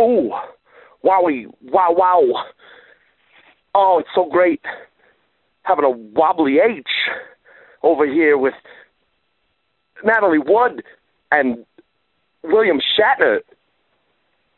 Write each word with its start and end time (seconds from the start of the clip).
Ooh, 0.00 0.30
wowie, 1.04 1.46
wow, 1.62 1.94
wow. 1.96 2.22
Oh, 3.74 3.98
it's 4.00 4.08
so 4.14 4.28
great 4.30 4.60
having 5.62 5.84
a 5.84 5.90
wobbly 5.90 6.58
H 6.58 6.86
over 7.82 8.06
here 8.06 8.38
with 8.38 8.54
Natalie 10.04 10.38
Wood 10.38 10.82
and 11.32 11.64
William 12.42 12.78
Shatner. 12.78 13.38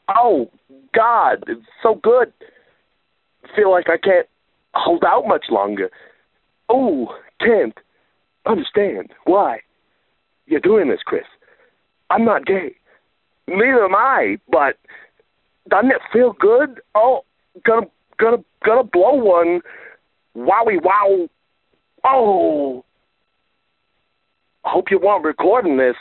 Oh, 0.08 0.50
God, 0.94 1.44
it's 1.46 1.60
so 1.82 1.96
good. 2.02 2.32
Feel 3.56 3.70
like 3.70 3.88
I 3.88 3.96
can't 3.96 4.26
hold 4.74 5.04
out 5.04 5.26
much 5.26 5.46
longer. 5.50 5.90
Oh, 6.68 7.14
can't 7.40 7.76
understand 8.46 9.10
why 9.24 9.60
you're 10.46 10.60
doing 10.60 10.88
this, 10.88 11.00
Chris. 11.04 11.24
I'm 12.10 12.24
not 12.24 12.46
gay. 12.46 12.74
Neither 13.46 13.84
am 13.84 13.94
I, 13.94 14.38
but 14.50 14.76
doesn't 15.68 15.90
it 15.90 16.00
feel 16.12 16.32
good? 16.32 16.80
Oh, 16.94 17.24
gonna 17.66 17.86
gonna 18.18 18.38
gonna 18.64 18.84
blow 18.84 19.14
one. 19.14 19.60
Wowie 20.36 20.82
wow. 20.82 21.28
Oh. 22.04 22.84
I 24.64 24.70
hope 24.70 24.90
you 24.90 24.98
weren't 24.98 25.24
recording 25.24 25.78
this. 25.78 25.96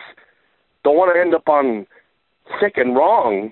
Don't 0.84 0.98
want 0.98 1.16
to 1.16 1.20
end 1.20 1.34
up 1.34 1.48
on 1.48 1.88
sick 2.59 2.73
and 2.78 2.95
wrong. 2.95 3.52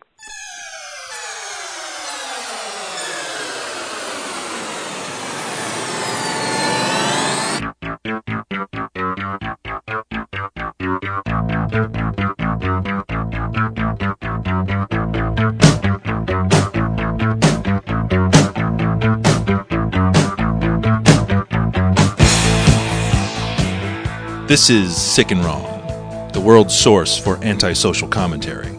This 24.55 24.69
is 24.69 24.95
Sick 24.95 25.31
and 25.31 25.43
Wrong, 25.43 26.29
the 26.31 26.39
world's 26.39 26.73
source 26.73 27.17
for 27.17 27.35
antisocial 27.43 28.07
commentary. 28.07 28.71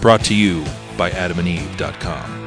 Brought 0.00 0.24
to 0.24 0.34
you 0.34 0.64
by 0.96 1.10
adamandeve.com. 1.10 2.46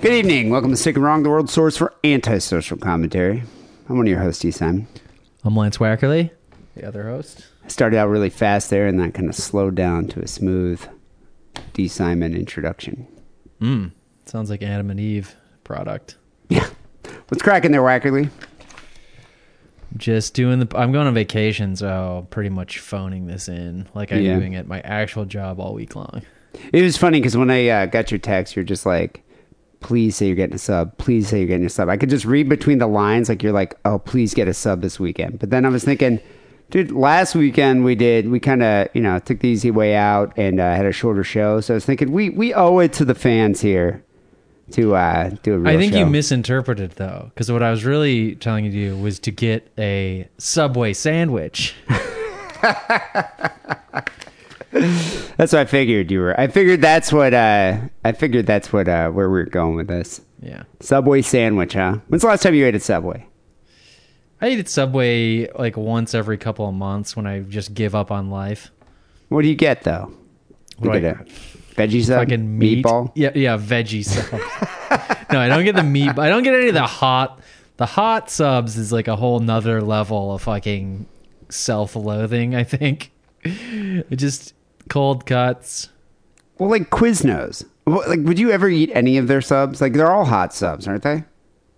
Good 0.00 0.14
evening. 0.14 0.48
Welcome 0.48 0.70
to 0.70 0.76
Sick 0.78 0.96
and 0.96 1.04
Wrong, 1.04 1.22
the 1.22 1.28
world's 1.28 1.52
source 1.52 1.76
for 1.76 1.92
antisocial 2.02 2.78
commentary. 2.78 3.42
I'm 3.90 3.98
one 3.98 4.06
of 4.06 4.10
your 4.10 4.20
hosts, 4.20 4.42
E. 4.46 4.50
Simon. 4.50 4.86
I'm 5.44 5.54
Lance 5.54 5.76
Wackerly, 5.76 6.30
the 6.74 6.88
other 6.88 7.02
host. 7.02 7.46
I 7.62 7.68
started 7.68 7.98
out 7.98 8.08
really 8.08 8.30
fast 8.30 8.70
there 8.70 8.86
and 8.86 8.98
then 8.98 9.12
kind 9.12 9.28
of 9.28 9.34
slowed 9.34 9.74
down 9.74 10.08
to 10.08 10.20
a 10.20 10.26
smooth 10.26 10.82
D. 11.74 11.88
Simon 11.88 12.34
introduction. 12.34 13.06
Mm. 13.60 13.92
Sounds 14.24 14.48
like 14.48 14.62
Adam 14.62 14.90
and 14.90 14.98
Eve 14.98 15.36
product. 15.62 16.16
Yeah. 16.48 16.70
What's 17.28 17.42
cracking 17.42 17.72
there, 17.72 17.82
Wackerly? 17.82 18.30
Just 19.96 20.34
doing 20.34 20.58
the. 20.58 20.68
I'm 20.78 20.92
going 20.92 21.06
on 21.06 21.14
vacation, 21.14 21.76
so 21.76 22.26
pretty 22.30 22.48
much 22.48 22.78
phoning 22.78 23.26
this 23.26 23.48
in 23.48 23.88
like 23.94 24.12
I'm 24.12 24.22
Yeah. 24.22 24.38
doing 24.38 24.54
at 24.54 24.66
my 24.66 24.80
actual 24.80 25.24
job 25.24 25.60
all 25.60 25.74
week 25.74 25.94
long. 25.94 26.22
It 26.72 26.82
was 26.82 26.96
funny 26.96 27.18
because 27.20 27.36
when 27.36 27.50
I 27.50 27.68
uh, 27.68 27.86
got 27.86 28.10
your 28.10 28.18
text, 28.18 28.56
you're 28.56 28.64
just 28.64 28.84
like, 28.86 29.22
please 29.80 30.16
say 30.16 30.26
you're 30.26 30.36
getting 30.36 30.54
a 30.54 30.58
sub. 30.58 30.96
Please 30.98 31.28
say 31.28 31.38
you're 31.38 31.48
getting 31.48 31.66
a 31.66 31.70
sub. 31.70 31.88
I 31.88 31.96
could 31.96 32.10
just 32.10 32.24
read 32.24 32.48
between 32.48 32.78
the 32.78 32.86
lines 32.86 33.28
like 33.28 33.42
you're 33.42 33.52
like, 33.52 33.74
oh, 33.84 33.98
please 33.98 34.34
get 34.34 34.48
a 34.48 34.54
sub 34.54 34.80
this 34.82 35.00
weekend. 35.00 35.38
But 35.38 35.50
then 35.50 35.64
I 35.64 35.68
was 35.70 35.82
thinking, 35.84 36.20
dude, 36.70 36.90
last 36.92 37.34
weekend 37.34 37.84
we 37.84 37.94
did, 37.94 38.28
we 38.30 38.38
kind 38.38 38.62
of, 38.62 38.88
you 38.94 39.00
know, 39.00 39.18
took 39.18 39.40
the 39.40 39.48
easy 39.48 39.70
way 39.70 39.94
out 39.96 40.32
and 40.36 40.60
uh, 40.60 40.74
had 40.76 40.86
a 40.86 40.92
shorter 40.92 41.24
show. 41.24 41.60
So 41.60 41.74
I 41.74 41.76
was 41.76 41.84
thinking, 41.86 42.12
we, 42.12 42.30
we 42.30 42.52
owe 42.54 42.78
it 42.80 42.92
to 42.94 43.04
the 43.04 43.14
fans 43.14 43.60
here 43.62 44.04
to 44.72 44.94
uh, 44.94 45.30
do 45.42 45.54
a 45.54 45.58
real 45.58 45.74
I 45.74 45.76
think 45.78 45.92
show. 45.92 45.98
you 46.00 46.06
misinterpreted 46.06 46.92
though, 46.92 47.30
because 47.34 47.50
what 47.50 47.62
I 47.62 47.70
was 47.70 47.84
really 47.84 48.34
telling 48.36 48.64
you 48.64 48.70
to 48.70 48.76
do 48.90 48.96
was 48.96 49.18
to 49.20 49.30
get 49.30 49.70
a 49.78 50.28
Subway 50.38 50.92
sandwich. 50.92 51.74
That's 54.72 55.52
what 55.52 55.60
I 55.60 55.64
figured 55.66 56.10
you 56.10 56.20
were. 56.20 56.38
I 56.40 56.46
figured 56.46 56.80
that's 56.80 57.12
what, 57.12 57.34
uh, 57.34 57.78
I 58.04 58.12
figured 58.12 58.46
that's 58.46 58.72
what, 58.72 58.88
uh, 58.88 59.10
where 59.10 59.28
we 59.28 59.40
are 59.40 59.44
going 59.46 59.74
with 59.76 59.88
this. 59.88 60.22
yeah, 60.40 60.62
Subway 60.80 61.20
sandwich, 61.22 61.74
huh? 61.74 61.98
When's 62.08 62.22
the 62.22 62.28
last 62.28 62.42
time 62.42 62.54
you 62.54 62.64
ate 62.66 62.74
at 62.74 62.80
Subway? 62.82 63.26
I 64.40 64.48
eat 64.48 64.58
at 64.58 64.68
Subway 64.68 65.48
like 65.52 65.76
once 65.76 66.14
every 66.14 66.38
couple 66.38 66.66
of 66.66 66.74
months 66.74 67.14
when 67.16 67.26
I 67.26 67.40
just 67.40 67.74
give 67.74 67.94
up 67.94 68.10
on 68.10 68.30
life. 68.30 68.70
What 69.28 69.42
do 69.42 69.48
you 69.48 69.54
get 69.54 69.82
though? 69.82 70.12
You 70.82 70.90
Right. 70.90 71.02
get 71.02 71.16
a 71.20 71.24
veggie 71.76 72.04
sub, 72.04 72.20
fucking 72.20 72.58
meat. 72.58 72.84
meatball. 72.84 73.12
Yeah, 73.14 73.30
yeah, 73.34 73.56
veggie 73.56 74.04
subs. 74.04 74.30
no, 75.32 75.40
I 75.40 75.48
don't 75.48 75.64
get 75.64 75.74
the 75.74 75.82
meat. 75.82 76.18
I 76.18 76.28
don't 76.28 76.42
get 76.42 76.54
any 76.54 76.68
of 76.68 76.74
the 76.74 76.86
hot. 76.86 77.40
The 77.78 77.86
hot 77.86 78.30
subs 78.30 78.76
is 78.76 78.92
like 78.92 79.08
a 79.08 79.16
whole 79.16 79.40
nother 79.40 79.80
level 79.80 80.34
of 80.34 80.42
fucking 80.42 81.06
self-loathing. 81.48 82.54
I 82.54 82.64
think 82.64 83.10
it 83.42 84.16
just 84.16 84.54
cold 84.88 85.26
cuts. 85.26 85.88
Well, 86.58 86.70
like 86.70 86.90
Quiznos. 86.90 87.64
Like, 87.86 88.20
would 88.20 88.38
you 88.38 88.50
ever 88.52 88.68
eat 88.68 88.90
any 88.94 89.16
of 89.18 89.26
their 89.26 89.40
subs? 89.40 89.80
Like, 89.80 89.94
they're 89.94 90.12
all 90.12 90.24
hot 90.24 90.54
subs, 90.54 90.86
aren't 90.86 91.02
they? 91.02 91.24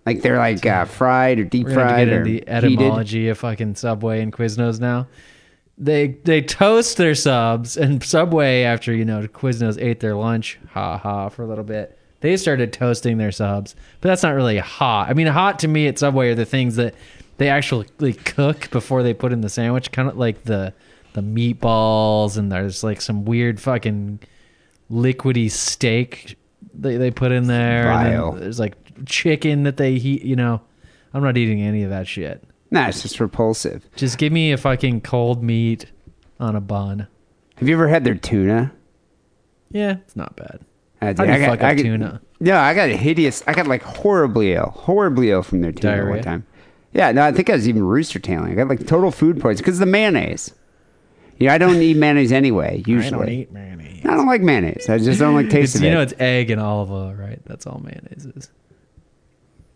Like, 0.05 0.21
they're 0.21 0.37
like 0.37 0.63
uh, 0.63 0.85
fried 0.85 1.39
or 1.39 1.43
deep 1.45 1.67
fried 1.67 2.09
get 2.09 2.13
or 2.17 2.23
the 2.23 2.33
heated. 2.33 2.49
etymology 2.49 3.27
of 3.29 3.39
fucking 3.39 3.73
Subway 3.75 4.21
and 4.21 4.31
Quiznos 4.31 4.79
now. 4.79 5.07
They 5.77 6.07
they 6.23 6.41
toast 6.41 6.97
their 6.97 7.15
subs, 7.15 7.75
and 7.75 8.01
Subway 8.03 8.61
after 8.63 8.93
you 8.93 9.03
know 9.03 9.27
Quiznos 9.27 9.81
ate 9.81 9.99
their 9.99 10.15
lunch, 10.15 10.57
ha 10.69 10.97
ha, 10.97 11.29
for 11.29 11.43
a 11.43 11.47
little 11.47 11.65
bit. 11.65 11.97
They 12.21 12.37
started 12.37 12.71
toasting 12.71 13.17
their 13.17 13.31
subs, 13.31 13.75
but 13.99 14.07
that's 14.07 14.23
not 14.23 14.35
really 14.35 14.57
hot. 14.57 15.09
I 15.09 15.13
mean, 15.13 15.27
hot 15.27 15.59
to 15.59 15.67
me 15.67 15.87
at 15.87 15.99
Subway 15.99 16.29
are 16.29 16.35
the 16.35 16.45
things 16.45 16.77
that 16.77 16.95
they 17.37 17.49
actually 17.49 18.13
cook 18.13 18.69
before 18.71 19.03
they 19.03 19.13
put 19.13 19.33
in 19.33 19.41
the 19.41 19.49
sandwich, 19.49 19.91
kind 19.91 20.07
of 20.07 20.17
like 20.17 20.45
the 20.45 20.73
the 21.13 21.21
meatballs, 21.21 22.37
and 22.37 22.51
there's 22.51 22.83
like 22.83 23.01
some 23.01 23.25
weird 23.25 23.59
fucking 23.59 24.19
liquidy 24.89 25.51
steak 25.51 26.37
they 26.73 26.97
they 26.97 27.11
put 27.11 27.31
in 27.31 27.47
there. 27.47 27.91
and 27.91 28.05
then 28.33 28.39
there's 28.41 28.59
like 28.59 28.75
chicken 29.05 29.63
that 29.63 29.77
they 29.77 29.97
heat. 29.97 30.23
You 30.23 30.35
know, 30.37 30.61
I'm 31.13 31.23
not 31.23 31.37
eating 31.37 31.61
any 31.61 31.83
of 31.83 31.89
that 31.89 32.07
shit. 32.07 32.43
Nah, 32.75 32.87
it's 32.89 33.01
just 33.01 33.19
repulsive. 33.19 33.87
Just 33.95 34.17
give 34.17 34.31
me 34.33 34.51
a 34.51 34.57
fucking 34.57 35.01
cold 35.01 35.41
meat 35.43 35.85
on 36.39 36.55
a 36.55 36.61
bun. 36.61 37.07
Have 37.55 37.67
you 37.69 37.75
ever 37.75 37.87
had 37.87 38.03
their 38.03 38.15
tuna? 38.15 38.73
Yeah, 39.71 39.91
it's 40.03 40.15
not 40.15 40.35
bad. 40.35 40.59
How 41.01 41.13
do 41.13 41.23
you 41.25 41.31
I 41.31 41.39
got- 41.39 41.63
I 41.63 41.73
got- 41.75 41.81
tuna? 41.81 42.21
No, 42.41 42.57
I 42.57 42.73
got 42.73 42.89
hideous. 42.89 43.43
I 43.47 43.53
got 43.53 43.67
like 43.67 43.81
horribly 43.81 44.53
ill, 44.53 44.71
horribly 44.75 45.31
ill 45.31 45.41
from 45.41 45.61
their 45.61 45.71
tuna 45.71 45.95
Diarrhea? 45.95 46.09
one 46.15 46.21
time. 46.21 46.45
Yeah, 46.91 47.11
no, 47.13 47.23
I 47.23 47.31
think 47.31 47.49
I 47.49 47.53
was 47.53 47.67
even 47.67 47.83
rooster 47.83 48.19
tailing. 48.19 48.51
I 48.51 48.55
got 48.55 48.67
like 48.67 48.85
total 48.85 49.09
food 49.11 49.39
poisoning 49.39 49.63
because 49.65 49.79
the 49.79 49.85
mayonnaise. 49.85 50.53
Yeah, 51.39 51.53
I 51.53 51.57
don't 51.57 51.81
eat 51.81 51.97
mayonnaise 51.97 52.31
anyway. 52.33 52.83
Usually, 52.85 53.07
I 53.07 53.09
don't 53.25 53.29
eat 53.29 53.51
mayonnaise. 53.53 54.01
I 54.05 54.15
don't 54.15 54.27
like 54.27 54.41
mayonnaise. 54.41 54.89
I 54.89 54.97
just 54.97 55.19
don't 55.19 55.33
like 55.33 55.49
taste 55.49 55.75
It's, 55.75 55.75
of 55.75 55.81
you 55.83 55.89
it. 55.89 55.93
know, 55.93 56.01
it's 56.01 56.13
egg 56.19 56.49
and 56.51 56.59
olive 56.61 56.91
oil, 56.91 57.13
right? 57.13 57.39
That's 57.45 57.65
all 57.65 57.81
mayonnaise 57.83 58.25
is. 58.25 58.51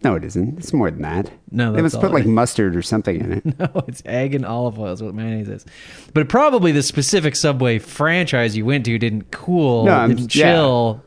No, 0.04 0.16
it 0.16 0.24
isn't. 0.24 0.58
It's 0.58 0.72
more 0.72 0.90
than 0.90 1.02
that. 1.02 1.30
No, 1.52 1.74
they 1.74 1.82
must 1.82 2.00
put 2.00 2.12
like 2.12 2.26
mustard 2.26 2.76
or 2.76 2.82
something 2.82 3.20
in 3.20 3.32
it. 3.34 3.46
No, 3.60 3.84
it's 3.88 4.02
egg 4.06 4.34
and 4.34 4.46
olive 4.46 4.80
oil 4.80 4.94
is 4.94 5.04
what 5.04 5.14
mayonnaise 5.14 5.50
is. 5.50 5.66
But 6.14 6.30
probably 6.30 6.72
the 6.72 6.84
specific 6.84 7.36
Subway 7.36 7.80
franchise 7.80 8.56
you 8.56 8.66
went 8.66 8.86
to 8.86 8.98
didn't 8.98 9.32
cool, 9.32 9.86
No, 9.86 9.92
I'm- 9.94 10.16
didn't 10.16 10.34
yeah. 10.36 10.52
chill 10.54 11.04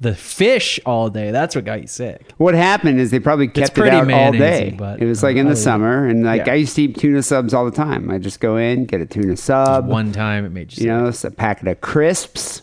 the 0.00 0.14
fish 0.14 0.80
all 0.86 1.10
day. 1.10 1.30
That's 1.30 1.54
what 1.54 1.66
got 1.66 1.82
you 1.82 1.86
sick. 1.86 2.32
What 2.38 2.54
happened 2.54 2.98
is 2.98 3.10
they 3.10 3.20
probably 3.20 3.48
kept 3.48 3.76
it 3.76 3.88
out 3.88 4.10
all 4.10 4.32
day. 4.32 4.74
but, 4.76 5.02
it 5.02 5.04
was 5.04 5.22
like 5.22 5.36
in 5.36 5.46
the 5.46 5.56
summer, 5.56 6.06
and 6.06 6.24
like 6.24 6.46
yeah. 6.46 6.52
I 6.52 6.56
used 6.56 6.74
to 6.76 6.82
eat 6.84 6.96
tuna 6.96 7.22
subs 7.22 7.52
all 7.52 7.66
the 7.66 7.70
time. 7.70 8.10
I 8.10 8.16
just 8.16 8.40
go 8.40 8.56
in, 8.56 8.86
get 8.86 9.02
a 9.02 9.06
tuna 9.06 9.36
sub, 9.36 9.86
One 9.86 10.12
time 10.12 10.46
it 10.46 10.50
made 10.50 10.72
you 10.72 10.76
sick. 10.76 10.84
you 10.86 10.90
know, 10.90 11.12
a 11.22 11.30
packet 11.30 11.68
of 11.68 11.82
crisps, 11.82 12.62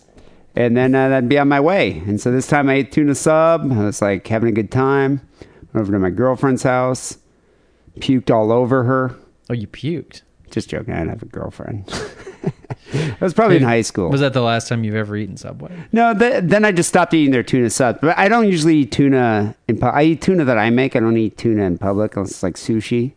and 0.55 0.75
then 0.75 0.95
uh, 0.95 1.09
that'd 1.09 1.29
be 1.29 1.37
on 1.37 1.47
my 1.47 1.59
way. 1.59 1.99
And 2.07 2.19
so 2.19 2.31
this 2.31 2.47
time 2.47 2.69
I 2.69 2.75
ate 2.75 2.91
tuna 2.91 3.13
sub. 3.13 3.71
I 3.71 3.83
was 3.85 4.01
like 4.01 4.25
having 4.27 4.49
a 4.49 4.53
good 4.53 4.71
time. 4.71 5.21
Over 5.77 5.91
to 5.91 5.99
my 5.99 6.09
girlfriend's 6.09 6.63
house, 6.63 7.17
puked 7.99 8.31
all 8.33 8.51
over 8.51 8.83
her. 8.83 9.15
oh, 9.49 9.53
you 9.53 9.67
puked. 9.67 10.21
Just 10.51 10.69
joking. 10.69 10.93
I 10.93 10.97
didn't 10.99 11.09
have 11.09 11.23
a 11.23 11.25
girlfriend. 11.25 11.83
I 12.93 13.17
was 13.19 13.33
probably 13.33 13.57
in 13.57 13.63
high 13.63 13.81
school. 13.81 14.09
Was 14.09 14.21
that 14.21 14.31
the 14.31 14.41
last 14.41 14.69
time 14.69 14.85
you've 14.85 14.95
ever 14.95 15.17
eaten 15.17 15.35
Subway? 15.35 15.71
No, 15.91 16.13
th- 16.13 16.43
then 16.45 16.63
I 16.63 16.71
just 16.71 16.87
stopped 16.87 17.13
eating 17.13 17.31
their 17.31 17.43
tuna 17.43 17.69
subs. 17.69 17.99
But 18.01 18.17
I 18.17 18.29
don't 18.29 18.47
usually 18.47 18.77
eat 18.77 18.91
tuna 18.93 19.55
in 19.67 19.77
pu- 19.77 19.87
I 19.87 20.03
eat 20.03 20.21
tuna 20.21 20.45
that 20.45 20.57
I 20.57 20.69
make. 20.69 20.95
I 20.95 21.01
don't 21.01 21.17
eat 21.17 21.37
tuna 21.37 21.63
in 21.63 21.77
public 21.77 22.15
unless 22.15 22.31
it's 22.31 22.43
like 22.43 22.55
sushi. 22.55 23.11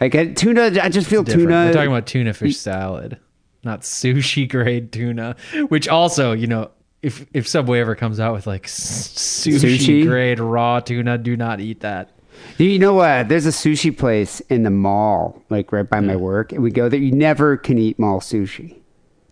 Like 0.00 0.14
I, 0.14 0.28
tuna, 0.32 0.70
I 0.82 0.88
just 0.88 1.06
feel 1.08 1.22
different. 1.22 1.48
tuna. 1.48 1.66
We're 1.66 1.72
talking 1.74 1.90
about 1.92 2.06
tuna 2.06 2.32
fish 2.32 2.56
salad, 2.56 3.18
not 3.62 3.82
sushi 3.82 4.48
grade 4.48 4.90
tuna. 4.90 5.36
Which 5.68 5.86
also, 5.86 6.32
you 6.32 6.46
know, 6.46 6.70
if 7.02 7.26
if 7.32 7.46
Subway 7.46 7.80
ever 7.80 7.94
comes 7.94 8.18
out 8.20 8.34
with 8.34 8.46
like 8.46 8.66
sushi, 8.66 9.58
Sushi? 9.58 10.06
grade 10.06 10.40
raw 10.40 10.80
tuna, 10.80 11.18
do 11.18 11.36
not 11.36 11.60
eat 11.60 11.80
that. 11.80 12.10
You 12.56 12.78
know 12.78 12.94
what? 12.94 13.28
There's 13.28 13.46
a 13.46 13.50
sushi 13.50 13.96
place 13.96 14.40
in 14.48 14.62
the 14.62 14.70
mall, 14.70 15.42
like 15.50 15.72
right 15.72 15.88
by 15.88 16.00
my 16.00 16.16
work, 16.16 16.52
and 16.52 16.62
we 16.62 16.70
go 16.70 16.88
there. 16.88 17.00
You 17.00 17.12
never 17.12 17.56
can 17.56 17.78
eat 17.78 17.98
mall 17.98 18.20
sushi, 18.20 18.70
and 18.70 18.74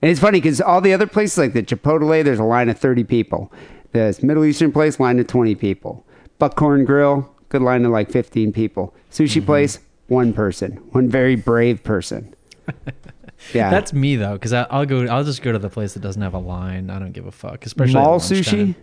And 0.03 0.11
it's 0.11 0.21
funny 0.21 0.41
because 0.41 0.61
all 0.61 0.81
the 0.81 0.93
other 0.93 1.07
places, 1.07 1.39
like 1.39 1.53
the 1.53 1.63
Chipotle, 1.63 2.23
there's 2.25 2.39
a 2.41 2.45
line 2.45 2.69
of 2.69 2.79
30 2.79 3.05
people. 3.05 3.53
This 3.93 4.23
Middle 4.23 4.45
Eastern 4.45 4.73
place, 4.73 4.99
line 5.01 5.19
of 5.19 5.27
20 5.27 5.55
people. 5.55 6.05
Buckhorn 6.39 6.85
Grill, 6.85 7.33
good 7.49 7.63
line 7.63 7.85
of 7.85 7.93
like 7.93 8.11
15 8.11 8.53
people. 8.53 8.93
Sushi 9.11 9.37
Mm-hmm. 9.39 9.47
place, 9.47 9.79
one 10.09 10.33
person, 10.33 10.73
one 10.91 11.09
very 11.09 11.35
brave 11.37 11.83
person. 11.85 12.35
Yeah. 13.55 13.71
That's 13.71 13.93
me 13.93 14.17
though, 14.17 14.35
because 14.35 14.53
I'll 14.53 14.87
go. 14.87 15.07
I'll 15.07 15.25
just 15.25 15.43
go 15.43 15.53
to 15.53 15.59
the 15.59 15.71
place 15.71 15.95
that 15.95 16.01
doesn't 16.01 16.23
have 16.23 16.35
a 16.35 16.39
line. 16.39 16.91
I 16.91 16.99
don't 16.99 17.13
give 17.13 17.27
a 17.27 17.33
fuck. 17.33 17.65
Especially 17.67 17.95
mall 17.95 18.19
sushi. 18.19 18.75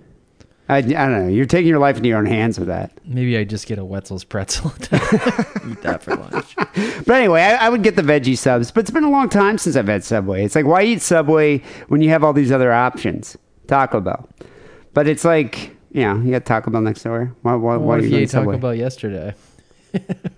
I, 0.70 0.78
I 0.78 0.82
don't 0.82 1.12
know. 1.12 1.28
You're 1.28 1.46
taking 1.46 1.68
your 1.68 1.80
life 1.80 1.98
into 1.98 2.08
your 2.08 2.18
own 2.20 2.26
hands 2.26 2.58
with 2.58 2.70
that. 2.70 2.98
Maybe 3.06 3.38
I 3.38 3.44
just 3.44 3.68
get 3.68 3.80
a 3.80 3.84
Wetzel's 3.84 4.24
pretzel. 4.24 4.72
Eat 4.82 5.82
that 5.82 6.00
for 6.02 6.16
lunch. 6.16 6.56
But 7.06 7.16
anyway, 7.18 7.42
I, 7.42 7.66
I 7.68 7.70
would 7.70 7.84
get 7.84 7.98
the 7.98 8.02
veggie 8.02 8.38
subs. 8.38 8.72
But 8.72 8.82
it's 8.82 8.90
been 8.90 9.04
a 9.04 9.10
long 9.10 9.28
time 9.28 9.58
since 9.58 9.76
I've 9.76 9.88
had 9.90 10.06
Subway. 10.06 10.46
It's 10.46 10.56
like, 10.56 10.66
why 10.66 10.84
eat 10.84 11.02
Subway 11.02 11.62
when 11.90 12.02
you 12.02 12.10
have 12.10 12.24
all 12.24 12.32
these 12.32 12.52
other 12.52 12.72
options? 12.72 13.38
Taco 13.68 14.00
Bell. 14.00 14.28
But 14.94 15.08
it's 15.08 15.26
like, 15.26 15.76
you 15.92 16.04
know, 16.04 16.16
you 16.22 16.32
got 16.32 16.46
Taco 16.46 16.72
Bell 16.72 16.80
next 16.82 17.04
door. 17.04 17.36
Why, 17.42 17.56
why, 17.56 17.76
why 17.76 17.86
What 17.86 17.96
are 17.96 17.98
if 18.00 18.04
you 18.06 18.10
you 18.12 18.12
going 18.12 18.24
ate 18.24 18.30
Taco 18.30 18.44
Subway? 18.46 18.58
Bell 18.58 18.74
yesterday? 18.76 19.36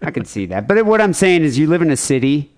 I 0.01 0.09
could 0.11 0.27
see 0.27 0.47
that. 0.47 0.67
But 0.67 0.85
what 0.87 1.01
I'm 1.01 1.13
saying 1.13 1.43
is, 1.43 1.57
you 1.57 1.67
live 1.67 1.83
in 1.83 1.91
a 1.91 1.97
city. 1.97 2.51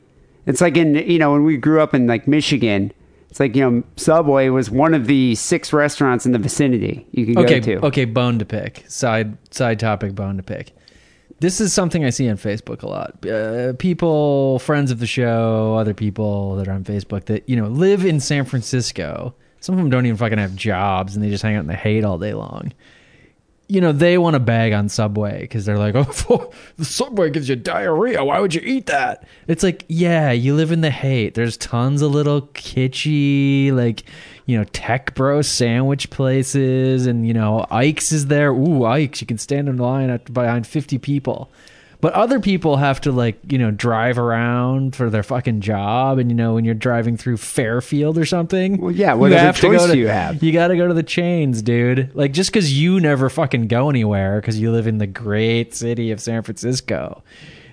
It's 0.48 0.62
like 0.62 0.76
in, 0.78 0.96
you 0.96 1.20
know, 1.20 1.32
when 1.34 1.44
we 1.44 1.58
grew 1.58 1.82
up 1.82 1.94
in 1.94 2.08
like 2.08 2.28
Michigan, 2.28 2.92
it's 3.30 3.40
like, 3.40 3.56
you 3.56 3.70
know, 3.70 3.84
Subway 3.98 4.50
was 4.50 4.72
one 4.72 4.94
of 4.94 5.06
the 5.06 5.36
six 5.36 5.72
restaurants 5.74 6.26
in 6.26 6.32
the 6.32 6.40
vicinity 6.40 7.06
you 7.12 7.26
could 7.28 7.38
Okay, 7.38 7.60
go 7.60 7.80
to. 7.82 7.86
okay. 7.88 8.06
Bone 8.06 8.40
to 8.40 8.46
pick. 8.46 8.86
Side 8.88 9.38
side 9.54 9.80
topic. 9.80 10.16
Bone 10.16 10.38
to 10.38 10.44
pick. 10.44 10.74
This 11.40 11.62
is 11.62 11.72
something 11.72 12.04
I 12.04 12.10
see 12.10 12.28
on 12.30 12.38
Facebook 12.38 12.82
a 12.82 12.88
lot. 12.88 13.24
Uh, 13.24 13.74
people, 13.74 14.58
friends 14.60 14.90
of 14.90 14.98
the 15.00 15.06
show, 15.06 15.76
other 15.78 15.94
people 15.94 16.56
that 16.56 16.68
are 16.68 16.72
on 16.72 16.84
Facebook 16.84 17.26
that 17.26 17.48
you 17.48 17.56
know 17.56 17.68
live 17.68 18.06
in 18.06 18.20
San 18.20 18.44
Francisco. 18.46 19.36
Some 19.60 19.74
of 19.76 19.80
them 19.80 19.90
don't 19.90 20.06
even 20.06 20.18
fucking 20.18 20.38
have 20.38 20.56
jobs, 20.56 21.16
and 21.16 21.24
they 21.24 21.30
just 21.30 21.44
hang 21.44 21.56
out 21.56 21.62
in 21.62 21.68
the 21.68 21.76
Haight 21.76 22.04
all 22.06 22.18
day 22.18 22.34
long. 22.34 22.72
You 23.70 23.82
know, 23.82 23.92
they 23.92 24.18
want 24.18 24.36
to 24.36 24.40
bag 24.40 24.72
on 24.72 24.88
Subway 24.88 25.42
because 25.42 25.66
they're 25.66 25.78
like, 25.78 25.96
"Oh, 26.30 26.52
the 26.78 26.86
Subway 26.86 27.30
gives 27.30 27.50
you 27.50 27.56
diarrhea. 27.56 28.24
Why 28.24 28.40
would 28.40 28.54
you 28.54 28.62
eat 28.64 28.86
that?" 28.86 29.28
It's 29.48 29.64
like, 29.64 29.84
yeah, 29.90 30.32
you 30.32 30.56
live 30.56 30.72
in 30.72 30.82
the 30.82 30.90
Haight. 30.90 31.34
There's 31.34 31.58
tons 31.58 32.02
of 32.02 32.12
little 32.12 32.44
kitschy, 32.44 33.74
like, 33.74 34.04
you 34.46 34.58
know, 34.58 34.64
tech 34.72 35.16
bro 35.16 35.42
sandwich 35.42 36.10
places, 36.10 37.06
and 37.06 37.28
you 37.28 37.34
know, 37.34 37.66
Ike's 37.70 38.12
is 38.12 38.28
there. 38.28 38.52
Ooh, 38.52 38.86
Ike's! 38.86 39.22
You 39.22 39.28
can 39.28 39.38
stand 39.38 39.68
in 39.68 39.78
line 39.78 40.18
behind 40.32 40.66
50 40.66 40.98
people. 41.00 41.52
But 42.00 42.14
other 42.14 42.40
people 42.40 42.78
have 42.78 43.02
to 43.02 43.12
like, 43.12 43.40
you 43.52 43.58
know, 43.58 43.72
drive 43.72 44.20
around 44.20 44.96
for 44.96 45.10
their 45.10 45.24
fucking 45.24 45.62
job, 45.62 46.20
and 46.20 46.30
you 46.30 46.36
know, 46.36 46.54
when 46.54 46.64
you're 46.64 46.76
driving 46.76 47.18
through 47.18 47.38
Fairfield 47.38 48.20
or 48.20 48.26
something, 48.26 48.80
Well, 48.80 48.92
yeah, 48.92 49.16
what 49.16 49.32
you 49.32 49.36
other 49.36 49.46
have 49.46 49.56
to 49.56 49.62
go 49.64 49.72
choice 49.74 49.86
to- 49.88 49.94
do 49.94 50.00
you 50.00 50.08
have? 50.08 50.44
You 50.44 50.52
got 50.52 50.68
to 50.68 50.78
go 50.78 50.88
to 50.88 50.94
the 50.94 51.02
chains, 51.02 51.64
dude. 51.64 52.12
Like 52.16 52.34
just 52.34 52.52
because 52.52 52.80
you 52.80 53.00
never 53.00 53.30
fucking 53.30 53.68
go 53.68 53.90
anywhere 53.90 54.40
because 54.40 54.60
you 54.60 54.72
live 54.72 54.86
in 54.86 55.00
the 55.00 55.08
great 55.08 55.74
city 55.74 56.12
of 56.12 56.20
San 56.22 56.44
Francisco, 56.44 57.24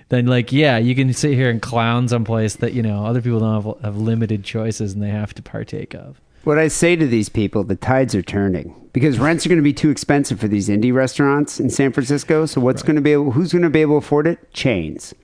then 0.09 0.25
like 0.25 0.51
yeah, 0.51 0.77
you 0.79 0.95
can 0.95 1.13
sit 1.13 1.33
here 1.35 1.51
and 1.51 1.61
clown 1.61 2.07
someplace 2.07 2.55
that 2.55 2.73
you 2.73 2.81
know 2.81 3.05
other 3.05 3.21
people 3.21 3.39
don't 3.41 3.63
have, 3.63 3.81
have 3.83 3.97
limited 3.97 4.43
choices 4.43 4.93
and 4.93 5.03
they 5.03 5.09
have 5.09 5.35
to 5.35 5.43
partake 5.43 5.93
of. 5.93 6.19
What 6.45 6.59
I 6.59 6.67
say 6.67 6.95
to 6.95 7.07
these 7.07 7.27
people, 7.27 7.63
the 7.63 7.75
tides 7.75 8.13
are 8.13 8.21
turning 8.21 8.75
because 8.93 9.17
rents 9.17 9.47
are 9.47 9.49
going 9.49 9.57
to 9.57 9.63
be 9.63 9.73
too 9.73 9.89
expensive 9.89 10.39
for 10.39 10.47
these 10.47 10.69
indie 10.69 10.93
restaurants 10.93 11.59
in 11.59 11.71
San 11.71 11.91
Francisco. 11.91 12.45
So 12.45 12.61
what's 12.61 12.83
going 12.83 12.97
to 12.97 13.01
be 13.01 13.13
able, 13.13 13.31
who's 13.31 13.51
going 13.51 13.63
to 13.63 13.69
be 13.71 13.81
able 13.81 13.99
to 13.99 14.05
afford 14.05 14.27
it? 14.27 14.53
Chains. 14.53 15.15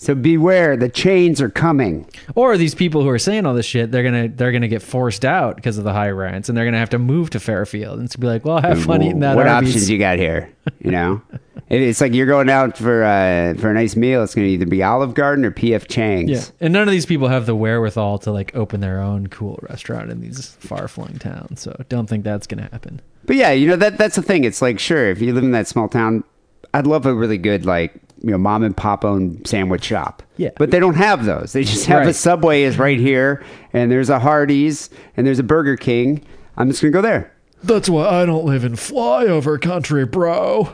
So 0.00 0.14
beware, 0.14 0.78
the 0.78 0.88
chains 0.88 1.42
are 1.42 1.50
coming. 1.50 2.08
Or 2.34 2.56
these 2.56 2.74
people 2.74 3.02
who 3.02 3.10
are 3.10 3.18
saying 3.18 3.44
all 3.44 3.52
this 3.52 3.66
shit, 3.66 3.90
they're 3.90 4.02
gonna 4.02 4.28
they're 4.28 4.50
gonna 4.50 4.66
get 4.66 4.80
forced 4.80 5.26
out 5.26 5.56
because 5.56 5.76
of 5.76 5.84
the 5.84 5.92
high 5.92 6.08
rents, 6.08 6.48
and 6.48 6.56
they're 6.56 6.64
gonna 6.64 6.78
have 6.78 6.88
to 6.90 6.98
move 6.98 7.28
to 7.30 7.38
Fairfield, 7.38 7.98
and 7.98 8.08
gonna 8.08 8.18
be 8.18 8.26
like, 8.26 8.46
well, 8.46 8.62
have 8.62 8.82
fun 8.82 9.02
eating 9.02 9.20
that. 9.20 9.36
what 9.36 9.46
Arby's. 9.46 9.72
options 9.72 9.90
you 9.90 9.98
got 9.98 10.18
here? 10.18 10.50
You 10.78 10.90
know, 10.90 11.20
it's 11.68 12.00
like 12.00 12.14
you're 12.14 12.26
going 12.26 12.48
out 12.48 12.78
for 12.78 13.04
uh, 13.04 13.52
for 13.60 13.70
a 13.70 13.74
nice 13.74 13.94
meal. 13.94 14.22
It's 14.22 14.34
going 14.34 14.46
to 14.46 14.52
either 14.54 14.64
be 14.64 14.82
Olive 14.82 15.12
Garden 15.12 15.44
or 15.44 15.50
PF 15.50 15.86
Chang's. 15.86 16.30
Yeah, 16.30 16.44
and 16.60 16.72
none 16.72 16.88
of 16.88 16.92
these 16.92 17.04
people 17.04 17.28
have 17.28 17.44
the 17.44 17.54
wherewithal 17.54 18.20
to 18.20 18.32
like 18.32 18.56
open 18.56 18.80
their 18.80 19.00
own 19.02 19.26
cool 19.26 19.58
restaurant 19.68 20.10
in 20.10 20.22
these 20.22 20.46
far 20.60 20.88
flung 20.88 21.18
towns. 21.18 21.60
So 21.60 21.76
don't 21.90 22.06
think 22.06 22.24
that's 22.24 22.46
gonna 22.46 22.70
happen. 22.72 23.02
But 23.26 23.36
yeah, 23.36 23.50
you 23.50 23.68
know 23.68 23.76
that 23.76 23.98
that's 23.98 24.16
the 24.16 24.22
thing. 24.22 24.44
It's 24.44 24.62
like 24.62 24.78
sure, 24.78 25.10
if 25.10 25.20
you 25.20 25.34
live 25.34 25.44
in 25.44 25.52
that 25.52 25.68
small 25.68 25.88
town, 25.88 26.24
I'd 26.72 26.86
love 26.86 27.04
a 27.04 27.14
really 27.14 27.36
good 27.36 27.66
like 27.66 27.92
you 28.22 28.30
know 28.30 28.38
mom 28.38 28.62
and 28.62 28.76
pop 28.76 29.04
owned 29.04 29.46
sandwich 29.46 29.84
shop. 29.84 30.22
Yeah. 30.36 30.50
but 30.56 30.70
they 30.70 30.80
don't 30.80 30.94
have 30.94 31.24
those. 31.24 31.52
They 31.52 31.64
just 31.64 31.86
have 31.86 32.06
a 32.06 32.14
Subway 32.14 32.62
is 32.62 32.78
right 32.78 32.98
here, 32.98 33.44
and 33.72 33.90
there's 33.90 34.10
a 34.10 34.18
Hardee's, 34.18 34.90
and 35.16 35.26
there's 35.26 35.38
a 35.38 35.42
Burger 35.44 35.76
King. 35.76 36.24
I'm 36.56 36.68
just 36.68 36.82
gonna 36.82 36.92
go 36.92 37.02
there. 37.02 37.32
That's 37.62 37.88
why 37.88 38.06
I 38.08 38.26
don't 38.26 38.44
live 38.44 38.64
in 38.64 38.72
flyover 38.72 39.60
country, 39.60 40.06
bro. 40.06 40.72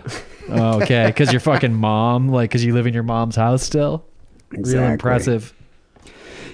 Oh, 0.48 0.80
okay, 0.82 1.06
because 1.06 1.32
your 1.32 1.40
fucking 1.40 1.74
mom, 1.74 2.28
like, 2.28 2.50
because 2.50 2.64
you 2.64 2.72
live 2.72 2.86
in 2.86 2.94
your 2.94 3.02
mom's 3.02 3.34
house 3.34 3.64
still. 3.64 4.04
Exactly. 4.52 4.80
Real 4.80 4.92
impressive. 4.92 5.52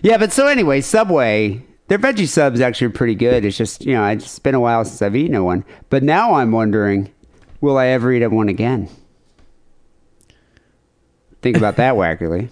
Yeah, 0.02 0.16
but 0.16 0.32
so 0.32 0.46
anyway, 0.46 0.80
Subway, 0.80 1.62
their 1.88 1.98
veggie 1.98 2.26
subs 2.26 2.60
actually 2.60 2.88
pretty 2.92 3.14
good. 3.14 3.44
It's 3.44 3.56
just 3.56 3.84
you 3.84 3.92
know 3.92 4.06
it's 4.06 4.38
been 4.38 4.54
a 4.54 4.60
while 4.60 4.84
since 4.84 5.02
I've 5.02 5.14
eaten 5.14 5.42
one, 5.44 5.64
but 5.90 6.02
now 6.02 6.34
I'm 6.34 6.52
wondering, 6.52 7.12
will 7.60 7.76
I 7.76 7.88
ever 7.88 8.10
eat 8.12 8.22
at 8.22 8.32
one 8.32 8.48
again? 8.48 8.88
Think 11.42 11.56
about 11.56 11.76
that 11.76 11.94
wackerly. 11.94 12.48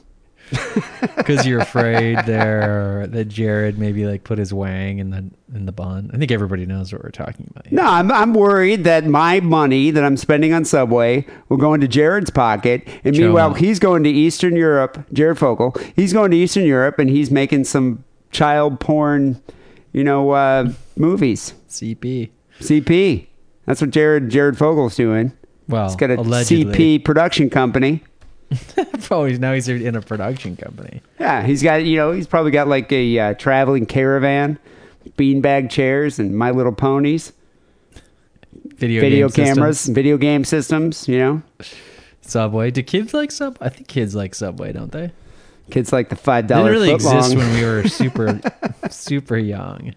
Because 1.17 1.47
you're 1.47 1.61
afraid 1.61 2.19
there 2.27 3.07
that 3.07 3.27
Jared 3.27 3.79
maybe 3.79 4.05
like 4.05 4.25
put 4.25 4.37
his 4.39 4.53
wang 4.53 4.99
in 4.99 5.11
the 5.11 5.25
in 5.55 5.65
the 5.67 5.71
bun. 5.73 6.11
I 6.13 6.17
think 6.19 6.33
everybody 6.33 6.67
knows 6.67 6.93
what 6.93 7.05
we're 7.05 7.11
talking 7.11 7.47
about. 7.51 7.69
here. 7.69 7.77
No, 7.77 7.85
I'm, 7.85 8.11
I'm 8.11 8.35
worried 8.35 8.83
that 8.85 9.07
my 9.07 9.39
money 9.41 9.93
that 9.93 10.03
I'm 10.03 10.17
spending 10.17 10.53
on 10.53 10.65
Subway 10.65 11.25
will 11.49 11.57
go 11.57 11.73
into 11.73 11.87
Jared's 11.87 12.31
pocket. 12.31 12.89
And 13.05 13.17
meanwhile, 13.17 13.55
he's 13.55 13.79
going 13.79 14.03
to 14.03 14.11
Eastern 14.11 14.57
Europe, 14.57 15.07
Jared 15.13 15.39
Fogle, 15.39 15.75
he's 15.95 16.13
going 16.13 16.33
to 16.33 16.37
Eastern 16.37 16.65
Europe 16.65 16.99
and 16.99 17.09
he's 17.09 17.31
making 17.31 17.65
some 17.65 18.03
child 18.33 18.81
porn, 18.81 19.41
you 19.93 20.03
know, 20.03 20.31
uh, 20.33 20.73
movies. 20.97 21.55
CP. 21.69 22.31
CP. 22.61 23.29
That's 23.67 23.81
what 23.81 23.91
Jared 23.91 24.31
Jared 24.31 24.59
Fogle's 24.59 24.97
doing. 24.97 25.33
Well, 25.69 25.87
He's 25.87 25.95
got 25.97 26.11
a 26.11 26.19
allegedly. 26.19 26.99
CP 26.99 27.05
production 27.05 27.51
company. 27.51 28.03
He's 29.11 29.39
now 29.39 29.53
he's 29.53 29.69
in 29.69 29.95
a 29.95 30.01
production 30.01 30.57
company. 30.57 31.03
Yeah, 31.19 31.43
he's 31.43 31.63
got, 31.63 31.85
you 31.85 31.97
know, 31.97 32.13
he's 32.13 32.27
probably 32.27 32.51
got 32.51 32.67
like 32.69 32.91
a 32.91 33.19
uh, 33.19 33.35
traveling 33.35 33.87
caravan, 33.87 34.59
beanbag 35.17 35.71
chairs, 35.71 36.19
and 36.19 36.37
My 36.37 36.51
Little 36.51 36.73
Ponies, 36.73 37.33
Video, 38.81 39.01
video 39.01 39.29
cameras, 39.29 39.79
systems. 39.79 39.95
video 39.95 40.17
game 40.17 40.45
systems, 40.45 41.07
you 41.07 41.19
know. 41.19 41.43
Subway. 42.23 42.71
Do 42.71 42.83
kids 42.83 43.13
like 43.13 43.31
Sub? 43.31 43.59
I 43.61 43.69
think 43.69 43.89
kids 43.89 44.15
like 44.15 44.35
Subway, 44.35 44.73
don't 44.73 44.91
they? 44.91 45.13
Kids 45.71 45.93
like 45.93 46.09
the 46.09 46.17
five 46.17 46.47
dollar. 46.47 46.71
didn't 46.71 46.83
really 46.83 46.95
exist 46.95 47.37
when 47.37 47.55
we 47.55 47.65
were 47.65 47.87
super, 47.89 48.41
super 48.91 49.37
young. 49.37 49.95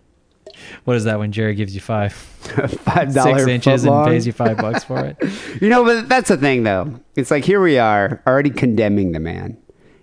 What 0.86 0.98
is 0.98 1.06
that 1.06 1.18
when 1.18 1.32
Jerry 1.32 1.56
gives 1.56 1.74
you 1.74 1.82
five, 1.82 2.14
five 2.14 3.14
dollar 3.14 3.40
six 3.40 3.50
inches 3.50 3.86
and 3.86 4.06
pays 4.06 4.28
you 4.28 4.34
five 4.34 4.58
bucks 4.58 4.84
for 4.84 5.00
it? 5.00 5.18
You 5.62 5.70
know, 5.70 5.84
but 5.84 6.10
that's 6.10 6.30
the 6.30 6.38
thing, 6.38 6.64
though. 6.64 7.00
It's 7.16 7.32
like 7.32 7.46
here 7.46 7.62
we 7.62 7.78
are 7.78 8.22
already 8.28 8.50
condemning 8.50 9.14
the 9.14 9.20
man. 9.20 9.58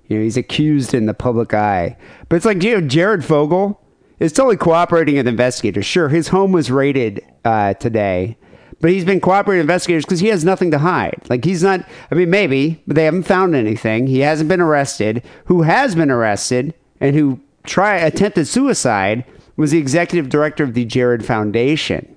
You 0.06 0.16
know, 0.16 0.22
he's 0.22 0.36
accused 0.36 0.94
in 0.94 1.06
the 1.06 1.14
public 1.14 1.52
eye, 1.52 1.96
but 2.28 2.36
it's 2.36 2.44
like 2.46 2.62
you 2.62 2.80
know, 2.80 2.86
Jared 2.86 3.24
Fogle 3.24 3.80
is 4.20 4.32
totally 4.32 4.56
cooperating 4.56 5.16
with 5.16 5.26
investigators. 5.26 5.84
Sure, 5.84 6.08
his 6.08 6.28
home 6.28 6.52
was 6.52 6.70
raided 6.70 7.22
uh, 7.44 7.74
today, 7.74 8.38
but 8.80 8.90
he's 8.90 9.04
been 9.04 9.20
cooperating 9.20 9.58
with 9.60 9.70
investigators 9.70 10.04
because 10.04 10.20
he 10.20 10.28
has 10.28 10.44
nothing 10.44 10.70
to 10.70 10.78
hide. 10.78 11.20
Like 11.28 11.44
he's 11.44 11.62
not. 11.62 11.84
I 12.10 12.14
mean, 12.14 12.30
maybe, 12.30 12.82
but 12.86 12.96
they 12.96 13.04
haven't 13.04 13.24
found 13.24 13.54
anything. 13.54 14.06
He 14.06 14.20
hasn't 14.20 14.48
been 14.48 14.60
arrested. 14.60 15.22
Who 15.46 15.62
has 15.62 15.94
been 15.94 16.10
arrested 16.10 16.74
and 17.00 17.14
who 17.14 17.40
try 17.64 17.96
attempted 17.96 18.46
suicide 18.46 19.24
was 19.56 19.70
the 19.72 19.78
executive 19.78 20.28
director 20.28 20.64
of 20.64 20.74
the 20.74 20.84
Jared 20.84 21.24
Foundation. 21.24 22.16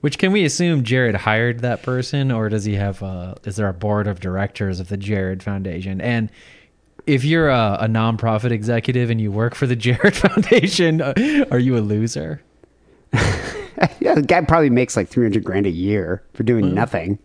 Which 0.00 0.18
can 0.18 0.32
we 0.32 0.44
assume 0.44 0.82
Jared 0.82 1.14
hired 1.14 1.60
that 1.60 1.82
person, 1.82 2.30
or 2.32 2.48
does 2.48 2.64
he 2.64 2.74
have? 2.76 3.02
A, 3.02 3.36
is 3.44 3.56
there 3.56 3.68
a 3.68 3.74
board 3.74 4.06
of 4.06 4.18
directors 4.20 4.80
of 4.80 4.88
the 4.88 4.96
Jared 4.96 5.42
Foundation? 5.42 6.00
And 6.00 6.30
if 7.06 7.22
you're 7.24 7.50
a, 7.50 7.76
a 7.82 7.86
nonprofit 7.86 8.50
executive 8.50 9.10
and 9.10 9.20
you 9.20 9.30
work 9.30 9.54
for 9.54 9.66
the 9.66 9.76
Jared 9.86 10.16
Foundation, 10.16 11.02
uh, 11.02 11.12
are 11.50 11.58
you 11.58 11.76
a 11.76 11.80
loser? 11.80 12.42
Yeah, 13.98 14.14
the 14.14 14.20
guy 14.22 14.42
probably 14.42 14.68
makes 14.68 14.94
like 14.94 15.08
three 15.08 15.24
hundred 15.24 15.42
grand 15.42 15.64
a 15.64 15.70
year 15.70 16.22
for 16.34 16.42
doing 16.42 16.66
Mm. 16.66 16.72
nothing. 16.74 17.18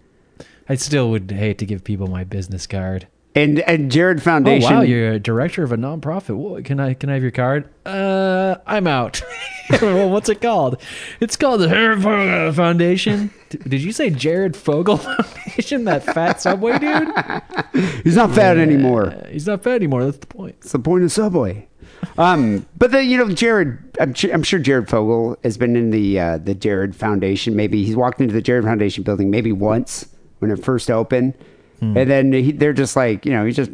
I 0.69 0.75
still 0.75 1.09
would 1.09 1.29
hate 1.29 1.57
to 1.57 1.65
give 1.65 1.83
people 1.83 2.07
my 2.07 2.23
business 2.23 2.65
card. 2.65 3.07
And 3.35 3.59
and 3.59 3.91
Jared 3.91 4.23
Foundation. 4.23 4.71
Oh 4.71 4.75
wow, 4.77 4.81
you're 4.81 5.11
a 5.11 5.19
director 5.19 5.63
of 5.63 5.73
a 5.73 5.77
nonprofit. 5.77 6.37
Whoa, 6.37 6.61
can 6.61 6.79
I 6.79 6.93
can 6.93 7.09
I 7.09 7.15
have 7.15 7.21
your 7.21 7.31
card? 7.31 7.69
Uh, 7.85 8.55
I'm 8.65 8.87
out. 8.87 9.21
well, 9.81 10.09
what's 10.09 10.29
it 10.29 10.39
called? 10.41 10.81
It's 11.19 11.35
called 11.35 11.59
the 11.59 11.67
Jared 11.67 12.01
Fogle 12.01 12.53
Foundation. 12.53 13.31
Did 13.49 13.81
you 13.81 13.91
say 13.91 14.09
Jared 14.09 14.55
Fogle 14.55 14.97
Foundation? 14.97 15.83
That 15.83 16.03
fat 16.03 16.41
Subway 16.41 16.79
dude? 16.79 17.09
he's 18.03 18.15
not 18.15 18.33
fat 18.33 18.57
anymore. 18.57 19.07
Uh, 19.07 19.27
he's 19.27 19.47
not 19.47 19.63
fat 19.63 19.75
anymore. 19.75 20.05
That's 20.05 20.17
the 20.17 20.27
point. 20.27 20.55
It's 20.61 20.71
the 20.71 20.79
point 20.79 21.03
of 21.03 21.11
Subway. 21.11 21.67
Um, 22.17 22.65
but 22.77 22.91
the 22.91 23.03
you 23.03 23.17
know 23.17 23.29
Jared, 23.29 23.97
I'm, 23.99 24.13
I'm 24.31 24.43
sure 24.43 24.59
Jared 24.59 24.87
Fogle 24.87 25.37
has 25.43 25.57
been 25.57 25.75
in 25.75 25.91
the 25.91 26.19
uh, 26.19 26.37
the 26.37 26.55
Jared 26.55 26.95
Foundation. 26.95 27.53
Maybe 27.53 27.83
he's 27.83 27.97
walked 27.97 28.21
into 28.21 28.33
the 28.33 28.41
Jared 28.41 28.63
Foundation 28.63 29.03
building 29.03 29.29
maybe 29.29 29.51
once 29.51 30.05
when 30.39 30.51
it 30.51 30.63
first 30.63 30.89
opened, 30.89 31.33
Hmm. 31.79 31.97
and 31.97 32.09
then 32.09 32.31
he, 32.33 32.51
they're 32.51 32.73
just 32.73 32.95
like 32.95 33.25
you 33.25 33.31
know 33.31 33.45
he's 33.45 33.55
just 33.55 33.71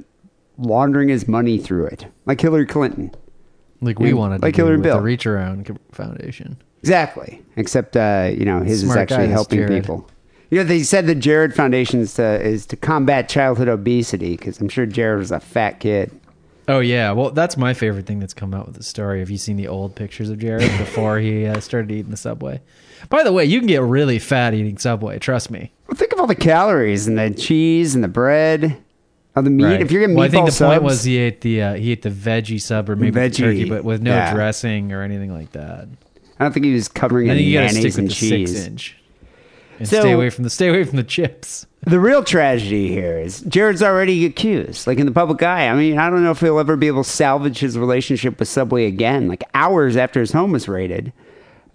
laundering 0.58 1.10
his 1.10 1.28
money 1.28 1.58
through 1.58 1.86
it, 1.88 2.06
like 2.26 2.40
Hillary 2.42 2.66
Clinton. 2.66 3.12
Like 3.82 4.00
we 4.00 4.10
Yeah, 4.10 4.14
wanted 4.16 4.42
like 4.42 4.54
to 4.54 4.58
do 4.62 4.66
Hillary 4.66 4.82
Bill. 4.82 4.98
the 4.98 5.02
Reach 5.04 5.26
Around 5.26 5.78
Foundation. 5.92 6.58
Exactly. 6.82 7.42
Except 7.56 7.96
uh, 7.98 8.30
you 8.36 8.46
know 8.46 8.60
his 8.62 8.82
Smart 8.82 8.98
is 8.98 9.02
actually 9.02 9.18
guy, 9.18 9.24
this 9.28 9.32
helping 9.34 9.60
Jared. 9.60 9.84
people. 9.84 10.10
You 10.50 10.58
know 10.60 10.64
they 10.66 10.84
said 10.84 11.08
the 11.08 11.16
Jared 11.16 11.56
Foundation 11.56 12.00
is 12.02 12.16
to, 12.16 12.42
is 12.42 12.66
to 12.68 12.76
combat 12.76 13.30
childhood 13.30 13.68
obesity 13.70 14.32
because 14.36 14.60
I'm 14.60 14.70
sure 14.70 14.86
Jared 14.86 15.20
was 15.20 15.32
a 15.32 15.40
fat 15.40 15.80
kid. 15.80 16.12
Oh 16.68 16.80
yeah, 16.80 17.12
well 17.12 17.32
that's 17.32 17.58
my 17.58 17.74
favorite 17.74 18.06
thing 18.06 18.20
that's 18.20 18.34
come 18.34 18.54
out 18.54 18.68
with 18.68 18.76
the 18.76 18.84
story. 18.84 19.20
Have 19.20 19.30
you 19.30 19.38
seen 19.38 19.58
the 19.58 19.68
old 19.68 19.96
pictures 19.96 20.30
of 20.30 20.40
Jared 20.40 20.70
before 20.78 21.20
he 21.20 21.46
uh, 21.46 21.60
started 21.60 21.92
eating 21.92 22.12
the 22.12 22.18
Subway? 22.18 22.62
By 23.10 23.24
the 23.24 23.32
way, 23.34 23.46
you 23.46 23.60
can 23.60 23.68
get 23.68 23.82
really 23.82 24.20
fat 24.20 24.54
eating 24.54 24.78
Subway. 24.78 25.20
Trust 25.20 25.52
me. 25.52 25.72
Well, 25.88 25.96
think 25.96 26.14
of 26.14 26.20
all 26.20 26.28
the 26.28 26.36
calories 26.36 27.08
and 27.08 27.18
the 27.18 27.32
cheese 27.32 27.96
and 27.96 28.04
the 28.04 28.08
bread, 28.08 28.78
all 29.36 29.44
the 29.44 29.50
meat. 29.50 29.66
Right. 29.66 29.82
If 29.82 29.92
you're 29.92 30.02
getting 30.02 30.16
meatball 30.16 30.20
well, 30.20 30.26
I 30.26 30.30
think 30.30 30.52
the 30.52 30.66
point 30.66 30.84
was 30.84 31.04
he 31.04 31.18
ate 31.18 31.42
the 31.42 31.62
uh, 31.62 31.74
he 31.76 31.92
ate 31.92 32.02
the 32.02 32.10
veggie 32.10 32.62
sub 32.62 32.90
or 32.90 32.96
maybe 32.96 33.12
the 33.12 33.20
Veggie, 33.20 33.38
turkey, 33.38 33.70
but 33.70 33.84
with 33.84 34.02
no 34.02 34.12
yeah. 34.12 34.34
dressing 34.34 34.92
or 34.92 35.02
anything 35.02 35.34
like 35.34 35.52
that. 35.52 35.88
I 36.40 36.44
don't 36.46 36.54
think 36.54 36.66
he 36.66 36.74
was 36.74 36.88
covering 36.88 37.30
I 37.30 37.34
it 37.34 37.36
think 37.36 37.46
in 37.48 37.52
you 37.52 37.60
got 37.60 37.68
to 37.68 37.74
mayonnaise 37.76 37.94
stick 37.94 38.00
and 38.00 38.10
the 38.10 38.14
cheese. 38.14 38.52
six 38.56 38.68
inch 38.68 38.98
and 39.80 39.88
So- 39.88 40.00
stay 40.00 40.12
away 40.12 40.30
from 40.30 40.44
the 40.44 40.50
stay 40.50 40.68
away 40.70 40.84
from 40.84 40.98
the 40.98 41.04
chips. 41.04 41.66
The 41.84 42.00
real 42.00 42.24
tragedy 42.24 42.90
here 42.90 43.18
is 43.18 43.42
Jared's 43.42 43.82
already 43.82 44.24
accused, 44.26 44.86
like 44.86 45.00
in 45.00 45.08
the 45.08 45.12
public 45.12 45.42
eye. 45.42 45.68
I 45.68 45.74
mean, 45.76 45.98
I 45.98 46.12
don't 46.12 46.24
know 46.24 46.30
if 46.30 46.40
he'll 46.40 46.60
ever 46.60 46.76
be 46.76 46.86
able 46.86 47.04
to 47.04 47.10
salvage 47.10 47.58
his 47.58 47.76
relationship 47.76 48.38
with 48.38 48.48
Subway 48.48 48.86
again. 48.86 49.28
Like 49.28 49.44
hours 49.56 49.98
after 49.98 50.20
his 50.20 50.32
home 50.32 50.52
was 50.52 50.68
raided, 50.68 51.12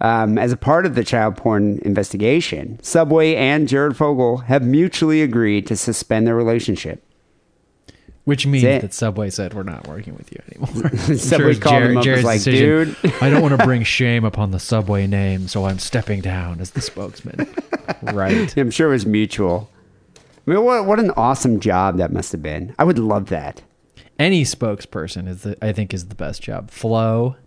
um, 0.01 0.37
as 0.37 0.51
a 0.51 0.57
part 0.57 0.85
of 0.85 0.95
the 0.95 1.03
child 1.03 1.37
porn 1.37 1.79
investigation, 1.79 2.79
Subway 2.83 3.35
and 3.35 3.67
Jared 3.67 3.97
Fogle 3.97 4.37
have 4.37 4.63
mutually 4.63 5.21
agreed 5.21 5.65
to 5.67 5.75
suspend 5.75 6.27
their 6.27 6.35
relationship. 6.35 7.03
Which 8.25 8.45
means 8.45 8.63
that 8.63 8.93
Subway 8.93 9.29
said 9.29 9.53
we're 9.53 9.63
not 9.63 9.87
working 9.87 10.13
with 10.15 10.29
you 10.33 10.41
anymore. 10.51 10.89
Subway 11.17 11.51
it's 11.51 11.59
called 11.59 11.83
him 11.83 11.97
up, 11.97 12.03
Jared's 12.03 12.25
like, 12.25 12.39
decision, 12.43 12.93
"Dude." 13.01 13.13
I 13.21 13.29
don't 13.29 13.41
want 13.41 13.57
to 13.57 13.65
bring 13.65 13.83
shame 13.85 14.25
upon 14.25 14.51
the 14.51 14.59
Subway 14.59 15.07
name, 15.07 15.47
so 15.47 15.63
I'm 15.65 15.79
stepping 15.79 16.19
down 16.19 16.59
as 16.59 16.71
the 16.71 16.81
spokesman. 16.81 17.47
right. 18.01 18.55
I'm 18.57 18.69
sure 18.69 18.89
it 18.89 18.91
was 18.91 19.05
mutual. 19.05 19.69
I 20.45 20.51
mean, 20.51 20.63
what 20.63 20.85
what 20.85 20.99
an 20.99 21.11
awesome 21.11 21.61
job 21.61 21.97
that 21.99 22.11
must 22.11 22.33
have 22.33 22.43
been. 22.43 22.75
I 22.77 22.83
would 22.83 22.99
love 22.99 23.27
that. 23.27 23.61
Any 24.19 24.43
spokesperson 24.43 25.27
is 25.29 25.43
the 25.43 25.57
I 25.65 25.71
think 25.71 25.93
is 25.93 26.07
the 26.07 26.15
best 26.15 26.41
job. 26.41 26.69
Flo, 26.69 27.29
But, 27.31 27.39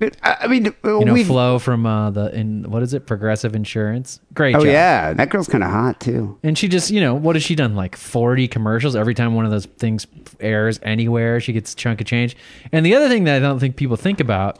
I 0.00 0.36
I 0.40 0.46
mean, 0.48 0.64
you 0.64 1.04
know, 1.04 1.12
we've, 1.12 1.26
Flo 1.26 1.58
from 1.58 1.86
uh, 1.86 2.10
the 2.10 2.34
in 2.34 2.70
what 2.70 2.82
is 2.82 2.94
it, 2.94 3.06
Progressive 3.06 3.54
Insurance. 3.54 4.20
Great 4.32 4.56
oh 4.56 4.60
job. 4.60 4.66
yeah, 4.66 5.12
that 5.12 5.30
girl's 5.30 5.48
kind 5.48 5.62
of 5.62 5.70
hot 5.70 6.00
too. 6.00 6.38
And 6.42 6.58
she 6.58 6.68
just, 6.68 6.90
you 6.90 7.00
know, 7.00 7.14
what 7.14 7.36
has 7.36 7.42
she 7.42 7.54
done? 7.54 7.74
Like 7.74 7.96
40 7.96 8.48
commercials 8.48 8.96
every 8.96 9.14
time 9.14 9.34
one 9.34 9.44
of 9.44 9.50
those 9.50 9.66
things 9.66 10.06
airs 10.40 10.80
anywhere, 10.82 11.40
she 11.40 11.52
gets 11.52 11.72
a 11.72 11.76
chunk 11.76 12.00
of 12.00 12.06
change. 12.06 12.36
And 12.72 12.84
the 12.84 12.94
other 12.94 13.08
thing 13.08 13.24
that 13.24 13.36
I 13.36 13.38
don't 13.40 13.60
think 13.60 13.76
people 13.76 13.96
think 13.96 14.20
about, 14.20 14.58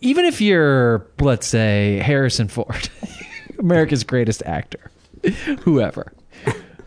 even 0.00 0.24
if 0.24 0.40
you're, 0.40 1.06
let's 1.20 1.46
say, 1.46 1.98
Harrison 1.98 2.48
Ford, 2.48 2.88
America's 3.58 4.02
greatest 4.02 4.42
actor, 4.46 4.90
whoever, 5.60 6.12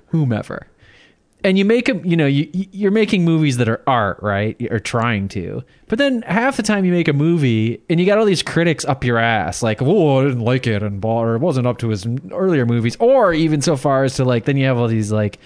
whomever, 0.07 0.67
and 1.45 1.59
you 1.59 1.63
make 1.63 1.85
them, 1.85 2.03
you 2.03 2.17
know, 2.17 2.25
you 2.25 2.49
you're 2.51 2.89
making 2.89 3.23
movies 3.23 3.57
that 3.57 3.69
are 3.69 3.81
art, 3.85 4.17
right? 4.21 4.57
Or 4.71 4.79
trying 4.79 5.27
to. 5.29 5.63
But 5.87 5.99
then 5.99 6.23
half 6.23 6.57
the 6.57 6.63
time 6.63 6.85
you 6.85 6.91
make 6.91 7.07
a 7.07 7.13
movie 7.13 7.83
and 7.87 7.99
you 7.99 8.05
got 8.07 8.17
all 8.17 8.25
these 8.25 8.41
critics 8.41 8.83
up 8.83 9.03
your 9.03 9.19
ass, 9.19 9.61
like, 9.61 9.79
"Oh, 9.79 10.21
I 10.21 10.23
didn't 10.23 10.39
like 10.39 10.65
it," 10.65 10.81
and 10.81 11.05
or 11.05 11.35
it 11.35 11.41
wasn't 11.41 11.67
up 11.67 11.77
to 11.77 11.89
his 11.89 12.07
earlier 12.31 12.65
movies, 12.65 12.97
or 12.99 13.31
even 13.31 13.61
so 13.61 13.77
far 13.77 14.03
as 14.03 14.15
to 14.15 14.25
like, 14.25 14.45
then 14.45 14.57
you 14.57 14.65
have 14.65 14.79
all 14.79 14.87
these 14.87 15.11
like, 15.11 15.37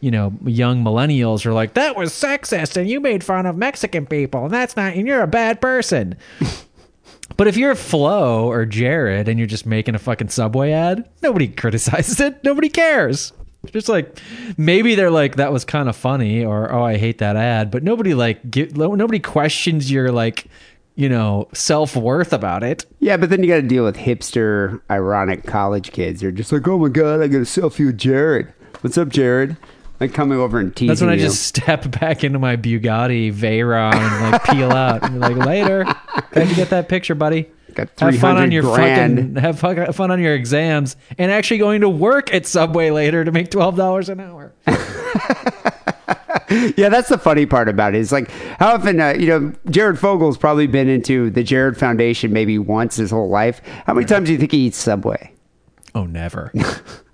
you 0.00 0.12
know, 0.12 0.32
young 0.44 0.84
millennials 0.84 1.44
are 1.44 1.52
like, 1.52 1.74
"That 1.74 1.96
was 1.96 2.12
sexist, 2.12 2.76
and 2.76 2.88
you 2.88 3.00
made 3.00 3.24
fun 3.24 3.44
of 3.44 3.56
Mexican 3.56 4.06
people, 4.06 4.44
and 4.44 4.54
that's 4.54 4.76
not, 4.76 4.94
and 4.94 5.08
you're 5.08 5.22
a 5.22 5.26
bad 5.26 5.60
person." 5.60 6.16
But 7.36 7.46
if 7.46 7.58
you're 7.58 7.74
Flo 7.74 8.50
or 8.50 8.64
Jared 8.64 9.28
and 9.28 9.38
you're 9.38 9.46
just 9.46 9.66
making 9.66 9.94
a 9.94 9.98
fucking 9.98 10.30
Subway 10.30 10.72
ad, 10.72 11.08
nobody 11.22 11.46
criticizes 11.46 12.18
it. 12.20 12.42
Nobody 12.42 12.68
cares. 12.68 13.32
Just 13.66 13.88
like 13.88 14.18
maybe 14.56 14.94
they're 14.94 15.10
like 15.10 15.36
that 15.36 15.52
was 15.52 15.64
kind 15.64 15.88
of 15.88 15.96
funny 15.96 16.44
or 16.44 16.72
oh 16.72 16.82
I 16.84 16.96
hate 16.96 17.18
that 17.18 17.36
ad, 17.36 17.70
but 17.70 17.82
nobody 17.82 18.14
like 18.14 18.50
get, 18.50 18.76
nobody 18.76 19.18
questions 19.18 19.90
your 19.90 20.10
like 20.12 20.46
you 20.94 21.08
know 21.08 21.48
self 21.52 21.94
worth 21.96 22.32
about 22.32 22.62
it. 22.62 22.86
Yeah, 23.00 23.16
but 23.16 23.30
then 23.30 23.42
you 23.42 23.48
got 23.48 23.56
to 23.56 23.62
deal 23.62 23.84
with 23.84 23.96
hipster, 23.96 24.80
ironic 24.90 25.44
college 25.44 25.92
kids. 25.92 26.20
They're 26.20 26.30
just 26.30 26.52
like, 26.52 26.66
"Oh 26.68 26.78
my 26.78 26.88
god, 26.88 27.20
I 27.20 27.26
got 27.28 27.38
a 27.38 27.40
selfie 27.40 27.86
with 27.86 27.98
Jared. 27.98 28.52
What's 28.80 28.96
up, 28.96 29.08
Jared?" 29.08 29.56
Like 30.00 30.14
coming 30.14 30.38
over 30.38 30.60
and 30.60 30.74
teasing 30.74 30.88
That's 30.88 31.00
when 31.00 31.10
I 31.10 31.14
you. 31.14 31.20
just 31.22 31.42
step 31.42 31.90
back 32.00 32.22
into 32.22 32.38
my 32.38 32.56
Bugatti 32.56 33.34
Veyron 33.34 33.94
and 33.94 34.32
like 34.32 34.44
peel 34.44 34.70
out 34.70 35.02
and 35.02 35.14
be 35.14 35.18
like 35.18 35.36
later. 35.36 35.84
Glad 36.30 36.48
you 36.48 36.54
get 36.54 36.70
that 36.70 36.88
picture, 36.88 37.16
buddy. 37.16 37.50
Got 37.74 37.90
Have 38.00 38.18
fun 38.18 38.36
on 38.36 38.50
your 38.50 38.62
grand. 38.62 39.36
fucking 39.58 39.82
have 39.84 39.94
fun 39.96 40.10
on 40.10 40.20
your 40.20 40.34
exams 40.34 40.96
and 41.16 41.30
actually 41.30 41.58
going 41.58 41.80
to 41.82 41.88
work 41.88 42.32
at 42.32 42.46
Subway 42.46 42.90
later 42.90 43.24
to 43.24 43.32
make 43.32 43.50
twelve 43.50 43.76
dollars 43.76 44.08
an 44.08 44.20
hour. 44.20 44.52
Yeah, 46.76 46.88
that's 46.88 47.08
the 47.10 47.18
funny 47.18 47.44
part 47.44 47.68
about 47.68 47.94
it. 47.94 47.98
it. 47.98 48.00
Is 48.00 48.12
like 48.12 48.30
how 48.30 48.74
often 48.74 49.00
uh, 49.00 49.10
you 49.18 49.26
know 49.26 49.52
Jared 49.70 49.98
Fogle's 49.98 50.38
probably 50.38 50.66
been 50.66 50.88
into 50.88 51.30
the 51.30 51.42
Jared 51.42 51.76
Foundation 51.76 52.32
maybe 52.32 52.58
once 52.58 52.96
his 52.96 53.10
whole 53.10 53.28
life. 53.28 53.60
How 53.86 53.92
many 53.94 54.06
times 54.06 54.26
do 54.26 54.32
you 54.32 54.38
think 54.38 54.52
he 54.52 54.66
eats 54.66 54.78
Subway? 54.78 55.32
Oh, 55.94 56.04
never. 56.04 56.52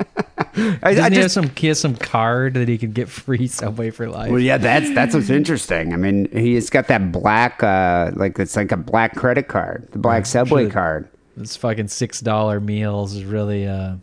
I, 0.56 0.56
Doesn't 0.56 0.82
I 0.82 0.90
he 0.90 0.96
have 0.96 1.12
just 1.12 1.34
some 1.34 1.50
he 1.56 1.68
has 1.68 1.78
some 1.78 1.96
card 1.96 2.54
that 2.54 2.68
he 2.68 2.76
could 2.78 2.94
get 2.94 3.08
free 3.08 3.46
Subway 3.46 3.90
for 3.90 4.08
life? 4.08 4.30
well, 4.30 4.40
yeah, 4.40 4.58
that's 4.58 4.92
that's 4.94 5.14
what's 5.14 5.30
interesting. 5.30 5.92
I 5.92 5.96
mean, 5.96 6.28
he's 6.32 6.70
got 6.70 6.88
that 6.88 7.12
black, 7.12 7.62
uh, 7.62 8.10
like 8.14 8.38
it's 8.38 8.56
like 8.56 8.72
a 8.72 8.76
black 8.76 9.14
credit 9.14 9.48
card, 9.48 9.88
the 9.92 9.98
black 9.98 10.26
Subway 10.26 10.64
sure. 10.64 10.70
card. 10.70 11.08
This 11.36 11.56
fucking 11.56 11.88
six 11.88 12.20
dollar 12.20 12.60
meals 12.60 13.14
is 13.14 13.24
really 13.24 13.66
uh 13.66 13.96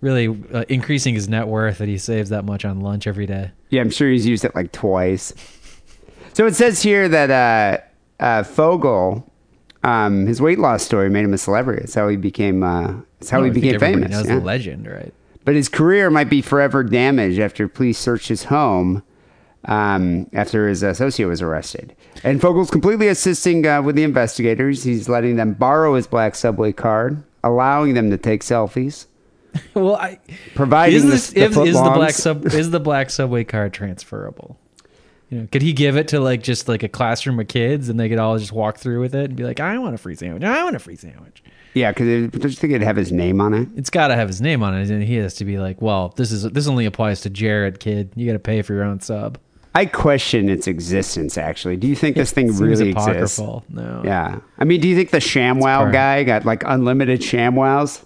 really 0.00 0.28
uh, 0.52 0.64
increasing 0.68 1.14
his 1.14 1.28
net 1.28 1.48
worth 1.48 1.78
that 1.78 1.88
he 1.88 1.98
saves 1.98 2.30
that 2.30 2.44
much 2.44 2.64
on 2.64 2.80
lunch 2.80 3.06
every 3.06 3.26
day. 3.26 3.50
Yeah, 3.70 3.80
I'm 3.80 3.90
sure 3.90 4.08
he's 4.08 4.26
used 4.26 4.44
it 4.44 4.54
like 4.54 4.72
twice. 4.72 5.32
So 6.32 6.46
it 6.46 6.54
says 6.54 6.82
here 6.82 7.08
that 7.08 7.30
uh, 8.20 8.22
uh, 8.22 8.42
Fogle, 8.44 9.30
um, 9.88 10.26
his 10.26 10.40
weight 10.40 10.58
loss 10.58 10.82
story 10.82 11.08
made 11.08 11.24
him 11.24 11.34
a 11.34 11.38
celebrity. 11.38 11.80
That's 11.80 11.94
how 11.94 12.08
he 12.08 12.16
became. 12.16 12.62
Uh, 12.62 12.94
that's 13.18 13.30
how 13.30 13.42
he 13.42 13.50
became 13.50 13.78
famous. 13.78 14.10
Knows 14.10 14.26
yeah. 14.26 14.34
the 14.36 14.44
legend, 14.44 14.86
right? 14.86 15.12
But 15.44 15.54
his 15.54 15.68
career 15.68 16.10
might 16.10 16.28
be 16.28 16.42
forever 16.42 16.84
damaged 16.84 17.38
after 17.38 17.68
police 17.68 17.98
searched 17.98 18.28
his 18.28 18.44
home 18.44 19.02
um, 19.64 20.28
after 20.32 20.68
his 20.68 20.82
associate 20.82 21.26
was 21.26 21.40
arrested. 21.40 21.96
And 22.22 22.40
Fogle's 22.40 22.70
completely 22.70 23.08
assisting 23.08 23.66
uh, 23.66 23.80
with 23.80 23.96
the 23.96 24.02
investigators. 24.02 24.84
He's 24.84 25.08
letting 25.08 25.36
them 25.36 25.54
borrow 25.54 25.94
his 25.94 26.06
black 26.06 26.34
subway 26.34 26.72
card, 26.72 27.22
allowing 27.42 27.94
them 27.94 28.10
to 28.10 28.18
take 28.18 28.42
selfies, 28.42 29.06
well, 29.74 29.96
I 29.96 30.18
providing 30.54 30.96
is 30.96 31.04
the, 31.04 31.10
this 31.10 31.30
the 31.30 31.40
if, 31.40 31.56
is 31.56 31.74
the 31.74 31.90
black 31.90 32.12
sub 32.12 32.46
is 32.46 32.70
the 32.72 32.80
black 32.80 33.10
subway 33.10 33.44
card 33.44 33.72
transferable? 33.72 34.58
You 35.30 35.40
know, 35.40 35.48
could 35.52 35.62
he 35.62 35.72
give 35.72 35.96
it 35.96 36.08
to 36.08 36.20
like 36.20 36.42
just 36.42 36.68
like 36.68 36.82
a 36.82 36.88
classroom 36.88 37.38
of 37.38 37.48
kids 37.48 37.88
and 37.88 38.00
they 38.00 38.08
could 38.08 38.18
all 38.18 38.38
just 38.38 38.52
walk 38.52 38.78
through 38.78 39.00
with 39.00 39.14
it 39.14 39.26
and 39.26 39.36
be 39.36 39.44
like, 39.44 39.60
I 39.60 39.76
want 39.78 39.94
a 39.94 39.98
free 39.98 40.14
sandwich. 40.14 40.42
I 40.42 40.64
want 40.64 40.74
a 40.74 40.78
free 40.78 40.96
sandwich. 40.96 41.42
Yeah, 41.74 41.92
because 41.92 42.30
don't 42.30 42.44
you 42.44 42.56
think 42.56 42.72
it'd 42.72 42.82
have 42.82 42.96
his 42.96 43.12
name 43.12 43.40
on 43.40 43.52
it? 43.52 43.68
It's 43.76 43.90
got 43.90 44.08
to 44.08 44.16
have 44.16 44.26
his 44.26 44.40
name 44.40 44.62
on 44.62 44.74
it, 44.74 44.90
and 44.90 45.02
he 45.02 45.16
has 45.16 45.34
to 45.34 45.44
be 45.44 45.58
like, 45.58 45.82
well, 45.82 46.14
this 46.16 46.32
is 46.32 46.42
this 46.44 46.66
only 46.66 46.86
applies 46.86 47.20
to 47.22 47.30
Jared, 47.30 47.78
kid. 47.78 48.10
You 48.16 48.26
got 48.26 48.32
to 48.32 48.38
pay 48.38 48.62
for 48.62 48.72
your 48.72 48.84
own 48.84 49.00
sub. 49.00 49.38
I 49.74 49.84
question 49.86 50.48
its 50.48 50.66
existence. 50.66 51.36
Actually, 51.36 51.76
do 51.76 51.86
you 51.86 51.94
think 51.94 52.16
this 52.16 52.32
thing 52.32 52.56
really 52.56 52.90
exists? 52.90 53.38
No. 53.68 54.02
Yeah, 54.04 54.40
I 54.58 54.64
mean, 54.64 54.80
do 54.80 54.88
you 54.88 54.96
think 54.96 55.10
the 55.10 55.18
ShamWow 55.18 55.92
guy 55.92 56.24
got 56.24 56.44
like 56.44 56.62
unlimited 56.64 57.20
ShamWows? 57.20 58.02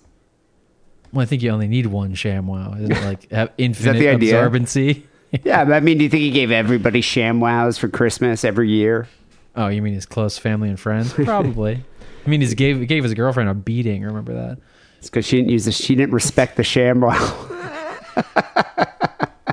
Well, 1.12 1.22
I 1.22 1.26
think 1.26 1.42
you 1.42 1.50
only 1.50 1.68
need 1.68 1.86
one 1.86 2.14
ShamWow. 2.14 2.78
Isn't 2.80 2.92
it 2.92 3.04
like 3.04 3.30
have 3.30 3.52
infinite 3.58 3.98
the 3.98 4.08
idea? 4.08 4.34
absorbency? 4.34 5.04
Yeah, 5.44 5.64
but 5.64 5.72
I 5.74 5.80
mean, 5.80 5.98
do 5.98 6.04
you 6.04 6.10
think 6.10 6.22
he 6.22 6.30
gave 6.30 6.50
everybody 6.50 7.00
ShamWows 7.00 7.78
for 7.78 7.88
Christmas 7.88 8.44
every 8.44 8.68
year? 8.70 9.08
Oh, 9.56 9.68
you 9.68 9.80
mean 9.80 9.94
his 9.94 10.04
close 10.06 10.36
family 10.38 10.68
and 10.68 10.78
friends? 10.78 11.12
Probably. 11.14 11.82
I 12.26 12.28
mean, 12.28 12.40
he 12.42 12.54
gave 12.54 12.86
gave 12.86 13.02
his 13.02 13.14
girlfriend 13.14 13.48
a 13.48 13.54
beating. 13.54 14.02
Remember 14.02 14.34
that? 14.34 14.58
It's 14.98 15.08
because 15.10 15.26
she 15.26 15.36
didn't 15.38 15.50
use 15.50 15.64
the, 15.64 15.72
she 15.72 15.94
didn't 15.94 16.12
respect 16.12 16.56
the 16.56 16.62
ShamWow. 16.62 17.12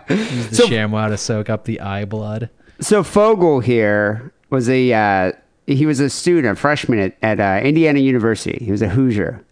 Used 0.09 0.49
the 0.51 0.55
So- 0.55 0.67
ShamWow 0.67 1.09
to 1.09 1.17
soak 1.17 1.49
up 1.49 1.65
the 1.65 1.79
eye 1.81 2.05
blood. 2.05 2.49
so 2.81 3.03
Fogle 3.03 3.59
here 3.59 4.31
was 4.49 4.67
a 4.69 4.91
uh, 4.93 5.31
he 5.67 5.85
was 5.85 5.99
a 5.99 6.09
student, 6.09 6.57
a 6.57 6.59
freshman 6.59 6.99
at, 6.99 7.17
at 7.21 7.39
uh, 7.39 7.63
Indiana 7.65 7.99
University. 7.99 8.63
He 8.65 8.71
was 8.71 8.81
a 8.81 8.89
Hoosier. 8.89 9.43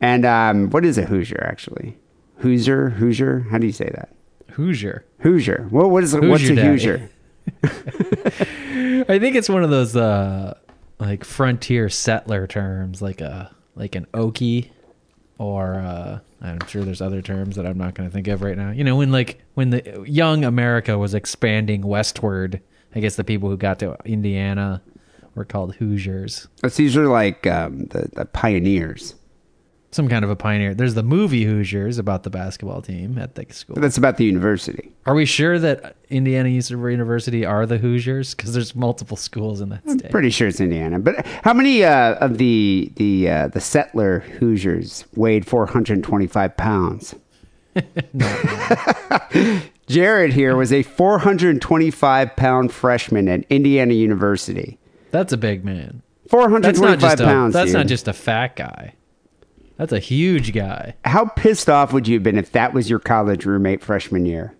And 0.00 0.26
um, 0.26 0.70
what 0.70 0.84
is 0.84 0.98
a 0.98 1.04
Hoosier 1.04 1.42
actually? 1.48 1.96
Hoosier, 2.38 2.90
Hoosier. 2.90 3.46
How 3.50 3.58
do 3.58 3.66
you 3.66 3.72
say 3.72 3.90
that? 3.94 4.08
Hoosier. 4.54 5.04
Hoosier. 5.20 5.68
Well, 5.70 5.90
what 5.90 6.04
is 6.04 6.14
what's 6.14 6.24
a 6.24 6.28
Hoosier 6.28 6.54
Daddy. 6.54 6.68
Hoosier? 6.68 7.10
I 9.08 9.18
think 9.18 9.36
it's 9.36 9.48
one 9.48 9.62
of 9.62 9.70
those 9.70 9.94
uh 9.96 10.56
like 10.98 11.24
frontier 11.24 11.88
settler 11.88 12.46
terms, 12.46 13.02
like 13.02 13.20
a 13.20 13.54
like 13.74 13.94
an 13.94 14.06
okie, 14.14 14.70
or 15.38 15.74
uh, 15.74 16.18
I'm 16.40 16.66
sure 16.66 16.84
there's 16.84 17.00
other 17.00 17.22
terms 17.22 17.56
that 17.56 17.66
I'm 17.66 17.78
not 17.78 17.94
going 17.94 18.08
to 18.08 18.12
think 18.12 18.28
of 18.28 18.42
right 18.42 18.56
now. 18.56 18.70
You 18.70 18.84
know, 18.84 18.96
when 18.96 19.10
like 19.10 19.42
when 19.54 19.70
the 19.70 20.04
young 20.06 20.44
America 20.44 20.96
was 20.98 21.14
expanding 21.14 21.82
westward, 21.82 22.60
I 22.94 23.00
guess 23.00 23.16
the 23.16 23.24
people 23.24 23.48
who 23.48 23.56
got 23.56 23.78
to 23.80 23.96
Indiana 24.04 24.82
were 25.34 25.44
called 25.44 25.74
Hoosiers. 25.76 26.48
It's 26.62 26.78
usually 26.78 27.06
like 27.06 27.46
um, 27.46 27.86
the, 27.86 28.08
the 28.12 28.24
pioneers. 28.24 29.14
Some 29.94 30.08
kind 30.08 30.24
of 30.24 30.30
a 30.30 30.34
pioneer. 30.34 30.74
There's 30.74 30.94
the 30.94 31.04
movie 31.04 31.44
Hoosiers 31.44 31.98
about 31.98 32.24
the 32.24 32.30
basketball 32.30 32.82
team 32.82 33.16
at 33.16 33.36
the 33.36 33.46
school. 33.52 33.76
That's 33.78 33.96
about 33.96 34.16
the 34.16 34.24
university. 34.24 34.90
Are 35.06 35.14
we 35.14 35.24
sure 35.24 35.56
that 35.60 35.94
Indiana 36.10 36.48
University 36.48 37.44
are 37.44 37.64
the 37.64 37.78
Hoosiers? 37.78 38.34
Because 38.34 38.54
there's 38.54 38.74
multiple 38.74 39.16
schools 39.16 39.60
in 39.60 39.68
that 39.68 39.88
state. 39.88 40.10
Pretty 40.10 40.30
sure 40.30 40.48
it's 40.48 40.58
Indiana. 40.58 40.98
But 40.98 41.24
how 41.44 41.52
many 41.52 41.84
uh, 41.84 42.14
of 42.14 42.38
the 42.38 42.90
the 42.96 43.30
uh, 43.30 43.46
the 43.46 43.60
settler 43.60 44.18
Hoosiers 44.40 45.04
weighed 45.14 45.46
425 45.46 46.56
pounds? 46.56 47.14
Jared 49.86 50.32
here 50.32 50.56
was 50.56 50.72
a 50.72 50.82
425 50.82 52.34
pound 52.34 52.72
freshman 52.72 53.28
at 53.28 53.44
Indiana 53.48 53.94
University. 53.94 54.76
That's 55.12 55.32
a 55.32 55.36
big 55.36 55.64
man. 55.64 56.02
425 56.30 56.62
That's 56.62 56.80
not 56.80 56.98
just 56.98 57.20
a, 57.20 57.24
pounds. 57.24 57.52
That's 57.52 57.68
dude. 57.68 57.76
not 57.76 57.86
just 57.86 58.08
a 58.08 58.12
fat 58.12 58.56
guy. 58.56 58.94
That's 59.76 59.92
a 59.92 59.98
huge 59.98 60.52
guy. 60.52 60.94
How 61.04 61.26
pissed 61.26 61.68
off 61.68 61.92
would 61.92 62.06
you 62.06 62.14
have 62.14 62.22
been 62.22 62.38
if 62.38 62.52
that 62.52 62.72
was 62.72 62.88
your 62.88 63.00
college 63.00 63.44
roommate 63.44 63.82
freshman 63.82 64.24
year? 64.24 64.54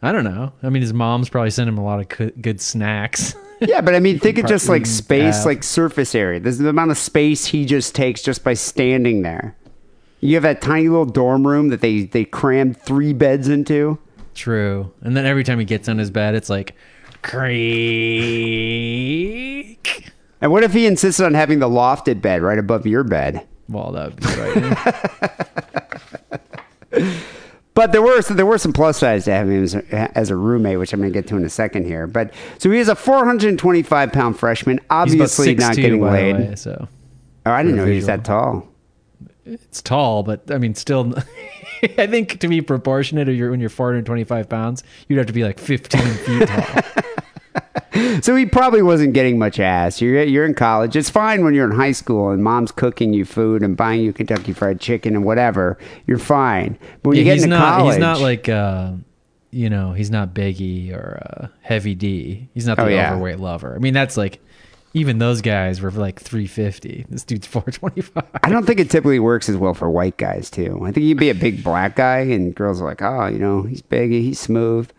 I 0.00 0.10
don't 0.10 0.24
know. 0.24 0.52
I 0.62 0.70
mean, 0.70 0.80
his 0.82 0.94
mom's 0.94 1.28
probably 1.28 1.50
sent 1.50 1.68
him 1.68 1.78
a 1.78 1.84
lot 1.84 2.00
of 2.00 2.08
good, 2.08 2.40
good 2.40 2.60
snacks. 2.60 3.34
Yeah, 3.64 3.80
but 3.80 3.94
I 3.94 4.00
mean, 4.00 4.18
think 4.18 4.38
of 4.38 4.46
just 4.46 4.68
like 4.68 4.86
space, 4.86 5.36
have. 5.36 5.46
like 5.46 5.62
surface 5.62 6.16
area. 6.16 6.40
There's 6.40 6.58
the 6.58 6.68
amount 6.68 6.90
of 6.90 6.98
space 6.98 7.46
he 7.46 7.64
just 7.64 7.94
takes 7.94 8.20
just 8.20 8.42
by 8.42 8.54
standing 8.54 9.22
there. 9.22 9.56
You 10.18 10.34
have 10.34 10.42
that 10.42 10.60
tiny 10.60 10.88
little 10.88 11.04
dorm 11.04 11.46
room 11.46 11.68
that 11.68 11.80
they 11.80 12.02
they 12.02 12.24
crammed 12.24 12.76
three 12.82 13.12
beds 13.12 13.46
into. 13.46 13.98
True. 14.34 14.92
And 15.02 15.16
then 15.16 15.26
every 15.26 15.44
time 15.44 15.60
he 15.60 15.64
gets 15.64 15.88
on 15.88 15.98
his 15.98 16.10
bed, 16.10 16.34
it's 16.34 16.50
like 16.50 16.74
creak. 17.22 17.62
And 20.42 20.50
what 20.52 20.62
if 20.64 20.72
he 20.74 20.86
insisted 20.86 21.24
on 21.24 21.32
having 21.34 21.60
the 21.60 21.68
lofted 21.68 22.20
bed 22.20 22.42
right 22.42 22.58
above 22.58 22.86
your 22.86 23.04
bed? 23.04 23.46
Well, 23.68 23.92
that 23.92 24.10
would 24.10 24.20
be 24.20 24.26
right. 27.00 27.12
But 27.74 27.92
there 27.92 28.02
were 28.02 28.20
so 28.20 28.34
there 28.34 28.44
were 28.44 28.58
some 28.58 28.74
plus 28.74 28.98
sides 28.98 29.24
to 29.24 29.32
having 29.32 29.54
him 29.56 29.62
as 29.64 29.74
a, 29.74 30.18
as 30.18 30.28
a 30.28 30.36
roommate, 30.36 30.78
which 30.78 30.92
I'm 30.92 31.00
going 31.00 31.10
to 31.10 31.18
get 31.18 31.26
to 31.28 31.36
in 31.38 31.44
a 31.44 31.48
second 31.48 31.86
here. 31.86 32.06
But 32.06 32.34
so 32.58 32.70
he 32.70 32.78
is 32.78 32.88
a 32.88 32.94
425 32.94 34.12
pound 34.12 34.38
freshman, 34.38 34.78
obviously 34.90 35.54
not 35.54 35.76
getting 35.76 36.02
laid. 36.02 36.36
way, 36.36 36.54
so 36.54 36.86
Oh, 37.46 37.50
I 37.50 37.62
didn't 37.62 37.76
know 37.78 37.86
he 37.86 37.96
was 37.96 38.06
that 38.06 38.26
tall. 38.26 38.68
it's 39.46 39.80
tall, 39.80 40.22
but 40.22 40.50
I 40.50 40.58
mean, 40.58 40.74
still. 40.74 41.14
I 41.98 42.06
think 42.06 42.38
to 42.40 42.46
be 42.46 42.60
proportionate, 42.60 43.26
you're 43.28 43.50
when 43.50 43.58
you're 43.58 43.70
425 43.70 44.48
pounds, 44.50 44.84
you'd 45.08 45.16
have 45.16 45.26
to 45.26 45.32
be 45.32 45.42
like 45.42 45.58
15 45.58 46.00
feet 46.02 46.46
tall. 46.48 46.82
So 48.22 48.36
he 48.36 48.46
probably 48.46 48.82
wasn't 48.82 49.12
getting 49.14 49.38
much 49.38 49.58
ass. 49.60 50.00
You're 50.00 50.22
you're 50.22 50.44
in 50.44 50.54
college. 50.54 50.96
It's 50.96 51.10
fine 51.10 51.44
when 51.44 51.54
you're 51.54 51.68
in 51.70 51.76
high 51.76 51.92
school 51.92 52.30
and 52.30 52.42
mom's 52.42 52.70
cooking 52.72 53.12
you 53.12 53.24
food 53.24 53.62
and 53.62 53.76
buying 53.76 54.00
you 54.02 54.12
Kentucky 54.12 54.52
Fried 54.52 54.80
Chicken 54.80 55.14
and 55.16 55.24
whatever. 55.24 55.76
You're 56.06 56.18
fine. 56.18 56.78
But 57.02 57.10
when 57.10 57.18
you 57.18 57.24
get 57.24 57.34
he's 57.34 57.44
into 57.44 57.56
not. 57.56 57.78
college, 57.78 57.94
He's 57.94 58.00
not 58.00 58.20
like. 58.20 58.48
Uh, 58.48 58.92
you 59.54 59.68
know, 59.68 59.92
he's 59.92 60.10
not 60.10 60.32
Biggie 60.32 60.92
or 60.94 61.22
uh, 61.26 61.46
Heavy 61.60 61.94
D. 61.94 62.48
He's 62.54 62.66
not 62.66 62.78
the 62.78 62.84
Oh, 62.84 62.88
yeah. 62.88 63.12
overweight 63.12 63.38
lover. 63.38 63.74
I 63.74 63.78
mean, 63.78 63.92
that's 63.94 64.16
like. 64.16 64.40
Even 64.94 65.16
those 65.18 65.40
guys 65.40 65.80
were 65.80 65.90
like 65.90 66.20
350. 66.20 67.06
This 67.08 67.24
dude's 67.24 67.46
425. 67.46 68.24
I 68.42 68.50
don't 68.50 68.66
think 68.66 68.78
it 68.78 68.90
typically 68.90 69.18
works 69.20 69.48
as 69.48 69.56
well 69.56 69.72
for 69.72 69.88
white 69.90 70.18
guys 70.18 70.50
too. 70.50 70.80
I 70.84 70.92
think 70.92 71.06
you'd 71.06 71.16
be 71.18 71.30
a 71.30 71.34
big 71.34 71.64
black 71.64 71.96
guy 71.96 72.18
and 72.18 72.54
girls 72.54 72.80
are 72.80 72.84
like, 72.84 73.00
oh, 73.00 73.26
you 73.26 73.38
know, 73.38 73.62
he's 73.62 73.80
big, 73.80 74.10
he's 74.10 74.38
smooth. 74.38 74.90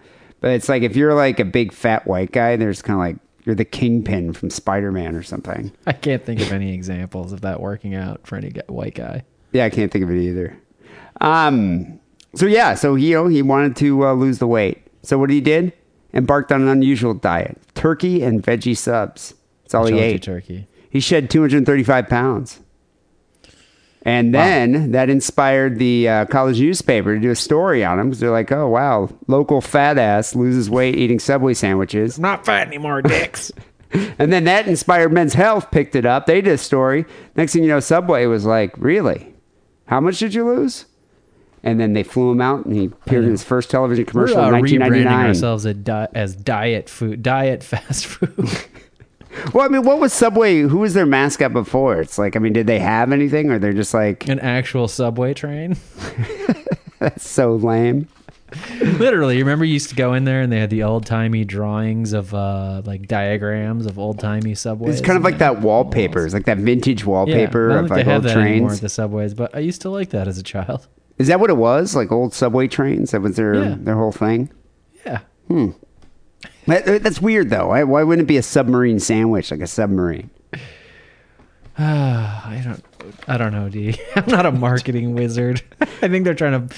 But 0.44 0.52
it's 0.52 0.68
like 0.68 0.84
if 0.84 0.98
you're 0.98 1.14
like 1.14 1.40
a 1.40 1.46
big 1.46 1.72
fat 1.72 2.06
white 2.06 2.34
guy, 2.34 2.58
there's 2.58 2.82
kind 2.82 2.96
of 2.96 3.00
like 3.00 3.16
you're 3.46 3.56
the 3.56 3.64
kingpin 3.64 4.34
from 4.34 4.50
Spider 4.50 4.92
Man 4.92 5.16
or 5.16 5.24
something. 5.24 5.72
I 5.88 5.94
can't 5.94 6.26
think 6.26 6.42
of 6.42 6.52
any 6.52 6.74
examples 6.74 7.32
of 7.32 7.40
that 7.42 7.62
working 7.62 7.96
out 7.96 8.28
for 8.28 8.36
any 8.36 8.52
white 8.68 8.96
guy. 8.96 9.24
Yeah, 9.54 9.64
I 9.64 9.70
can't 9.70 9.90
think 9.90 10.04
of 10.04 10.12
it 10.12 10.20
either. 10.20 10.60
Um, 11.22 11.98
so 12.36 12.46
yeah, 12.46 12.74
so 12.74 12.96
he, 12.96 13.12
you 13.12 13.16
know, 13.16 13.28
he 13.28 13.42
wanted 13.42 13.78
to 13.78 14.06
uh, 14.06 14.14
lose 14.16 14.40
the 14.40 14.48
weight. 14.48 14.86
So 15.02 15.18
what 15.18 15.30
he 15.30 15.40
did? 15.40 15.72
Embarked 16.14 16.52
on 16.52 16.62
an 16.62 16.68
unusual 16.68 17.14
diet: 17.14 17.58
turkey 17.74 18.22
and 18.22 18.44
veggie 18.44 18.76
subs. 18.76 19.36
That's 19.62 19.74
all 19.74 19.86
he 19.86 19.98
ate. 19.98 20.24
turkey. 20.24 20.68
He 20.90 21.00
shed 21.00 21.30
235 21.30 22.10
pounds. 22.10 22.60
And 24.06 24.36
then 24.36 24.92
that 24.92 25.10
inspired 25.10 25.80
the 25.80 26.10
uh, 26.10 26.26
college 26.26 26.60
newspaper 26.60 27.16
to 27.16 27.22
do 27.22 27.32
a 27.32 27.36
story 27.36 27.86
on 27.86 28.00
him 28.00 28.10
because 28.10 28.20
they're 28.20 28.32
like, 28.32 28.52
oh, 28.52 28.68
wow, 28.68 29.10
local 29.28 29.62
fat 29.62 29.98
ass 29.98 30.36
loses 30.36 30.70
weight 30.70 30.98
eating 30.98 31.20
Subway 31.20 31.54
sandwiches. 31.54 32.20
Not 32.20 32.46
fat 32.46 32.68
anymore, 32.68 33.02
dicks. 33.02 33.52
And 34.18 34.34
then 34.34 34.46
that 34.46 34.68
inspired 34.68 35.14
Men's 35.14 35.36
Health, 35.36 35.70
picked 35.70 35.96
it 35.96 36.04
up. 36.04 36.26
They 36.26 36.42
did 36.42 36.54
a 36.54 36.58
story. 36.58 37.06
Next 37.36 37.54
thing 37.54 37.62
you 37.62 37.70
know, 37.70 37.80
Subway 37.80 38.26
was 38.26 38.44
like, 38.44 38.74
really? 38.80 39.36
How 39.86 40.00
much 40.00 40.18
did 40.18 40.34
you 40.34 40.48
lose? 40.48 40.86
And 41.62 41.80
then 41.80 41.94
they 41.94 42.02
flew 42.02 42.32
him 42.32 42.42
out 42.42 42.66
and 42.66 42.76
he 42.76 42.86
appeared 42.86 43.24
in 43.26 43.30
his 43.30 43.44
first 43.44 43.70
television 43.70 44.06
commercial 44.06 44.38
We're 44.38 44.56
uh, 44.56 44.58
in 44.58 44.64
rebranding 44.64 45.28
ourselves 45.28 45.66
di- 45.66 46.08
as 46.16 46.36
diet 46.36 46.90
food, 46.90 47.22
diet 47.22 47.64
fast 47.64 48.08
food. 48.08 48.50
Well, 49.54 49.66
I 49.66 49.68
mean, 49.68 49.84
what 49.84 50.00
was 50.00 50.14
Subway? 50.14 50.62
Who 50.62 50.80
was 50.80 50.94
their 50.94 51.06
mascot 51.06 51.54
before? 51.54 52.00
It's 52.02 52.18
like, 52.18 52.36
I 52.36 52.40
mean, 52.40 52.54
did 52.54 52.68
they 52.68 52.80
have 52.80 53.12
anything 53.12 53.50
or 53.52 53.60
they're 53.60 53.74
just 53.74 53.94
like, 53.94 54.28
An 54.30 54.40
actual 54.40 54.88
subway 54.88 55.34
train. 55.34 55.76
that's 57.00 57.28
so 57.28 57.56
lame? 57.56 58.08
Literally, 58.82 59.38
you 59.38 59.44
remember 59.44 59.66
you 59.66 59.74
used 59.74 59.90
to 59.90 59.96
go 59.96 60.14
in 60.14 60.26
there 60.26 60.42
and 60.42 60.52
they 60.52 60.60
had 60.60 60.70
the 60.70 60.84
old 60.84 61.08
timey 61.08 61.44
drawings 61.44 62.14
of 62.14 62.34
uh 62.36 62.84
like 62.86 63.08
diagrams 63.08 63.88
of 63.88 63.98
old 63.98 64.20
timey 64.20 64.54
subways. 64.54 65.00
It's 65.00 65.06
kind 65.06 65.18
of 65.18 65.24
like 65.24 65.40
that 65.40 65.62
wallpaper. 65.62 66.24
It's 66.24 66.36
like 66.36 66.46
that 66.46 66.60
vintage 66.60 67.04
wallpaper 67.04 67.72
of 67.72 67.90
like 67.90 68.06
old 68.06 68.28
trains. 68.30 68.76
at 68.76 68.82
the 68.82 68.90
subways, 68.90 69.34
but 69.34 69.56
I 69.56 69.60
used 69.60 69.82
to 69.82 69.90
like 69.90 70.12
that 70.12 70.28
as 70.28 70.38
a 70.38 70.44
child. 70.44 70.88
Is 71.18 71.28
that 71.30 71.40
what 71.40 71.50
it 71.50 71.58
was? 71.58 71.96
Like 71.96 72.12
old 72.12 72.34
subway 72.36 72.68
trains? 72.68 73.10
That 73.12 73.22
was 73.22 73.36
their 73.38 73.56
Yeah. 73.56 73.76
their 73.80 73.96
whole 73.96 74.12
thing. 74.12 74.52
Yeah. 75.04 75.22
That- 75.50 75.74
Uh, 76.68 77.00
that's 77.00 77.22
weird 77.22 77.50
though. 77.50 77.68
Why, 77.68 77.84
why 77.84 78.04
wouldn't 78.04 78.26
it 78.26 78.28
be 78.28 78.38
a 78.38 78.44
submarine 78.44 79.00
sandwich 79.00 79.52
like 79.52 79.62
a 79.62 79.68
submarine? 79.68 80.30
I 81.78 82.62
don't 82.64 82.84
I 83.28 83.38
don't 83.38 83.52
know, 83.52 83.68
D. 83.68 84.00
I'm 84.16 84.28
not 84.28 84.46
a 84.46 84.52
marketing 84.52 85.14
wizard. 85.14 85.62
I 85.82 86.08
think 86.08 86.24
they're 86.24 86.36
trying 86.36 86.68
to 86.68 86.76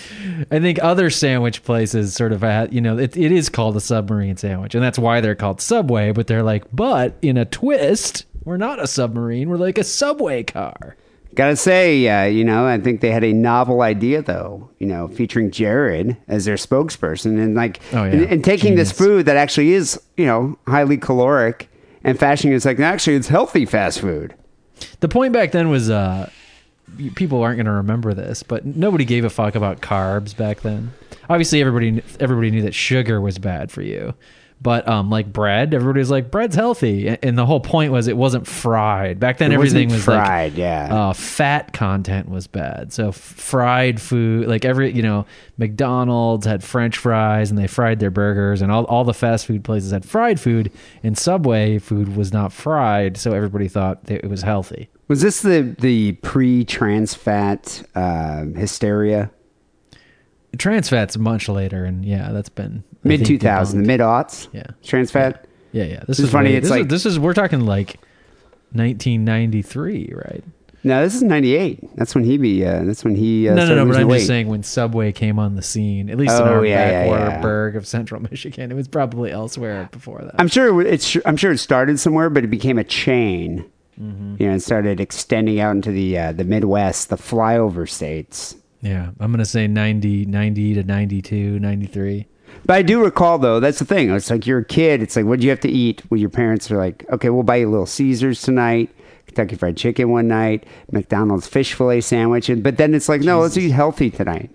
I 0.51 0.59
think 0.59 0.79
other 0.81 1.09
sandwich 1.09 1.63
places 1.63 2.13
sort 2.13 2.31
of 2.31 2.73
you 2.73 2.81
know, 2.81 2.97
it, 2.97 3.15
it 3.17 3.31
is 3.31 3.49
called 3.49 3.75
a 3.75 3.81
submarine 3.81 4.37
sandwich 4.37 4.73
and 4.73 4.83
that's 4.83 4.99
why 4.99 5.21
they're 5.21 5.35
called 5.35 5.61
Subway, 5.61 6.11
but 6.11 6.27
they're 6.27 6.43
like, 6.43 6.63
but 6.71 7.17
in 7.21 7.37
a 7.37 7.45
twist, 7.45 8.25
we're 8.43 8.57
not 8.57 8.81
a 8.81 8.87
submarine, 8.87 9.49
we're 9.49 9.57
like 9.57 9.77
a 9.77 9.83
subway 9.83 10.43
car. 10.43 10.95
Gotta 11.35 11.55
say, 11.55 12.07
uh, 12.07 12.23
you 12.25 12.43
know, 12.45 12.65
I 12.65 12.79
think 12.79 13.01
they 13.01 13.11
had 13.11 13.23
a 13.23 13.33
novel 13.33 13.81
idea 13.81 14.21
though. 14.21 14.69
You 14.79 14.87
know, 14.87 15.07
featuring 15.09 15.51
Jared 15.51 16.15
as 16.27 16.45
their 16.45 16.55
spokesperson 16.55 17.37
and 17.43 17.55
like, 17.55 17.79
Oh, 17.93 18.03
yeah. 18.05 18.11
and, 18.13 18.21
and 18.25 18.43
taking 18.43 18.75
this 18.75 18.91
food 18.91 19.25
that 19.25 19.35
actually 19.37 19.73
is, 19.73 19.99
you 20.17 20.25
know, 20.25 20.57
highly 20.67 20.97
caloric 20.97 21.69
and 22.03 22.17
fashioning 22.17 22.53
it 22.53 22.57
as 22.57 22.65
like, 22.65 22.79
actually, 22.79 23.15
it's 23.15 23.27
healthy 23.27 23.65
fast 23.65 23.99
food. 23.99 24.33
The 25.01 25.07
point 25.09 25.33
back 25.33 25.51
then 25.51 25.69
was 25.69 25.89
uh 25.89 26.29
people 27.15 27.41
aren't 27.41 27.57
going 27.57 27.65
to 27.65 27.71
remember 27.71 28.13
this, 28.13 28.41
but 28.43 28.65
nobody 28.65 29.03
gave 29.05 29.25
a 29.25 29.29
fuck 29.29 29.55
about 29.55 29.81
carbs 29.81 30.35
back 30.37 30.61
then. 30.61 30.93
Obviously 31.29 31.59
everybody 31.59 32.01
everybody 32.19 32.51
knew 32.51 32.61
that 32.61 32.73
sugar 32.75 33.19
was 33.19 33.37
bad 33.39 33.71
for 33.71 33.81
you. 33.81 34.13
But 34.65 34.87
um 34.87 35.11
like 35.11 35.31
bread, 35.31 35.75
everybody's 35.75 36.09
like 36.09 36.31
bread's 36.31 36.55
healthy 36.55 37.07
and 37.07 37.37
the 37.37 37.45
whole 37.45 37.59
point 37.59 37.91
was 37.91 38.07
it 38.07 38.17
wasn't 38.17 38.47
fried. 38.47 39.19
Back 39.19 39.37
then 39.37 39.51
It 39.51 39.55
everything 39.55 39.89
wasn't 39.89 40.03
fried, 40.05 40.53
like 40.53 40.57
yeah. 40.57 40.89
uh, 41.09 41.13
fat 41.13 41.71
content 41.71 42.29
was 42.29 42.47
bad. 42.47 42.91
So 42.91 43.09
f- 43.09 43.15
fried 43.15 44.01
food, 44.01 44.47
like 44.47 44.65
every 44.65 44.91
you 44.91 45.03
know, 45.03 45.27
McDonald's 45.59 46.47
had 46.47 46.63
French 46.63 46.97
fries 46.97 47.51
and 47.51 47.59
they 47.59 47.67
fried 47.67 47.99
their 47.99 48.09
burgers, 48.09 48.63
and 48.63 48.71
all 48.71 48.85
all 48.85 49.03
the 49.03 49.13
fast 49.13 49.45
food 49.45 49.63
places 49.63 49.91
had 49.91 50.03
fried 50.03 50.39
food, 50.39 50.71
and 51.03 51.15
Subway 51.15 51.77
food 51.77 52.15
was 52.17 52.33
not 52.33 52.51
fried, 52.51 53.17
so 53.17 53.33
everybody 53.33 53.67
thought 53.67 54.05
that 54.05 54.25
it 54.25 54.29
was 54.31 54.41
healthy. 54.41 54.89
Was 55.07 55.21
this 55.21 55.43
the 55.43 55.75
the 55.79 56.13
pre 56.23 56.65
trans 56.65 57.13
fat 57.13 57.83
uh, 57.93 58.45
hysteria? 58.45 59.29
Trans 60.57 60.89
fat's 60.89 61.17
much 61.17 61.49
later, 61.49 61.85
and 61.85 62.03
yeah, 62.03 62.31
that's 62.31 62.49
been 62.49 62.83
Mid 63.05 63.25
two 63.25 63.37
thousand, 63.39 63.85
mid 63.87 63.99
aughts. 64.01 64.47
Yeah. 64.51 64.63
trans 64.83 65.11
fat. 65.11 65.45
Yeah, 65.71 65.83
yeah. 65.83 65.99
This 66.07 66.17
This 66.17 66.19
is 66.21 66.31
funny, 66.31 66.53
it's 66.53 66.63
this 66.65 66.71
like- 66.71 66.81
is, 66.83 66.87
this 66.87 67.05
is 67.05 67.19
we're 67.19 67.33
talking 67.33 67.65
like 67.65 67.99
1993, 68.73 70.13
right? 70.15 70.43
No, 70.83 71.03
this 71.03 71.15
is 71.15 71.23
'98. 71.23 71.95
That's 71.95 72.13
when 72.13 72.23
he 72.23 72.37
be. 72.37 72.63
Uh, 72.63 72.83
that's 72.83 73.03
when 73.03 73.15
he. 73.15 73.49
Uh, 73.49 73.55
no, 73.55 73.65
no, 73.67 73.73
no. 73.75 73.85
But 73.91 73.99
I'm 74.01 74.07
weight. 74.07 74.17
just 74.17 74.27
saying 74.27 74.47
when 74.47 74.61
Subway 74.61 75.11
came 75.11 75.39
on 75.39 75.55
the 75.55 75.63
scene, 75.63 76.11
at 76.11 76.17
least 76.17 76.35
in 76.35 76.43
Oh, 76.43 76.45
our 76.57 76.65
yeah, 76.65 76.89
yeah, 76.89 76.91
backwater 77.03 77.25
yeah. 77.31 77.41
burg 77.41 77.75
of 77.75 77.87
Central 77.87 78.21
Michigan, 78.31 78.71
it 78.71 78.75
was 78.75 78.87
probably 78.87 79.31
elsewhere 79.31 79.89
before 79.91 80.19
that. 80.21 80.35
I'm 80.37 80.47
sure 80.47 80.79
it- 80.81 80.87
it's. 80.93 81.17
I'm 81.25 81.37
sure 81.37 81.51
it 81.51 81.57
started 81.57 81.99
somewhere, 81.99 82.29
but 82.29 82.43
it 82.43 82.49
became 82.51 82.77
a 82.77 82.83
chain. 82.83 83.65
Mm-hmm. 83.99 84.35
You 84.39 84.45
know, 84.47 84.51
and 84.53 84.61
started 84.61 84.99
extending 84.99 85.59
out 85.59 85.71
into 85.75 85.91
the 85.91 86.17
uh, 86.19 86.31
the 86.33 86.43
Midwest, 86.43 87.09
the 87.09 87.15
flyover 87.15 87.89
states. 87.89 88.55
yeah, 88.81 89.09
I'm 89.19 89.31
gonna 89.31 89.43
say 89.45 89.65
90, 89.67 90.25
90 90.27 90.73
to 90.75 90.83
92, 90.83 91.59
93. 91.59 92.27
But 92.65 92.75
I 92.75 92.81
do 92.81 93.03
recall 93.03 93.37
though, 93.37 93.59
that's 93.59 93.79
the 93.79 93.85
thing. 93.85 94.09
It's 94.11 94.29
like 94.29 94.47
you're 94.47 94.59
a 94.59 94.65
kid. 94.65 95.01
It's 95.01 95.15
like, 95.15 95.25
what 95.25 95.39
do 95.39 95.45
you 95.45 95.49
have 95.51 95.59
to 95.61 95.69
eat? 95.69 96.01
Well, 96.09 96.19
your 96.19 96.29
parents 96.29 96.71
are 96.71 96.77
like, 96.77 97.05
okay, 97.11 97.29
we'll 97.29 97.43
buy 97.43 97.57
you 97.57 97.69
Little 97.69 97.85
Caesars 97.85 98.41
tonight, 98.41 98.89
Kentucky 99.27 99.55
Fried 99.55 99.77
Chicken 99.77 100.09
one 100.09 100.27
night, 100.27 100.65
McDonald's 100.91 101.47
fish 101.47 101.73
fillet 101.73 102.01
sandwich, 102.01 102.49
and 102.49 102.63
but 102.63 102.77
then 102.77 102.93
it's 102.93 103.09
like, 103.09 103.21
no, 103.21 103.41
let's 103.41 103.57
eat 103.57 103.71
healthy 103.71 104.09
tonight. 104.09 104.49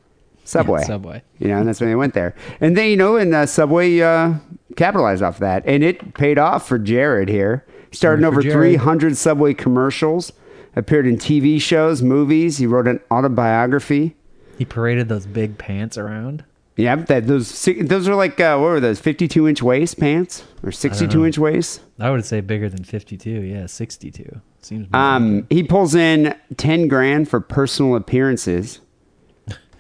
Subway. 0.44 0.80
Yeah, 0.80 0.86
Subway. 0.86 1.22
You 1.38 1.48
know, 1.48 1.58
and 1.58 1.68
that's 1.68 1.80
when 1.80 1.90
they 1.90 1.94
went 1.94 2.14
there. 2.14 2.34
And 2.60 2.76
then, 2.76 2.90
you 2.90 2.96
know, 2.96 3.16
and 3.16 3.32
uh, 3.32 3.46
Subway 3.46 4.00
uh, 4.00 4.34
capitalized 4.76 5.22
off 5.22 5.38
that. 5.38 5.62
And 5.64 5.84
it 5.84 6.14
paid 6.14 6.38
off 6.38 6.66
for 6.66 6.78
Jared 6.78 7.28
here. 7.28 7.64
He 7.90 7.96
starred 7.96 8.18
in 8.18 8.24
Good 8.24 8.34
for 8.34 8.40
over 8.40 8.42
Jared. 8.42 8.80
300 8.80 9.16
Subway 9.16 9.54
commercials, 9.54 10.32
appeared 10.74 11.06
in 11.06 11.18
TV 11.18 11.60
shows, 11.60 12.02
movies. 12.02 12.58
He 12.58 12.66
wrote 12.66 12.88
an 12.88 13.00
autobiography. 13.10 14.16
He 14.58 14.64
paraded 14.64 15.08
those 15.08 15.26
big 15.26 15.56
pants 15.56 15.96
around. 15.96 16.44
Yeah, 16.80 16.96
that 16.96 17.26
those 17.26 17.68
those 17.82 18.08
are 18.08 18.14
like 18.14 18.40
uh, 18.40 18.56
what 18.58 18.68
were 18.68 18.80
those? 18.80 19.00
Fifty-two 19.00 19.46
inch 19.46 19.62
waist 19.62 19.98
pants 20.00 20.44
or 20.62 20.72
sixty-two 20.72 21.26
inch 21.26 21.38
waist? 21.38 21.82
I 21.98 22.10
would 22.10 22.24
say 22.24 22.40
bigger 22.40 22.68
than 22.68 22.84
52. 22.84 23.30
Yeah, 23.30 23.66
62. 23.66 24.40
Seems. 24.62 24.88
Um, 24.94 25.46
he 25.50 25.62
pulls 25.62 25.94
in 25.94 26.34
ten 26.56 26.88
grand 26.88 27.28
for 27.28 27.40
personal 27.40 27.96
appearances. 27.96 28.80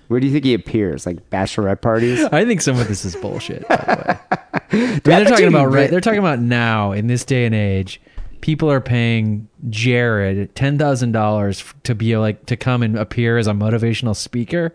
Where 0.08 0.18
do 0.18 0.26
you 0.26 0.32
think 0.32 0.44
he 0.44 0.54
appears? 0.54 1.06
Like 1.06 1.30
bachelorette 1.30 1.80
parties? 1.82 2.24
I 2.24 2.44
think 2.44 2.60
some 2.60 2.78
of 2.80 2.88
this 2.88 3.04
is 3.04 3.14
bullshit. 3.16 3.66
By 3.68 3.76
the 3.76 4.04
way. 4.08 4.38
I 4.72 4.76
mean, 4.76 5.00
they're 5.04 5.24
talking 5.24 5.48
about 5.48 5.72
right. 5.72 5.88
They're 5.88 6.00
talking 6.00 6.18
about 6.18 6.40
now 6.40 6.92
in 6.92 7.06
this 7.06 7.24
day 7.24 7.46
and 7.46 7.54
age. 7.54 8.00
People 8.40 8.70
are 8.70 8.80
paying 8.80 9.48
Jared 9.68 10.54
ten 10.54 10.78
thousand 10.78 11.12
dollars 11.12 11.62
to 11.84 11.94
be 11.94 12.16
like 12.16 12.46
to 12.46 12.56
come 12.56 12.82
and 12.82 12.98
appear 12.98 13.38
as 13.38 13.46
a 13.46 13.52
motivational 13.52 14.16
speaker. 14.16 14.74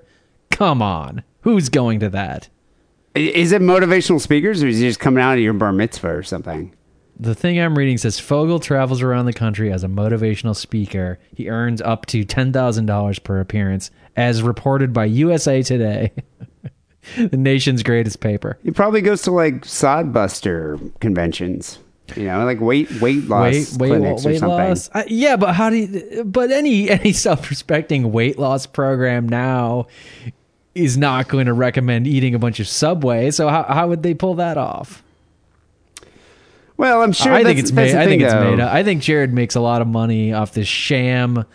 Come 0.52 0.82
on, 0.82 1.24
who's 1.46 1.70
going 1.70 2.00
to 2.00 2.10
that? 2.10 2.50
Is 3.14 3.54
it 3.54 3.62
motivational 3.62 4.20
speakers 4.20 4.62
or 4.62 4.68
is 4.68 4.80
he 4.80 4.88
just 4.88 5.00
coming 5.00 5.24
out 5.24 5.36
of 5.36 5.40
your 5.40 5.54
bar 5.54 5.72
mitzvah 5.72 6.10
or 6.10 6.24
something? 6.24 6.76
The 7.18 7.36
thing 7.36 7.62
I'm 7.62 7.78
reading 7.78 7.98
says 7.98 8.20
Fogle 8.20 8.60
travels 8.60 9.02
around 9.02 9.26
the 9.26 9.32
country 9.32 9.72
as 9.72 9.84
a 9.84 9.88
motivational 9.88 10.56
speaker. 10.56 11.18
He 11.34 11.48
earns 11.48 11.82
up 11.82 12.08
to 12.08 12.26
ten 12.26 12.52
thousand 12.52 12.88
dollars 12.88 13.20
per 13.20 13.40
appearance, 13.40 13.90
as 14.18 14.42
reported 14.42 14.92
by 14.92 15.06
USA 15.06 15.62
Today, 15.62 16.12
the 17.16 17.38
nation's 17.38 17.84
greatest 17.84 18.20
paper. 18.20 18.58
He 18.64 18.72
probably 18.72 19.02
goes 19.02 19.22
to 19.22 19.32
like 19.32 19.62
sodbuster 19.62 21.00
conventions. 21.00 21.80
You 22.18 22.26
know, 22.26 22.44
like 22.44 22.60
weight 22.60 22.92
weight 23.00 23.30
loss 23.30 23.78
weight 23.78 23.78
weight, 23.78 23.88
clinics 24.00 24.26
or 24.26 24.38
something. 24.38 24.50
loss. 24.50 24.90
Yeah, 25.08 25.38
but 25.38 25.54
how 25.54 25.70
do 25.70 25.78
you, 25.78 26.24
but 26.26 26.52
any 26.52 26.90
any 27.00 27.14
self-respecting 27.14 28.12
weight 28.12 28.38
loss 28.38 28.66
program 28.66 29.30
now 29.30 29.88
is 30.76 30.98
not 30.98 31.28
going 31.30 31.46
to 31.48 31.54
recommend 31.54 32.06
eating 32.06 32.36
a 32.36 32.40
bunch 32.40 32.60
of 32.60 32.68
Subway. 32.68 33.32
So 33.32 33.48
how 33.48 33.64
how 33.64 33.88
would 33.88 34.04
they 34.04 34.14
pull 34.14 34.36
that 34.36 34.58
off? 34.58 35.02
Well, 36.78 37.02
I'm 37.02 37.14
sure. 37.14 37.32
I 37.32 37.44
think 37.44 37.58
it's 37.60 37.72
made. 37.72 37.96
I 37.96 38.06
think 38.06 38.22
thing, 38.22 38.30
it's 38.30 38.34
made. 38.34 38.60
Up. 38.60 38.72
I 38.74 38.84
think 38.84 39.02
Jared 39.02 39.34
makes 39.34 39.56
a 39.56 39.62
lot 39.62 39.82
of 39.82 39.88
money 39.88 40.34
off 40.34 40.54
this 40.54 40.68
sham 40.68 41.46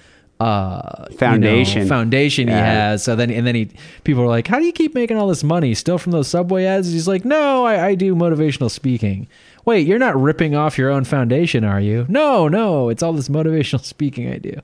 uh 0.41 1.05
you 1.05 1.11
know, 1.11 1.17
Foundation. 1.19 1.87
foundation 1.87 2.49
he 2.49 2.55
has 2.55 3.05
so 3.05 3.15
then 3.15 3.31
and 3.31 3.47
then 3.47 3.55
he 3.55 3.69
people 4.05 4.23
are 4.23 4.27
like 4.27 4.47
how 4.47 4.59
do 4.59 4.65
you 4.65 4.73
keep 4.73 4.95
making 4.95 5.19
all 5.19 5.27
this 5.29 5.45
money 5.45 5.75
still 5.75 5.99
from 5.99 6.13
those 6.13 6.29
subway 6.29 6.65
ads 6.65 6.91
he's 6.91 7.07
like 7.07 7.27
no 7.27 7.67
I, 7.67 7.89
I 7.89 7.95
do 7.95 8.15
motivational 8.15 8.71
speaking 8.71 9.29
wait 9.67 9.87
you're 9.87 9.99
not 9.99 10.19
ripping 10.19 10.55
off 10.55 10.79
your 10.79 10.89
own 10.89 11.05
foundation 11.05 11.63
are 11.63 11.79
you 11.79 12.07
no 12.09 12.49
no 12.49 12.89
it's 12.89 13.03
all 13.03 13.13
this 13.13 13.29
motivational 13.29 13.85
speaking 13.85 14.33
i 14.33 14.39
do 14.39 14.59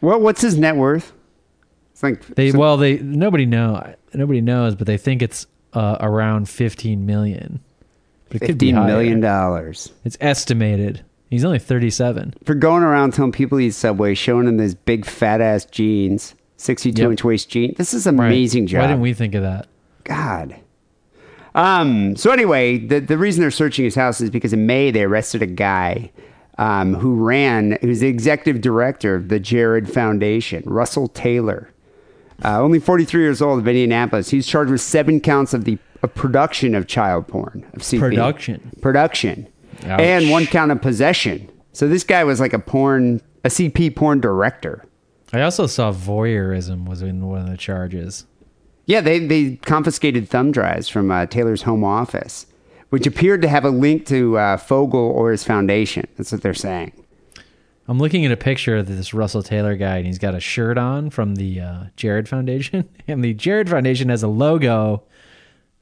Well, 0.00 0.20
what's 0.20 0.42
his 0.42 0.56
net 0.56 0.76
worth? 0.76 1.12
Like 2.02 2.26
they 2.26 2.50
some- 2.50 2.60
well 2.60 2.76
they 2.76 2.98
nobody 2.98 3.46
know 3.46 3.94
nobody 4.14 4.40
knows 4.40 4.74
but 4.74 4.86
they 4.86 4.96
think 4.98 5.22
it's 5.22 5.46
uh, 5.72 5.96
around 6.00 6.48
15 6.48 7.04
million 7.06 7.60
but 8.28 8.42
it 8.42 8.46
could 8.46 8.58
be 8.58 8.72
million 8.72 9.20
dollars. 9.20 9.92
it's 10.04 10.16
estimated 10.20 11.02
he's 11.30 11.44
only 11.44 11.58
37 11.58 12.34
for 12.44 12.54
going 12.54 12.82
around 12.82 13.12
telling 13.14 13.32
people 13.32 13.58
he's 13.58 13.76
Subway, 13.76 14.14
showing 14.14 14.46
them 14.46 14.56
these 14.56 14.74
big 14.74 15.04
fat 15.04 15.40
ass 15.40 15.64
jeans, 15.64 16.34
sixty-two 16.56 17.02
Yep. 17.02 17.10
inch 17.12 17.24
waist 17.24 17.48
jeans. 17.50 17.76
This 17.76 17.92
is 17.94 18.06
an 18.06 18.16
Right. 18.16 18.26
amazing 18.28 18.66
job. 18.68 18.80
why 18.82 18.86
didn't 18.88 19.00
we 19.02 19.12
think 19.14 19.34
of 19.34 19.42
that 19.42 19.66
God. 20.04 20.54
Um. 21.54 22.16
So 22.16 22.30
anyway, 22.30 22.78
the 22.78 23.00
the 23.00 23.16
reason 23.18 23.40
they're 23.40 23.50
searching 23.50 23.84
his 23.84 23.94
house 23.94 24.20
is 24.20 24.30
because 24.30 24.52
in 24.52 24.66
May 24.66 24.90
they 24.90 25.02
arrested 25.04 25.42
a 25.42 25.46
guy. 25.46 26.10
Um, 26.58 26.94
who 26.94 27.16
ran, 27.16 27.76
who's 27.82 28.00
the 28.00 28.08
executive 28.08 28.62
director 28.62 29.14
of 29.14 29.28
the 29.28 29.38
Jared 29.38 29.90
Foundation, 29.92 30.62
Russell 30.64 31.06
Taylor. 31.08 31.68
Uh, 32.44 32.60
only 32.60 32.78
43 32.78 33.22
years 33.22 33.40
old 33.40 33.58
of 33.58 33.68
Indianapolis. 33.68 34.30
He's 34.30 34.46
charged 34.46 34.70
with 34.70 34.80
seven 34.80 35.20
counts 35.20 35.54
of 35.54 35.64
the 35.64 35.78
of 36.02 36.14
production 36.14 36.74
of 36.74 36.86
child 36.86 37.26
porn, 37.26 37.64
of 37.72 37.80
CP. 37.80 37.98
Production. 37.98 38.72
Production. 38.80 39.48
Ouch. 39.84 40.00
And 40.00 40.30
one 40.30 40.46
count 40.46 40.70
of 40.70 40.80
possession. 40.82 41.50
So 41.72 41.88
this 41.88 42.04
guy 42.04 42.24
was 42.24 42.40
like 42.40 42.52
a 42.52 42.58
porn, 42.58 43.20
a 43.44 43.48
CP 43.48 43.96
porn 43.96 44.20
director. 44.20 44.84
I 45.32 45.42
also 45.42 45.66
saw 45.66 45.92
voyeurism 45.92 46.86
was 46.86 47.02
in 47.02 47.26
one 47.26 47.42
of 47.42 47.50
the 47.50 47.56
charges. 47.56 48.26
Yeah, 48.86 49.00
they, 49.00 49.18
they 49.18 49.56
confiscated 49.56 50.28
thumb 50.28 50.52
drives 50.52 50.88
from 50.88 51.10
uh, 51.10 51.26
Taylor's 51.26 51.62
home 51.62 51.82
office, 51.82 52.46
which 52.90 53.06
appeared 53.06 53.42
to 53.42 53.48
have 53.48 53.64
a 53.64 53.70
link 53.70 54.06
to 54.06 54.38
uh, 54.38 54.56
Fogle 54.56 55.00
or 55.00 55.32
his 55.32 55.42
foundation. 55.42 56.06
That's 56.16 56.30
what 56.30 56.42
they're 56.42 56.54
saying. 56.54 56.92
I'm 57.88 57.98
looking 57.98 58.24
at 58.24 58.32
a 58.32 58.36
picture 58.36 58.76
of 58.76 58.86
this 58.88 59.14
Russell 59.14 59.42
Taylor 59.42 59.76
guy, 59.76 59.98
and 59.98 60.06
he's 60.06 60.18
got 60.18 60.34
a 60.34 60.40
shirt 60.40 60.76
on 60.76 61.10
from 61.10 61.36
the 61.36 61.60
uh, 61.60 61.84
Jared 61.96 62.28
Foundation, 62.28 62.88
and 63.08 63.22
the 63.24 63.32
Jared 63.34 63.68
Foundation 63.70 64.08
has 64.08 64.22
a 64.22 64.28
logo 64.28 65.04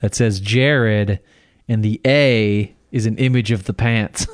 that 0.01 0.15
says 0.15 0.39
Jared, 0.41 1.21
and 1.69 1.83
the 1.83 2.01
A 2.07 2.75
is 2.93 3.07
an 3.07 3.17
image 3.19 3.51
of 3.53 3.65
the 3.65 3.73
pants, 3.73 4.27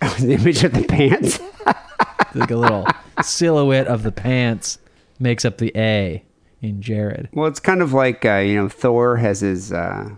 the 0.20 0.34
image 0.38 0.62
of 0.62 0.72
the 0.72 0.84
pants. 0.84 1.40
like 2.34 2.50
a 2.50 2.56
little 2.56 2.86
silhouette 3.22 3.88
of 3.88 4.02
the 4.04 4.12
pants 4.12 4.78
makes 5.18 5.44
up 5.44 5.58
the 5.58 5.72
A 5.76 6.24
in 6.62 6.80
Jared. 6.80 7.28
Well, 7.32 7.46
it's 7.48 7.58
kind 7.60 7.82
of 7.82 7.92
like 7.92 8.24
uh, 8.24 8.36
you 8.36 8.54
know 8.54 8.68
Thor 8.68 9.16
has 9.16 9.40
his 9.40 9.72
uh, 9.72 10.10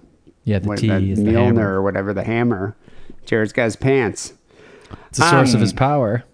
Yeah, 0.44 0.58
the 0.58 0.68
what, 0.68 0.78
T 0.78 0.88
that 0.88 1.02
is 1.02 1.18
the 1.18 1.24
Mjolnir 1.30 1.34
hammer. 1.46 1.74
or 1.76 1.82
whatever 1.82 2.12
the 2.12 2.24
hammer. 2.24 2.76
Jared's 3.24 3.52
got 3.54 3.64
his 3.64 3.76
pants. 3.76 4.34
It's 5.08 5.18
the 5.18 5.30
source 5.30 5.50
of 5.50 5.56
Um, 5.56 5.60
his 5.62 5.72
power. 5.72 6.24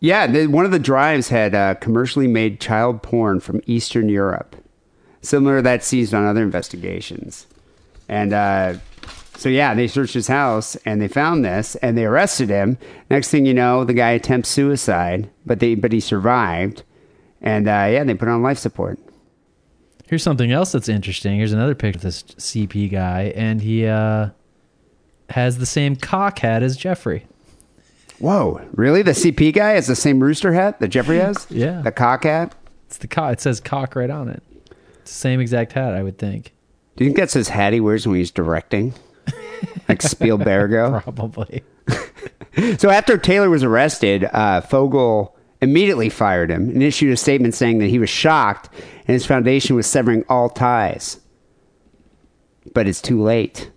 Yeah, 0.00 0.46
one 0.46 0.64
of 0.64 0.70
the 0.70 0.78
drives 0.78 1.28
had 1.28 1.54
uh, 1.54 1.74
commercially 1.76 2.26
made 2.26 2.60
child 2.60 3.02
porn 3.02 3.40
from 3.40 3.62
Eastern 3.66 4.08
Europe, 4.08 4.56
similar 5.22 5.56
to 5.58 5.62
that 5.62 5.82
seized 5.82 6.12
on 6.12 6.26
other 6.26 6.42
investigations. 6.42 7.46
And 8.08 8.32
uh, 8.32 8.74
so, 9.36 9.48
yeah, 9.48 9.74
they 9.74 9.88
searched 9.88 10.14
his 10.14 10.28
house 10.28 10.76
and 10.84 11.00
they 11.00 11.08
found 11.08 11.44
this 11.44 11.74
and 11.76 11.96
they 11.96 12.04
arrested 12.04 12.50
him. 12.50 12.78
Next 13.10 13.30
thing 13.30 13.46
you 13.46 13.54
know, 13.54 13.84
the 13.84 13.94
guy 13.94 14.10
attempts 14.10 14.48
suicide, 14.48 15.30
but 15.46 15.60
they 15.60 15.74
but 15.74 15.92
he 15.92 16.00
survived. 16.00 16.82
And 17.40 17.66
uh, 17.66 17.88
yeah, 17.90 18.04
they 18.04 18.14
put 18.14 18.28
on 18.28 18.42
life 18.42 18.58
support. 18.58 18.98
Here's 20.06 20.22
something 20.22 20.52
else 20.52 20.72
that's 20.72 20.88
interesting. 20.88 21.38
Here's 21.38 21.52
another 21.52 21.74
picture 21.74 21.98
of 21.98 22.02
this 22.02 22.22
CP 22.22 22.90
guy, 22.90 23.32
and 23.34 23.62
he 23.62 23.86
uh, 23.86 24.30
has 25.30 25.58
the 25.58 25.66
same 25.66 25.96
cock 25.96 26.38
hat 26.40 26.62
as 26.62 26.76
Jeffrey. 26.76 27.26
Whoa, 28.18 28.60
really? 28.72 29.02
The 29.02 29.12
CP 29.12 29.52
guy 29.52 29.70
has 29.70 29.86
the 29.86 29.96
same 29.96 30.20
rooster 30.20 30.52
hat 30.52 30.80
that 30.80 30.88
Jeffrey 30.88 31.18
has? 31.20 31.46
Yeah. 31.50 31.82
The 31.82 31.92
cock 31.92 32.24
hat? 32.24 32.54
It's 32.86 32.98
the 32.98 33.08
cock. 33.08 33.34
It 33.34 33.40
says 33.40 33.60
cock 33.60 33.96
right 33.96 34.10
on 34.10 34.28
it. 34.28 34.42
It's 35.00 35.10
the 35.12 35.18
same 35.18 35.40
exact 35.40 35.72
hat, 35.72 35.94
I 35.94 36.02
would 36.02 36.18
think. 36.18 36.52
Do 36.96 37.04
you 37.04 37.10
think 37.10 37.18
that's 37.18 37.34
his 37.34 37.48
hat 37.48 37.72
he 37.72 37.80
wears 37.80 38.06
when 38.06 38.16
he's 38.16 38.30
directing? 38.30 38.94
like 39.88 40.00
Spielbergo? 40.00 41.02
Probably. 41.02 41.62
So 42.78 42.88
after 42.88 43.18
Taylor 43.18 43.50
was 43.50 43.64
arrested, 43.64 44.24
uh, 44.32 44.60
Fogle 44.60 45.36
immediately 45.60 46.08
fired 46.08 46.50
him 46.50 46.68
and 46.70 46.82
issued 46.82 47.12
a 47.12 47.16
statement 47.16 47.54
saying 47.54 47.78
that 47.78 47.88
he 47.88 47.98
was 47.98 48.10
shocked 48.10 48.68
and 49.08 49.14
his 49.14 49.26
foundation 49.26 49.74
was 49.74 49.86
severing 49.88 50.24
all 50.28 50.48
ties. 50.48 51.18
But 52.72 52.86
it's 52.86 53.02
too 53.02 53.20
late. 53.20 53.70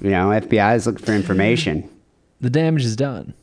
You 0.00 0.10
know, 0.10 0.28
FBI 0.30 0.74
is 0.76 0.86
looking 0.86 1.04
for 1.04 1.12
information. 1.12 1.88
The 2.40 2.50
damage 2.50 2.84
is 2.84 2.96
done. 2.96 3.34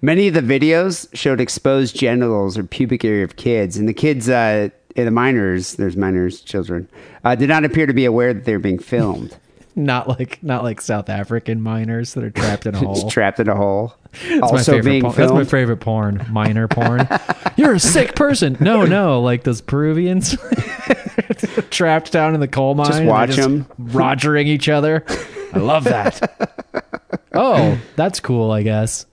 Many 0.00 0.28
of 0.28 0.34
the 0.34 0.40
videos 0.40 1.08
showed 1.14 1.40
exposed 1.40 1.96
genitals 1.96 2.56
or 2.58 2.64
pubic 2.64 3.04
area 3.04 3.24
of 3.24 3.36
kids, 3.36 3.76
and 3.76 3.88
the 3.88 3.94
kids, 3.94 4.28
uh, 4.28 4.68
the 4.94 5.10
minors, 5.10 5.74
there's 5.76 5.96
minors, 5.96 6.40
children, 6.42 6.88
uh, 7.24 7.34
did 7.34 7.48
not 7.48 7.64
appear 7.64 7.86
to 7.86 7.94
be 7.94 8.04
aware 8.04 8.34
that 8.34 8.44
they 8.44 8.52
were 8.52 8.58
being 8.58 8.78
filmed. 8.78 9.36
Not 9.74 10.06
like 10.06 10.42
not 10.42 10.64
like 10.64 10.82
South 10.82 11.08
African 11.08 11.62
miners 11.62 12.12
that 12.12 12.22
are 12.22 12.28
trapped 12.30 12.66
in 12.66 12.74
a 12.74 12.78
hole. 12.86 13.08
Trapped 13.08 13.40
in 13.40 13.48
a 13.48 13.56
hole. 13.56 13.94
That's 14.28 14.40
my 14.42 14.58
also 14.58 14.72
favorite 14.72 14.82
being 14.90 15.02
porn. 15.02 15.14
That's 15.16 15.32
my 15.32 15.44
favorite 15.44 15.78
porn. 15.78 16.26
Minor 16.28 16.68
porn. 16.68 17.08
You're 17.56 17.72
a 17.72 17.80
sick 17.80 18.14
person. 18.14 18.58
No, 18.60 18.84
no, 18.84 19.22
like 19.22 19.44
those 19.44 19.62
Peruvians 19.62 20.36
trapped 21.70 22.12
down 22.12 22.34
in 22.34 22.40
the 22.40 22.48
coal 22.48 22.74
mine. 22.74 22.90
they're 22.90 23.06
watch 23.06 23.38
'em. 23.38 23.64
rogering 23.80 24.44
each 24.44 24.68
other. 24.68 25.06
I 25.54 25.58
love 25.58 25.84
that. 25.84 27.01
Oh, 27.34 27.78
that's 27.96 28.20
cool. 28.20 28.50
I 28.50 28.62
guess 28.62 29.06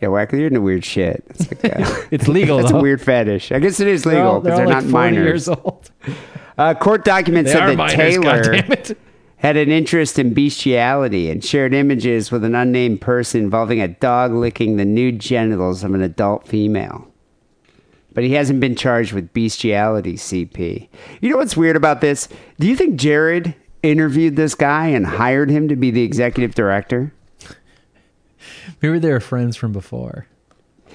Yeah, 0.00 0.08
Wacker, 0.08 0.32
you're 0.32 0.48
into 0.48 0.60
weird 0.60 0.84
shit. 0.84 1.24
It's 1.30 1.48
like 1.62 1.64
uh, 1.76 2.02
it's 2.10 2.28
legal. 2.28 2.58
that's 2.58 2.72
though. 2.72 2.78
a 2.78 2.82
weird 2.82 3.00
fetish. 3.00 3.52
I 3.52 3.58
guess 3.58 3.80
it 3.80 3.88
is 3.88 4.02
They're 4.04 4.14
legal 4.14 4.30
all, 4.32 4.40
because 4.40 4.56
they're 4.58 4.66
they're, 4.66 4.76
all 4.76 4.82
like 4.82 4.90
not 4.90 4.90
40 4.92 5.16
minors. 5.16 5.46
years 5.46 5.48
old. 5.48 5.90
Uh, 6.58 6.74
court 6.74 7.02
documents 7.02 7.50
They 7.50 7.58
said 7.58 7.66
that 7.70 7.76
minors. 7.78 7.96
Taylor 7.96 8.96
had 9.38 9.56
an 9.56 9.70
interest 9.70 10.18
in 10.18 10.34
bestiality 10.34 11.30
and 11.30 11.42
shared 11.42 11.72
images 11.72 12.30
with 12.30 12.44
an 12.44 12.54
unnamed 12.54 13.00
person 13.00 13.40
involving 13.42 13.80
a 13.80 13.88
dog 13.88 14.32
licking 14.32 14.76
the 14.76 14.84
nude 14.84 15.18
genitals 15.18 15.82
of 15.82 15.94
an 15.94 16.02
adult 16.02 16.46
female. 16.46 17.08
But 18.12 18.24
he 18.24 18.34
hasn't 18.34 18.60
been 18.60 18.76
charged 18.76 19.14
with 19.14 19.32
bestiality, 19.32 20.14
CP. 20.14 20.88
You 21.22 21.30
know 21.30 21.38
what's 21.38 21.56
weird 21.56 21.74
about 21.74 22.02
this? 22.02 22.28
Do 22.60 22.68
you 22.68 22.76
think 22.76 22.96
Jared 23.00 23.54
interviewed 23.82 24.36
this 24.36 24.54
guy 24.54 24.88
and 24.88 25.06
hired 25.06 25.50
him 25.50 25.68
to 25.68 25.74
be 25.76 25.90
the 25.90 26.02
executive 26.04 26.54
director? 26.54 27.12
Maybe 28.80 28.98
they 28.98 29.10
were 29.12 29.20
friends 29.20 29.56
from 29.56 29.72
before. 29.72 30.26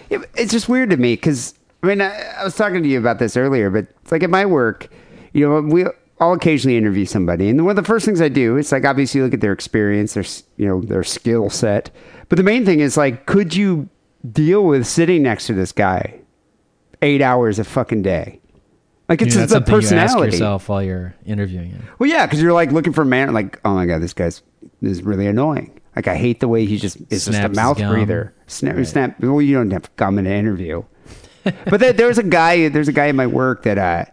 It- 0.10 0.30
it's 0.36 0.52
just 0.52 0.70
weird 0.70 0.90
to 0.92 0.98
me 0.98 1.14
because 1.16 1.54
I 1.84 1.88
mean 1.88 2.02
I, 2.02 2.12
I 2.40 2.44
was 2.44 2.56
talking 2.56 2.82
to 2.84 2.90
you 2.90 2.98
about 3.00 3.20
this 3.20 3.36
earlier, 3.38 3.70
but 3.70 3.88
it's 4.02 4.12
like 4.12 4.24
at 4.24 4.30
my 4.30 4.46
work, 4.46 4.88
you 5.34 5.48
know, 5.48 5.62
we 5.62 5.86
I'll 6.20 6.34
occasionally 6.34 6.78
interview 6.78 7.06
somebody, 7.06 7.48
and 7.50 7.62
one 7.64 7.78
of 7.78 7.84
the 7.84 7.88
first 7.88 8.04
things 8.06 8.22
I 8.22 8.30
do 8.30 8.58
is 8.58 8.72
like 8.72 8.86
obviously 8.86 9.22
look 9.22 9.34
at 9.36 9.42
their 9.42 9.54
experience, 9.54 10.14
their 10.16 10.24
you 10.58 10.68
know 10.68 10.82
their 10.82 11.04
skill 11.04 11.50
set, 11.50 11.92
but 12.30 12.38
the 12.38 12.44
main 12.44 12.66
thing 12.66 12.80
is 12.80 12.98
like, 12.98 13.26
could 13.28 13.56
you 13.56 13.88
deal 14.32 14.66
with 14.66 14.88
sitting 14.88 15.22
next 15.24 15.46
to 15.48 15.54
this 15.54 15.72
guy 15.72 16.20
eight 17.04 17.22
hours 17.22 17.60
a 17.60 17.64
fucking 17.64 18.02
day? 18.02 18.40
Like 19.08 19.22
it's 19.22 19.36
You 19.36 19.42
know, 19.42 19.46
the 19.46 19.52
something 19.54 19.72
you 19.74 19.78
ask 19.78 19.86
personality. 19.90 20.32
yourself 20.36 20.68
while 20.70 20.82
you're 20.84 21.16
interviewing 21.26 21.70
him. 21.70 21.88
Well, 22.00 22.10
yeah, 22.10 22.26
because 22.26 22.42
you're 22.42 22.52
like 22.52 22.72
looking 22.72 22.94
for 22.94 23.04
a 23.04 23.06
man. 23.06 23.32
Like, 23.34 23.60
oh 23.64 23.74
my 23.76 23.86
god, 23.86 24.02
this 24.02 24.14
guy's 24.14 24.42
this 24.82 24.94
is 24.94 25.04
really 25.04 25.28
annoying. 25.28 25.77
Like, 25.98 26.08
I 26.08 26.16
hate 26.16 26.42
the 26.42 26.48
way 26.48 26.66
he 26.66 26.78
just 26.78 26.98
is 27.10 27.26
just 27.26 27.30
a 27.30 27.34
Snaps 27.34 27.56
mouth 27.56 27.78
gum. 27.80 27.92
breather. 27.92 28.32
Snap, 28.46 28.86
snap. 28.86 29.20
Well, 29.20 29.42
you 29.42 29.56
don't 29.56 29.72
have 29.72 29.94
gum 29.96 30.20
in 30.20 30.28
an 30.28 30.32
interview. 30.32 30.84
but 31.44 31.80
there, 31.80 31.92
there 31.92 32.08
was 32.08 32.20
a 32.20 32.24
guy. 32.24 32.70
There's 32.70 32.88
a 32.88 32.94
guy 32.94 33.08
in 33.08 33.16
my 33.16 33.26
work 33.26 33.64
that 33.64 33.80
uh, 33.80 34.06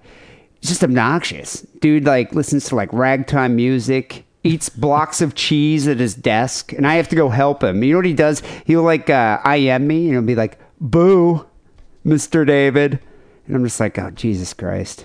is 0.62 0.70
just 0.70 0.83
obnoxious. 0.83 1.61
Dude, 1.81 2.07
like 2.07 2.33
listens 2.33 2.64
to 2.70 2.75
like 2.75 2.90
ragtime 2.92 3.55
music. 3.55 4.25
Eats 4.44 4.70
blocks 4.70 5.20
of 5.20 5.35
cheese 5.35 5.87
at 5.87 5.99
his 5.99 6.14
desk, 6.14 6.73
and 6.73 6.87
I 6.87 6.94
have 6.94 7.09
to 7.09 7.16
go 7.16 7.29
help 7.29 7.62
him. 7.62 7.83
You 7.83 7.92
know 7.92 7.99
what 7.99 8.07
he 8.07 8.14
does? 8.14 8.42
He'll 8.64 8.83
like 8.83 9.11
uh, 9.11 9.40
IM 9.47 9.87
me, 9.87 10.07
and 10.07 10.12
he'll 10.14 10.23
be 10.23 10.35
like, 10.35 10.59
"Boo, 10.81 11.47
Mister 12.03 12.47
David," 12.47 12.99
and 13.47 13.57
I'm 13.57 13.64
just 13.64 13.79
like, 13.79 13.99
"Oh 13.99 14.11
Jesus 14.11 14.55
Christ!" 14.55 15.05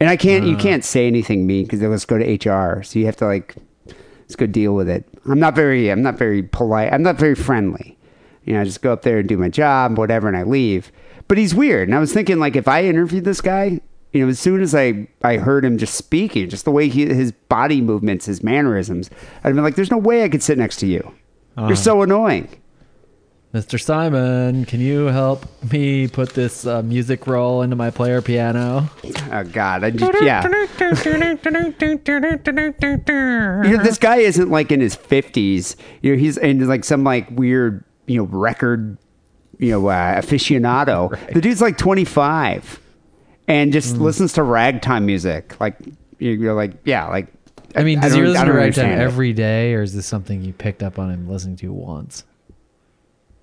And 0.00 0.08
I 0.08 0.16
can't, 0.16 0.46
you 0.46 0.56
can't 0.56 0.82
say 0.82 1.06
anything 1.06 1.46
mean 1.46 1.64
because 1.64 1.82
let's 1.82 2.06
go 2.06 2.18
to 2.18 2.50
HR. 2.50 2.82
So 2.82 2.98
you 2.98 3.04
have 3.04 3.16
to 3.16 3.26
like, 3.26 3.54
let's 4.30 4.36
go 4.36 4.46
deal 4.46 4.76
with 4.76 4.88
it. 4.88 5.04
I'm 5.26 5.40
not 5.40 5.56
very, 5.56 5.90
I'm 5.90 6.02
not 6.02 6.16
very 6.16 6.44
polite. 6.44 6.92
I'm 6.92 7.02
not 7.02 7.16
very 7.16 7.34
friendly. 7.34 7.98
You 8.44 8.54
know, 8.54 8.60
I 8.60 8.64
just 8.64 8.80
go 8.80 8.92
up 8.92 9.02
there 9.02 9.18
and 9.18 9.28
do 9.28 9.36
my 9.36 9.48
job, 9.48 9.98
whatever, 9.98 10.28
and 10.28 10.36
I 10.36 10.44
leave. 10.44 10.92
But 11.26 11.36
he's 11.36 11.52
weird. 11.52 11.88
And 11.88 11.96
I 11.96 11.98
was 11.98 12.12
thinking, 12.12 12.38
like, 12.38 12.54
if 12.54 12.68
I 12.68 12.84
interviewed 12.84 13.24
this 13.24 13.40
guy, 13.40 13.80
you 14.12 14.22
know, 14.22 14.28
as 14.28 14.38
soon 14.38 14.62
as 14.62 14.72
I, 14.72 15.08
I 15.22 15.38
heard 15.38 15.64
him 15.64 15.78
just 15.78 15.94
speaking, 15.94 16.48
just 16.48 16.64
the 16.64 16.70
way 16.70 16.88
he, 16.88 17.06
his 17.06 17.32
body 17.32 17.80
movements, 17.80 18.26
his 18.26 18.40
mannerisms, 18.40 19.10
I'd 19.42 19.56
be 19.56 19.60
like, 19.60 19.74
there's 19.74 19.90
no 19.90 19.98
way 19.98 20.22
I 20.22 20.28
could 20.28 20.44
sit 20.44 20.56
next 20.56 20.76
to 20.76 20.86
you. 20.86 21.12
You're 21.56 21.66
uh-huh. 21.66 21.74
so 21.74 22.02
annoying. 22.02 22.48
Mr. 23.52 23.80
Simon, 23.82 24.64
can 24.64 24.78
you 24.80 25.06
help 25.06 25.44
me 25.72 26.06
put 26.06 26.34
this 26.34 26.64
uh, 26.66 26.82
music 26.82 27.26
roll 27.26 27.62
into 27.62 27.74
my 27.74 27.90
player 27.90 28.22
piano? 28.22 28.88
Oh 29.32 29.42
God, 29.42 29.82
I 29.82 29.90
just, 29.90 30.22
yeah. 30.22 30.46
you 33.64 33.76
know, 33.76 33.82
this 33.82 33.98
guy 33.98 34.16
isn't 34.18 34.50
like 34.50 34.70
in 34.70 34.80
his 34.80 34.94
fifties. 34.94 35.76
You 36.00 36.12
know, 36.12 36.18
he's 36.20 36.36
in 36.36 36.64
like 36.68 36.84
some 36.84 37.02
like 37.02 37.28
weird, 37.32 37.82
you 38.06 38.18
know, 38.18 38.24
record, 38.24 38.96
you 39.58 39.70
know, 39.72 39.88
uh, 39.88 40.20
aficionado. 40.20 41.18
The 41.34 41.40
dude's 41.40 41.60
like 41.60 41.76
twenty 41.76 42.04
five, 42.04 42.78
and 43.48 43.72
just 43.72 43.96
Mm. 43.96 44.00
listens 44.02 44.32
to 44.34 44.44
ragtime 44.44 45.06
music. 45.06 45.58
Like 45.60 45.76
you- 46.20 46.32
you're 46.32 46.54
like, 46.54 46.72
yeah, 46.84 47.08
like. 47.08 47.26
I 47.76 47.84
mean, 47.84 48.00
does 48.00 48.14
he 48.14 48.20
listen 48.22 48.46
to 48.46 48.52
Ragtime 48.52 48.98
every 48.98 49.32
day, 49.32 49.74
or 49.74 49.82
is 49.82 49.94
this 49.94 50.04
something 50.04 50.42
you 50.42 50.52
picked 50.52 50.82
up 50.82 50.98
on 50.98 51.08
him 51.10 51.28
listening 51.28 51.54
to 51.58 51.72
once? 51.72 52.24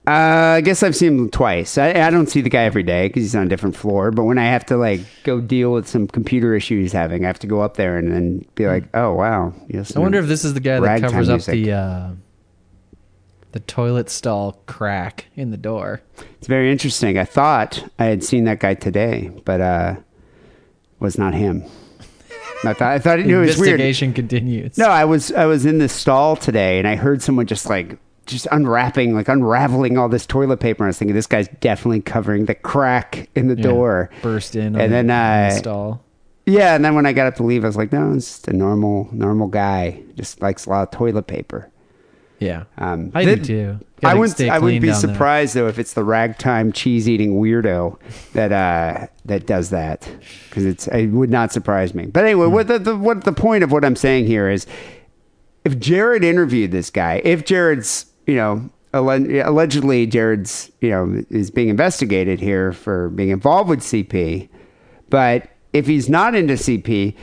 Uh, 0.08 0.56
I 0.56 0.62
guess 0.62 0.84
I've 0.84 0.96
seen 0.96 1.18
him 1.18 1.30
twice. 1.30 1.78
I, 1.78 1.90
I 1.90 2.10
don't 2.12 2.28
see 2.28 2.40
the 2.40 2.50
guy 2.50 2.64
every 2.64 2.84
day 2.84 3.10
because 3.10 3.24
he's 3.24 3.36
on 3.36 3.46
a 3.46 3.50
different 3.50 3.76
floor. 3.76 4.10
But 4.10 4.24
when 4.24 4.38
I 4.38 4.46
have 4.46 4.66
to 4.68 4.78
like 4.78 5.02
go 5.24 5.42
deal 5.42 5.74
with 5.74 5.86
some 5.86 6.08
computer 6.08 6.56
issue 6.56 6.80
he's 6.80 6.94
having, 6.94 7.26
I 7.26 7.28
have 7.28 7.40
to 7.40 7.48
go 7.48 7.60
up 7.60 7.76
there 7.76 7.98
and 7.98 8.10
then 8.10 8.46
be 8.56 8.68
like, 8.68 8.86
"Oh 8.94 9.14
wow." 9.14 9.54
I 9.70 10.00
wonder 10.00 10.18
if 10.20 10.28
this 10.28 10.46
is 10.46 10.54
the 10.54 10.62
guy 10.62 10.76
that 10.76 10.82
ragtime 10.82 11.12
covers 11.12 11.28
up 11.28 11.34
music. 11.36 11.66
the 11.66 11.72
uh, 11.74 12.12
the 13.52 13.60
toilet 13.60 14.10
stall 14.10 14.62
crack 14.66 15.26
in 15.36 15.52
the 15.52 15.58
door. 15.58 16.02
It's 16.38 16.48
very 16.48 16.72
interesting. 16.72 17.18
I 17.18 17.26
thought 17.26 17.84
I 18.00 18.06
had 18.06 18.24
seen 18.24 18.46
that 18.46 18.62
guy 18.62 18.76
today, 18.76 19.30
but 19.44 19.60
uh, 19.60 19.96
was 21.00 21.18
not 21.18 21.34
him. 21.34 21.66
I 22.64 22.72
thought 22.72 22.94
I 22.94 23.00
thought 23.00 23.20
it 23.20 23.26
was 23.36 23.58
weird. 23.58 23.82
Investigation 23.82 24.14
continues. 24.14 24.78
No, 24.78 24.88
I 24.88 25.04
was 25.04 25.34
I 25.34 25.48
was 25.48 25.66
in 25.66 25.80
the 25.80 25.90
stall 25.90 26.38
today 26.38 26.80
and 26.80 26.88
I 26.88 26.96
heard 26.96 27.22
someone 27.22 27.46
just 27.46 27.70
like 27.70 27.98
just 28.28 28.48
unwrapping, 28.52 29.14
like 29.16 29.28
unraveling 29.28 29.98
all 29.98 30.10
this 30.10 30.26
toilet 30.26 30.60
paper. 30.60 30.84
I 30.84 30.88
was 30.88 30.98
thinking 31.00 31.16
this 31.16 31.28
guy's 31.28 31.48
definitely 31.62 32.02
covering 32.02 32.46
the 32.46 32.56
crack 32.56 33.30
in 33.36 33.48
the 33.48 33.56
Yeah, 33.56 33.64
door. 33.64 34.10
burst 34.22 34.56
in, 34.56 34.76
And 34.76 34.92
then, 34.94 35.08
the, 35.08 35.14
on 35.14 35.50
the 35.50 35.56
uh, 35.56 35.58
stall. 35.58 36.04
Yeah, 36.46 36.76
and 36.76 36.86
then 36.86 36.96
when 36.96 37.06
I 37.06 37.12
got 37.14 37.28
up 37.28 37.36
to 37.36 37.44
leave, 37.44 37.64
I 37.64 37.68
was 37.68 37.76
like, 37.76 37.92
no, 37.92 38.14
it's 38.14 38.26
just 38.28 38.48
a 38.48 38.54
normal 38.54 39.10
normal 39.12 39.48
guy. 39.48 40.02
Just 40.16 40.42
likes 40.42 40.66
a 40.66 40.70
lot 40.70 40.84
of 40.84 40.92
toilet 40.92 41.28
paper. 41.28 41.70
Yeah, 42.40 42.66
Um, 42.78 43.12
I 43.16 43.26
th- 43.26 43.40
do 43.40 43.46
too. 43.46 43.80
I 44.04 44.14
wouldn't. 44.14 44.40
I 44.42 44.60
wouldn't 44.60 44.82
be 44.82 44.90
down 44.90 45.02
there. 45.02 45.12
surprised 45.14 45.56
though 45.56 45.68
if 45.68 45.80
it's 45.80 45.94
the 45.94 46.04
ragtime 46.04 46.72
cheese 46.72 47.10
eating 47.10 47.42
weirdo 47.42 47.98
that 48.34 48.52
uh, 48.52 49.08
that 49.26 49.48
does 49.48 49.72
that 49.72 50.08
because 50.48 50.64
it's. 50.64 50.88
It 50.88 51.08
would 51.08 51.32
not 51.32 51.52
surprise 51.52 51.96
me. 51.96 52.06
But 52.06 52.26
anyway, 52.26 52.46
what 52.46 52.68
the, 52.68 52.78
the 52.78 52.96
what 52.96 53.24
the 53.24 53.32
point 53.34 53.64
of 53.64 53.72
what 53.72 53.84
I'm 53.84 53.96
saying 53.96 54.28
here 54.28 54.48
is, 54.50 54.68
if 55.66 55.80
Jared 55.80 56.24
interviewed 56.24 56.72
this 56.72 56.92
guy, 56.92 57.22
if 57.26 57.44
Jared's 57.44 58.06
you 58.28 58.36
know 58.36 58.70
allegedly 58.94 60.06
Jared's 60.06 60.72
you 60.82 60.90
know 60.90 61.24
is 61.30 61.50
being 61.50 61.70
investigated 61.70 62.40
here 62.40 62.72
for 62.72 63.10
being 63.10 63.30
involved 63.30 63.70
with 63.70 63.80
CP, 63.80 64.50
but 65.10 65.50
if 65.74 65.88
he's 65.88 66.10
not 66.10 66.36
into 66.36 66.54
CP, 66.54 67.16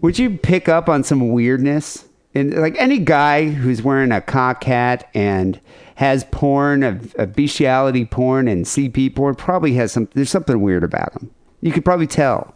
would 0.00 0.18
you 0.18 0.36
pick 0.38 0.68
up 0.68 0.88
on 0.88 1.04
some 1.04 1.30
weirdness? 1.30 2.04
And 2.34 2.54
like 2.54 2.76
any 2.78 2.98
guy 2.98 3.48
who's 3.48 3.82
wearing 3.82 4.12
a 4.12 4.20
cock 4.20 4.62
hat 4.64 5.08
and 5.14 5.60
has 5.96 6.24
porn, 6.30 6.82
a, 6.82 7.00
a 7.18 7.26
bestiality 7.26 8.04
porn 8.04 8.46
and 8.46 8.64
CP 8.64 9.14
porn, 9.16 9.34
probably 9.34 9.74
has 9.74 9.92
some. 9.92 10.08
There's 10.14 10.30
something 10.30 10.60
weird 10.60 10.84
about 10.84 11.14
him. 11.14 11.30
You 11.60 11.72
could 11.72 11.84
probably 11.84 12.06
tell. 12.06 12.54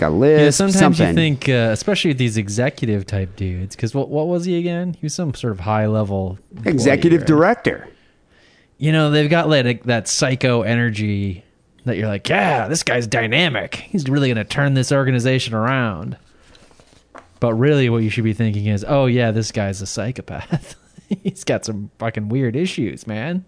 Like 0.00 0.10
a 0.10 0.12
list, 0.12 0.42
Yeah, 0.42 0.50
sometimes 0.50 0.78
something. 0.98 1.08
you 1.08 1.14
think, 1.14 1.48
uh, 1.48 1.70
especially 1.72 2.10
with 2.10 2.18
these 2.18 2.36
executive 2.36 3.06
type 3.06 3.36
dudes, 3.36 3.76
because 3.76 3.94
what 3.94 4.08
what 4.08 4.28
was 4.28 4.44
he 4.44 4.58
again? 4.58 4.94
He 4.94 5.06
was 5.06 5.14
some 5.14 5.34
sort 5.34 5.52
of 5.52 5.60
high 5.60 5.86
level 5.86 6.38
executive 6.64 7.20
right? 7.22 7.26
director. 7.26 7.88
You 8.78 8.92
know, 8.92 9.10
they've 9.10 9.30
got 9.30 9.48
like 9.48 9.84
that 9.84 10.08
psycho 10.08 10.62
energy 10.62 11.44
that 11.84 11.96
you're 11.96 12.08
like, 12.08 12.28
yeah, 12.28 12.66
this 12.68 12.82
guy's 12.82 13.06
dynamic. 13.06 13.74
He's 13.76 14.08
really 14.08 14.28
going 14.28 14.36
to 14.36 14.44
turn 14.44 14.74
this 14.74 14.90
organization 14.90 15.54
around. 15.54 16.16
But 17.40 17.54
really, 17.54 17.90
what 17.90 17.98
you 17.98 18.10
should 18.10 18.24
be 18.24 18.32
thinking 18.32 18.66
is, 18.66 18.84
oh 18.86 19.06
yeah, 19.06 19.30
this 19.30 19.52
guy's 19.52 19.82
a 19.82 19.86
psychopath. 19.86 20.76
he's 21.22 21.44
got 21.44 21.64
some 21.64 21.90
fucking 21.98 22.28
weird 22.30 22.56
issues, 22.56 23.06
man. 23.06 23.44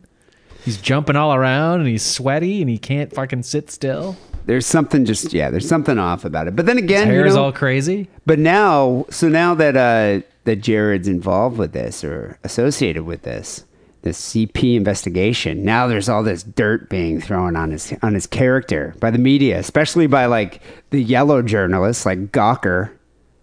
He's 0.64 0.76
jumping 0.78 1.16
all 1.16 1.34
around 1.34 1.80
and 1.80 1.88
he's 1.88 2.04
sweaty 2.04 2.60
and 2.60 2.68
he 2.68 2.76
can't 2.78 3.12
fucking 3.12 3.44
sit 3.44 3.70
still. 3.70 4.16
There's 4.46 4.64
something 4.64 5.04
just 5.04 5.32
yeah. 5.32 5.50
There's 5.50 5.68
something 5.68 5.98
off 5.98 6.24
about 6.24 6.46
it. 6.46 6.54
But 6.54 6.66
then 6.66 6.76
His 6.76 6.84
again, 6.84 7.08
hair 7.08 7.22
you 7.22 7.26
is 7.26 7.36
all 7.36 7.52
crazy. 7.52 8.08
But 8.24 8.38
now, 8.38 9.04
so 9.10 9.28
now 9.28 9.54
that 9.54 9.76
uh, 9.76 10.24
that 10.44 10.56
Jared's 10.56 11.08
involved 11.08 11.58
with 11.58 11.72
this 11.72 12.04
or 12.04 12.38
associated 12.44 13.02
with 13.02 13.22
this, 13.22 13.64
this 14.02 14.20
CP 14.20 14.76
investigation, 14.76 15.64
now 15.64 15.88
there's 15.88 16.08
all 16.08 16.22
this 16.22 16.44
dirt 16.44 16.88
being 16.88 17.20
thrown 17.20 17.56
on 17.56 17.72
his 17.72 17.92
on 18.02 18.14
his 18.14 18.28
character 18.28 18.94
by 19.00 19.10
the 19.10 19.18
media, 19.18 19.58
especially 19.58 20.06
by 20.06 20.26
like 20.26 20.62
the 20.90 21.02
yellow 21.02 21.42
journalists 21.42 22.06
like 22.06 22.30
Gawker. 22.32 22.92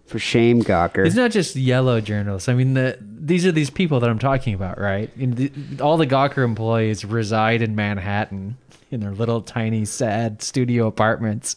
For 0.05 0.19
shame, 0.19 0.61
Gawker. 0.61 1.07
It's 1.07 1.15
not 1.15 1.31
just 1.31 1.55
yellow 1.55 1.99
journalists. 1.99 2.47
I 2.47 2.53
mean, 2.53 2.75
the, 2.75 2.99
these 3.01 3.47
are 3.47 3.51
these 3.51 3.71
people 3.71 3.99
that 4.01 4.09
I'm 4.09 4.19
talking 4.19 4.53
about, 4.53 4.79
right? 4.79 5.09
The, 5.15 5.51
all 5.81 5.97
the 5.97 6.05
Gawker 6.05 6.43
employees 6.43 7.03
reside 7.03 7.63
in 7.63 7.73
Manhattan 7.73 8.57
in 8.93 8.99
their 9.01 9.11
little 9.11 9.41
tiny 9.41 9.83
sad 9.85 10.41
studio 10.41 10.87
apartments. 10.87 11.55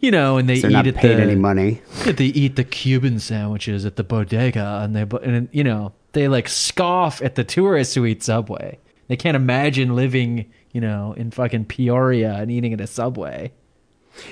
You 0.00 0.10
know, 0.10 0.36
and 0.38 0.48
they 0.48 0.58
They're 0.60 0.70
eat 0.70 0.74
not 0.74 0.86
at 0.88 0.94
paid 0.96 1.16
the 1.18 1.22
any 1.22 1.34
money. 1.36 1.80
they 2.04 2.26
eat 2.26 2.56
the 2.56 2.64
Cuban 2.64 3.18
sandwiches 3.20 3.84
at 3.86 3.96
the 3.96 4.04
bodega, 4.04 4.80
and 4.82 4.94
they 4.96 5.06
and 5.22 5.48
you 5.52 5.62
know 5.64 5.92
they 6.12 6.28
like 6.28 6.48
scoff 6.48 7.22
at 7.22 7.36
the 7.36 7.44
tourists 7.44 7.94
who 7.94 8.04
eat 8.04 8.22
Subway. 8.22 8.78
They 9.08 9.16
can't 9.16 9.36
imagine 9.36 9.94
living, 9.94 10.50
you 10.72 10.80
know, 10.80 11.14
in 11.16 11.30
fucking 11.30 11.66
Peoria 11.66 12.34
and 12.34 12.50
eating 12.50 12.72
at 12.72 12.80
a 12.80 12.86
Subway. 12.86 13.52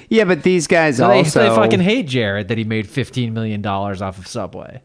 Yeah, 0.09 0.24
but 0.24 0.42
these 0.44 0.66
guys 0.66 0.96
So 0.96 1.09
they, 1.09 1.18
also 1.18 1.40
they 1.48 1.55
fucking 1.55 1.81
hate 1.81 2.07
Jared 2.07 2.48
that 2.48 2.57
he 2.59 2.64
made 2.64 2.88
fifteen 2.88 3.35
million 3.35 3.62
dollars 3.62 4.00
off 4.02 4.18
of 4.18 4.26
Subway. 4.26 4.81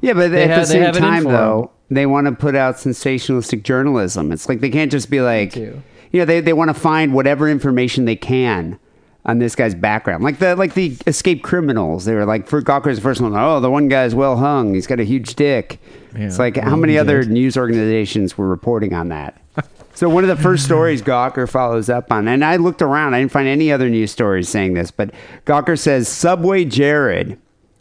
Yeah, 0.00 0.12
but 0.14 0.30
They 0.30 0.44
at 0.44 0.50
have- 0.50 0.60
the 0.60 0.66
same 0.66 0.82
have 0.82 0.94
it 0.96 0.98
in 0.98 1.02
time, 1.04 1.24
though, 1.24 1.70
they 1.90 2.06
want 2.06 2.26
to 2.26 2.32
put 2.32 2.54
out 2.54 2.76
sensationalistic 2.76 3.62
journalism. 3.62 4.30
It's 4.32 4.48
like 4.48 4.60
they 4.60 4.70
can't 4.70 4.90
just 4.90 5.10
be 5.10 5.20
like. 5.20 5.56
You 6.16 6.22
know, 6.22 6.26
they, 6.26 6.40
they 6.40 6.54
want 6.54 6.68
to 6.68 6.74
find 6.74 7.12
whatever 7.12 7.46
information 7.46 8.06
they 8.06 8.16
can 8.16 8.78
on 9.26 9.38
this 9.38 9.54
guy's 9.54 9.74
background. 9.74 10.24
Like 10.24 10.38
the 10.38 10.56
like 10.56 10.72
the 10.72 10.96
escaped 11.06 11.42
criminals. 11.42 12.06
They 12.06 12.14
were 12.14 12.24
like, 12.24 12.46
for 12.46 12.62
Gawker's 12.62 12.98
first 12.98 13.20
one, 13.20 13.36
oh, 13.36 13.60
the 13.60 13.70
one 13.70 13.88
guy's 13.88 14.14
well 14.14 14.38
hung. 14.38 14.72
He's 14.72 14.86
got 14.86 14.98
a 14.98 15.04
huge 15.04 15.34
dick. 15.34 15.78
Yeah, 16.14 16.26
it's 16.26 16.38
like 16.38 16.56
how 16.56 16.74
many 16.74 16.94
he 16.94 16.98
other 16.98 17.24
news 17.24 17.58
organizations 17.58 18.38
were 18.38 18.48
reporting 18.48 18.94
on 18.94 19.10
that? 19.10 19.40
So 19.94 20.10
one 20.10 20.24
of 20.24 20.28
the 20.28 20.36
first 20.36 20.66
stories 20.66 21.00
Gawker 21.00 21.48
follows 21.48 21.88
up 21.88 22.12
on, 22.12 22.28
and 22.28 22.44
I 22.44 22.56
looked 22.56 22.82
around, 22.82 23.14
I 23.14 23.20
didn't 23.20 23.32
find 23.32 23.48
any 23.48 23.72
other 23.72 23.88
news 23.88 24.10
stories 24.10 24.46
saying 24.46 24.74
this, 24.74 24.90
but 24.90 25.10
Gawker 25.46 25.78
says 25.78 26.06
Subway 26.06 26.66
Jared 26.66 27.38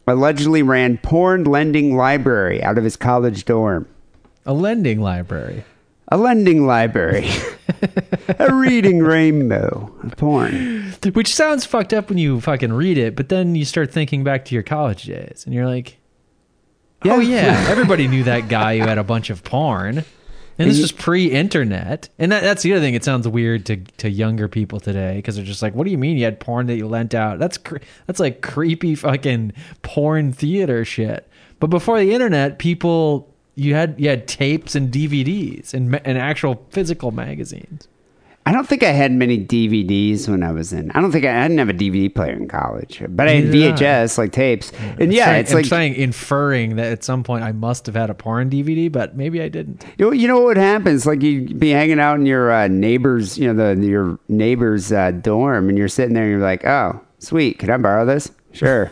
allegedly 0.08 0.64
ran 0.64 0.98
porn 0.98 1.44
lending 1.44 1.98
library 1.98 2.64
out 2.64 2.78
of 2.78 2.86
his 2.86 2.96
college 2.96 3.44
dorm. 3.44 3.86
A 4.46 4.54
lending 4.54 5.02
library. 5.02 5.66
A 6.10 6.18
lending 6.18 6.68
library. 6.68 7.30
a 8.40 8.54
reading 8.54 9.00
rainbow 9.00 9.94
of 10.04 10.16
porn. 10.18 10.94
Which 11.14 11.34
sounds 11.34 11.66
fucked 11.66 11.94
up 11.94 12.10
when 12.10 12.18
you 12.18 12.42
fucking 12.42 12.74
read 12.74 12.98
it, 12.98 13.16
but 13.16 13.30
then 13.30 13.56
you 13.56 13.66
start 13.66 13.92
thinking 13.92 14.24
back 14.24 14.46
to 14.46 14.54
your 14.56 14.64
college 14.64 15.04
days 15.04 15.44
and 15.46 15.54
you're 15.54 15.66
like, 15.68 15.98
oh 17.06 17.20
yeah, 17.20 17.66
everybody 17.70 18.08
knew 18.08 18.24
that 18.24 18.50
guy 18.50 18.78
who 18.78 18.86
had 18.86 18.98
a 18.98 19.04
bunch 19.04 19.30
of 19.30 19.44
porn. 19.44 20.04
And 20.58 20.70
this 20.70 20.78
you- 20.78 20.84
was 20.84 20.94
pre-internet, 20.94 22.08
and 22.18 22.32
that, 22.32 22.42
that's 22.42 22.64
the 22.64 22.72
other 22.72 22.80
thing. 22.80 22.94
It 22.94 23.04
sounds 23.04 23.28
weird 23.28 23.66
to 23.66 23.76
to 23.76 24.10
younger 24.10 24.48
people 24.48 24.80
today 24.80 25.18
because 25.18 25.36
they're 25.36 25.44
just 25.44 25.62
like, 25.62 25.76
"What 25.76 25.84
do 25.84 25.92
you 25.92 25.98
mean 25.98 26.18
you 26.18 26.24
had 26.24 26.40
porn 26.40 26.68
that 26.68 26.78
you 26.78 26.88
lent 26.88 27.14
out? 27.14 27.40
That's 27.40 27.58
cre- 27.58 27.80
that's 28.08 28.22
like 28.22 28.42
creepy 28.42 28.96
fucking 28.96 29.52
porn 29.82 30.32
theater 30.32 30.86
shit." 30.86 31.28
But 31.60 31.68
before 31.72 32.00
the 32.00 32.14
internet, 32.14 32.58
people 32.58 33.35
you 33.56 33.74
had 33.74 33.96
you 33.98 34.10
had 34.10 34.28
tapes 34.28 34.76
and 34.76 34.92
DVDs 34.92 35.74
and 35.74 35.96
and 36.06 36.18
actual 36.18 36.66
physical 36.70 37.12
magazines. 37.12 37.88
I 38.48 38.52
don't 38.52 38.68
think 38.68 38.84
I 38.84 38.92
had 38.92 39.12
many 39.12 39.44
DVDs 39.44 40.30
when 40.30 40.44
I 40.44 40.52
was 40.52 40.72
in. 40.72 40.92
I 40.92 41.02
don't 41.02 41.12
think 41.12 41.26
I, 41.26 41.40
I 41.40 41.48
didn't 41.48 41.58
have 41.58 41.70
a 41.70 41.74
DVD 41.74 42.14
player 42.14 42.34
in 42.34 42.48
college, 42.48 43.02
but 43.10 43.28
I 43.28 43.32
had 43.38 43.46
I. 43.46 43.48
VHS, 43.48 44.20
like 44.20 44.34
tapes. 44.34 44.72
And 45.00 45.12
yeah, 45.12 45.26
Trying- 45.26 45.40
it's 45.40 45.52
I'm 45.52 45.58
like 45.58 45.66
trying 45.66 45.96
inferring 45.96 46.76
that 46.76 46.92
at 46.92 47.04
some 47.04 47.24
point 47.24 47.44
I 47.44 47.54
must 47.54 47.88
have 47.88 47.96
had 47.96 48.12
a 48.12 48.14
porn 48.14 48.52
DVD, 48.52 48.92
but 48.92 49.18
maybe 49.18 49.42
I 49.42 49.50
didn't. 49.50 49.84
You 49.98 50.06
know, 50.06 50.12
you 50.12 50.28
know 50.28 50.42
what 50.42 50.58
happens? 50.58 51.08
Like 51.08 51.24
you'd 51.24 51.60
be 51.60 51.72
hanging 51.72 52.00
out 52.00 52.20
in 52.20 52.28
your 52.28 52.52
uh, 52.52 52.68
neighbor's, 52.68 53.36
you 53.36 53.52
know, 53.52 53.74
the 53.76 53.84
your 53.84 54.20
neighbor's 54.28 54.92
uh, 54.92 55.10
dorm, 55.10 55.68
and 55.68 55.76
you're 55.76 55.88
sitting 55.88 56.14
there, 56.14 56.26
and 56.26 56.32
you're 56.34 56.40
like, 56.40 56.66
"Oh, 56.66 57.02
sweet, 57.18 57.58
can 57.58 57.72
I 57.72 57.78
borrow 57.78 58.06
this?" 58.06 58.32
Sure. 58.52 58.92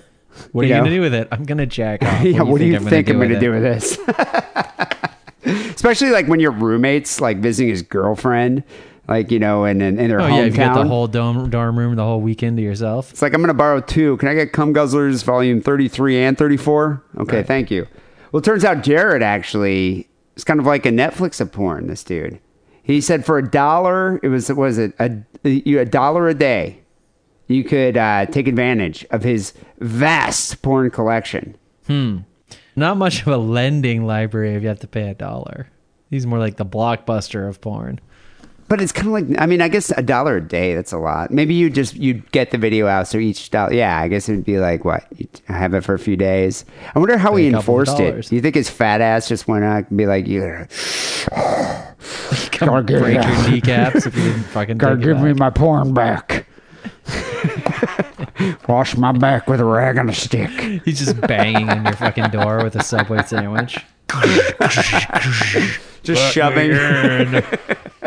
What 0.51 0.65
are 0.65 0.67
You 0.67 0.73
know? 0.75 0.79
gonna 0.81 0.89
do 0.95 1.01
with 1.01 1.13
it? 1.13 1.27
I'm 1.31 1.43
gonna 1.45 1.65
jack 1.65 2.03
off. 2.03 2.21
yeah. 2.23 2.41
What 2.41 2.59
do 2.59 2.65
you 2.65 2.79
think 2.79 3.09
I'm 3.09 3.19
gonna 3.19 3.39
do 3.39 3.51
with 3.51 3.61
this? 3.63 3.97
Especially 5.45 6.09
like 6.11 6.27
when 6.27 6.39
your 6.39 6.51
roommates 6.51 7.19
like 7.19 7.37
visiting 7.37 7.69
his 7.69 7.81
girlfriend, 7.81 8.63
like 9.09 9.29
you 9.31 9.39
know, 9.39 9.65
in 9.65 9.81
in, 9.81 9.99
in 9.99 10.09
their 10.09 10.21
Oh 10.21 10.23
hometown. 10.23 10.37
yeah, 10.37 10.43
you 10.45 10.51
get 10.51 10.73
the 10.75 10.85
whole 10.87 11.07
dorm 11.07 11.49
dorm 11.49 11.77
room 11.77 11.95
the 11.95 12.03
whole 12.03 12.21
weekend 12.21 12.55
to 12.57 12.63
yourself. 12.63 13.11
It's 13.11 13.21
like 13.21 13.33
I'm 13.33 13.41
going 13.41 13.49
to 13.49 13.53
borrow 13.53 13.81
two. 13.81 14.15
Can 14.17 14.29
I 14.29 14.35
get 14.35 14.53
Cum 14.53 14.73
Guzzlers 14.73 15.23
volume 15.25 15.59
33 15.61 16.23
and 16.23 16.37
34? 16.37 17.03
Okay, 17.19 17.37
Right. 17.37 17.45
thank 17.45 17.69
you. 17.71 17.87
Well, 18.31 18.39
it 18.39 18.45
turns 18.45 18.63
out 18.63 18.83
Jared 18.83 19.21
actually 19.21 20.07
is 20.37 20.43
kind 20.45 20.59
of 20.61 20.65
like 20.65 20.85
a 20.85 20.89
Netflix 20.91 21.41
of 21.41 21.51
porn. 21.51 21.87
This 21.87 22.03
dude, 22.05 22.39
he 22.81 23.01
said 23.01 23.25
for 23.25 23.37
a 23.37 23.47
dollar, 23.47 24.21
it 24.23 24.29
was 24.29 24.47
was 24.53 24.77
it 24.77 24.93
a 24.99 25.11
you 25.43 25.79
a 25.79 25.85
dollar 25.85 26.29
a 26.29 26.33
day, 26.33 26.79
you 27.47 27.63
could 27.63 27.97
uh, 27.97 28.25
take 28.27 28.47
advantage 28.47 29.05
of 29.11 29.23
his 29.23 29.53
vast 29.79 30.61
porn 30.61 30.89
collection. 30.91 31.55
Hmm. 31.87 32.19
Not 32.75 32.97
much 32.97 33.21
of 33.21 33.27
a 33.27 33.37
lending 33.37 34.05
library 34.05 34.55
if 34.55 34.63
you 34.63 34.67
have 34.67 34.79
to 34.79 34.87
pay 34.87 35.09
a 35.09 35.13
dollar. 35.13 35.67
He's 36.09 36.25
more 36.25 36.39
like 36.39 36.57
the 36.57 36.65
blockbuster 36.65 37.47
of 37.47 37.61
porn. 37.61 37.99
But 38.69 38.81
it's 38.81 38.91
kind 38.91 39.07
of 39.07 39.13
like 39.13 39.39
I 39.39 39.45
mean 39.45 39.61
I 39.61 39.67
guess 39.67 39.91
a 39.91 40.01
dollar 40.01 40.37
a 40.37 40.41
day 40.41 40.73
that's 40.73 40.93
a 40.93 40.97
lot. 40.97 41.29
Maybe 41.31 41.53
you 41.53 41.69
just 41.69 41.95
you'd 41.95 42.31
get 42.31 42.51
the 42.51 42.57
video 42.57 42.87
out 42.87 43.07
so 43.07 43.17
each 43.17 43.51
dollar. 43.51 43.73
Yeah, 43.73 43.99
I 43.99 44.07
guess 44.07 44.29
it'd 44.29 44.45
be 44.45 44.57
like 44.57 44.85
what 44.85 45.05
you 45.15 45.27
have 45.45 45.73
it 45.73 45.81
for 45.81 45.93
a 45.93 45.99
few 45.99 46.15
days. 46.15 46.65
I 46.95 46.99
wonder 46.99 47.17
how 47.17 47.35
Pay 47.35 47.43
he 47.43 47.47
enforced 47.49 47.99
it. 47.99 48.31
you 48.31 48.41
think 48.41 48.55
his 48.55 48.69
fat 48.69 49.01
ass 49.01 49.27
just 49.27 49.47
went 49.47 49.63
out 49.63 49.89
and 49.89 49.97
be 49.97 50.07
like, 50.07 50.25
"You 50.27 50.39
give 50.41 51.27
break 52.87 53.23
your 53.23 53.49
kneecaps 53.49 54.05
if 54.07 54.15
you 54.15 54.23
didn't 54.23 54.43
fucking 54.43 54.77
gotta 54.77 54.97
give 54.97 55.19
me 55.19 55.33
my 55.33 55.49
porn 55.49 55.93
back. 55.93 56.47
Wash 58.67 58.95
my 58.97 59.11
back 59.11 59.47
with 59.47 59.59
a 59.59 59.65
rag 59.65 59.97
and 59.97 60.09
a 60.09 60.13
stick." 60.13 60.49
He's 60.85 60.99
just 60.99 61.19
banging 61.21 61.69
on 61.69 61.85
your 61.85 61.93
fucking 61.93 62.29
door 62.31 62.63
with 62.63 62.75
a 62.75 62.83
Subway 62.83 63.23
sandwich. 63.23 63.77
Just 66.03 66.33
shoving, 66.33 66.71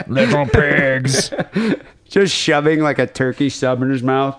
Little 0.06 0.46
pigs. 0.46 1.32
just 2.08 2.34
shoving 2.34 2.80
like 2.80 2.98
a 2.98 3.06
turkey 3.06 3.48
sub 3.48 3.82
in 3.82 3.90
his 3.90 4.02
mouth. 4.02 4.36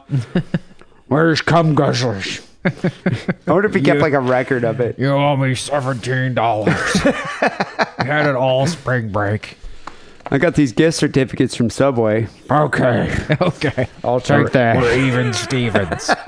Where's 1.07 1.41
cum 1.41 1.75
guzzlers? 1.75 2.45
I 2.63 3.51
wonder 3.51 3.67
if 3.67 3.73
he 3.73 3.81
kept 3.81 3.99
like 3.99 4.13
a 4.13 4.19
record 4.19 4.63
of 4.63 4.79
it. 4.79 4.99
You 4.99 5.09
owe 5.09 5.35
me 5.35 5.55
seventeen 5.55 6.35
dollars. 6.35 6.93
had 7.97 8.27
it 8.27 8.35
all 8.35 8.67
spring 8.67 9.11
break. 9.11 9.57
I 10.29 10.37
got 10.37 10.55
these 10.55 10.73
gift 10.73 10.97
certificates 10.97 11.55
from 11.55 11.69
Subway. 11.69 12.27
Okay, 12.51 13.13
okay. 13.41 13.87
I'll 14.03 14.19
take 14.19 14.51
that. 14.51 14.77
we're 14.77 14.97
even 14.97 15.33
Stevens. 15.33 16.09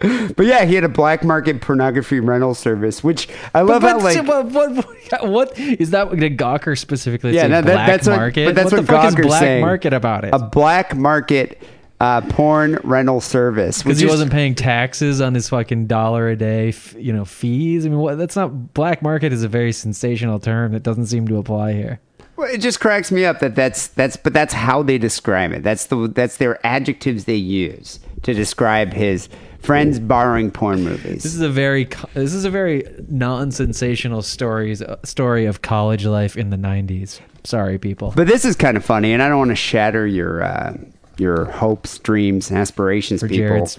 But 0.00 0.46
yeah, 0.46 0.64
he 0.64 0.76
had 0.76 0.84
a 0.84 0.88
black 0.88 1.24
market 1.24 1.60
pornography 1.60 2.20
rental 2.20 2.54
service, 2.54 3.02
which 3.02 3.28
I 3.52 3.62
love 3.62 3.82
how 3.82 3.98
But 3.98 4.04
like 4.04 4.26
what, 4.28 4.46
what, 4.46 4.86
what, 5.10 5.28
what 5.28 5.58
is 5.58 5.90
that? 5.90 6.14
Did 6.14 6.36
Gawker 6.38 6.78
specifically 6.78 7.34
Yeah, 7.34 7.42
say 7.42 7.48
no, 7.48 7.62
that- 7.62 7.64
black 7.64 7.86
that's 7.88 8.06
what- 8.06 8.16
market? 8.16 8.44
but 8.46 8.54
that's 8.54 8.70
what, 8.70 8.78
what 8.82 8.86
the 8.86 8.92
fuck 8.92 9.04
is 9.06 9.14
Gawker's 9.16 9.26
black 9.26 9.40
saying. 9.40 9.60
market 9.62 9.92
about 9.92 10.24
it? 10.24 10.30
a 10.32 10.38
black 10.38 10.94
market 10.94 11.60
uh, 12.00 12.20
porn 12.22 12.78
rental 12.84 13.20
service. 13.20 13.82
Because 13.82 13.98
he 13.98 14.06
wasn't 14.06 14.30
paying 14.30 14.54
taxes 14.54 15.20
on 15.20 15.34
his 15.34 15.48
fucking 15.48 15.86
dollar 15.86 16.28
a 16.28 16.36
day, 16.36 16.68
f- 16.68 16.94
you 16.94 17.12
know, 17.12 17.24
fees. 17.24 17.84
I 17.84 17.88
mean, 17.88 17.98
what? 17.98 18.18
That's 18.18 18.36
not 18.36 18.74
black 18.74 19.02
market 19.02 19.32
is 19.32 19.42
a 19.42 19.48
very 19.48 19.72
sensational 19.72 20.38
term 20.38 20.72
that 20.72 20.82
doesn't 20.82 21.06
seem 21.06 21.26
to 21.28 21.36
apply 21.38 21.72
here. 21.72 22.00
Well, 22.36 22.48
it 22.48 22.58
just 22.58 22.78
cracks 22.78 23.10
me 23.10 23.24
up 23.24 23.40
that 23.40 23.56
that's 23.56 23.88
that's 23.88 24.16
but 24.16 24.32
that's 24.32 24.54
how 24.54 24.82
they 24.84 24.96
describe 24.96 25.52
it. 25.52 25.64
That's 25.64 25.86
the 25.86 26.08
that's 26.08 26.36
their 26.36 26.64
adjectives 26.64 27.24
they 27.24 27.34
use 27.34 27.98
to 28.22 28.32
describe 28.32 28.92
his 28.92 29.28
friends 29.58 29.98
borrowing 29.98 30.52
porn 30.52 30.84
movies. 30.84 31.24
This 31.24 31.34
is 31.34 31.40
a 31.40 31.48
very 31.48 31.88
this 32.14 32.32
is 32.32 32.44
a 32.44 32.50
very 32.50 32.84
non-sensational 33.08 34.22
stories 34.22 34.82
uh, 34.82 34.96
story 35.02 35.46
of 35.46 35.62
college 35.62 36.06
life 36.06 36.36
in 36.36 36.50
the 36.50 36.56
'90s. 36.56 37.18
Sorry, 37.42 37.76
people. 37.76 38.12
But 38.14 38.28
this 38.28 38.44
is 38.44 38.54
kind 38.54 38.76
of 38.76 38.84
funny, 38.84 39.12
and 39.12 39.20
I 39.20 39.28
don't 39.28 39.38
want 39.38 39.50
to 39.50 39.56
shatter 39.56 40.06
your 40.06 40.44
uh, 40.44 40.76
your 41.20 41.46
hopes, 41.46 41.98
dreams, 41.98 42.50
aspirations, 42.50 43.20
For 43.20 43.28
people. 43.28 43.48
Jared's 43.48 43.78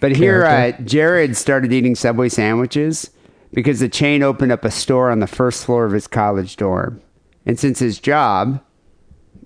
but 0.00 0.12
here, 0.16 0.44
uh. 0.44 0.72
Jared 0.82 1.36
started 1.36 1.72
eating 1.72 1.94
Subway 1.94 2.30
sandwiches 2.30 3.10
because 3.52 3.80
the 3.80 3.88
chain 3.88 4.22
opened 4.22 4.50
up 4.50 4.64
a 4.64 4.70
store 4.70 5.10
on 5.10 5.20
the 5.20 5.26
first 5.26 5.64
floor 5.66 5.84
of 5.84 5.92
his 5.92 6.06
college 6.06 6.56
dorm, 6.56 7.02
and 7.44 7.58
since 7.58 7.78
his 7.80 7.98
job, 7.98 8.62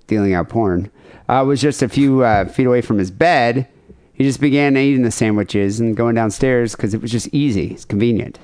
dealing 0.07 0.33
out 0.33 0.49
porn, 0.49 0.91
uh, 1.29 1.45
was 1.47 1.61
just 1.61 1.83
a 1.83 1.89
few 1.89 2.23
uh, 2.23 2.45
feet 2.47 2.67
away 2.67 2.83
from 2.83 2.99
his 2.99 3.11
bed, 3.11 3.67
he 4.13 4.23
just 4.23 4.41
began 4.41 4.77
eating 4.77 5.03
the 5.03 5.11
sandwiches 5.11 5.81
and 5.81 5.97
going 5.97 6.15
downstairs 6.15 6.77
because 6.77 6.95
it 6.95 7.03
was 7.03 7.11
just 7.11 7.29
easy, 7.33 7.73
it's 7.73 7.85
convenient. 7.85 8.39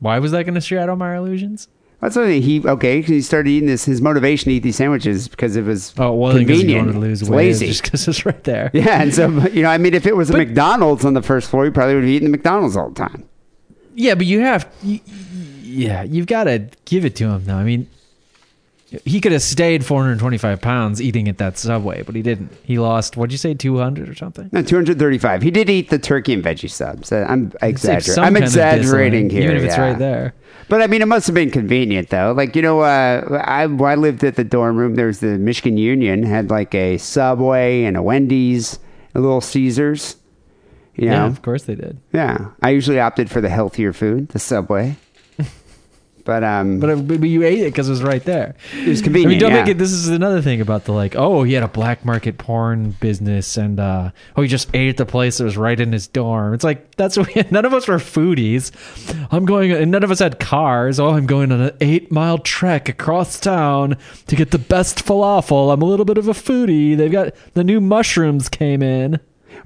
Why 0.00 0.18
was 0.18 0.32
that 0.32 0.44
going 0.44 0.54
to 0.54 0.60
shadow 0.60 0.94
my 0.94 1.16
illusions? 1.16 1.68
That's 2.00 2.14
what 2.14 2.28
he 2.28 2.62
okay. 2.64 3.02
He 3.02 3.20
started 3.22 3.50
eating 3.50 3.66
this. 3.68 3.84
His 3.84 4.00
motivation 4.00 4.50
to 4.50 4.54
eat 4.54 4.62
these 4.62 4.76
sandwiches 4.76 5.26
because 5.26 5.56
it 5.56 5.64
was 5.64 5.92
Oh, 5.98 6.12
it 6.12 6.16
wasn't 6.16 6.46
because 6.46 6.60
he 6.62 6.66
convenient. 6.68 6.92
to 6.94 6.98
lose 7.00 7.22
It's 7.22 7.30
weight. 7.30 7.46
lazy. 7.48 7.66
Just 7.66 7.82
because 7.82 8.06
it's 8.06 8.24
right 8.24 8.44
there. 8.44 8.70
Yeah, 8.74 9.02
and 9.02 9.12
so 9.12 9.28
you 9.48 9.62
know, 9.62 9.68
I 9.70 9.78
mean, 9.78 9.94
if 9.94 10.06
it 10.06 10.16
was 10.16 10.30
a 10.30 10.36
McDonald's 10.36 11.04
on 11.04 11.14
the 11.14 11.22
first 11.22 11.50
floor, 11.50 11.64
he 11.64 11.70
probably 11.72 11.94
would 11.96 12.04
have 12.04 12.10
eaten 12.10 12.30
the 12.30 12.36
McDonald's 12.36 12.76
all 12.76 12.90
the 12.90 12.94
time. 12.94 13.28
Yeah, 13.96 14.14
but 14.14 14.26
you 14.26 14.40
have, 14.40 14.72
you, 14.84 15.00
yeah, 15.64 16.04
you've 16.04 16.26
got 16.28 16.44
to 16.44 16.68
give 16.84 17.04
it 17.04 17.16
to 17.16 17.24
him 17.30 17.44
though. 17.46 17.56
I 17.56 17.64
mean, 17.64 17.88
he 19.04 19.20
could 19.20 19.32
have 19.32 19.42
stayed 19.42 19.84
425 19.84 20.60
pounds 20.60 21.02
eating 21.02 21.28
at 21.28 21.38
that 21.38 21.58
Subway, 21.58 22.02
but 22.02 22.14
he 22.14 22.22
didn't. 22.22 22.50
He 22.64 22.78
lost. 22.78 23.16
What'd 23.16 23.32
you 23.32 23.38
say, 23.38 23.52
200 23.54 24.08
or 24.08 24.14
something? 24.14 24.48
No, 24.52 24.62
two 24.62 24.76
hundred 24.76 24.98
thirty-five. 24.98 25.42
He 25.42 25.50
did 25.50 25.68
eat 25.68 25.90
the 25.90 25.98
turkey 25.98 26.32
and 26.32 26.42
veggie 26.42 26.70
subs. 26.70 27.12
Uh, 27.12 27.26
I'm 27.28 27.52
exaggerating. 27.60 28.24
I'm 28.24 28.36
exaggerating 28.36 29.30
here, 29.30 29.42
even 29.44 29.56
if 29.58 29.62
it's 29.64 29.76
yeah. 29.76 29.82
right 29.90 29.98
there. 29.98 30.34
But 30.68 30.82
I 30.82 30.86
mean, 30.86 31.02
it 31.02 31.08
must 31.08 31.26
have 31.26 31.34
been 31.34 31.50
convenient 31.50 32.08
though. 32.10 32.32
Like 32.32 32.56
you 32.56 32.62
know, 32.62 32.80
uh, 32.80 33.42
I 33.44 33.62
I 33.64 33.94
lived 33.94 34.24
at 34.24 34.36
the 34.36 34.44
dorm 34.44 34.76
room. 34.76 34.94
There 34.94 35.06
was 35.06 35.20
the 35.20 35.38
Michigan 35.38 35.76
Union 35.78 36.22
had 36.22 36.50
like 36.50 36.74
a 36.74 36.96
Subway 36.98 37.84
and 37.84 37.96
a 37.96 38.02
Wendy's 38.02 38.78
a 39.14 39.20
little 39.20 39.40
Caesars. 39.40 40.16
You 40.94 41.06
know, 41.06 41.12
Yeah, 41.12 41.26
of 41.26 41.42
course 41.42 41.62
they 41.62 41.74
did. 41.76 41.98
yeah. 42.12 42.48
I 42.60 42.70
usually 42.70 42.98
opted 42.98 43.30
for 43.30 43.40
the 43.40 43.48
healthier 43.48 43.92
food, 43.92 44.30
the 44.30 44.38
Subway. 44.40 44.96
But 46.28 46.44
um, 46.44 46.78
But, 46.78 47.08
but 47.08 47.22
you 47.22 47.42
ate 47.42 47.60
it 47.60 47.72
because 47.72 47.88
it 47.88 47.92
was 47.92 48.02
right 48.02 48.22
there. 48.22 48.54
it 48.74 48.86
was 48.86 49.00
I 49.00 49.04
convenient. 49.04 49.30
mean, 49.30 49.38
don't 49.40 49.50
yeah. 49.52 49.62
make 49.62 49.70
it. 49.70 49.78
This 49.78 49.92
is 49.92 50.08
another 50.08 50.42
thing 50.42 50.60
about 50.60 50.84
the 50.84 50.92
like. 50.92 51.16
Oh, 51.16 51.42
he 51.42 51.54
had 51.54 51.62
a 51.62 51.68
black 51.68 52.04
market 52.04 52.36
porn 52.36 52.90
business, 53.00 53.56
and 53.56 53.80
uh, 53.80 54.10
oh, 54.36 54.42
he 54.42 54.46
just 54.46 54.68
ate 54.74 54.90
at 54.90 54.98
the 54.98 55.06
place 55.06 55.38
that 55.38 55.44
was 55.44 55.56
right 55.56 55.80
in 55.80 55.90
his 55.90 56.06
dorm. 56.06 56.52
It's 56.52 56.64
like 56.64 56.94
that's 56.96 57.16
what 57.16 57.34
we, 57.34 57.42
none 57.50 57.64
of 57.64 57.72
us 57.72 57.88
were 57.88 57.96
foodies. 57.96 58.72
I'm 59.32 59.46
going, 59.46 59.72
and 59.72 59.90
none 59.90 60.02
of 60.04 60.10
us 60.10 60.18
had 60.18 60.38
cars. 60.38 61.00
Oh, 61.00 61.08
I'm 61.08 61.24
going 61.24 61.50
on 61.50 61.62
an 61.62 61.76
eight 61.80 62.12
mile 62.12 62.36
trek 62.36 62.90
across 62.90 63.40
town 63.40 63.96
to 64.26 64.36
get 64.36 64.50
the 64.50 64.58
best 64.58 65.06
falafel. 65.06 65.72
I'm 65.72 65.80
a 65.80 65.86
little 65.86 66.04
bit 66.04 66.18
of 66.18 66.28
a 66.28 66.32
foodie. 66.34 66.94
They've 66.94 67.10
got 67.10 67.32
the 67.54 67.64
new 67.64 67.80
mushrooms 67.80 68.50
came 68.50 68.82
in. 68.82 69.18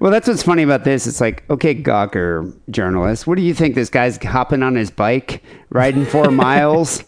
Well, 0.03 0.11
that's 0.11 0.26
what's 0.26 0.42
funny 0.42 0.64
about 0.64 0.82
this. 0.82 1.07
It's 1.07 1.20
like, 1.20 1.48
okay, 1.48 1.76
Gawker 1.76 2.53
journalist, 2.68 3.28
what 3.28 3.36
do 3.36 3.42
you 3.42 3.55
think? 3.55 3.76
This 3.76 3.88
guy's 3.88 4.16
hopping 4.16 4.64
on 4.64 4.74
his 4.74 4.90
bike, 4.90 5.44
riding 5.70 6.05
four 6.05 6.28
miles, 6.32 7.05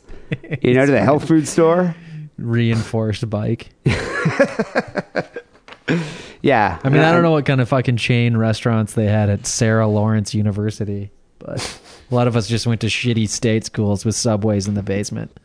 you 0.62 0.74
know, 0.74 0.86
to 0.86 0.92
the 0.92 1.02
health 1.02 1.26
food 1.26 1.48
store? 1.48 1.96
Reinforced 2.38 3.28
bike. 3.28 3.70
Yeah. 6.42 6.78
I 6.84 6.90
mean, 6.90 7.00
I 7.00 7.06
don't 7.06 7.16
um, 7.16 7.22
know 7.22 7.30
what 7.30 7.46
kind 7.46 7.62
of 7.62 7.70
fucking 7.70 7.96
chain 7.96 8.36
restaurants 8.36 8.92
they 8.92 9.06
had 9.06 9.30
at 9.30 9.46
Sarah 9.46 9.88
Lawrence 9.88 10.34
University, 10.34 11.10
but 11.38 11.80
a 12.10 12.14
lot 12.14 12.28
of 12.28 12.36
us 12.36 12.46
just 12.46 12.66
went 12.66 12.82
to 12.82 12.88
shitty 12.88 13.30
state 13.30 13.64
schools 13.64 14.04
with 14.04 14.14
subways 14.14 14.68
in 14.68 14.74
the 14.74 14.82
basement. 14.82 15.40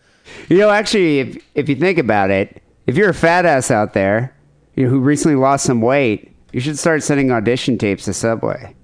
You 0.50 0.58
know, 0.58 0.70
actually, 0.70 1.20
if 1.20 1.38
if 1.56 1.70
you 1.70 1.78
think 1.78 2.00
about 2.00 2.32
it, 2.32 2.62
if 2.86 2.98
you're 2.98 3.10
a 3.10 3.14
fat 3.14 3.46
ass 3.46 3.72
out 3.72 3.94
there, 3.94 4.36
you 4.76 4.84
know, 4.84 4.90
who 4.90 5.00
recently 5.00 5.38
lost 5.38 5.66
some 5.66 5.80
weight, 5.80 6.29
you 6.52 6.60
should 6.60 6.78
start 6.78 7.04
sending 7.04 7.32
audition 7.32 7.78
tapes 7.78 8.06
to 8.06 8.14
Subway. 8.14 8.76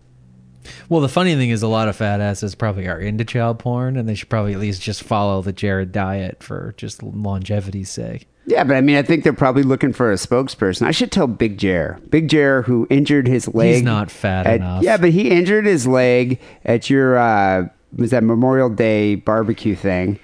Well, 0.90 1.02
the 1.02 1.10
funny 1.10 1.36
thing 1.36 1.50
is, 1.50 1.62
a 1.62 1.68
lot 1.68 1.88
of 1.88 1.96
fat 1.96 2.22
asses 2.22 2.56
probably 2.56 2.88
are 2.88 3.00
into 3.00 3.24
child 3.26 3.60
porn, 3.60 3.98
and 3.98 4.08
they 4.10 4.16
should 4.16 4.30
probably 4.30 4.54
at 4.54 4.60
least 4.60 4.82
just 4.82 5.04
follow 5.04 5.42
the 5.42 5.54
Jared 5.54 5.92
diet 5.92 6.42
for 6.42 6.74
just 6.78 7.02
longevity's 7.04 7.90
sake. 7.90 8.28
Yeah, 8.48 8.64
but 8.64 8.76
I 8.76 8.82
mean, 8.82 8.96
I 8.96 9.02
think 9.02 9.24
they're 9.24 9.34
probably 9.34 9.64
looking 9.64 9.94
for 9.94 10.12
a 10.12 10.16
spokesperson. 10.16 10.84
I 10.84 10.92
should 10.92 11.12
tell 11.12 11.26
Big 11.28 11.58
Jer. 11.58 12.00
Big 12.10 12.30
Jer, 12.30 12.62
who 12.64 12.86
injured 12.92 13.28
his 13.28 13.48
leg. 13.54 13.76
He's 13.76 13.84
not 13.84 14.12
fat 14.12 14.46
at- 14.46 14.58
enough. 14.58 14.84
Yeah, 14.84 14.98
but 14.98 15.10
he 15.10 15.32
injured 15.32 15.66
his 15.66 15.88
leg 15.88 16.40
at 16.64 16.90
your 16.90 17.18
uh, 17.18 17.68
was 17.96 18.12
that 18.12 18.24
Memorial 18.24 18.70
Day 18.70 19.16
barbecue 19.16 19.76
thing. 19.76 20.20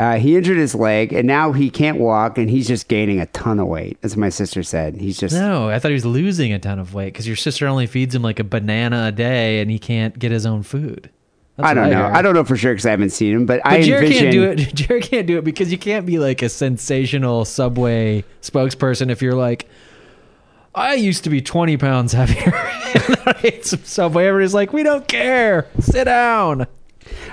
Uh, 0.00 0.16
he 0.16 0.34
injured 0.34 0.56
his 0.56 0.74
leg, 0.74 1.12
and 1.12 1.26
now 1.26 1.52
he 1.52 1.68
can't 1.68 1.98
walk, 1.98 2.38
and 2.38 2.48
he's 2.48 2.66
just 2.66 2.88
gaining 2.88 3.20
a 3.20 3.26
ton 3.26 3.60
of 3.60 3.66
weight. 3.66 3.98
As 4.02 4.16
my 4.16 4.30
sister 4.30 4.62
said, 4.62 4.96
he's 4.96 5.20
just 5.20 5.34
No, 5.34 5.68
I 5.68 5.78
thought 5.78 5.88
he 5.88 5.94
was 5.94 6.06
losing 6.06 6.54
a 6.54 6.58
ton 6.58 6.78
of 6.78 6.94
weight 6.94 7.12
because 7.12 7.26
your 7.26 7.36
sister 7.36 7.66
only 7.66 7.86
feeds 7.86 8.14
him 8.14 8.22
like 8.22 8.38
a 8.40 8.44
banana 8.44 9.08
a 9.08 9.12
day, 9.12 9.60
and 9.60 9.70
he 9.70 9.78
can't 9.78 10.18
get 10.18 10.32
his 10.32 10.46
own 10.46 10.62
food. 10.62 11.10
That's 11.58 11.68
I 11.68 11.74
don't 11.74 11.90
know. 11.90 12.06
I 12.06 12.22
don't 12.22 12.32
know 12.32 12.44
for 12.44 12.56
sure 12.56 12.72
because 12.72 12.86
I 12.86 12.92
haven't 12.92 13.10
seen 13.10 13.34
him, 13.34 13.44
but, 13.44 13.60
I 13.62 13.82
Jared 13.82 14.04
envision. 14.04 14.22
can't 14.22 14.32
do 14.32 14.44
it. 14.44 14.56
Jared 14.74 15.02
can't 15.02 15.26
do 15.26 15.36
it 15.36 15.44
because 15.44 15.70
you 15.70 15.76
can't 15.76 16.06
be 16.06 16.18
like 16.18 16.40
a 16.40 16.48
sensational 16.48 17.44
Subway 17.44 18.24
spokesperson 18.40 19.10
if 19.10 19.20
you're 19.20 19.34
like, 19.34 19.68
I 20.74 20.94
used 20.94 21.24
to 21.24 21.30
be 21.30 21.42
20 21.42 21.76
pounds 21.76 22.14
heavier 22.14 22.54
and 22.94 23.16
I 23.26 23.38
ate 23.42 23.66
some 23.66 23.84
Subway. 23.84 24.28
Everybody's 24.28 24.54
like, 24.54 24.72
we 24.72 24.82
don't 24.82 25.06
care. 25.06 25.68
Sit 25.78 26.04
down. 26.04 26.66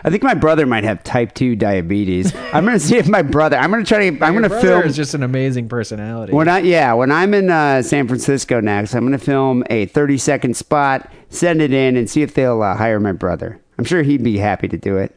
I 0.03 0.09
think 0.09 0.23
my 0.23 0.33
brother 0.33 0.65
might 0.65 0.83
have 0.83 1.03
type 1.03 1.33
two 1.33 1.55
diabetes. 1.55 2.35
I'm 2.53 2.65
gonna 2.65 2.79
see 2.79 2.97
if 2.97 3.07
my 3.07 3.21
brother. 3.21 3.57
I'm 3.57 3.71
gonna 3.71 3.83
try 3.85 4.09
to. 4.09 4.23
I'm 4.25 4.33
Your 4.33 4.41
gonna 4.47 4.61
film. 4.61 4.83
is 4.83 4.95
just 4.95 5.13
an 5.13 5.23
amazing 5.23 5.69
personality. 5.69 6.33
When 6.33 6.47
I 6.47 6.59
yeah, 6.59 6.93
when 6.93 7.11
I'm 7.11 7.33
in 7.33 7.49
uh, 7.49 7.81
San 7.81 8.07
Francisco 8.07 8.59
next, 8.59 8.93
I'm 8.95 9.03
gonna 9.05 9.17
film 9.17 9.63
a 9.69 9.85
30 9.87 10.17
second 10.17 10.57
spot, 10.57 11.11
send 11.29 11.61
it 11.61 11.73
in, 11.73 11.95
and 11.95 12.09
see 12.09 12.21
if 12.21 12.33
they'll 12.33 12.61
uh, 12.61 12.75
hire 12.75 12.99
my 12.99 13.11
brother. 13.11 13.59
I'm 13.77 13.85
sure 13.85 14.03
he'd 14.03 14.23
be 14.23 14.37
happy 14.37 14.67
to 14.67 14.77
do 14.77 14.97
it. 14.97 15.15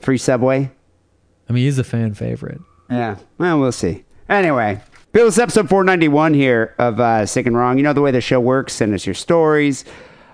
Free 0.00 0.18
Subway. 0.18 0.70
I 1.48 1.52
mean, 1.52 1.64
he's 1.64 1.78
a 1.78 1.84
fan 1.84 2.14
favorite. 2.14 2.60
Yeah. 2.90 3.16
Well, 3.38 3.58
we'll 3.60 3.72
see. 3.72 4.04
Anyway, 4.28 4.80
Bill, 5.12 5.28
it's 5.28 5.38
episode 5.38 5.68
491 5.68 6.34
here 6.34 6.74
of 6.78 7.00
uh, 7.00 7.24
Sick 7.26 7.46
and 7.46 7.56
Wrong. 7.56 7.78
You 7.78 7.84
know 7.84 7.92
the 7.94 8.02
way 8.02 8.10
the 8.10 8.20
show 8.20 8.40
works. 8.40 8.74
Send 8.74 8.92
us 8.94 9.06
your 9.06 9.14
stories. 9.14 9.84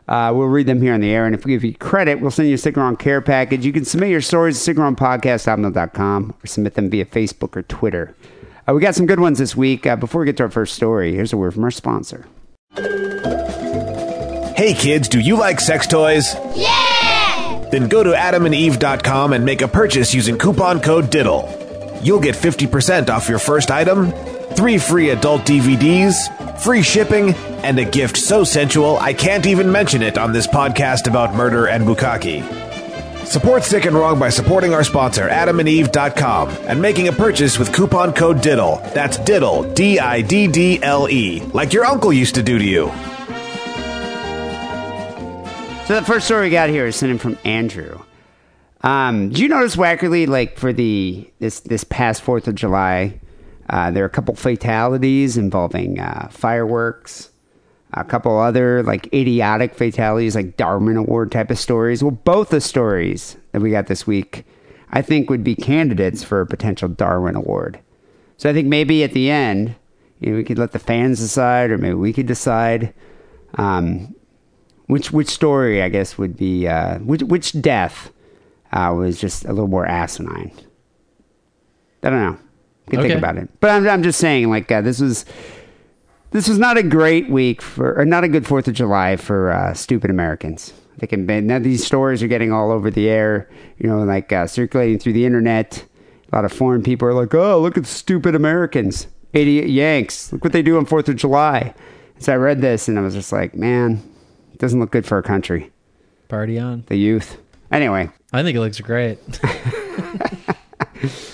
Uh, 0.06 0.32
we'll 0.34 0.48
read 0.48 0.66
them 0.66 0.82
here 0.82 0.92
on 0.94 1.00
the 1.00 1.10
air. 1.10 1.26
And 1.26 1.34
if 1.34 1.44
we 1.44 1.52
give 1.52 1.64
you 1.64 1.74
credit, 1.74 2.20
we'll 2.20 2.30
send 2.30 2.48
you 2.48 2.54
a 2.54 2.58
Sick 2.58 2.76
and 2.76 2.84
Wrong 2.84 2.96
care 2.96 3.20
package. 3.20 3.64
You 3.64 3.72
can 3.72 3.84
submit 3.84 4.10
your 4.10 4.20
stories 4.20 4.68
at 4.68 4.76
sickandwrongpodcast.com 4.76 6.34
or 6.42 6.46
submit 6.46 6.74
them 6.74 6.90
via 6.90 7.06
Facebook 7.06 7.56
or 7.56 7.62
Twitter. 7.62 8.14
Uh, 8.68 8.74
we 8.74 8.80
got 8.80 8.94
some 8.94 9.06
good 9.06 9.20
ones 9.20 9.38
this 9.38 9.56
week. 9.56 9.86
Uh, 9.86 9.96
before 9.96 10.20
we 10.20 10.26
get 10.26 10.36
to 10.38 10.42
our 10.44 10.50
first 10.50 10.74
story, 10.74 11.14
here's 11.14 11.32
a 11.32 11.36
word 11.36 11.54
from 11.54 11.64
our 11.64 11.70
sponsor. 11.70 12.26
Hey 14.56 14.72
kids, 14.72 15.08
do 15.08 15.20
you 15.20 15.36
like 15.36 15.60
sex 15.60 15.86
toys? 15.86 16.34
Yeah! 16.54 17.68
Then 17.70 17.88
go 17.88 18.02
to 18.04 18.10
adamandeve.com 18.12 19.32
and 19.32 19.44
make 19.44 19.62
a 19.62 19.68
purchase 19.68 20.14
using 20.14 20.38
coupon 20.38 20.80
code 20.80 21.10
DIDDLE. 21.10 22.00
You'll 22.04 22.20
get 22.20 22.36
50% 22.36 23.08
off 23.10 23.28
your 23.28 23.38
first 23.38 23.70
item, 23.70 24.12
three 24.56 24.78
free 24.78 25.10
adult 25.10 25.42
DVDs, 25.42 26.60
free 26.60 26.82
shipping, 26.82 27.34
and 27.64 27.78
a 27.78 27.84
gift 27.84 28.16
so 28.16 28.44
sensual 28.44 28.98
I 28.98 29.12
can't 29.12 29.46
even 29.46 29.70
mention 29.70 30.02
it 30.02 30.18
on 30.18 30.32
this 30.32 30.46
podcast 30.46 31.08
about 31.08 31.34
murder 31.34 31.66
and 31.66 31.84
bukkake. 31.84 32.44
Support 33.26 33.64
Sick 33.64 33.86
and 33.86 33.96
Wrong 33.96 34.18
by 34.18 34.28
supporting 34.28 34.74
our 34.74 34.84
sponsor, 34.84 35.28
adamandeve.com, 35.28 36.50
and 36.68 36.80
making 36.80 37.08
a 37.08 37.12
purchase 37.12 37.58
with 37.58 37.72
coupon 37.72 38.12
code 38.12 38.42
DIDDLE. 38.42 38.92
That's 38.92 39.16
DIDDLE, 39.18 39.74
D 39.74 39.98
I 39.98 40.20
D 40.20 40.46
D 40.46 40.78
L 40.82 41.08
E, 41.08 41.40
like 41.52 41.72
your 41.72 41.84
uncle 41.84 42.12
used 42.12 42.34
to 42.34 42.42
do 42.42 42.58
to 42.58 42.64
you. 42.64 42.92
So 45.86 45.94
the 45.96 46.02
first 46.06 46.26
story 46.26 46.46
we 46.46 46.50
got 46.50 46.70
here 46.70 46.86
is 46.86 46.96
sent 46.96 47.12
in 47.12 47.18
from 47.18 47.36
Andrew. 47.44 48.00
Um, 48.82 49.30
did 49.30 49.38
you 49.38 49.48
notice 49.48 49.76
Wackerly, 49.76 50.26
like 50.26 50.58
for 50.58 50.72
the 50.72 51.28
this 51.40 51.60
this 51.60 51.84
past 51.84 52.22
Fourth 52.22 52.46
of 52.46 52.54
July, 52.54 53.20
uh, 53.70 53.90
there 53.90 54.02
are 54.04 54.06
a 54.06 54.10
couple 54.10 54.34
fatalities 54.34 55.36
involving 55.36 55.98
uh, 55.98 56.28
fireworks, 56.30 57.30
a 57.92 58.04
couple 58.04 58.38
other 58.38 58.82
like 58.82 59.12
idiotic 59.12 59.74
fatalities, 59.74 60.34
like 60.34 60.56
Darwin 60.56 60.96
Award 60.96 61.32
type 61.32 61.50
of 61.50 61.58
stories. 61.58 62.02
Well, 62.02 62.10
both 62.10 62.50
the 62.50 62.60
stories 62.60 63.36
that 63.52 63.62
we 63.62 63.70
got 63.70 63.86
this 63.86 64.06
week, 64.06 64.44
I 64.90 65.02
think, 65.02 65.30
would 65.30 65.44
be 65.44 65.54
candidates 65.54 66.22
for 66.22 66.40
a 66.40 66.46
potential 66.46 66.88
Darwin 66.88 67.36
Award. 67.36 67.78
So 68.36 68.50
I 68.50 68.52
think 68.52 68.68
maybe 68.68 69.04
at 69.04 69.12
the 69.12 69.30
end, 69.30 69.74
you 70.20 70.30
know, 70.30 70.36
we 70.36 70.44
could 70.44 70.58
let 70.58 70.72
the 70.72 70.78
fans 70.78 71.20
decide, 71.20 71.70
or 71.70 71.78
maybe 71.78 71.94
we 71.94 72.12
could 72.12 72.26
decide. 72.26 72.92
Um, 73.56 74.14
which 74.86 75.12
which 75.12 75.28
story 75.28 75.82
I 75.82 75.88
guess 75.88 76.18
would 76.18 76.36
be 76.36 76.68
uh, 76.68 76.98
which 76.98 77.22
which 77.22 77.60
death 77.60 78.12
uh, 78.72 78.92
was 78.96 79.20
just 79.20 79.44
a 79.44 79.52
little 79.52 79.68
more 79.68 79.86
asinine. 79.86 80.52
I 82.02 82.10
don't 82.10 82.20
know. 82.20 82.38
You 82.86 82.90
can 82.92 83.00
Okay. 83.00 83.08
think 83.08 83.18
about 83.18 83.36
it, 83.38 83.48
but 83.60 83.70
I'm 83.70 83.88
I'm 83.88 84.02
just 84.02 84.18
saying 84.20 84.50
like 84.50 84.70
uh, 84.70 84.80
this 84.82 85.00
was 85.00 85.24
this 86.32 86.48
was 86.48 86.58
not 86.58 86.76
a 86.76 86.82
great 86.82 87.30
week 87.30 87.62
for 87.62 87.98
or 87.98 88.04
not 88.04 88.24
a 88.24 88.28
good 88.28 88.46
Fourth 88.46 88.68
of 88.68 88.74
July 88.74 89.16
for 89.16 89.50
uh, 89.52 89.72
stupid 89.74 90.10
Americans. 90.10 90.72
They 90.98 91.06
can 91.08 91.26
be, 91.26 91.40
now 91.40 91.58
these 91.58 91.84
stories 91.84 92.22
are 92.22 92.28
getting 92.28 92.52
all 92.52 92.70
over 92.70 92.88
the 92.90 93.08
air, 93.08 93.48
you 93.78 93.88
know, 93.88 94.04
like 94.04 94.32
uh, 94.32 94.46
circulating 94.46 94.98
through 94.98 95.14
the 95.14 95.24
internet. 95.26 95.84
A 96.32 96.36
lot 96.36 96.44
of 96.44 96.52
foreign 96.52 96.82
people 96.82 97.08
are 97.08 97.14
like, 97.14 97.34
"Oh, 97.34 97.58
look 97.60 97.76
at 97.78 97.86
stupid 97.86 98.34
Americans, 98.34 99.06
idiot 99.32 99.68
Yanks! 99.70 100.32
Look 100.32 100.44
what 100.44 100.52
they 100.52 100.62
do 100.62 100.76
on 100.76 100.84
Fourth 100.86 101.08
of 101.08 101.16
July." 101.16 101.74
So 102.18 102.32
I 102.32 102.36
read 102.36 102.60
this 102.60 102.86
and 102.86 102.98
I 102.98 103.02
was 103.02 103.14
just 103.14 103.32
like, 103.32 103.54
"Man, 103.54 104.02
it 104.52 104.58
doesn't 104.58 104.78
look 104.78 104.90
good 104.92 105.06
for 105.06 105.14
our 105.16 105.22
country, 105.22 105.72
Party 106.28 106.58
on. 106.58 106.84
the 106.88 106.96
youth." 106.96 107.38
Anyway, 107.72 108.08
I 108.32 108.42
think 108.42 108.56
it 108.56 108.60
looks 108.60 108.80
great. 108.80 109.18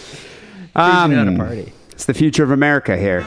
um, 0.74 1.12
how 1.12 1.24
to 1.24 1.36
party. 1.36 1.72
it's 1.92 2.04
the 2.04 2.14
future 2.14 2.44
of 2.44 2.50
America 2.50 2.96
here. 2.96 3.24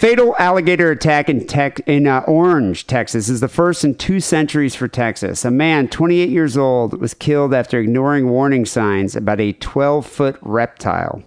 Fatal 0.00 0.34
alligator 0.38 0.90
attack 0.90 1.28
in, 1.28 1.46
Tex 1.46 1.82
in 1.86 2.06
uh, 2.06 2.20
Orange, 2.20 2.86
Texas, 2.86 3.28
is 3.28 3.40
the 3.40 3.48
first 3.48 3.84
in 3.84 3.94
two 3.94 4.18
centuries 4.18 4.74
for 4.74 4.88
Texas. 4.88 5.44
A 5.44 5.50
man, 5.50 5.88
28 5.88 6.30
years 6.30 6.56
old, 6.56 6.98
was 6.98 7.12
killed 7.12 7.52
after 7.52 7.78
ignoring 7.78 8.30
warning 8.30 8.64
signs 8.64 9.14
about 9.14 9.40
a 9.40 9.52
12 9.52 10.06
foot 10.06 10.38
reptile. 10.40 11.22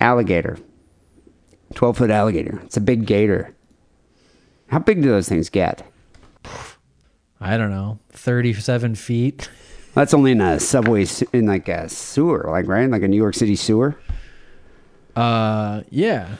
Alligator. 0.00 0.56
12 1.72 1.96
foot 1.98 2.10
alligator. 2.10 2.60
It's 2.64 2.76
a 2.76 2.80
big 2.80 3.06
gator. 3.06 3.54
How 4.68 4.78
big 4.78 5.02
do 5.02 5.08
those 5.08 5.28
things 5.28 5.50
get? 5.50 5.86
I 7.40 7.56
don't 7.56 7.70
know. 7.70 7.98
37 8.12 8.94
feet. 8.94 9.50
That's 9.94 10.14
only 10.14 10.32
in 10.32 10.40
a 10.40 10.58
subway, 10.58 11.06
in 11.32 11.46
like 11.46 11.68
a 11.68 11.88
sewer, 11.88 12.46
like, 12.48 12.66
right? 12.66 12.88
Like 12.88 13.02
a 13.02 13.08
New 13.08 13.16
York 13.16 13.34
City 13.34 13.56
sewer. 13.56 13.98
Uh, 15.14 15.82
yeah. 15.90 16.36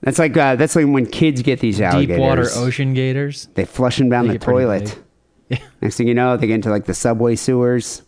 That's 0.00 0.18
like, 0.18 0.36
uh, 0.36 0.56
that's 0.56 0.74
like 0.74 0.86
when 0.86 1.06
kids 1.06 1.42
get 1.42 1.60
these 1.60 1.80
alligators. 1.80 2.16
Deep 2.16 2.20
water 2.20 2.46
ocean 2.54 2.94
gators. 2.94 3.46
They 3.54 3.64
flush 3.64 3.98
them 3.98 4.08
down 4.08 4.26
They 4.26 4.34
the 4.34 4.38
toilet. 4.40 4.98
Next 5.80 5.96
thing 5.96 6.08
you 6.08 6.14
know, 6.14 6.36
they 6.36 6.46
get 6.46 6.54
into 6.54 6.70
like 6.70 6.86
the 6.86 6.94
subway 6.94 7.36
sewers. 7.36 8.02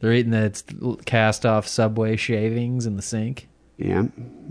They're 0.00 0.12
eating 0.12 0.32
the 0.32 0.98
cast 1.04 1.44
off 1.44 1.68
subway 1.68 2.16
shavings 2.16 2.86
in 2.86 2.96
the 2.96 3.02
sink. 3.02 3.48
Yeah, 3.80 4.04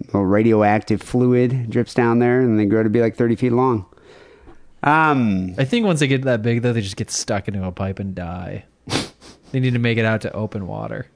little 0.06 0.26
radioactive 0.26 1.04
fluid 1.04 1.70
drips 1.70 1.94
down 1.94 2.18
there, 2.18 2.42
and 2.42 2.60
they 2.60 2.66
grow 2.66 2.82
to 2.82 2.90
be 2.90 3.00
like 3.00 3.16
thirty 3.16 3.36
feet 3.36 3.52
long. 3.52 3.86
Um, 4.82 5.54
I 5.58 5.66
think 5.66 5.86
once 5.86 6.00
they 6.00 6.08
get 6.08 6.24
that 6.24 6.42
big, 6.42 6.64
though, 6.64 6.74
they 6.74 6.82
just 6.82 6.96
get 6.96 7.12
stuck 7.12 7.48
into 7.48 7.64
a 7.64 7.72
pipe 7.72 8.00
and 8.00 8.16
die. 8.16 8.66
they 9.52 9.60
need 9.60 9.74
to 9.74 9.80
make 9.80 9.98
it 9.98 10.06
out 10.06 10.22
to 10.22 10.34
open 10.34 10.68
water. 10.68 11.08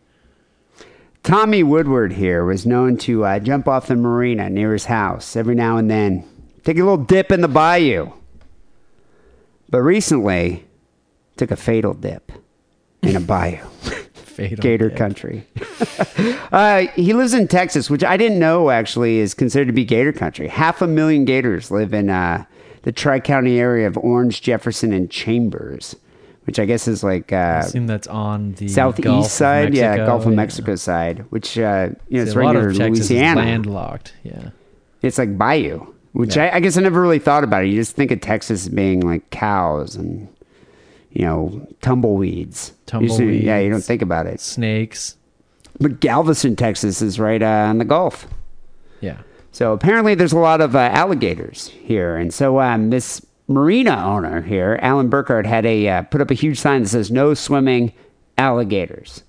Tommy 1.24 1.64
Woodward 1.64 2.14
here 2.14 2.44
was 2.44 2.66
known 2.66 2.98
to 2.98 3.26
uh, 3.26 3.40
jump 3.40 3.68
off 3.68 3.88
the 3.88 3.96
marina 3.96 4.50
near 4.50 4.74
his 4.74 4.86
house 4.86 5.36
every 5.36 5.56
now 5.56 5.78
and 5.78 5.90
then, 5.90 6.24
take 6.64 6.78
a 6.78 6.82
little 6.84 6.98
dip 6.98 7.32
in 7.32 7.42
the 7.42 7.48
bayou. 7.48 8.12
But 9.70 9.82
recently, 9.82 10.66
took 11.38 11.50
a 11.50 11.56
fatal 11.56 11.94
dip 11.94 12.32
in 13.02 13.16
a 13.16 13.22
bayou. 13.22 13.66
Fatal 14.34 14.62
Gator 14.62 14.90
dip. 14.90 14.98
country. 14.98 15.46
uh, 16.52 16.88
he 16.96 17.14
lives 17.14 17.34
in 17.34 17.48
Texas, 17.48 17.90
which 17.90 18.04
I 18.04 18.18
didn't 18.18 18.40
know 18.40 18.70
actually 18.70 19.20
is 19.20 19.34
considered 19.34 19.68
to 19.68 19.74
be 19.74 19.86
Gator 19.86 20.14
country. 20.14 20.48
Half 20.48 20.82
a 20.82 20.88
million 20.88 21.26
Gators 21.26 21.72
live 21.72 21.94
in 21.94 22.10
uh, 22.10 22.46
the 22.84 22.92
Tri 22.92 23.20
County 23.20 23.60
area 23.60 23.88
of 23.88 23.98
Orange, 23.98 24.42
Jefferson, 24.42 24.92
and 24.92 25.10
Chambers, 25.10 25.96
which 26.46 26.60
I 26.60 26.66
guess 26.66 26.88
is 26.88 27.04
like 27.04 27.32
I 27.32 27.58
uh, 27.58 27.60
assume 27.62 27.88
that's 27.88 28.08
on 28.08 28.54
the 28.54 28.68
southeast 28.68 29.34
side, 29.36 29.74
yeah, 29.74 29.98
Gulf 30.06 30.26
of 30.26 30.32
yeah. 30.32 30.36
Mexico 30.36 30.76
side, 30.76 31.20
which 31.30 31.58
uh, 31.58 31.90
you 32.10 32.18
know 32.20 32.26
See, 32.26 32.30
it's 32.30 32.36
right 32.36 32.54
near 32.54 32.74
Louisiana. 32.74 33.42
is 33.42 33.46
landlocked. 33.48 34.14
Yeah. 34.24 34.50
It's 35.02 35.18
like 35.18 35.38
bayou, 35.38 35.86
which 36.14 36.36
Yeah. 36.38 36.46
I, 36.46 36.56
I 36.56 36.60
guess 36.60 36.78
I 36.78 36.82
never 36.82 37.02
really 37.02 37.20
thought 37.20 37.44
about 37.44 37.64
it. 37.64 37.68
You 37.70 37.76
just 37.76 37.96
think 37.96 38.12
of 38.12 38.22
Texas 38.22 38.68
being 38.70 39.02
like 39.02 39.30
cows 39.32 39.96
and 39.96 40.28
you 41.14 41.24
know 41.26 41.66
tumbleweeds. 41.82 42.74
You 42.94 43.08
just- 43.08 43.44
yeah, 43.46 43.60
you 43.60 43.70
don't 43.70 43.84
think 43.84 44.02
about 44.02 44.26
it. 44.28 44.40
Snakes. 44.40 45.16
But 45.80 46.00
Galveston, 46.00 46.56
Texas, 46.56 47.02
is 47.02 47.20
right 47.20 47.42
uh, 47.42 47.46
on 47.70 47.78
the 47.80 47.86
Gulf. 47.86 48.28
Yeah. 49.02 49.18
So 49.52 49.74
apparently, 49.74 50.14
there's 50.16 50.34
a 50.34 50.38
lot 50.38 50.62
of 50.62 50.76
uh, 50.76 50.80
alligators 50.80 51.68
here, 51.68 52.16
and 52.16 52.34
so 52.34 52.60
um, 52.60 52.90
this 52.90 53.26
marina 53.48 53.96
owner 54.04 54.42
here, 54.42 54.80
Alan 54.82 55.10
Burkhardt, 55.10 55.46
had 55.46 55.66
a 55.66 55.88
uh, 55.90 56.02
put 56.04 56.22
up 56.22 56.32
a 56.32 56.36
huge 56.36 56.60
sign 56.60 56.84
that 56.84 56.90
says 56.90 57.12
"No 57.12 57.34
swimming 57.34 57.92
alligators," 58.38 59.24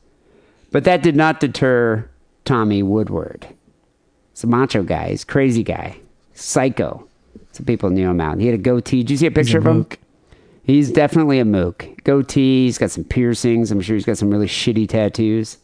but 0.70 0.84
that 0.84 1.02
did 1.02 1.16
not 1.16 1.40
deter 1.40 2.08
Tommy 2.44 2.82
Woodward. 2.82 3.46
He's 4.32 4.44
a 4.44 4.46
macho 4.46 4.82
guy. 4.82 5.10
He's 5.10 5.22
a 5.22 5.26
crazy 5.26 5.62
guy, 5.62 5.96
psycho. 6.34 7.06
Some 7.52 7.66
people 7.66 7.90
knew 7.90 8.08
him 8.10 8.20
out. 8.20 8.38
He 8.40 8.46
had 8.46 8.54
a 8.54 8.62
goatee. 8.62 9.02
Did 9.02 9.10
you 9.10 9.16
see 9.16 9.26
a 9.26 9.30
picture 9.30 9.58
of 9.58 9.66
him? 9.66 9.78
mook. 9.78 9.98
He's 10.64 10.90
definitely 10.90 11.38
a 11.38 11.44
mook. 11.44 11.86
Goatee. 12.04 12.64
He's 12.64 12.78
got 12.78 12.90
some 12.90 13.04
piercings. 13.04 13.70
I'm 13.70 13.80
sure 13.80 13.94
he's 13.94 14.06
got 14.06 14.18
some 14.18 14.30
really 14.30 14.46
shitty 14.46 14.88
tattoos. 14.88 15.58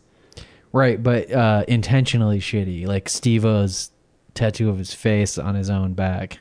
Right, 0.73 1.03
but 1.03 1.33
uh, 1.33 1.65
intentionally 1.67 2.39
shitty, 2.39 2.87
like 2.87 3.09
Steve-O's 3.09 3.91
tattoo 4.35 4.69
of 4.69 4.79
his 4.79 4.95
face 4.95 5.37
on 5.39 5.57
his 5.57 5.69
own 5.69 5.95
back. 5.95 6.39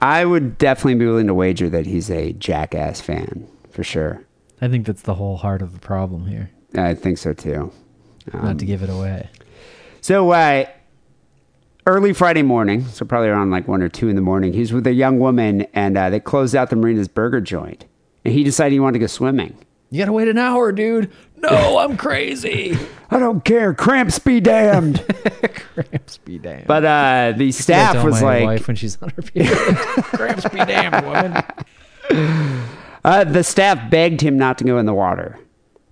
I 0.00 0.24
would 0.24 0.58
definitely 0.58 0.96
be 0.96 1.06
willing 1.06 1.28
to 1.28 1.34
wager 1.34 1.70
that 1.70 1.86
he's 1.86 2.10
a 2.10 2.32
jackass 2.34 3.00
fan 3.00 3.48
for 3.70 3.82
sure. 3.84 4.24
I 4.60 4.68
think 4.68 4.84
that's 4.84 5.02
the 5.02 5.14
whole 5.14 5.36
heart 5.36 5.62
of 5.62 5.72
the 5.72 5.78
problem 5.78 6.26
here. 6.26 6.50
I 6.74 6.94
think 6.94 7.18
so 7.18 7.32
too. 7.32 7.72
Not 8.32 8.58
to 8.58 8.66
give 8.66 8.82
it 8.82 8.90
away. 8.90 9.28
So 10.00 10.30
uh, 10.32 10.66
early 11.86 12.12
Friday 12.12 12.42
morning, 12.42 12.84
so 12.86 13.04
probably 13.04 13.28
around 13.28 13.50
like 13.50 13.68
one 13.68 13.82
or 13.82 13.88
two 13.88 14.08
in 14.08 14.16
the 14.16 14.22
morning, 14.22 14.52
he's 14.52 14.72
with 14.72 14.86
a 14.86 14.92
young 14.92 15.18
woman, 15.18 15.62
and 15.72 15.96
uh, 15.96 16.10
they 16.10 16.20
closed 16.20 16.54
out 16.54 16.70
the 16.70 16.76
marina's 16.76 17.08
burger 17.08 17.40
joint, 17.40 17.84
and 18.24 18.34
he 18.34 18.44
decided 18.44 18.72
he 18.72 18.80
wanted 18.80 18.94
to 18.94 18.98
go 19.00 19.06
swimming. 19.06 19.56
You 19.90 19.98
gotta 19.98 20.12
wait 20.12 20.28
an 20.28 20.38
hour, 20.38 20.72
dude. 20.72 21.10
No, 21.36 21.78
I'm 21.80 21.96
crazy. 21.96 22.76
I 23.10 23.18
don't 23.18 23.44
care, 23.44 23.74
cramps 23.74 24.18
be 24.18 24.40
damned. 24.40 25.04
Cramps 25.74 26.18
be 26.18 26.38
damned. 26.38 26.66
but 26.66 26.84
uh, 26.84 27.32
the 27.36 27.48
I 27.48 27.50
staff 27.50 27.94
tell 27.94 28.04
was 28.04 28.22
my 28.22 28.38
like, 28.38 28.44
wife 28.44 28.66
when 28.68 28.76
she's 28.76 29.00
on 29.02 29.10
her 29.10 29.22
period. 29.22 29.56
Cramps 29.56 30.48
be 30.48 30.58
damned, 30.58 31.06
woman. 31.06 31.42
Uh, 33.04 33.24
the 33.24 33.42
staff 33.42 33.90
begged 33.90 34.20
him 34.20 34.36
not 34.38 34.58
to 34.58 34.64
go 34.64 34.78
in 34.78 34.86
the 34.86 34.94
water. 34.94 35.38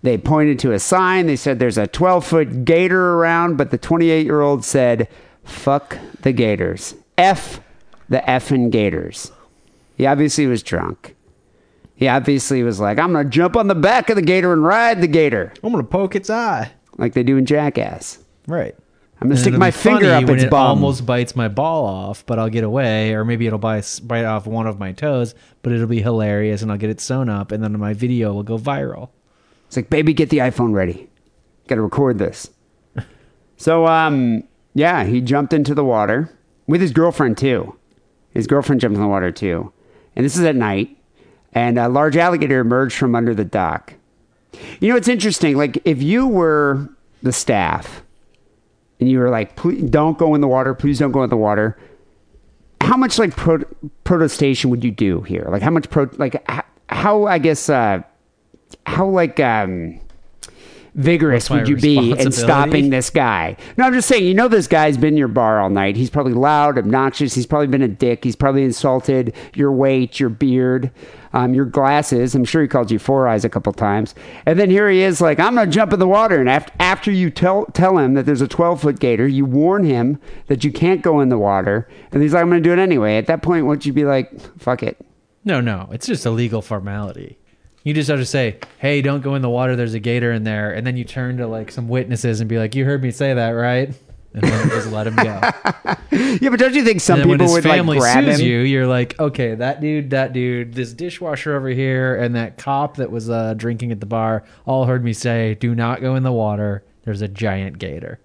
They 0.03 0.17
pointed 0.17 0.59
to 0.61 0.73
a 0.73 0.79
sign. 0.79 1.27
They 1.27 1.37
said 1.37 1.59
there's 1.59 1.77
a 1.79 1.87
12 1.87 2.25
foot 2.27 2.65
gator 2.65 3.15
around, 3.15 3.57
but 3.59 3.71
the 3.71 3.79
28 3.79 4.25
year 4.25 4.41
old 4.41 4.65
said, 4.65 5.09
fuck 5.45 5.99
the 6.23 6.33
gators. 6.33 6.95
F 7.19 7.61
the 8.09 8.19
effing 8.27 8.71
gators. 8.71 9.31
He 9.97 10.07
obviously 10.07 10.47
was 10.47 10.63
drunk. 10.63 11.15
He 12.01 12.09
obviously 12.09 12.63
was 12.63 12.81
like, 12.81 12.99
I'm 12.99 13.13
going 13.13 13.27
to 13.27 13.31
jump 13.31 13.59
on 13.59 13.69
the 13.69 13.75
back 13.75 14.09
of 14.09 14.17
the 14.17 14.23
gator 14.23 14.55
and 14.55 14.65
ride 14.65 15.03
the 15.03 15.07
gator, 15.07 15.53
I'm 15.63 15.71
gonna 15.71 15.85
poke 15.85 16.17
its 16.17 16.31
eye. 16.31 16.73
like 16.97 17.13
they 17.13 17.23
do 17.23 17.37
in 17.37 17.45
Jackass. 17.45 18.19
Right. 18.47 18.75
I'm 19.21 19.29
going 19.29 19.37
to 19.37 19.41
stick 19.41 19.49
it'll 19.49 19.61
my 19.61 19.69
be 19.69 19.77
finger 19.77 20.07
funny 20.07 20.25
up 20.25 20.25
when 20.25 20.37
its 20.37 20.45
it 20.45 20.51
bum. 20.51 20.67
almost 20.67 21.05
bites 21.05 21.37
my 21.37 21.49
ball 21.49 21.85
off, 21.85 22.25
but 22.25 22.39
I'll 22.39 22.49
get 22.49 22.65
away, 22.65 23.13
or 23.13 23.27
maybe 23.27 23.47
it'll 23.47 23.59
bite, 23.59 24.01
bite 24.03 24.25
off 24.25 24.47
one 24.47 24.67
of 24.67 24.79
my 24.79 24.93
toes, 24.93 25.35
but 25.61 25.75
it'll 25.75 25.87
be 25.87 26.01
hilarious, 26.01 26.63
and 26.63 26.73
I'll 26.73 26.79
get 26.79 26.89
it 26.89 27.03
sewn 27.03 27.29
up, 27.29 27.53
and 27.53 27.63
then 27.63 27.79
my 27.79 27.93
video 27.93 28.33
will 28.33 28.45
go 28.45 28.59
viral. 28.59 29.11
It's 29.67 29.77
like, 29.77 29.91
baby, 29.91 30.15
get 30.15 30.31
the 30.31 30.39
iPhone 30.39 30.73
ready. 30.73 31.11
Got 31.69 31.75
to 31.75 31.83
record 31.83 32.17
this. 32.19 32.49
so, 33.59 33.87
um, 33.87 34.45
yeah, 34.73 35.05
he 35.05 35.21
jumped 35.21 35.53
into 35.53 35.75
the 35.75 35.85
water 35.85 36.35
with 36.67 36.81
his 36.81 36.93
girlfriend 36.93 37.37
too. 37.37 37.77
His 38.31 38.47
girlfriend 38.47 38.81
jumped 38.81 38.97
in 38.97 39.03
the 39.03 39.09
water 39.09 39.31
too, 39.31 39.71
and 40.17 40.25
this 40.25 40.37
is 40.37 40.45
at 40.45 40.57
night. 40.57 40.97
And 41.53 41.79
a 41.79 41.89
large 41.89 42.17
alligator 42.17 42.61
emerged 42.61 42.97
from 42.97 43.15
under 43.15 43.35
the 43.35 43.45
dock. 43.45 43.95
You 44.81 44.91
know, 44.91 44.97
it's 44.97 45.09
interesting. 45.09 45.57
Like, 45.57 45.81
if 45.85 46.03
you 46.03 46.27
were 46.27 46.89
the 47.23 47.33
staff, 47.33 48.03
and 48.99 49.11
you 49.11 49.19
were 49.19 49.31
like, 49.31 49.57
please 49.57 49.83
don't 49.91 50.19
go 50.19 50.35
in 50.35 50.41
the 50.41 50.49
water. 50.49 50.75
Please 50.75 50.99
don't 50.99 51.13
go 51.13 51.25
in 51.25 51.31
the 51.31 51.37
water. 51.37 51.79
How 52.83 52.97
much 52.97 53.19
like 53.19 53.35
pro- 53.35 53.65
protestation 54.05 54.71
would 54.71 54.85
you 54.85 54.91
do 54.91 55.23
here? 55.23 55.47
Like, 55.49 55.63
how 55.63 55.71
much 55.71 55.89
pro? 55.91 56.09
Like, 56.19 56.45
how 56.89 57.27
I 57.27 57.39
guess. 57.39 57.69
uh 57.69 58.03
how 58.87 59.09
like 59.09 59.41
um 59.41 60.01
vigorous 60.95 61.49
would 61.51 61.69
you 61.69 61.77
be 61.77 62.13
in 62.13 62.33
stopping 62.33 62.91
this 62.91 63.11
guy? 63.11 63.57
No, 63.77 63.85
I'm 63.85 63.93
just 63.93 64.09
saying, 64.09 64.25
you 64.25 64.35
know 64.35 64.49
this 64.49 64.67
guy's 64.67 64.97
been 64.97 65.15
in 65.15 65.19
your 65.19 65.29
bar 65.29 65.61
all 65.61 65.71
night. 65.71 65.97
He's 65.97 66.11
probably 66.11 66.33
loud, 66.33 66.79
obnoxious, 66.79 67.35
he's 67.35 67.47
probably 67.47 67.69
been 67.69 67.83
a 67.83 67.89
dick, 67.89 68.25
he's 68.25 68.37
probably 68.37 68.65
insulted 68.65 69.35
your 69.55 69.73
weight, 69.73 70.19
your 70.19 70.29
beard, 70.29 70.91
um, 71.33 71.55
your 71.55 71.65
glasses. 71.65 72.35
I'm 72.35 72.45
sure 72.45 72.63
he 72.63 72.69
called 72.69 72.91
you 72.91 72.99
four 72.99 73.29
eyes 73.29 73.45
a 73.45 73.49
couple 73.49 73.73
times. 73.73 74.15
And 74.47 74.59
then 74.59 74.71
here 74.71 74.89
he 74.91 75.03
is 75.03 75.21
like, 75.21 75.39
I'm 75.39 75.55
gonna 75.55 75.71
jump 75.71 75.93
in 75.93 75.99
the 75.99 76.09
water. 76.09 76.41
And 76.41 76.49
after 76.49 76.73
after 76.81 77.11
you 77.11 77.31
tell 77.31 77.67
tell 77.67 77.99
him 77.99 78.15
that 78.15 78.27
there's 78.27 78.41
a 78.41 78.49
twelve 78.49 78.81
foot 78.81 78.99
gator, 79.01 79.27
you 79.27 79.45
warn 79.45 79.85
him 79.85 80.19
that 80.49 80.65
you 80.65 80.73
can't 80.73 81.03
go 81.03 81.21
in 81.21 81.29
the 81.29 81.39
water, 81.39 81.89
and 82.13 82.23
he's 82.23 82.35
like, 82.35 82.43
I'm 82.43 82.49
gonna 82.49 82.61
do 82.61 82.73
it 82.73 82.79
anyway. 82.79 83.17
At 83.17 83.27
that 83.27 83.43
point, 83.43 83.67
wouldn't 83.67 83.87
you 83.87 83.93
be 83.93 84.05
like, 84.05 84.31
fuck 84.59 84.83
it? 84.83 84.97
No, 85.45 85.61
no, 85.61 85.89
it's 85.93 86.07
just 86.07 86.27
a 86.27 86.31
legal 86.31 86.63
formality. 86.63 87.39
You 87.83 87.95
just 87.95 88.11
have 88.11 88.19
to 88.19 88.27
say, 88.27 88.59
"Hey, 88.79 89.01
don't 89.01 89.23
go 89.23 89.35
in 89.35 89.43
the 89.43 89.49
water. 89.49 89.75
There's 89.75 89.95
a 89.95 90.01
gator 90.01 90.33
in 90.33 90.45
there," 90.45 90.73
and 90.73 90.87
then 90.87 90.99
you 90.99 91.05
turn 91.05 91.39
to 91.39 91.47
like 91.47 91.71
some 91.71 91.89
witnesses 91.89 92.41
and 92.41 92.49
be 92.49 92.59
like, 92.59 92.75
"You 92.75 92.85
heard 92.85 93.03
me 93.03 93.11
say 93.11 93.33
that, 93.33 93.51
right?" 93.53 93.95
And 94.33 94.43
then 94.45 94.69
just 94.69 94.91
let 94.93 95.07
him 95.07 95.17
go. 95.17 95.41
Yeah, 96.41 96.51
but 96.51 96.59
don't 96.59 96.75
you 96.75 96.85
think 96.85 97.01
some 97.01 97.15
and 97.15 97.23
then 97.23 97.29
when 97.29 97.39
people 97.39 97.55
his 97.55 97.65
would 97.65 97.69
like 97.69 97.79
family 97.79 97.99
grab 97.99 98.25
sues 98.25 98.41
him? 98.41 98.47
you, 98.47 98.59
you're 98.61 98.87
like, 98.87 99.19
"Okay, 99.19 99.55
that 99.55 99.81
dude, 99.81 100.11
that 100.11 100.33
dude, 100.33 100.75
this 100.75 100.93
dishwasher 100.93 101.57
over 101.57 101.69
here, 101.69 102.15
and 102.17 102.35
that 102.35 102.59
cop 102.59 102.97
that 102.97 103.11
was 103.11 103.31
uh, 103.31 103.55
drinking 103.55 103.91
at 103.93 104.01
the 104.01 104.07
bar 104.07 104.45
all 104.67 104.85
heard 104.85 105.05
me 105.05 105.13
say, 105.13 105.55
do 105.55 105.75
not 105.75 106.01
go 106.01 106.17
in 106.17 106.23
the 106.23 106.33
water. 106.33 106.85
There's 107.05 107.23
a 107.23 107.29
giant 107.29 107.79
gator." 107.79 108.19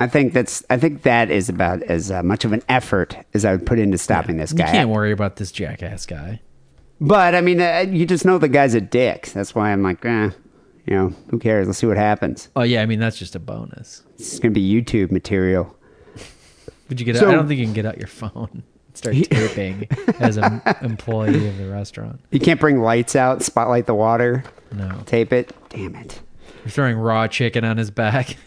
I 0.00 0.06
think 0.08 0.32
that's. 0.32 0.64
I 0.70 0.76
think 0.76 1.02
that 1.02 1.30
is 1.30 1.48
about 1.48 1.82
as 1.82 2.10
uh, 2.10 2.22
much 2.22 2.44
of 2.44 2.52
an 2.52 2.62
effort 2.68 3.16
as 3.32 3.44
I 3.44 3.52
would 3.52 3.66
put 3.66 3.78
into 3.78 3.98
stopping 3.98 4.36
this 4.38 4.52
guy. 4.52 4.66
You 4.66 4.72
can't 4.72 4.90
worry 4.90 5.12
about 5.12 5.36
this 5.36 5.52
jackass 5.52 6.06
guy. 6.06 6.40
But 7.00 7.34
I 7.34 7.40
mean, 7.40 7.60
uh, 7.60 7.86
you 7.88 8.06
just 8.06 8.24
know 8.24 8.38
the 8.38 8.48
guy's 8.48 8.74
a 8.74 8.80
dick. 8.80 9.26
That's 9.26 9.54
why 9.54 9.72
I'm 9.72 9.82
like, 9.82 10.04
eh, 10.04 10.30
you 10.86 10.94
know, 10.94 11.12
who 11.30 11.38
cares? 11.38 11.66
Let's 11.66 11.78
see 11.78 11.86
what 11.86 11.96
happens. 11.96 12.48
Oh 12.56 12.62
yeah, 12.62 12.82
I 12.82 12.86
mean 12.86 12.98
that's 13.00 13.18
just 13.18 13.34
a 13.34 13.38
bonus. 13.38 14.02
It's 14.14 14.38
gonna 14.38 14.52
be 14.52 14.62
YouTube 14.68 15.10
material. 15.10 15.74
Would 16.88 17.00
you 17.00 17.06
get? 17.06 17.16
So- 17.16 17.28
I 17.30 17.32
don't 17.34 17.48
think 17.48 17.58
you 17.60 17.66
can 17.66 17.74
get 17.74 17.86
out 17.86 17.98
your 17.98 18.06
phone. 18.08 18.48
and 18.52 18.62
Start 18.96 19.16
taping 19.30 19.88
as 20.20 20.36
an 20.36 20.60
employee 20.82 21.48
of 21.48 21.58
the 21.58 21.68
restaurant. 21.68 22.20
You 22.30 22.38
can't 22.40 22.60
bring 22.60 22.80
lights 22.80 23.16
out, 23.16 23.42
spotlight 23.42 23.86
the 23.86 23.94
water, 23.94 24.44
No, 24.72 25.00
tape 25.06 25.32
it. 25.32 25.52
Damn 25.70 25.96
it. 25.96 26.20
you're 26.62 26.70
throwing 26.70 26.96
raw 26.96 27.26
chicken 27.26 27.64
on 27.64 27.76
his 27.76 27.90
back. 27.90 28.36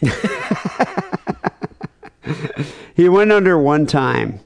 He 2.94 3.08
went 3.08 3.30
under 3.30 3.56
one 3.56 3.86
time, 3.86 4.40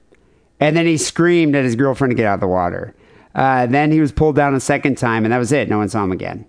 and 0.60 0.76
then 0.76 0.84
he 0.86 0.98
screamed 0.98 1.56
at 1.56 1.64
his 1.64 1.74
girlfriend 1.74 2.10
to 2.10 2.14
get 2.14 2.26
out 2.26 2.34
of 2.34 2.40
the 2.40 2.46
water. 2.48 2.94
Uh, 3.34 3.64
then 3.66 3.90
he 3.90 3.98
was 4.00 4.12
pulled 4.12 4.36
down 4.36 4.54
a 4.54 4.60
second 4.60 4.98
time, 4.98 5.24
and 5.24 5.32
that 5.32 5.38
was 5.38 5.52
it. 5.52 5.70
No 5.70 5.78
one 5.78 5.88
saw 5.88 6.04
him 6.04 6.12
again. 6.12 6.44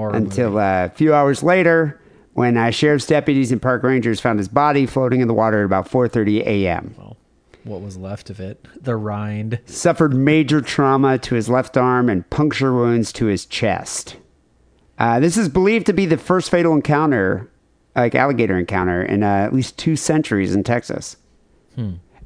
Horror 0.00 0.14
until 0.16 0.50
movie. 0.50 0.60
uh, 0.62 0.86
a 0.86 0.88
few 0.90 1.12
hours 1.14 1.42
later 1.42 2.00
when 2.32 2.56
uh, 2.56 2.70
sheriff's 2.70 3.06
deputies 3.06 3.52
and 3.52 3.60
park 3.60 3.82
rangers 3.82 4.20
found 4.20 4.38
his 4.38 4.48
body 4.48 4.86
floating 4.86 5.20
in 5.20 5.28
the 5.28 5.34
water 5.34 5.60
at 5.60 5.64
about 5.66 5.90
4.30 5.90 6.40
a.m 6.46 6.94
Well. 6.96 7.16
what 7.64 7.80
was 7.82 7.96
left 7.96 8.30
of 8.30 8.40
it. 8.40 8.66
The 8.82 8.96
rind. 8.96 9.60
suffered 9.66 10.14
major 10.14 10.60
trauma 10.62 11.18
to 11.18 11.34
his 11.34 11.48
left 11.50 11.76
arm 11.76 12.08
and 12.08 12.28
puncture 12.30 12.72
wounds 12.72 13.12
to 13.14 13.26
his 13.26 13.44
chest. 13.46 14.16
Uh, 14.98 15.18
this 15.20 15.36
is 15.36 15.48
believed 15.48 15.86
to 15.86 15.92
be 15.92 16.06
the 16.06 16.16
first 16.18 16.50
fatal 16.50 16.72
encounter, 16.74 17.50
like 17.96 18.14
alligator 18.14 18.58
encounter, 18.58 19.02
in 19.02 19.22
uh, 19.22 19.26
at 19.26 19.52
least 19.52 19.76
two 19.78 19.96
centuries 19.96 20.54
in 20.54 20.62
Texas. 20.64 21.16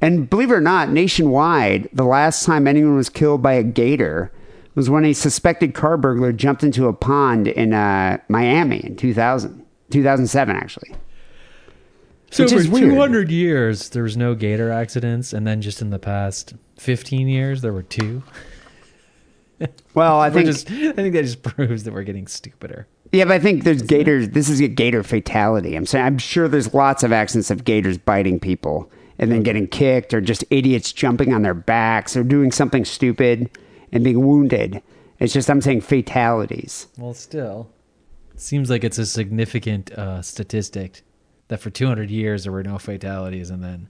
And 0.01 0.29
believe 0.29 0.51
it 0.51 0.55
or 0.55 0.61
not, 0.61 0.89
nationwide, 0.89 1.87
the 1.93 2.03
last 2.03 2.45
time 2.45 2.67
anyone 2.67 2.97
was 2.97 3.07
killed 3.09 3.41
by 3.41 3.53
a 3.53 3.63
gator 3.63 4.29
was 4.75 4.89
when 4.89 5.05
a 5.05 5.13
suspected 5.13 5.73
car 5.73 5.97
burglar 5.97 6.33
jumped 6.33 6.63
into 6.63 6.87
a 6.87 6.93
pond 6.93 7.47
in 7.47 7.73
uh, 7.73 8.17
Miami 8.27 8.85
in 8.85 8.95
2000, 8.95 9.65
2007, 9.89 10.55
actually. 10.55 10.91
So 12.29 12.43
Which 12.43 12.51
for 12.51 12.59
is 12.59 12.67
weird. 12.67 12.91
200 12.91 13.31
years, 13.31 13.89
there 13.89 14.03
was 14.03 14.17
no 14.17 14.35
gator 14.35 14.69
accidents, 14.69 15.31
and 15.31 15.47
then 15.47 15.61
just 15.61 15.81
in 15.81 15.89
the 15.89 15.99
past 15.99 16.53
15 16.77 17.29
years, 17.29 17.61
there 17.61 17.73
were 17.73 17.83
two. 17.83 18.23
Well, 19.93 20.19
I 20.19 20.29
think 20.29 20.47
just, 20.47 20.69
I 20.69 20.91
think 20.91 21.13
that 21.13 21.21
just 21.21 21.41
proves 21.55 21.85
that 21.85 21.93
we're 21.93 22.03
getting 22.03 22.27
stupider. 22.27 22.87
Yeah, 23.13 23.23
but 23.23 23.35
I 23.35 23.39
think 23.39 23.63
there's 23.63 23.81
gators. 23.81 24.27
This 24.31 24.49
is 24.49 24.59
a 24.59 24.67
gator 24.67 25.01
fatality. 25.01 25.77
I'm 25.77 25.85
saying 25.85 26.05
I'm 26.05 26.17
sure 26.17 26.49
there's 26.49 26.73
lots 26.73 27.03
of 27.03 27.13
accidents 27.13 27.49
of 27.49 27.63
gators 27.63 27.97
biting 27.97 28.37
people 28.37 28.91
and 29.17 29.31
then 29.31 29.43
getting 29.43 29.65
kicked, 29.67 30.13
or 30.13 30.19
just 30.19 30.43
idiots 30.49 30.91
jumping 30.91 31.33
on 31.33 31.41
their 31.41 31.53
backs 31.53 32.17
or 32.17 32.23
doing 32.25 32.51
something 32.51 32.83
stupid 32.83 33.49
and 33.91 34.03
being 34.03 34.25
wounded. 34.25 34.81
It's 35.19 35.33
just 35.33 35.49
I'm 35.49 35.61
saying 35.61 35.81
fatalities. 35.81 36.87
Well, 36.97 37.13
still, 37.13 37.69
it 38.33 38.41
seems 38.41 38.69
like 38.69 38.83
it's 38.83 38.97
a 38.97 39.05
significant 39.05 39.91
uh, 39.93 40.21
statistic 40.21 41.03
that 41.47 41.59
for 41.59 41.69
200 41.69 42.09
years 42.09 42.43
there 42.43 42.51
were 42.51 42.63
no 42.63 42.77
fatalities, 42.77 43.49
and 43.49 43.63
then 43.63 43.89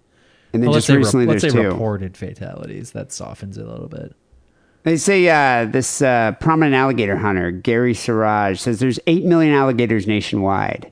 And 0.54 0.62
then 0.62 0.70
well, 0.70 0.80
just 0.80 0.90
let's 0.90 1.12
say, 1.12 1.18
re- 1.20 1.26
let's 1.26 1.42
say 1.42 1.50
two. 1.50 1.62
reported 1.62 2.16
fatalities. 2.18 2.92
That 2.92 3.12
softens 3.12 3.58
it 3.58 3.66
a 3.66 3.70
little 3.70 3.88
bit. 3.90 4.16
They 4.84 4.98
say 4.98 5.28
uh, 5.30 5.66
this 5.66 6.04
uh, 6.04 6.34
prominent 6.40 6.76
alligator 6.76 7.18
hunter, 7.18 7.50
Gary 7.50 7.96
Saurage, 7.96 8.60
says 8.60 8.80
there's 8.80 9.00
8 9.08 9.26
million 9.26 9.52
alligators 9.52 10.06
nationwide. 10.06 10.92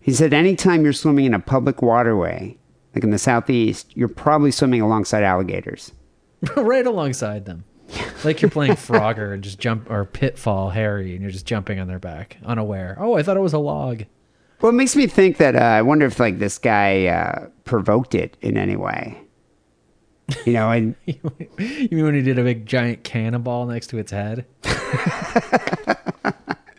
He 0.00 0.12
said 0.12 0.32
anytime 0.32 0.84
you're 0.84 0.92
swimming 0.92 1.24
in 1.24 1.34
a 1.34 1.40
public 1.40 1.82
waterway, 1.82 2.56
like 2.94 3.02
in 3.02 3.10
the 3.10 3.18
southeast, 3.18 3.96
you're 3.96 4.06
probably 4.06 4.52
swimming 4.52 4.80
alongside 4.80 5.24
alligators. 5.24 5.90
right 6.56 6.86
alongside 6.86 7.46
them. 7.46 7.64
Like 8.24 8.42
you're 8.42 8.50
playing 8.50 8.72
Frogger 8.72 9.32
and 9.32 9.42
just 9.42 9.58
jump 9.58 9.90
or 9.90 10.04
Pitfall 10.04 10.70
Harry 10.70 11.12
and 11.12 11.22
you're 11.22 11.30
just 11.30 11.46
jumping 11.46 11.78
on 11.78 11.86
their 11.86 11.98
back, 11.98 12.38
unaware. 12.44 12.96
Oh, 12.98 13.14
I 13.16 13.22
thought 13.22 13.36
it 13.36 13.40
was 13.40 13.52
a 13.52 13.58
log. 13.58 14.02
Well, 14.60 14.70
it 14.70 14.74
makes 14.74 14.96
me 14.96 15.06
think 15.06 15.36
that 15.36 15.54
uh, 15.54 15.60
I 15.60 15.82
wonder 15.82 16.06
if 16.06 16.18
like 16.18 16.38
this 16.38 16.58
guy 16.58 17.06
uh, 17.06 17.48
provoked 17.64 18.14
it 18.14 18.36
in 18.40 18.56
any 18.56 18.76
way. 18.76 19.20
You 20.44 20.54
know, 20.54 20.70
and 20.70 20.96
you 21.06 21.88
mean 21.90 22.04
when 22.04 22.14
he 22.14 22.22
did 22.22 22.38
a 22.38 22.42
big 22.42 22.66
giant 22.66 23.04
cannonball 23.04 23.66
next 23.66 23.88
to 23.88 23.98
its 23.98 24.10
head? 24.10 24.46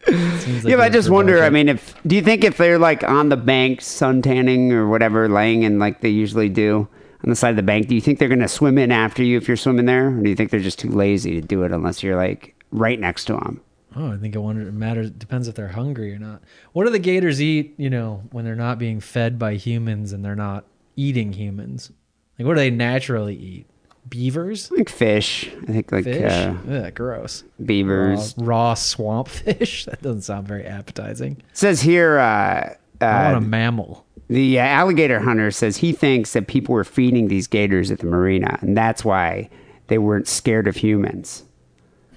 Like 0.07 0.63
yeah, 0.63 0.77
but 0.77 0.85
I 0.85 0.89
just 0.89 1.09
wonder. 1.09 1.43
I 1.43 1.49
mean, 1.49 1.67
if 1.67 1.93
do 2.07 2.15
you 2.15 2.21
think 2.21 2.45
if 2.45 2.55
they're 2.55 2.79
like 2.79 3.03
on 3.03 3.27
the 3.27 3.35
bank 3.35 3.81
sun 3.81 4.21
tanning 4.21 4.71
or 4.71 4.87
whatever, 4.87 5.27
laying 5.27 5.63
in 5.63 5.79
like 5.79 5.99
they 5.99 6.09
usually 6.09 6.47
do 6.47 6.87
on 7.23 7.29
the 7.29 7.35
side 7.35 7.49
of 7.51 7.55
the 7.55 7.63
bank, 7.63 7.87
do 7.87 7.95
you 7.95 8.01
think 8.01 8.19
they're 8.19 8.27
going 8.27 8.39
to 8.39 8.47
swim 8.47 8.77
in 8.77 8.91
after 8.91 9.23
you 9.23 9.37
if 9.37 9.47
you're 9.47 9.57
swimming 9.57 9.85
there, 9.85 10.07
or 10.09 10.21
do 10.23 10.29
you 10.29 10.35
think 10.35 10.51
they're 10.51 10.59
just 10.59 10.79
too 10.79 10.89
lazy 10.91 11.39
to 11.39 11.45
do 11.45 11.63
it 11.63 11.71
unless 11.71 12.03
you're 12.03 12.15
like 12.15 12.55
right 12.71 12.99
next 12.99 13.25
to 13.25 13.33
them? 13.33 13.61
Oh, 13.95 14.11
I 14.13 14.17
think 14.17 14.35
it 14.35 14.39
wonder 14.39 14.61
it 14.67 14.73
matters 14.73 15.09
depends 15.09 15.47
if 15.47 15.55
they're 15.55 15.69
hungry 15.69 16.13
or 16.13 16.19
not. 16.19 16.43
What 16.73 16.83
do 16.85 16.91
the 16.91 16.99
gators 16.99 17.41
eat, 17.41 17.73
you 17.77 17.89
know, 17.89 18.21
when 18.31 18.45
they're 18.45 18.55
not 18.55 18.77
being 18.77 18.99
fed 18.99 19.39
by 19.39 19.55
humans 19.55 20.13
and 20.13 20.23
they're 20.23 20.35
not 20.35 20.65
eating 20.95 21.33
humans? 21.33 21.91
Like 22.37 22.45
what 22.47 22.53
do 22.53 22.59
they 22.59 22.69
naturally 22.69 23.35
eat? 23.35 23.65
Beavers? 24.07 24.71
Like 24.71 24.87
fish, 24.89 25.49
I 25.63 25.65
think 25.71 25.91
like 25.91 26.03
Fish? 26.05 26.31
uh, 26.31 26.55
Ugh, 26.69 26.93
gross. 26.93 27.43
beavers. 27.65 28.35
Raw, 28.37 28.45
raw 28.67 28.73
swamp 28.75 29.27
fish? 29.29 29.85
That 29.85 30.01
doesn't 30.01 30.21
sound 30.21 30.47
very 30.47 30.65
appetizing. 30.65 31.37
It 31.49 31.57
says 31.57 31.81
here. 31.81 32.19
Uh, 32.19 32.75
I 33.01 33.23
want 33.31 33.35
uh, 33.35 33.37
a 33.37 33.41
mammal. 33.41 34.05
The 34.29 34.59
uh, 34.59 34.63
alligator 34.63 35.19
hunter 35.19 35.51
says 35.51 35.77
he 35.77 35.93
thinks 35.93 36.33
that 36.33 36.47
people 36.47 36.73
were 36.75 36.83
feeding 36.83 37.27
these 37.29 37.47
gators 37.47 37.91
at 37.91 37.99
the 37.99 38.07
marina, 38.07 38.57
and 38.61 38.75
that's 38.75 39.05
why 39.05 39.49
they 39.87 39.97
weren't 39.97 40.27
scared 40.27 40.67
of 40.67 40.75
humans. 40.75 41.43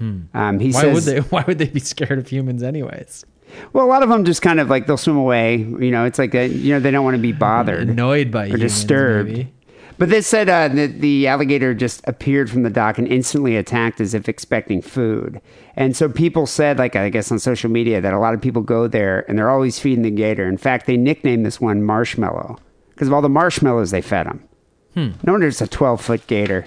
Um, 0.00 0.58
he 0.58 0.72
Why 0.72 0.80
says, 0.80 0.94
would 0.94 1.02
they 1.04 1.20
why 1.28 1.44
would 1.46 1.58
they 1.58 1.68
be 1.68 1.80
scared 1.80 2.18
of 2.18 2.26
humans 2.26 2.62
anyways? 2.62 3.24
Well, 3.72 3.84
a 3.84 3.88
lot 3.88 4.02
of 4.02 4.08
them 4.08 4.24
just 4.24 4.40
kind 4.42 4.58
of 4.60 4.70
like 4.70 4.86
they'll 4.86 4.96
swim 4.96 5.16
away. 5.16 5.56
You 5.58 5.90
know, 5.90 6.04
it's 6.04 6.18
like 6.18 6.32
that. 6.32 6.50
You 6.52 6.74
know, 6.74 6.80
they 6.80 6.90
don't 6.90 7.04
want 7.04 7.16
to 7.16 7.22
be 7.22 7.32
bothered 7.32 7.88
Annoyed 7.88 8.30
by 8.30 8.44
or 8.44 8.46
humans, 8.46 8.62
disturbed. 8.62 9.28
maybe. 9.30 9.52
But 10.00 10.08
they 10.08 10.22
said 10.22 10.48
uh, 10.48 10.68
that 10.68 11.02
the 11.02 11.26
alligator 11.26 11.74
just 11.74 12.00
appeared 12.08 12.50
from 12.50 12.62
the 12.62 12.70
dock 12.70 12.96
and 12.96 13.06
instantly 13.06 13.54
attacked 13.54 14.00
as 14.00 14.14
if 14.14 14.30
expecting 14.30 14.80
food. 14.80 15.42
And 15.76 15.94
so 15.94 16.08
people 16.08 16.46
said, 16.46 16.78
like 16.78 16.96
I 16.96 17.10
guess 17.10 17.30
on 17.30 17.38
social 17.38 17.70
media, 17.70 18.00
that 18.00 18.14
a 18.14 18.18
lot 18.18 18.32
of 18.32 18.40
people 18.40 18.62
go 18.62 18.88
there 18.88 19.26
and 19.28 19.38
they're 19.38 19.50
always 19.50 19.78
feeding 19.78 20.00
the 20.00 20.10
gator. 20.10 20.48
In 20.48 20.56
fact, 20.56 20.86
they 20.86 20.96
nicknamed 20.96 21.44
this 21.44 21.60
one 21.60 21.82
Marshmallow 21.82 22.58
because 22.88 23.08
of 23.08 23.12
all 23.12 23.20
the 23.20 23.28
marshmallows 23.28 23.90
they 23.90 24.00
fed 24.00 24.26
him. 24.26 24.48
No 24.96 25.32
wonder 25.32 25.46
it's 25.46 25.60
a 25.60 25.66
12 25.66 26.00
foot 26.00 26.26
gator. 26.26 26.64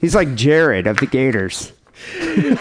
He's 0.00 0.14
like 0.14 0.36
Jared 0.36 0.86
of 0.86 0.98
the 0.98 1.06
Gators. 1.06 1.72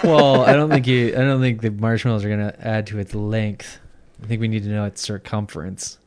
Well, 0.03 0.45
I 0.45 0.53
don't 0.53 0.71
think 0.71 0.87
you 0.87 1.09
I 1.09 1.19
don't 1.19 1.41
think 1.41 1.61
the 1.61 1.69
marshmallows 1.69 2.25
are 2.25 2.29
gonna 2.29 2.55
add 2.59 2.87
to 2.87 2.97
its 2.97 3.13
length. 3.13 3.77
I 4.23 4.25
think 4.25 4.41
we 4.41 4.47
need 4.47 4.63
to 4.63 4.69
know 4.69 4.85
its 4.85 4.99
circumference. 4.99 5.99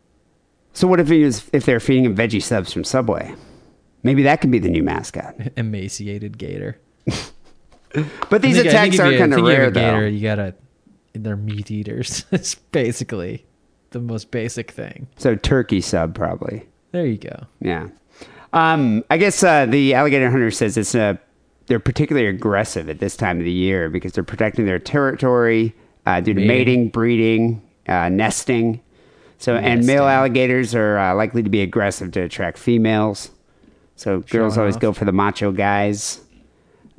So 0.73 0.89
what 0.89 0.99
if 0.99 1.07
he 1.07 1.23
was 1.23 1.49
if 1.53 1.65
they're 1.65 1.79
feeding 1.79 2.07
him 2.07 2.17
veggie 2.17 2.43
subs 2.43 2.73
from 2.73 2.83
Subway? 2.83 3.37
Maybe 4.03 4.23
that 4.23 4.41
could 4.41 4.51
be 4.51 4.59
the 4.59 4.71
new 4.71 4.83
mascot. 4.83 5.35
Emaciated 5.57 6.39
gator. 6.39 6.79
But 8.31 8.43
these 8.43 8.55
think- 8.55 8.69
attacks 8.69 9.01
are 9.01 9.17
kind 9.19 9.35
of 9.35 9.43
rare, 9.43 9.65
a 9.65 9.73
gator. 9.73 10.09
You 10.09 10.23
gotta 10.23 10.55
they're 11.13 11.37
meat 11.37 11.71
eaters. 11.71 12.25
it's 12.33 12.55
basically 12.55 13.45
the 13.91 13.99
most 13.99 14.31
basic 14.31 14.71
thing. 14.71 15.09
So 15.17 15.35
turkey 15.35 15.81
sub 15.81 16.15
probably. 16.15 16.69
There 16.93 17.07
you 17.07 17.19
go. 17.19 17.47
Yeah. 17.61 17.89
Um, 18.53 19.05
I 19.11 19.17
guess 19.17 19.43
uh, 19.43 19.67
the 19.67 19.95
alligator 19.95 20.31
hunter 20.31 20.51
says 20.51 20.77
it's 20.77 20.95
uh, 20.95 21.15
they're 21.67 21.81
particularly 21.81 22.29
aggressive 22.29 22.89
at 22.89 22.99
this 22.99 23.17
time 23.17 23.39
of 23.39 23.45
the 23.45 23.53
year 23.53 23.89
because 23.89 24.13
they're 24.13 24.25
protecting 24.25 24.67
their 24.67 24.79
territory 24.79 25.75
uh, 26.07 26.21
due 26.21 26.35
to 26.35 26.41
Mating. 26.41 26.49
mating, 26.49 26.89
breeding, 26.89 27.63
uh, 27.89 28.09
nesting. 28.09 28.81
So, 29.39 29.57
and 29.57 29.87
male 29.87 30.05
alligators 30.05 30.75
are 30.75 30.99
uh, 30.99 31.15
likely 31.15 31.43
to 31.43 31.49
be 31.49 31.63
aggressive 31.63 32.13
to 32.13 32.21
attract 32.21 32.59
females. 32.59 33.31
So 34.01 34.21
girls 34.21 34.55
Showing 34.55 34.59
always 34.61 34.77
off. 34.77 34.81
go 34.81 34.93
for 34.95 35.05
the 35.05 35.13
macho 35.13 35.53
guys. 35.53 36.23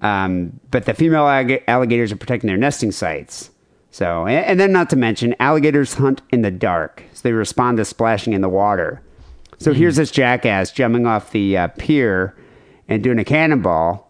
Um, 0.04 0.60
but 0.70 0.86
the 0.86 0.93
female 0.93 1.24
allig- 1.24 1.64
alligators 1.68 2.12
are 2.12 2.16
protecting 2.16 2.47
their 2.47 2.58
nesting 2.58 2.91
sites. 2.91 3.49
So, 3.89 4.28
and, 4.28 4.45
and 4.45 4.60
then 4.60 4.72
not 4.72 4.91
to 4.91 4.95
mention, 4.95 5.36
alligators 5.39 5.95
hunt 5.95 6.22
in 6.30 6.43
the 6.43 6.52
dark, 6.52 7.02
so 7.14 7.22
they 7.24 7.34
respond 7.34 7.78
to 7.78 7.86
splashing 7.86 8.34
in 8.34 8.41
the 8.41 8.49
water. 8.49 9.02
So 9.58 9.74
here's 9.74 9.95
this 9.95 10.12
jackass 10.12 10.70
jumping 10.70 11.08
off 11.08 11.32
the 11.32 11.58
uh, 11.58 11.68
pier 11.70 12.36
and 12.88 13.04
doing 13.04 13.18
a 13.18 13.24
cannonball. 13.24 14.08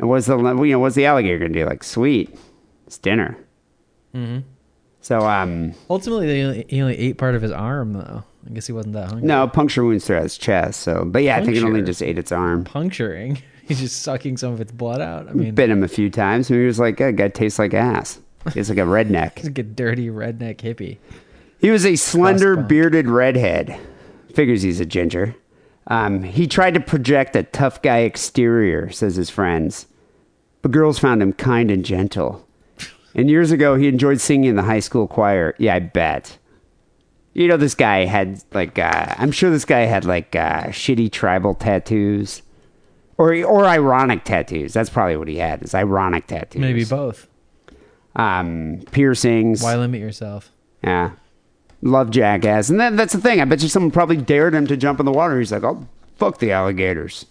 And 0.00 0.08
what's 0.08 0.26
the 0.26 0.36
you 0.36 0.72
know 0.72 0.80
what's 0.80 0.96
the 0.96 1.06
alligator 1.06 1.38
gonna 1.38 1.52
do? 1.52 1.64
Like, 1.66 1.84
sweet, 1.84 2.36
it's 2.88 2.98
dinner. 2.98 3.38
Mm-hmm. 4.12 4.40
So 5.00 5.20
um, 5.20 5.74
Ultimately 5.88 6.26
they 6.26 6.42
only, 6.42 6.66
he 6.68 6.82
only 6.82 6.98
ate 6.98 7.16
part 7.16 7.36
of 7.36 7.42
his 7.42 7.52
arm 7.52 7.92
though. 7.92 8.24
I 8.46 8.50
guess 8.52 8.66
he 8.66 8.72
wasn't 8.72 8.94
that 8.94 9.08
hungry. 9.08 9.26
no 9.26 9.48
puncture 9.48 9.84
wounds 9.84 10.06
throughout 10.06 10.24
his 10.24 10.36
chest. 10.38 10.80
So, 10.80 11.04
but 11.06 11.22
yeah, 11.22 11.36
I 11.36 11.44
think 11.44 11.56
it 11.56 11.62
only 11.62 11.80
Puncture? 11.80 11.86
just 11.86 12.02
ate 12.02 12.18
its 12.18 12.32
arm. 12.32 12.64
Puncturing. 12.64 13.42
He's 13.66 13.80
just 13.80 14.02
sucking 14.02 14.36
some 14.36 14.52
of 14.52 14.60
its 14.60 14.72
blood 14.72 15.00
out. 15.00 15.28
I 15.28 15.32
mean 15.32 15.54
Bit 15.54 15.70
him 15.70 15.82
a 15.82 15.88
few 15.88 16.10
times, 16.10 16.50
and 16.50 16.60
he 16.60 16.66
was 16.66 16.78
like, 16.78 16.98
"That 16.98 17.16
guy 17.16 17.28
tastes 17.28 17.58
like 17.58 17.72
ass." 17.72 18.18
He's 18.52 18.68
like 18.68 18.76
a 18.78 18.82
redneck. 18.82 19.32
he's 19.38 19.46
like 19.46 19.58
a 19.58 19.62
dirty 19.62 20.08
redneck 20.08 20.56
hippie. 20.56 20.98
He 21.58 21.70
was 21.70 21.86
a 21.86 21.96
slender, 21.96 22.58
Crossbone. 22.58 22.68
bearded 22.68 23.08
redhead. 23.08 23.78
Figures 24.34 24.60
he's 24.60 24.80
a 24.80 24.84
ginger. 24.84 25.34
Um, 25.86 26.22
he 26.24 26.46
tried 26.46 26.74
to 26.74 26.80
project 26.80 27.36
a 27.36 27.44
tough 27.44 27.80
guy 27.80 27.98
exterior, 28.00 28.90
says 28.90 29.16
his 29.16 29.30
friends. 29.30 29.86
But 30.60 30.70
girls 30.72 30.98
found 30.98 31.22
him 31.22 31.32
kind 31.32 31.70
and 31.70 31.84
gentle. 31.84 32.46
And 33.14 33.30
years 33.30 33.50
ago, 33.50 33.76
he 33.76 33.88
enjoyed 33.88 34.20
singing 34.20 34.50
in 34.50 34.56
the 34.56 34.62
high 34.62 34.80
school 34.80 35.06
choir. 35.06 35.54
Yeah, 35.58 35.74
I 35.76 35.78
bet. 35.80 36.36
You 37.34 37.48
know, 37.48 37.56
this 37.56 37.74
guy 37.74 38.04
had, 38.04 38.42
like, 38.52 38.78
uh, 38.78 39.14
I'm 39.18 39.32
sure 39.32 39.50
this 39.50 39.64
guy 39.64 39.80
had, 39.80 40.04
like, 40.04 40.34
uh, 40.36 40.68
shitty 40.68 41.10
tribal 41.10 41.54
tattoos. 41.54 42.42
Or, 43.16 43.32
or 43.44 43.64
ironic 43.66 44.24
tattoos. 44.24 44.72
That's 44.72 44.90
probably 44.90 45.16
what 45.16 45.28
he 45.28 45.36
had, 45.36 45.62
is 45.62 45.74
ironic 45.74 46.26
tattoos. 46.26 46.60
Maybe 46.60 46.84
both. 46.84 47.28
Um, 48.16 48.82
piercings. 48.90 49.62
Why 49.62 49.76
limit 49.76 50.00
yourself? 50.00 50.50
Yeah. 50.82 51.12
Love 51.82 52.10
Jackass. 52.10 52.70
And 52.70 52.80
that, 52.80 52.96
that's 52.96 53.12
the 53.12 53.20
thing. 53.20 53.40
I 53.40 53.44
bet 53.44 53.62
you 53.62 53.68
someone 53.68 53.90
probably 53.90 54.16
dared 54.16 54.54
him 54.54 54.66
to 54.68 54.76
jump 54.76 55.00
in 55.00 55.06
the 55.06 55.12
water. 55.12 55.38
He's 55.38 55.52
like, 55.52 55.62
oh, 55.64 55.86
fuck 56.16 56.38
the 56.38 56.50
alligators. 56.50 57.26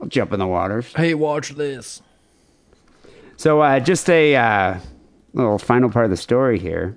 I'll 0.00 0.08
jump 0.08 0.32
in 0.32 0.38
the 0.38 0.46
water. 0.46 0.82
Hey, 0.82 1.14
watch 1.14 1.50
this. 1.50 2.02
So, 3.36 3.60
uh, 3.60 3.80
just 3.80 4.08
a 4.08 4.34
uh, 4.34 4.78
little 5.34 5.58
final 5.58 5.90
part 5.90 6.04
of 6.04 6.10
the 6.10 6.16
story 6.16 6.58
here. 6.58 6.96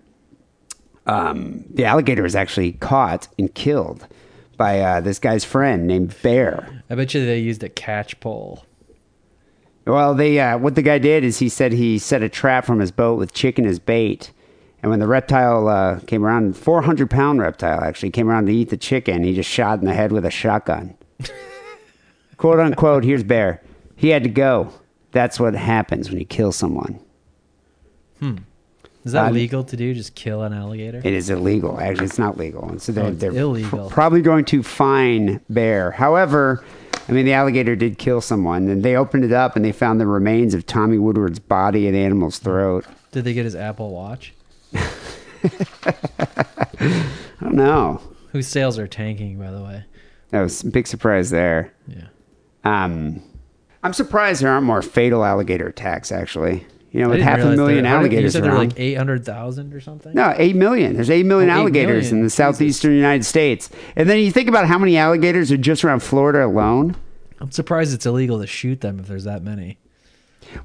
Um, 1.05 1.65
the 1.69 1.85
alligator 1.85 2.23
was 2.23 2.35
actually 2.35 2.73
caught 2.73 3.27
and 3.39 3.53
killed 3.53 4.07
by 4.57 4.79
uh, 4.79 5.01
this 5.01 5.17
guy's 5.19 5.43
friend 5.43 5.87
named 5.87 6.15
Bear. 6.21 6.83
I 6.89 6.95
bet 6.95 7.13
you 7.13 7.25
they 7.25 7.39
used 7.39 7.63
a 7.63 7.69
catch 7.69 8.19
pole. 8.19 8.65
Well, 9.85 10.13
they 10.13 10.39
uh, 10.39 10.59
what 10.59 10.75
the 10.75 10.83
guy 10.83 10.99
did 10.99 11.23
is 11.23 11.39
he 11.39 11.49
said 11.49 11.71
he 11.73 11.97
set 11.97 12.21
a 12.21 12.29
trap 12.29 12.65
from 12.65 12.79
his 12.79 12.91
boat 12.91 13.17
with 13.17 13.33
chicken 13.33 13.65
as 13.65 13.79
bait, 13.79 14.31
and 14.83 14.91
when 14.91 14.99
the 14.99 15.07
reptile 15.07 15.67
uh, 15.67 15.99
came 16.01 16.23
around, 16.23 16.55
four 16.55 16.83
hundred 16.83 17.09
pound 17.09 17.41
reptile 17.41 17.83
actually 17.83 18.11
came 18.11 18.29
around 18.29 18.45
to 18.45 18.53
eat 18.53 18.69
the 18.69 18.77
chicken, 18.77 19.23
he 19.23 19.33
just 19.33 19.49
shot 19.49 19.79
in 19.79 19.85
the 19.85 19.93
head 19.95 20.11
with 20.11 20.23
a 20.23 20.29
shotgun. 20.29 20.95
Quote 22.37 22.59
unquote. 22.59 23.03
Here's 23.03 23.23
Bear. 23.23 23.63
He 23.95 24.09
had 24.09 24.23
to 24.23 24.29
go. 24.29 24.71
That's 25.11 25.39
what 25.39 25.55
happens 25.55 26.09
when 26.09 26.19
you 26.19 26.25
kill 26.25 26.51
someone. 26.51 26.99
Is 29.03 29.13
that 29.13 29.27
Uh, 29.29 29.31
legal 29.31 29.63
to 29.63 29.75
do? 29.77 29.93
Just 29.93 30.13
kill 30.15 30.43
an 30.43 30.53
alligator? 30.53 30.99
It 31.03 31.13
is 31.13 31.29
illegal. 31.29 31.79
Actually, 31.79 32.05
it's 32.05 32.19
not 32.19 32.37
legal. 32.37 32.69
And 32.69 32.81
so 32.81 32.91
they're, 32.91 33.05
Oh, 33.05 33.07
it's 33.07 33.19
they're 33.19 33.31
illegal. 33.31 33.87
pr- 33.89 33.93
probably 33.93 34.21
going 34.21 34.45
to 34.45 34.61
fine 34.61 35.39
Bear. 35.49 35.91
However, 35.91 36.63
I 37.09 37.11
mean, 37.11 37.25
the 37.25 37.33
alligator 37.33 37.75
did 37.75 37.97
kill 37.97 38.21
someone, 38.21 38.67
and 38.69 38.83
they 38.83 38.95
opened 38.95 39.25
it 39.25 39.31
up 39.31 39.55
and 39.55 39.65
they 39.65 39.71
found 39.71 39.99
the 39.99 40.05
remains 40.07 40.53
of 40.53 40.65
Tommy 40.67 40.97
Woodward's 40.99 41.39
body 41.39 41.87
in 41.87 41.93
the 41.93 41.99
animal's 41.99 42.37
throat. 42.37 42.85
Did 43.11 43.23
they 43.23 43.33
get 43.33 43.45
his 43.45 43.55
Apple 43.55 43.89
Watch? 43.91 44.33
I 45.43 46.35
don't 47.41 47.55
know. 47.55 48.01
Whose 48.31 48.47
sales 48.47 48.77
are 48.79 48.87
tanking, 48.87 49.37
by 49.37 49.51
the 49.51 49.61
way? 49.63 49.83
That 50.29 50.41
was 50.41 50.63
a 50.63 50.67
big 50.67 50.87
surprise 50.87 51.29
there. 51.31 51.73
Yeah. 51.87 52.05
Um, 52.63 53.21
I'm 53.83 53.93
surprised 53.93 54.41
there 54.41 54.49
aren't 54.51 54.65
more 54.65 54.81
fatal 54.81 55.25
alligator 55.25 55.67
attacks. 55.67 56.11
Actually, 56.11 56.65
you 56.91 57.01
know, 57.01 57.09
with 57.09 57.21
half 57.21 57.39
a 57.39 57.55
million 57.55 57.83
there- 57.85 57.93
alligators 57.95 58.35
You 58.35 58.41
said 58.41 58.47
around. 58.49 58.57
like 58.57 58.79
800,000 58.79 59.73
or 59.73 59.79
something? 59.79 60.13
No, 60.13 60.33
eight 60.37 60.55
million. 60.55 60.93
There's 60.93 61.09
eight 61.09 61.25
million 61.25 61.49
Oh, 61.49 61.53
eight 61.53 61.59
alligators 61.59 62.05
million. 62.05 62.17
in 62.17 62.23
the 62.23 62.29
southeastern 62.29 62.93
United 62.93 63.23
States, 63.25 63.69
and 63.95 64.09
then 64.09 64.19
you 64.19 64.31
think 64.31 64.49
about 64.49 64.67
how 64.67 64.77
many 64.77 64.97
alligators 64.97 65.51
are 65.51 65.57
just 65.57 65.83
around 65.85 66.01
Florida 66.03 66.45
alone. 66.45 66.95
I'm 67.39 67.51
surprised 67.51 67.93
it's 67.93 68.05
illegal 68.05 68.39
to 68.39 68.47
shoot 68.47 68.81
them 68.81 68.99
if 68.99 69.07
there's 69.07 69.23
that 69.23 69.41
many. 69.43 69.77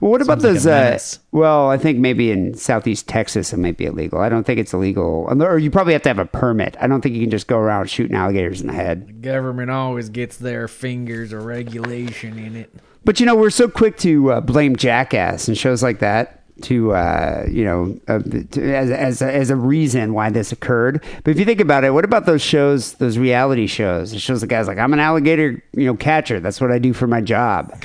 Well, 0.01 0.11
what 0.11 0.21
about 0.21 0.43
Sounds 0.43 0.67
like 0.67 0.93
those? 0.95 1.15
a 1.15 1.17
uh, 1.17 1.21
well, 1.31 1.71
I 1.71 1.79
think 1.79 1.99
maybe 1.99 2.33
in 2.33 2.55
southeast 2.55 3.07
Texas 3.07 3.53
it 3.53 3.57
might 3.59 3.77
be 3.77 3.85
illegal. 3.87 4.19
I 4.19 4.29
don't 4.29 4.43
think 4.45 4.59
it's 4.59 4.75
illegal, 4.75 5.29
or 5.31 5.59
you 5.59 5.71
probably 5.71 5.93
have 5.93 6.03
to 6.03 6.09
have 6.09 6.19
a 6.19 6.25
permit. 6.27 6.77
I 6.81 6.89
don't 6.89 7.03
think 7.03 7.15
you 7.15 7.21
can 7.21 7.31
just 7.31 7.47
go 7.47 7.57
around 7.59 7.89
shooting 7.89 8.17
alligators 8.17 8.61
in 8.61 8.67
the 8.67 8.73
head. 8.73 9.07
The 9.07 9.13
government 9.13 9.71
always 9.71 10.09
gets 10.09 10.39
their 10.39 10.67
fingers 10.67 11.33
of 11.33 11.45
regulation 11.45 12.37
in 12.37 12.57
it. 12.57 12.75
But 13.07 13.21
you 13.21 13.25
know, 13.25 13.37
we're 13.37 13.51
so 13.51 13.69
quick 13.69 13.97
to 13.99 14.33
uh, 14.33 14.41
blame 14.41 14.75
Jackass 14.75 15.47
and 15.47 15.57
shows 15.57 15.81
like 15.81 16.01
that 16.01 16.43
to 16.63 16.93
uh, 16.93 17.47
you 17.49 17.65
know 17.65 18.01
uh, 18.09 18.19
to, 18.19 18.75
as 18.75 18.91
as 18.91 19.23
a, 19.23 19.33
as 19.33 19.49
a 19.49 19.55
reason 19.55 20.13
why 20.13 20.29
this 20.29 20.51
occurred. 20.51 21.05
But 21.23 21.31
if 21.31 21.39
you 21.39 21.45
think 21.45 21.61
about 21.61 21.85
it, 21.85 21.91
what 21.91 22.05
about 22.05 22.27
those 22.27 22.43
shows, 22.43 22.95
those 22.95 23.17
reality 23.17 23.69
shows? 23.69 24.13
It 24.13 24.21
shows 24.21 24.41
the 24.41 24.49
guys 24.49 24.67
like 24.67 24.79
I'm 24.79 24.93
an 24.93 24.99
alligator, 24.99 25.63
you 25.73 25.87
know, 25.87 25.95
catcher. 25.95 26.41
That's 26.41 26.61
what 26.61 26.73
I 26.73 26.81
do 26.81 26.93
for 26.93 27.07
my 27.07 27.21
job. 27.21 27.81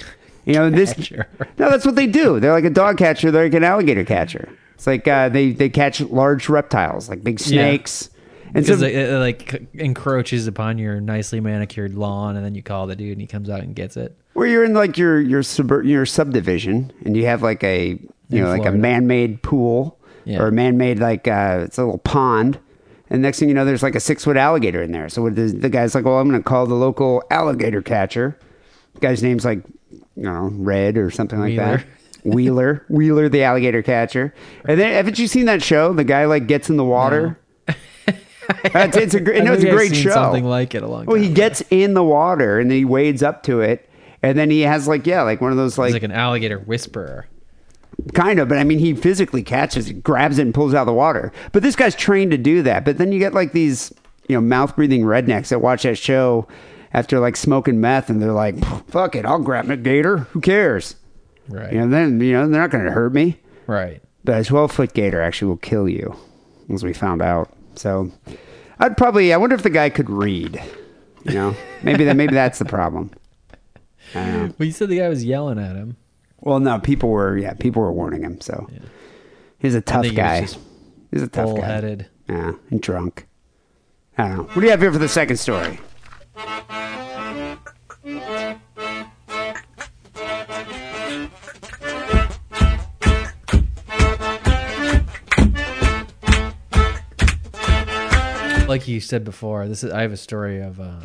You 0.45 0.53
know, 0.53 0.72
this 0.72 1.11
no, 1.11 1.24
that's 1.69 1.86
what 1.86 1.95
they 1.95 2.07
do. 2.07 2.39
They're 2.39 2.51
like 2.51 2.65
a 2.65 2.72
dog 2.72 2.97
catcher. 2.97 3.30
They're 3.30 3.43
like 3.43 3.53
an 3.53 3.63
alligator 3.63 4.03
catcher. 4.03 4.49
It's 4.74 4.88
like 4.88 5.07
uh, 5.07 5.30
they 5.30 5.51
they 5.51 5.69
catch 5.69 6.01
large 6.01 6.49
reptiles 6.49 7.09
like 7.09 7.24
big 7.24 7.39
snakes. 7.39 8.09
And 8.55 8.65
so 8.65 8.74
it, 8.74 8.95
it, 8.95 9.19
like 9.19 9.69
encroaches 9.76 10.47
upon 10.47 10.80
your 10.80 10.99
nicely 10.99 11.39
manicured 11.39 11.93
lawn, 11.93 12.36
and 12.36 12.43
then 12.43 12.55
you 12.55 12.63
call 12.63 12.88
the 12.88 12.95
dude, 12.95 13.11
and 13.11 13.22
he 13.22 13.28
comes 13.28 13.51
out 13.51 13.61
and 13.61 13.76
gets 13.76 13.95
it. 13.95 14.17
Where 14.41 14.49
you're 14.49 14.63
in 14.63 14.73
like 14.73 14.97
your 14.97 15.21
your 15.21 15.43
subur- 15.43 15.85
your 15.87 16.03
subdivision, 16.07 16.91
and 17.05 17.15
you 17.15 17.27
have 17.27 17.43
like 17.43 17.63
a 17.63 17.89
you 17.89 17.99
In 18.31 18.39
know 18.41 18.49
like 18.49 18.65
a 18.65 18.71
man-made 18.71 19.43
pool 19.43 19.99
Yeah. 20.25 20.41
or 20.41 20.47
a 20.47 20.51
man-made 20.51 20.97
like 20.97 21.27
uh, 21.27 21.59
it's 21.63 21.77
a 21.77 21.83
little 21.83 21.99
pond, 21.99 22.57
and 23.11 23.21
next 23.21 23.37
thing 23.37 23.49
you 23.49 23.53
know, 23.53 23.65
there's 23.65 23.83
like 23.83 23.93
a 23.93 23.99
six-foot 23.99 24.37
alligator 24.37 24.81
in 24.81 24.93
there. 24.93 25.09
So 25.09 25.21
what 25.21 25.35
the, 25.35 25.43
the 25.43 25.69
guy's 25.69 25.93
like, 25.93 26.05
"Well, 26.05 26.17
I'm 26.17 26.27
going 26.27 26.41
to 26.41 26.43
call 26.43 26.65
the 26.65 26.73
local 26.73 27.21
alligator 27.29 27.83
catcher." 27.83 28.35
The 28.95 28.99
guy's 28.99 29.21
name's 29.21 29.45
like, 29.45 29.59
you 29.91 30.23
know, 30.23 30.49
Red 30.53 30.97
or 30.97 31.11
something 31.11 31.37
like 31.39 31.51
Wheeler. 31.51 31.77
that. 31.77 31.85
Wheeler, 32.25 32.83
Wheeler, 32.89 33.29
the 33.29 33.43
alligator 33.43 33.83
catcher. 33.83 34.33
And 34.65 34.79
then, 34.79 34.91
haven't 34.93 35.19
you 35.19 35.27
seen 35.27 35.45
that 35.45 35.61
show? 35.61 35.93
The 35.93 36.03
guy 36.03 36.25
like 36.25 36.47
gets 36.47 36.67
in 36.67 36.77
the 36.77 36.83
water. 36.83 37.37
it's, 37.67 37.77
it's 38.97 39.13
a 39.13 39.19
great, 39.19 39.41
I 39.41 39.45
no, 39.45 39.53
it's 39.53 39.61
a 39.61 39.65
think 39.65 39.71
I've 39.73 39.77
great 39.77 39.91
seen 39.91 40.03
show. 40.03 40.09
Something 40.13 40.45
like 40.45 40.73
it 40.73 40.81
a 40.81 40.87
long 40.87 41.05
Well, 41.05 41.17
time. 41.17 41.25
he 41.25 41.31
gets 41.31 41.61
in 41.69 41.93
the 41.93 42.03
water 42.03 42.59
and 42.59 42.71
then 42.71 42.77
he 42.79 42.85
wades 42.85 43.21
up 43.21 43.43
to 43.43 43.61
it, 43.61 43.87
and 44.24 44.38
then 44.38 44.49
he 44.49 44.61
has 44.61 44.88
like 44.88 45.05
yeah, 45.05 45.22
like 45.24 45.41
one 45.41 45.51
of 45.51 45.57
those 45.57 45.74
He's 45.74 45.80
like, 45.80 45.93
like 45.93 46.03
an 46.03 46.11
alligator 46.11 46.59
whisperer. 46.59 47.28
kind 48.13 48.39
of, 48.39 48.47
but 48.49 48.57
I 48.57 48.63
mean 48.63 48.80
he 48.80 48.93
physically 48.93 49.43
catches 49.43 49.89
it, 49.89 50.03
grabs 50.03 50.38
it, 50.39 50.43
and 50.43 50.53
pulls 50.53 50.74
it 50.74 50.78
out 50.78 50.82
of 50.82 50.88
the 50.88 50.93
water. 50.93 51.32
But 51.51 51.63
this 51.63 51.76
guy's 51.76 51.95
trained 51.95 52.32
to 52.32 52.38
do 52.38 52.61
that. 52.63 52.86
But 52.86 52.97
then 52.97 53.11
you 53.11 53.19
get 53.19 53.34
like 53.34 53.51
these 53.53 53.93
you 54.28 54.36
know 54.36 54.41
mouth 54.41 54.76
breathing 54.76 55.01
rednecks 55.03 55.49
that 55.49 55.59
watch 55.61 55.84
that 55.84 55.97
show 55.97 56.47
after 56.93 57.19
like 57.19 57.36
smoking 57.36 57.80
meth, 57.80 58.09
and 58.09 58.22
they're 58.22 58.32
like, 58.34 58.63
"Fuck 58.88 59.15
it, 59.15 59.26
I'll 59.26 59.39
grab 59.39 59.69
a 59.69 59.78
gator. 59.78 60.17
Who 60.32 60.41
cares?" 60.41 60.95
Right. 61.47 61.74
You 61.74 61.80
know, 61.80 61.89
then 61.89 62.19
you 62.19 62.34
know 62.34 62.47
they're 62.47 62.61
not 62.61 62.69
going 62.69 62.86
to 62.86 62.91
hurt 62.91 63.13
me. 63.13 63.39
Right. 63.67 64.01
But 64.24 64.39
a 64.41 64.43
12 64.43 64.72
foot 64.72 64.93
gator 64.93 65.22
actually 65.22 65.49
will 65.49 65.57
kill 65.57 65.89
you, 65.89 66.15
as 66.72 66.84
we 66.84 66.93
found 66.93 67.22
out. 67.22 67.51
So 67.76 68.11
I'd 68.80 68.95
probably, 68.97 69.34
I 69.34 69.38
wonder 69.38 69.55
if 69.55 69.63
the 69.63 69.69
guy 69.69 69.89
could 69.89 70.09
read. 70.09 70.61
You 71.24 71.34
know, 71.34 71.55
maybe 71.84 72.03
that, 72.05 72.15
maybe 72.15 72.34
that's 72.34 72.59
the 72.59 72.65
problem. 72.65 73.11
Well, 74.14 74.53
you 74.59 74.72
said 74.72 74.89
the 74.89 74.99
guy 74.99 75.09
was 75.09 75.24
yelling 75.24 75.59
at 75.59 75.76
him. 75.76 75.97
Well, 76.39 76.59
no, 76.59 76.80
people 76.80 77.09
were, 77.09 77.38
yeah, 77.38 77.53
people 77.53 77.82
were 77.82 77.91
warning 77.91 78.24
him. 78.24 78.41
So 78.41 78.68
he's 79.59 79.76
a 79.76 79.82
tough 79.82 80.01
think 80.01 80.14
he 80.14 80.18
guy. 80.18 80.47
He's 81.12 81.22
a 81.22 81.28
tough 81.28 81.47
guy. 81.47 81.53
Bull-headed. 81.53 82.07
Yeah, 82.28 82.53
and 82.70 82.82
drunk. 82.82 83.28
I 84.18 84.28
don't 84.28 84.38
know. 84.38 84.43
What 84.43 84.55
do 84.55 84.62
you 84.62 84.70
have 84.72 84.82
here 84.82 84.91
for 84.91 84.97
the 84.97 85.07
second 85.07 85.38
story? 85.38 85.80
Like 98.68 98.88
you 98.88 99.01
said 99.01 99.26
before, 99.26 99.68
this 99.68 99.84
is 99.84 99.91
I 99.91 100.01
have 100.01 100.14
a 100.14 100.18
story 100.18 100.62
of 100.62 100.80
uh, 100.80 101.01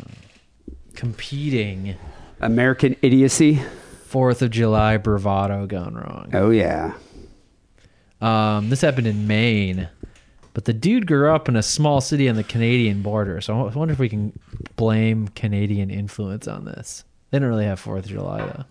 competing 0.95 1.95
American 2.39 2.95
idiocy. 3.01 3.61
Fourth 4.05 4.41
of 4.41 4.51
July 4.51 4.97
bravado 4.97 5.65
gone 5.65 5.95
wrong. 5.95 6.29
Oh 6.33 6.49
yeah. 6.49 6.93
Um, 8.21 8.69
this 8.69 8.81
happened 8.81 9.05
in 9.05 9.27
Maine, 9.27 9.89
but 10.53 10.65
the 10.65 10.73
dude 10.73 11.05
grew 11.07 11.29
up 11.29 11.49
in 11.49 11.55
a 11.55 11.61
small 11.61 12.01
city 12.01 12.29
on 12.29 12.35
the 12.35 12.43
Canadian 12.43 13.01
border. 13.01 13.41
So 13.41 13.67
I 13.67 13.73
wonder 13.73 13.91
if 13.91 13.99
we 13.99 14.09
can 14.09 14.37
blame 14.75 15.27
Canadian 15.29 15.89
influence 15.89 16.47
on 16.47 16.65
this. 16.65 17.03
They 17.31 17.39
don't 17.39 17.49
really 17.49 17.65
have 17.65 17.79
Fourth 17.79 18.05
of 18.05 18.11
July 18.11 18.39
though. 18.39 18.63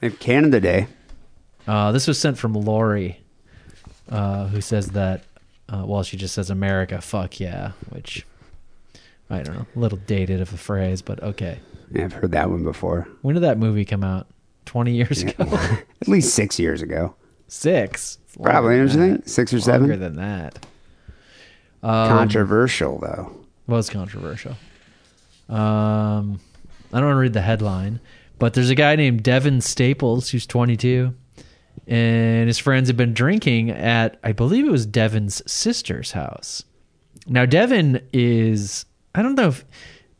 They 0.00 0.08
have 0.10 0.18
Canada 0.18 0.60
Day. 0.60 0.86
Uh, 1.66 1.92
this 1.92 2.06
was 2.06 2.18
sent 2.18 2.36
from 2.36 2.52
Lori, 2.52 3.20
uh, 4.10 4.48
who 4.48 4.60
says 4.60 4.88
that. 4.88 5.24
Uh, 5.66 5.82
well, 5.86 6.02
she 6.02 6.18
just 6.18 6.34
says 6.34 6.50
America, 6.50 7.00
fuck 7.00 7.40
yeah, 7.40 7.72
which 7.88 8.26
I 9.30 9.40
don't 9.42 9.56
know, 9.56 9.66
a 9.74 9.78
little 9.78 9.96
dated 9.96 10.42
of 10.42 10.52
a 10.52 10.58
phrase, 10.58 11.00
but 11.00 11.22
okay. 11.22 11.58
Yeah, 11.92 12.04
I've 12.04 12.12
heard 12.12 12.32
that 12.32 12.50
one 12.50 12.64
before. 12.64 13.08
When 13.22 13.34
did 13.34 13.42
that 13.44 13.58
movie 13.58 13.84
come 13.84 14.04
out? 14.04 14.26
Twenty 14.66 14.94
years 14.94 15.22
ago. 15.22 15.34
At 16.00 16.08
least 16.08 16.34
six 16.34 16.58
years 16.58 16.80
ago. 16.82 17.14
Six. 17.48 18.18
Probably, 18.42 18.76
don't 18.78 18.88
you 18.88 18.94
think? 18.94 19.28
Six 19.28 19.52
or 19.52 19.60
seven? 19.60 19.82
Longer 19.88 19.96
than 19.96 20.16
that. 20.16 20.66
Um, 21.82 22.08
Controversial 22.08 22.98
though. 22.98 23.30
was 23.66 23.90
controversial. 23.90 24.56
Um, 25.48 26.40
I 26.92 26.98
don't 26.98 27.06
want 27.06 27.16
to 27.16 27.20
read 27.20 27.34
the 27.34 27.42
headline, 27.42 28.00
but 28.38 28.54
there's 28.54 28.70
a 28.70 28.74
guy 28.74 28.96
named 28.96 29.22
Devin 29.22 29.60
Staples 29.60 30.30
who's 30.30 30.46
22, 30.46 31.14
and 31.86 32.46
his 32.48 32.58
friends 32.58 32.88
have 32.88 32.96
been 32.96 33.12
drinking 33.12 33.70
at 33.70 34.18
I 34.24 34.32
believe 34.32 34.66
it 34.66 34.70
was 34.70 34.86
Devin's 34.86 35.42
sister's 35.50 36.12
house. 36.12 36.64
Now 37.26 37.44
Devin 37.46 38.00
is 38.12 38.86
I 39.14 39.22
don't 39.22 39.34
know 39.34 39.48
if 39.48 39.64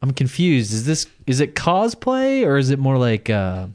I'm 0.05 0.13
confused. 0.13 0.75
Is 0.75 0.85
this 0.85 1.07
is 1.27 1.41
it 1.41 1.55
cosplay 1.55 2.47
or 2.47 2.59
is 2.59 2.69
it 2.69 2.79
more 2.79 2.99
like 2.99 3.31
uh, 3.31 3.69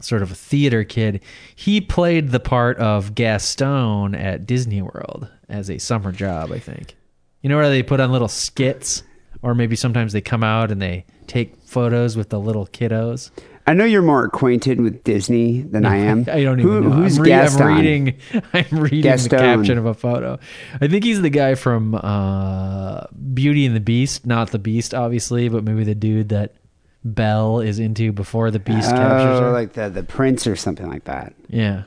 sort 0.00 0.22
of 0.22 0.30
a 0.32 0.34
theater 0.34 0.82
kid? 0.82 1.22
He 1.54 1.82
played 1.82 2.30
the 2.30 2.40
part 2.40 2.78
of 2.78 3.14
Gaston 3.14 4.14
at 4.14 4.46
Disney 4.46 4.80
World 4.80 5.28
as 5.50 5.68
a 5.68 5.76
summer 5.76 6.10
job, 6.10 6.52
I 6.52 6.58
think. 6.58 6.96
You 7.42 7.50
know 7.50 7.58
where 7.58 7.68
they 7.68 7.82
put 7.82 8.00
on 8.00 8.10
little 8.10 8.28
skits, 8.28 9.02
or 9.42 9.54
maybe 9.54 9.76
sometimes 9.76 10.14
they 10.14 10.22
come 10.22 10.42
out 10.42 10.70
and 10.70 10.80
they 10.80 11.04
take 11.26 11.54
photos 11.66 12.16
with 12.16 12.30
the 12.30 12.40
little 12.40 12.66
kiddos. 12.68 13.30
I 13.68 13.74
know 13.74 13.84
you're 13.84 14.02
more 14.02 14.24
acquainted 14.24 14.80
with 14.80 15.04
Disney 15.04 15.60
than 15.62 15.84
I 15.84 15.96
am. 15.96 16.20
I 16.32 16.42
don't 16.42 16.60
even 16.60 16.72
Who- 16.72 16.80
know. 16.82 16.90
Who's 16.90 17.18
I'm, 17.18 17.24
re- 17.24 17.32
I'm 17.32 17.38
Gaston? 17.44 17.66
reading. 17.66 18.18
I'm 18.52 18.66
reading 18.80 19.00
Gaston. 19.02 19.30
the 19.30 19.36
caption 19.36 19.78
of 19.78 19.86
a 19.86 19.94
photo. 19.94 20.38
I 20.80 20.88
think 20.88 21.04
he's 21.04 21.20
the 21.20 21.30
guy 21.30 21.54
from 21.54 21.94
uh, 21.94 23.02
Beauty 23.34 23.66
and 23.66 23.76
the 23.76 23.80
Beast, 23.80 24.26
not 24.26 24.50
the 24.50 24.58
Beast, 24.58 24.94
obviously, 24.94 25.48
but 25.48 25.64
maybe 25.64 25.84
the 25.84 25.94
dude 25.94 26.30
that 26.30 26.54
Belle 27.04 27.60
is 27.60 27.78
into 27.78 28.12
before 28.12 28.50
the 28.50 28.58
Beast 28.58 28.90
captures 28.90 29.38
Oh, 29.40 29.42
her. 29.44 29.52
like 29.52 29.74
the 29.74 29.88
the 29.88 30.02
prince 30.02 30.46
or 30.46 30.56
something 30.56 30.88
like 30.88 31.04
that. 31.04 31.34
yeah. 31.48 31.84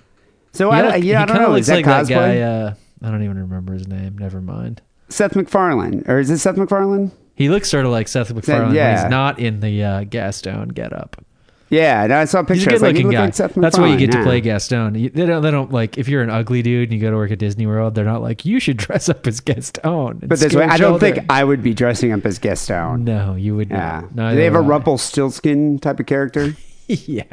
So 0.54 0.70
I, 0.70 0.98
yeah, 0.98 1.22
I 1.24 1.26
don't 1.26 1.38
know. 1.42 1.50
looks 1.50 1.62
Is 1.62 1.68
that 1.68 1.76
like 1.78 1.86
cosplay? 1.86 2.08
that 2.08 2.10
guy. 2.10 2.40
Uh, 2.42 2.74
I 3.04 3.10
don't 3.10 3.24
even 3.24 3.40
remember 3.40 3.74
his 3.74 3.88
name. 3.88 4.18
Never 4.18 4.42
mind. 4.42 4.82
Seth 5.10 5.36
MacFarlane, 5.36 6.04
or 6.08 6.20
is 6.20 6.30
it 6.30 6.38
Seth 6.40 6.58
MacFarlane? 6.58 7.12
He 7.36 7.50
looks 7.50 7.70
sort 7.70 7.86
of 7.86 7.92
like 7.92 8.08
Seth 8.08 8.34
MacFarlane 8.34 8.76
yeah. 8.76 9.02
he's 9.02 9.10
not 9.10 9.40
in 9.40 9.62
the 9.62 9.84
uh, 9.84 10.04
Gaston 10.04 10.70
getup. 10.70 11.24
Yeah, 11.72 12.04
and 12.04 12.12
I 12.14 12.26
saw 12.26 12.42
a 12.42 12.54
He's 12.54 12.66
picture. 12.66 12.70
a 12.70 12.74
I 12.74 12.76
was 12.76 12.82
like, 12.82 12.96
good 12.96 13.06
looking 13.06 13.20
looked 13.22 13.38
guy. 13.38 13.44
like 13.46 13.54
That's 13.56 13.78
why 13.80 13.88
you 13.88 13.98
get 13.98 14.12
to 14.12 14.22
play 14.24 14.42
Gaston. 14.42 14.94
You- 14.96 15.10
They 15.10 15.26
don't. 15.26 15.42
They 15.42 15.52
don't 15.52 15.72
like 15.72 15.98
if 15.98 16.10
you're 16.10 16.22
an 16.22 16.30
ugly 16.30 16.62
dude 16.62 16.90
and 16.90 16.94
you 16.94 17.00
go 17.00 17.10
to 17.12 17.16
work 17.16 17.32
at 17.32 17.40
Disney 17.40 17.66
World. 17.66 17.96
They're 17.96 18.04
not 18.04 18.22
like 18.22 18.44
you 18.46 18.60
should 18.60 18.76
dress 18.86 19.08
up 19.08 19.26
as 19.26 19.40
Gaston. 19.40 20.20
But 20.22 20.40
this 20.40 20.54
way, 20.54 20.66
I 20.66 20.76
don't 20.78 21.00
think. 21.00 21.20
I 21.30 21.44
would 21.46 21.64
be 21.64 21.74
dressing 21.74 22.12
up 22.12 22.26
as 22.26 22.40
Gaston. 22.40 23.06
No, 23.06 23.36
you 23.36 23.56
would 23.56 23.70
Yeah. 23.70 24.04
not. 24.14 24.32
Do 24.32 24.36
they 24.36 24.44
have 24.44 24.56
a. 24.56 24.62
Rumpelstiltskin 24.62 25.80
type 25.80 26.00
of 26.02 26.06
character? 26.08 26.56
yeah. 26.88 27.24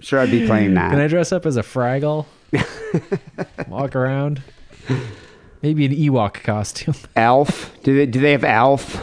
Sure, 0.00 0.20
I'd 0.20 0.30
be 0.30 0.46
playing 0.46 0.72
that. 0.74 0.90
Can 0.90 1.00
I 1.00 1.06
dress 1.06 1.30
up 1.30 1.44
as 1.46 1.56
a 1.58 1.62
Fraggle? 1.62 2.24
Walk 3.68 3.94
around. 3.96 4.42
Maybe 5.62 5.84
an 5.86 5.92
Ewok 5.92 6.42
costume. 6.42 6.94
Alf? 7.16 7.70
Do 7.82 7.94
they 7.96 8.06
do 8.06 8.20
they 8.20 8.32
have 8.32 8.44
Alf? 8.44 8.98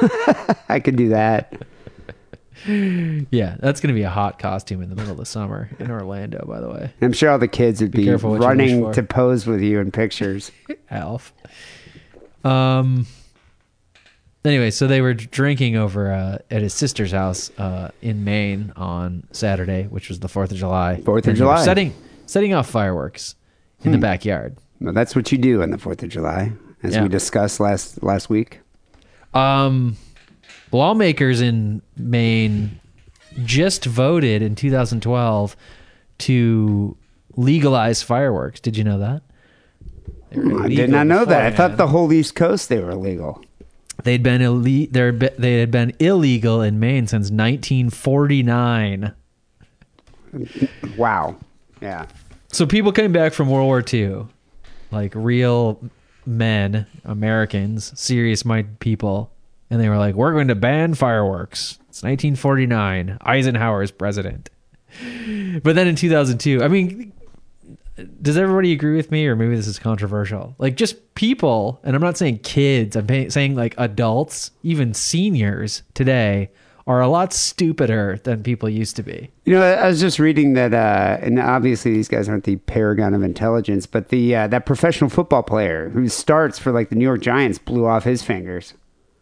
I 0.70 0.80
could 0.80 0.96
do 0.96 1.10
that. 1.10 1.54
Yeah, 2.68 3.56
that's 3.60 3.82
gonna 3.82 3.94
be 3.94 4.04
a 4.04 4.10
hot 4.10 4.40
costume 4.40 4.82
in 4.82 4.90
the 4.90 4.96
middle 4.96 5.12
of 5.12 5.18
the 5.18 5.26
summer 5.26 5.70
in 5.80 5.92
Orlando. 5.92 6.46
By 6.48 6.60
the 6.62 6.70
way, 6.70 6.94
I'm 7.02 7.14
sure 7.14 7.30
all 7.30 7.38
the 7.40 7.48
kids 7.48 7.82
would 7.82 7.92
be, 7.92 8.06
careful 8.06 8.32
what 8.32 8.36
you 8.36 8.40
wish 8.42 8.48
running 8.48 8.92
to 8.94 9.04
pose 9.04 9.46
with 9.46 9.62
you 9.62 9.80
in 9.80 9.92
pictures. 9.92 10.52
Alf. 10.92 11.34
Um. 12.44 13.08
Anyway, 14.46 14.72
so 14.72 14.88
they 14.88 15.00
were 15.00 15.14
drinking 15.14 15.78
over 15.78 16.12
uh, 16.12 16.38
at 16.52 16.62
his 16.62 16.74
sister's 16.74 17.12
house 17.14 17.50
uh, 17.58 17.92
in 18.02 18.26
Maine 18.26 18.74
on 18.76 19.26
Saturday, 19.32 19.84
which 19.84 20.10
was 20.10 20.20
the 20.20 20.28
Fourth 20.28 20.52
of 20.52 20.58
July. 20.58 21.00
Fourth 21.06 21.26
of 21.28 21.36
July. 21.36 21.60
Hmm. 21.60 21.64
Setting 21.64 21.94
setting 22.26 22.54
off 22.54 22.70
fireworks 22.70 23.36
in 23.84 23.92
the 23.92 23.98
backyard. 23.98 24.58
Well, 24.82 24.94
that's 24.94 25.16
what 25.16 25.32
you 25.32 25.38
do 25.38 25.62
on 25.64 25.70
the 25.72 25.78
Fourth 25.78 26.04
of 26.04 26.10
July, 26.10 26.52
as 26.84 26.94
Yeah. 26.96 27.04
we 27.04 27.10
discussed 27.10 27.60
last 27.62 28.04
last 28.04 28.30
week. 28.30 28.60
Um, 29.34 29.96
lawmakers 30.74 31.40
in 31.42 31.82
Maine 31.98 32.80
just 33.46 33.86
voted 33.86 34.42
in 34.42 34.56
2012 34.56 35.56
to 36.20 36.98
legalize 37.36 38.02
fireworks. 38.04 38.60
Did 38.60 38.76
you 38.78 38.84
know 38.84 39.00
that? 39.00 39.22
I 40.64 40.68
did 40.68 40.90
not 40.90 41.08
know 41.08 41.26
that. 41.26 41.46
I 41.54 41.56
thought 41.56 41.78
the 41.78 41.88
whole 41.88 42.12
East 42.12 42.36
Coast 42.36 42.70
they 42.70 42.80
were 42.80 42.92
illegal. 42.92 43.44
they'd 44.04 44.24
been 44.24 44.42
ille- 44.42 44.92
they're 44.92 45.12
be- 45.12 45.30
they 45.38 45.60
had 45.60 45.70
been 45.72 45.94
illegal 46.00 46.62
in 46.62 46.80
Maine 46.80 47.06
since 47.08 47.30
1949. 47.30 49.14
Wow. 50.98 51.36
Yeah. 51.82 52.08
So 52.52 52.66
people 52.66 52.92
came 52.92 53.12
back 53.12 53.34
from 53.34 53.50
World 53.50 53.66
War 53.68 53.84
II, 53.92 54.26
like 54.92 55.12
real 55.16 55.80
men, 56.26 56.86
Americans, 57.04 57.92
serious 58.00 58.46
minded 58.46 58.80
people, 58.80 59.32
and 59.70 59.80
they 59.80 59.90
were 59.90 59.98
like, 59.98 60.16
"We're 60.16 60.34
going 60.34 60.48
to 60.50 60.56
ban 60.56 60.94
fireworks." 60.94 61.80
It's 61.90 62.04
1949. 62.04 63.18
Eisenhower 63.22 63.84
is 63.84 63.92
president. 63.92 64.50
But 65.64 65.76
then 65.76 65.88
in 65.88 65.96
2002, 65.96 66.64
I 66.64 66.68
mean, 66.68 67.14
does 68.22 68.38
everybody 68.38 68.72
agree 68.72 68.96
with 68.96 69.12
me, 69.12 69.28
or 69.28 69.36
maybe 69.36 69.56
this 69.56 69.68
is 69.68 69.80
controversial? 69.80 70.56
Like, 70.58 70.76
just 70.76 71.14
people, 71.16 71.80
and 71.84 71.96
I'm 71.96 72.02
not 72.02 72.18
saying 72.18 72.40
kids. 72.40 72.96
I'm 72.96 73.30
saying 73.30 73.56
like 73.56 73.76
adults, 73.78 74.52
even 74.64 74.94
seniors 74.94 75.84
today, 75.94 76.50
are 76.86 77.02
a 77.02 77.08
lot 77.08 77.32
stupider 77.32 78.20
than 78.24 78.44
people 78.44 78.68
used 78.68 78.96
to 78.98 79.04
be. 79.04 79.30
You 79.46 79.54
know, 79.54 79.62
I 79.62 79.88
was 79.88 80.02
just 80.02 80.20
reading 80.20 80.54
that, 80.54 80.74
uh, 80.74 81.18
and 81.22 81.40
obviously 81.40 81.94
these 81.94 82.10
guys 82.10 82.28
aren't 82.28 82.44
the 82.44 82.58
paragon 82.58 83.14
of 83.14 83.24
intelligence, 83.24 83.86
but 83.86 84.10
the 84.10 84.36
uh, 84.36 84.48
that 84.48 84.66
professional 84.66 85.10
football 85.10 85.44
player 85.44 85.90
who 85.90 86.10
starts 86.10 86.60
for 86.60 86.72
like 86.72 86.90
the 86.90 86.96
New 86.96 87.06
York 87.06 87.22
Giants 87.22 87.58
blew 87.58 87.86
off 87.86 88.04
his 88.04 88.22
fingers. 88.22 88.74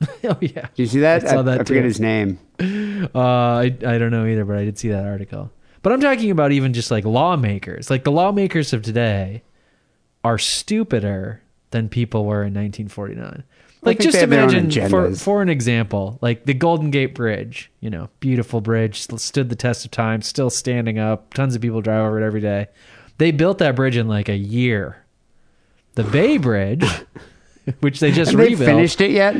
oh 0.23 0.37
yeah. 0.41 0.67
Did 0.73 0.77
you 0.77 0.85
see 0.87 0.99
that? 1.01 1.25
I 1.25 1.27
saw 1.29 1.41
that 1.43 1.61
I 1.61 1.63
forget 1.63 1.83
too. 1.83 1.87
his 1.87 1.99
name. 1.99 2.39
Uh, 2.59 3.19
I 3.19 3.75
I 3.85 3.97
don't 3.97 4.11
know 4.11 4.25
either, 4.25 4.45
but 4.45 4.57
I 4.57 4.65
did 4.65 4.77
see 4.77 4.89
that 4.89 5.05
article. 5.05 5.51
But 5.81 5.93
I'm 5.93 6.01
talking 6.01 6.31
about 6.31 6.51
even 6.51 6.73
just 6.73 6.91
like 6.91 7.05
lawmakers. 7.05 7.89
Like 7.89 8.03
the 8.03 8.11
lawmakers 8.11 8.73
of 8.73 8.83
today 8.83 9.43
are 10.23 10.37
stupider 10.37 11.41
than 11.71 11.89
people 11.89 12.25
were 12.25 12.43
in 12.43 12.53
1949. 12.53 13.43
Like 13.83 13.99
just 13.99 14.13
they 14.13 14.19
have 14.19 14.29
their 14.29 14.43
own 14.43 14.53
imagine 14.53 14.89
for 14.89 15.15
for 15.15 15.41
an 15.41 15.49
example, 15.49 16.19
like 16.21 16.45
the 16.45 16.53
Golden 16.53 16.91
Gate 16.91 17.15
Bridge. 17.15 17.71
You 17.79 17.89
know, 17.89 18.09
beautiful 18.19 18.61
bridge, 18.61 19.01
stood 19.01 19.49
the 19.49 19.55
test 19.55 19.85
of 19.85 19.91
time, 19.91 20.21
still 20.21 20.51
standing 20.51 20.99
up. 20.99 21.33
Tons 21.33 21.55
of 21.55 21.61
people 21.61 21.81
drive 21.81 22.05
over 22.05 22.21
it 22.21 22.25
every 22.25 22.41
day. 22.41 22.67
They 23.17 23.31
built 23.31 23.57
that 23.57 23.75
bridge 23.75 23.97
in 23.97 24.07
like 24.07 24.29
a 24.29 24.35
year. 24.35 25.03
The 25.95 26.03
Bay 26.03 26.37
Bridge, 26.37 26.85
which 27.79 27.99
they 27.99 28.11
just 28.11 28.33
rebuilt, 28.33 28.59
finished 28.59 29.01
it 29.01 29.11
yet? 29.11 29.35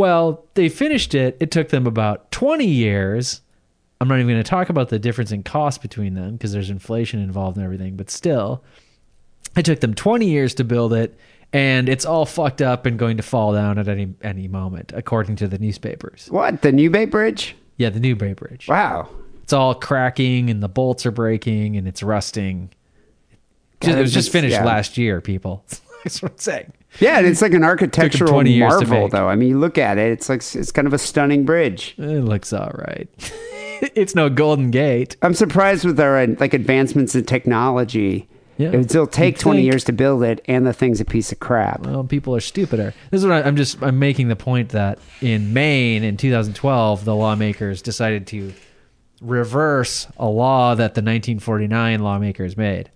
Well, 0.00 0.46
they 0.54 0.70
finished 0.70 1.14
it. 1.14 1.36
It 1.40 1.50
took 1.50 1.68
them 1.68 1.86
about 1.86 2.32
20 2.32 2.64
years. 2.64 3.42
I'm 4.00 4.08
not 4.08 4.14
even 4.14 4.28
going 4.28 4.42
to 4.42 4.48
talk 4.48 4.70
about 4.70 4.88
the 4.88 4.98
difference 4.98 5.30
in 5.30 5.42
cost 5.42 5.82
between 5.82 6.14
them 6.14 6.32
because 6.32 6.52
there's 6.52 6.70
inflation 6.70 7.20
involved 7.20 7.58
and 7.58 7.64
everything, 7.64 7.96
but 7.96 8.08
still, 8.10 8.64
it 9.56 9.66
took 9.66 9.80
them 9.80 9.92
20 9.92 10.26
years 10.26 10.54
to 10.54 10.64
build 10.64 10.94
it 10.94 11.18
and 11.52 11.88
it's 11.88 12.06
all 12.06 12.24
fucked 12.24 12.62
up 12.62 12.86
and 12.86 12.98
going 12.98 13.18
to 13.18 13.22
fall 13.22 13.52
down 13.52 13.78
at 13.78 13.88
any 13.88 14.14
any 14.22 14.48
moment 14.48 14.92
according 14.94 15.36
to 15.36 15.48
the 15.48 15.58
newspapers. 15.58 16.28
What? 16.30 16.62
The 16.62 16.72
New 16.72 16.88
Bay 16.88 17.04
Bridge? 17.04 17.56
Yeah, 17.76 17.90
the 17.90 18.00
new 18.00 18.16
Bay 18.16 18.32
Bridge. 18.32 18.68
Wow. 18.68 19.08
It's 19.42 19.52
all 19.52 19.74
cracking 19.74 20.48
and 20.48 20.62
the 20.62 20.68
bolts 20.68 21.04
are 21.04 21.10
breaking 21.10 21.76
and 21.76 21.86
it's 21.86 22.02
rusting. 22.02 22.70
It 23.82 23.96
was 23.96 24.14
just 24.14 24.30
finished 24.30 24.52
yeah. 24.52 24.64
last 24.64 24.96
year, 24.96 25.20
people. 25.20 25.64
That's 26.04 26.22
what 26.22 26.32
I'm 26.32 26.38
saying. 26.38 26.72
Yeah, 26.98 27.18
and 27.18 27.26
it's 27.26 27.40
like 27.40 27.54
an 27.54 27.64
architectural 27.64 28.32
20 28.32 28.50
years 28.50 28.78
to 28.78 28.86
marvel, 28.86 29.08
though. 29.08 29.28
I 29.28 29.36
mean, 29.36 29.48
you 29.50 29.58
look 29.58 29.78
at 29.78 29.96
it; 29.98 30.10
it's 30.10 30.28
like 30.28 30.40
it's 30.54 30.72
kind 30.72 30.86
of 30.86 30.92
a 30.92 30.98
stunning 30.98 31.44
bridge. 31.44 31.94
It 31.98 32.24
looks 32.24 32.52
all 32.52 32.72
right. 32.74 33.08
it's 33.94 34.14
no 34.14 34.28
Golden 34.28 34.70
Gate. 34.70 35.16
I'm 35.22 35.34
surprised 35.34 35.84
with 35.84 35.98
our 36.00 36.26
like 36.26 36.54
advancements 36.54 37.14
in 37.14 37.24
technology. 37.24 38.28
Yeah. 38.58 38.72
It 38.72 38.76
would 38.76 38.90
still 38.90 39.06
take 39.06 39.36
You'd 39.36 39.40
20 39.40 39.58
think. 39.58 39.72
years 39.72 39.84
to 39.84 39.92
build 39.92 40.22
it, 40.22 40.44
and 40.46 40.66
the 40.66 40.74
thing's 40.74 41.00
a 41.00 41.04
piece 41.06 41.32
of 41.32 41.40
crap. 41.40 41.80
Well, 41.80 42.04
people 42.04 42.36
are 42.36 42.40
stupider. 42.40 42.92
This 43.10 43.20
is 43.22 43.26
what 43.26 43.42
I, 43.42 43.46
I'm 43.46 43.56
just. 43.56 43.82
I'm 43.82 43.98
making 43.98 44.28
the 44.28 44.36
point 44.36 44.70
that 44.70 44.98
in 45.22 45.54
Maine 45.54 46.04
in 46.04 46.16
2012, 46.16 47.04
the 47.04 47.14
lawmakers 47.14 47.80
decided 47.80 48.26
to 48.28 48.52
reverse 49.22 50.06
a 50.18 50.26
law 50.28 50.74
that 50.74 50.94
the 50.94 51.00
1949 51.00 52.00
lawmakers 52.00 52.56
made. 52.56 52.90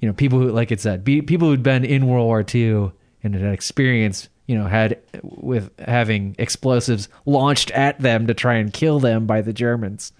You 0.00 0.08
know, 0.08 0.12
people 0.12 0.38
who, 0.38 0.50
like 0.50 0.70
it 0.70 0.80
said, 0.80 1.02
be, 1.02 1.22
people 1.22 1.48
who'd 1.48 1.62
been 1.62 1.84
in 1.84 2.06
World 2.06 2.26
War 2.26 2.44
II 2.54 2.92
and 3.22 3.34
had 3.34 3.52
experience, 3.52 4.28
you 4.46 4.56
know, 4.56 4.66
had 4.66 4.98
with 5.22 5.70
having 5.80 6.34
explosives 6.38 7.08
launched 7.26 7.70
at 7.72 8.00
them 8.00 8.26
to 8.26 8.34
try 8.34 8.54
and 8.54 8.72
kill 8.72 9.00
them 9.00 9.26
by 9.26 9.40
the 9.40 9.52
Germans. 9.52 10.12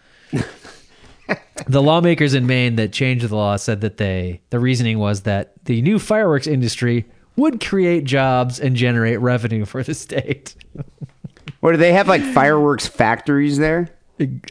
the 1.67 1.83
lawmakers 1.83 2.35
in 2.35 2.47
Maine 2.47 2.77
that 2.77 2.93
changed 2.93 3.29
the 3.29 3.37
law 3.37 3.57
said 3.57 3.81
that 3.81 3.97
they 3.97 4.41
the 4.51 4.61
reasoning 4.61 4.99
was 4.99 5.23
that 5.23 5.53
the 5.65 5.83
new 5.83 5.99
fireworks 5.99 6.47
industry 6.47 7.07
would 7.37 7.65
create 7.65 8.05
jobs 8.05 8.59
and 8.59 8.75
generate 8.77 9.21
revenue 9.21 9.65
for 9.65 9.83
the 9.83 9.95
state. 9.95 10.57
what 11.61 11.73
do 11.73 11.77
they 11.77 11.93
have 11.93 12.09
like 12.09 12.23
fireworks 12.23 12.87
factories 12.87 13.59
there? 13.59 13.89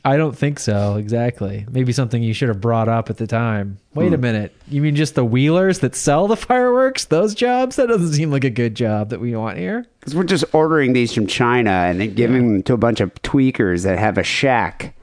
I 0.06 0.18
don't 0.18 0.38
think 0.38 0.60
so 0.60 0.96
exactly. 0.96 1.66
Maybe 1.70 1.92
something 1.92 2.24
you 2.24 2.34
should 2.34 2.50
have 2.50 2.62
brought 2.62 2.88
up 2.88 3.10
at 3.10 3.18
the 3.18 3.28
time. 3.28 3.80
Wait 3.94 4.14
a 4.14 4.18
minute. 4.18 4.54
You 4.70 4.82
mean 4.82 4.96
just 4.96 5.16
the 5.16 5.26
wheelers 5.26 5.80
that 5.80 5.96
sell 5.96 6.28
the 6.28 6.38
fireworks? 6.38 7.06
Those 7.06 7.36
jobs? 7.36 7.76
That 7.76 7.88
doesn't 7.88 8.14
seem 8.14 8.32
like 8.32 8.44
a 8.44 8.50
good 8.50 8.76
job 8.76 9.10
that 9.10 9.20
we 9.20 9.36
want 9.36 9.58
here. 9.58 9.86
Because 10.00 10.16
we're 10.16 10.24
just 10.24 10.46
ordering 10.54 10.94
these 10.94 11.14
from 11.14 11.28
China 11.28 11.72
and 11.72 12.00
then 12.00 12.14
giving 12.14 12.54
them 12.54 12.64
to 12.64 12.74
a 12.74 12.78
bunch 12.78 13.02
of 13.02 13.14
tweakers 13.24 13.84
that 13.84 14.00
have 14.00 14.18
a 14.18 14.24
shack. 14.24 14.94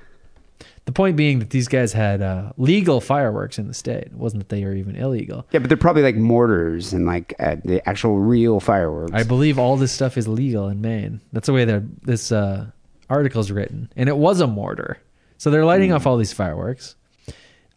The 0.86 0.92
point 0.92 1.16
being 1.16 1.38
that 1.38 1.48
these 1.48 1.66
guys 1.66 1.94
had 1.94 2.20
uh, 2.20 2.52
legal 2.58 3.00
fireworks 3.00 3.58
in 3.58 3.68
the 3.68 3.74
state. 3.74 4.04
It 4.04 4.12
wasn't 4.12 4.40
that 4.46 4.54
they 4.54 4.64
were 4.64 4.74
even 4.74 4.96
illegal. 4.96 5.46
Yeah, 5.50 5.60
but 5.60 5.68
they're 5.68 5.78
probably 5.78 6.02
like 6.02 6.16
mortars 6.16 6.92
and 6.92 7.06
like 7.06 7.34
uh, 7.38 7.56
the 7.64 7.86
actual 7.88 8.18
real 8.18 8.60
fireworks. 8.60 9.12
I 9.14 9.22
believe 9.22 9.58
all 9.58 9.76
this 9.78 9.92
stuff 9.92 10.18
is 10.18 10.28
legal 10.28 10.68
in 10.68 10.82
Maine. 10.82 11.22
That's 11.32 11.46
the 11.46 11.54
way 11.54 11.64
that 11.64 12.02
this 12.02 12.30
uh, 12.30 12.66
article's 13.08 13.50
written, 13.50 13.90
and 13.96 14.08
it 14.08 14.16
was 14.16 14.40
a 14.40 14.46
mortar. 14.46 14.98
So 15.38 15.50
they're 15.50 15.64
lighting 15.64 15.92
off 15.92 16.06
all 16.06 16.16
these 16.16 16.32
fireworks. 16.32 16.96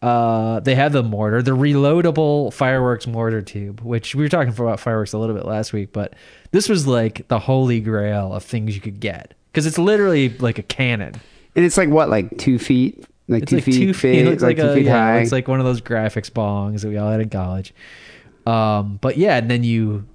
Uh, 0.01 0.59
they 0.59 0.75
have 0.75 0.91
the 0.93 1.01
mortar, 1.01 1.41
the 1.41 1.51
reloadable 1.51 2.53
fireworks 2.53 3.07
mortar 3.07 3.41
tube, 3.41 3.81
which 3.81 4.13
we 4.13 4.23
were 4.23 4.29
talking 4.29 4.53
about 4.53 4.79
fireworks 4.79 5.13
a 5.13 5.17
little 5.17 5.35
bit 5.35 5.45
last 5.45 5.73
week, 5.73 5.91
but 5.91 6.13
this 6.51 6.69
was 6.69 6.85
like 6.85 7.27
the 7.29 7.39
holy 7.39 7.79
grail 7.79 8.31
of 8.31 8.43
things 8.43 8.75
you 8.75 8.81
could 8.81 8.99
get 8.99 9.33
because 9.51 9.65
it's 9.65 9.79
literally 9.79 10.29
like 10.37 10.59
a 10.59 10.63
cannon. 10.63 11.15
and 11.55 11.65
it's 11.65 11.77
like 11.77 11.89
what, 11.89 12.09
like 12.09 12.37
two 12.37 12.59
feet, 12.59 13.03
like 13.27 13.43
It's 13.43 13.49
two 13.49 13.55
like 13.57 13.65
feet 13.65 13.73
two 13.79 13.93
feet. 13.93 14.25
Looks 14.25 14.43
like, 14.43 14.57
two 14.57 14.67
a 14.67 14.73
feet 14.75 14.85
yeah, 14.85 14.91
high. 14.97 15.19
It's 15.19 15.31
like 15.31 15.47
one 15.47 15.59
of 15.59 15.65
those 15.65 15.81
Graffix 15.81 16.29
bongs 16.29 16.81
that 16.81 16.89
we 16.89 16.97
all 16.97 17.09
had 17.09 17.19
in 17.19 17.29
college. 17.29 17.73
Um, 18.45 18.99
but 19.01 19.17
yeah, 19.17 19.37
and 19.37 19.49
then 19.49 19.63
you, 19.63 20.05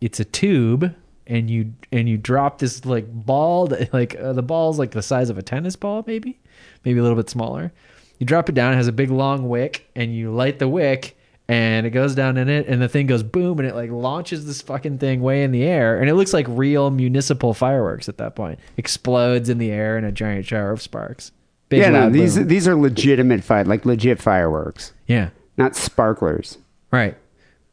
it's 0.00 0.18
a 0.18 0.24
tube, 0.24 0.92
and 1.26 1.48
you 1.48 1.72
and 1.92 2.08
you 2.08 2.16
drop 2.16 2.58
this 2.58 2.84
like 2.84 3.06
ball 3.10 3.66
that 3.68 3.92
like 3.92 4.16
uh, 4.16 4.32
the 4.32 4.42
ball's 4.42 4.78
like 4.78 4.90
the 4.90 5.02
size 5.02 5.30
of 5.30 5.38
a 5.38 5.42
tennis 5.42 5.76
ball, 5.76 6.04
maybe, 6.06 6.38
maybe 6.84 6.98
a 6.98 7.02
little 7.02 7.16
bit 7.16 7.30
smaller. 7.30 7.72
You 8.18 8.26
drop 8.26 8.48
it 8.48 8.54
down. 8.54 8.72
It 8.72 8.76
has 8.76 8.88
a 8.88 8.92
big 8.92 9.10
long 9.10 9.48
wick, 9.48 9.90
and 9.96 10.14
you 10.14 10.30
light 10.32 10.58
the 10.58 10.68
wick, 10.68 11.16
and 11.48 11.86
it 11.86 11.90
goes 11.90 12.14
down 12.14 12.36
in 12.36 12.48
it, 12.48 12.66
and 12.68 12.80
the 12.80 12.88
thing 12.88 13.06
goes 13.06 13.22
boom, 13.22 13.58
and 13.58 13.68
it 13.68 13.74
like 13.74 13.90
launches 13.90 14.46
this 14.46 14.62
fucking 14.62 14.98
thing 14.98 15.20
way 15.20 15.42
in 15.42 15.50
the 15.50 15.64
air, 15.64 15.98
and 15.98 16.08
it 16.08 16.14
looks 16.14 16.32
like 16.32 16.46
real 16.48 16.90
municipal 16.90 17.54
fireworks 17.54 18.08
at 18.08 18.18
that 18.18 18.36
point. 18.36 18.58
Explodes 18.76 19.48
in 19.48 19.58
the 19.58 19.70
air 19.70 19.98
in 19.98 20.04
a 20.04 20.12
giant 20.12 20.46
shower 20.46 20.70
of 20.70 20.80
sparks. 20.80 21.32
Big 21.68 21.80
yeah, 21.80 21.90
no, 21.90 22.10
these 22.10 22.36
boom. 22.36 22.48
these 22.48 22.68
are 22.68 22.76
legitimate 22.76 23.42
fight, 23.42 23.66
like 23.66 23.84
legit 23.84 24.20
fireworks, 24.20 24.92
yeah. 25.06 25.30
not 25.56 25.74
sparklers. 25.74 26.58
Right. 26.90 27.16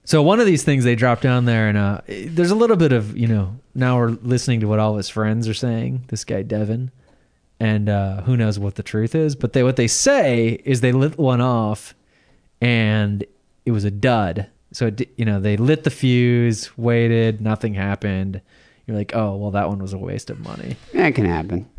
So 0.03 0.21
one 0.21 0.39
of 0.39 0.45
these 0.45 0.63
things 0.63 0.83
they 0.83 0.95
drop 0.95 1.21
down 1.21 1.45
there, 1.45 1.69
and 1.69 1.77
uh, 1.77 2.01
there's 2.07 2.51
a 2.51 2.55
little 2.55 2.75
bit 2.75 2.91
of 2.91 3.15
you 3.15 3.27
know. 3.27 3.55
Now 3.73 3.97
we're 3.97 4.09
listening 4.09 4.59
to 4.61 4.67
what 4.67 4.79
all 4.79 4.97
his 4.97 5.09
friends 5.09 5.47
are 5.47 5.53
saying. 5.53 6.05
This 6.07 6.25
guy 6.25 6.41
Devin, 6.41 6.91
and 7.59 7.87
uh, 7.87 8.21
who 8.23 8.35
knows 8.35 8.57
what 8.57 8.75
the 8.75 8.83
truth 8.83 9.13
is, 9.13 9.35
but 9.35 9.53
they 9.53 9.63
what 9.63 9.75
they 9.75 9.87
say 9.87 10.61
is 10.65 10.81
they 10.81 10.91
lit 10.91 11.17
one 11.17 11.41
off, 11.41 11.93
and 12.59 13.23
it 13.65 13.71
was 13.71 13.85
a 13.85 13.91
dud. 13.91 14.47
So 14.73 14.87
it, 14.87 15.09
you 15.17 15.25
know 15.25 15.39
they 15.39 15.57
lit 15.57 15.83
the 15.83 15.91
fuse, 15.91 16.75
waited, 16.77 17.39
nothing 17.39 17.75
happened. 17.75 18.41
You're 18.87 18.97
like, 18.97 19.15
oh 19.15 19.35
well, 19.35 19.51
that 19.51 19.69
one 19.69 19.79
was 19.79 19.93
a 19.93 19.97
waste 19.97 20.29
of 20.29 20.39
money. 20.39 20.77
That 20.93 21.13
can 21.13 21.25
happen. 21.25 21.69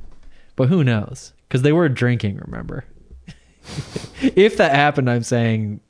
But 0.55 0.69
who 0.69 0.85
knows? 0.85 1.33
Because 1.49 1.63
they 1.63 1.73
were 1.73 1.89
drinking. 1.89 2.37
Remember, 2.37 2.85
if 4.23 4.57
that 4.59 4.75
happened, 4.75 5.11
I'm 5.11 5.25
saying 5.25 5.81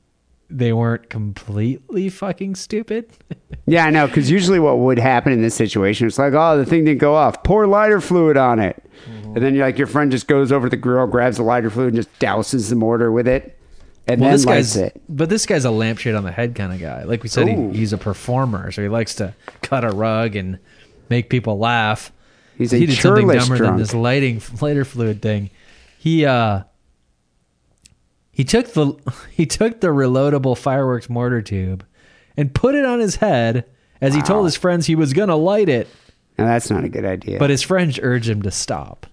they 0.57 0.71
weren't 0.73 1.09
completely 1.09 2.09
fucking 2.09 2.55
stupid. 2.55 3.09
Yeah, 3.65 3.85
I 3.85 3.91
know. 3.91 4.07
Because 4.07 4.29
usually, 4.29 4.59
what 4.59 4.79
would 4.79 4.99
happen 4.99 5.31
in 5.31 5.41
this 5.41 5.55
situation, 5.55 6.05
it's 6.05 6.19
like, 6.19 6.33
oh, 6.33 6.57
the 6.57 6.65
thing 6.65 6.83
didn't 6.83 6.99
go 6.99 7.15
off. 7.15 7.43
Pour 7.43 7.65
lighter 7.65 8.01
fluid 8.01 8.35
on 8.35 8.59
it, 8.59 8.83
Mm-hmm. 9.09 9.35
and 9.35 9.37
then 9.37 9.55
you're 9.55 9.65
like, 9.65 9.77
your 9.77 9.87
friend 9.87 10.11
just 10.11 10.27
goes 10.27 10.51
over 10.51 10.65
to 10.65 10.69
the 10.69 10.75
grill, 10.75 11.07
grabs 11.07 11.37
the 11.37 11.43
lighter 11.43 11.69
fluid, 11.69 11.93
and 11.93 11.95
just 11.95 12.09
douses 12.19 12.69
the 12.69 12.75
mortar 12.75 13.09
with 13.09 13.25
it, 13.25 13.57
and 14.05 14.19
Well, 14.19 14.31
then 14.31 14.35
this 14.37 14.45
lights 14.45 14.75
guy's, 14.75 14.77
it. 14.87 15.01
but 15.07 15.29
this 15.29 15.45
guy's 15.45 15.63
a 15.63 15.71
lampshade 15.71 16.13
on 16.15 16.25
the 16.25 16.31
head 16.33 16.55
kind 16.55 16.73
of 16.73 16.79
guy. 16.81 17.03
Like 17.03 17.23
we 17.23 17.29
said, 17.29 17.47
he, 17.47 17.55
he's 17.69 17.93
a 17.93 17.97
performer, 17.97 18.69
so 18.71 18.81
he 18.81 18.89
likes 18.89 19.15
to 19.15 19.33
cut 19.61 19.85
a 19.85 19.89
rug 19.91 20.35
and 20.35 20.59
make 21.09 21.29
people 21.29 21.57
laugh. 21.57 22.11
He's 22.57 22.73
a 22.73 22.77
he 22.77 22.85
did 22.85 22.97
something 22.97 23.29
dumber 23.29 23.57
than 23.59 23.77
this 23.77 23.93
lighting 23.93 24.41
lighter 24.59 24.83
fluid 24.83 25.21
thing. 25.21 25.51
He 25.99 26.25
uh 26.25 26.63
he 28.33 28.43
took 28.43 28.73
the 28.73 28.93
he 29.31 29.45
took 29.45 29.79
the 29.79 29.87
reloadable 29.87 30.57
fireworks 30.57 31.09
mortar 31.09 31.41
tube 31.41 31.85
and 32.35 32.53
put 32.53 32.75
it 32.75 32.83
on 32.83 32.99
his 32.99 33.15
head 33.17 33.63
as 34.01 34.13
he 34.13 34.21
told 34.21 34.43
his 34.45 34.57
friends 34.57 34.85
he 34.87 34.95
was 34.95 35.13
gonna 35.13 35.35
light 35.37 35.69
it, 35.69 35.87
Now 36.37 36.45
that's 36.45 36.69
not 36.69 36.83
a 36.83 36.89
good 36.89 37.05
idea. 37.05 37.39
but 37.39 37.49
his 37.49 37.61
friends 37.61 37.97
urged 38.01 38.27
him 38.27 38.41
to 38.41 38.51
stop. 38.51 39.05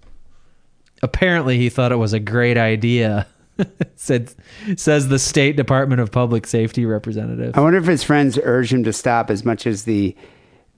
Apparently, 1.02 1.56
he 1.58 1.68
thought 1.70 1.92
it 1.92 1.96
was 1.96 2.12
a 2.12 2.20
great 2.20 2.58
idea. 2.58 3.26
Said 3.94 4.34
says 4.76 5.08
the 5.08 5.18
State 5.18 5.54
Department 5.56 6.00
of 6.00 6.10
Public 6.10 6.46
Safety 6.46 6.84
representative. 6.86 7.56
I 7.56 7.60
wonder 7.60 7.78
if 7.78 7.84
his 7.86 8.02
friends 8.02 8.38
urged 8.42 8.72
him 8.72 8.84
to 8.84 8.92
stop 8.92 9.30
as 9.30 9.44
much 9.44 9.66
as 9.66 9.84
the 9.84 10.16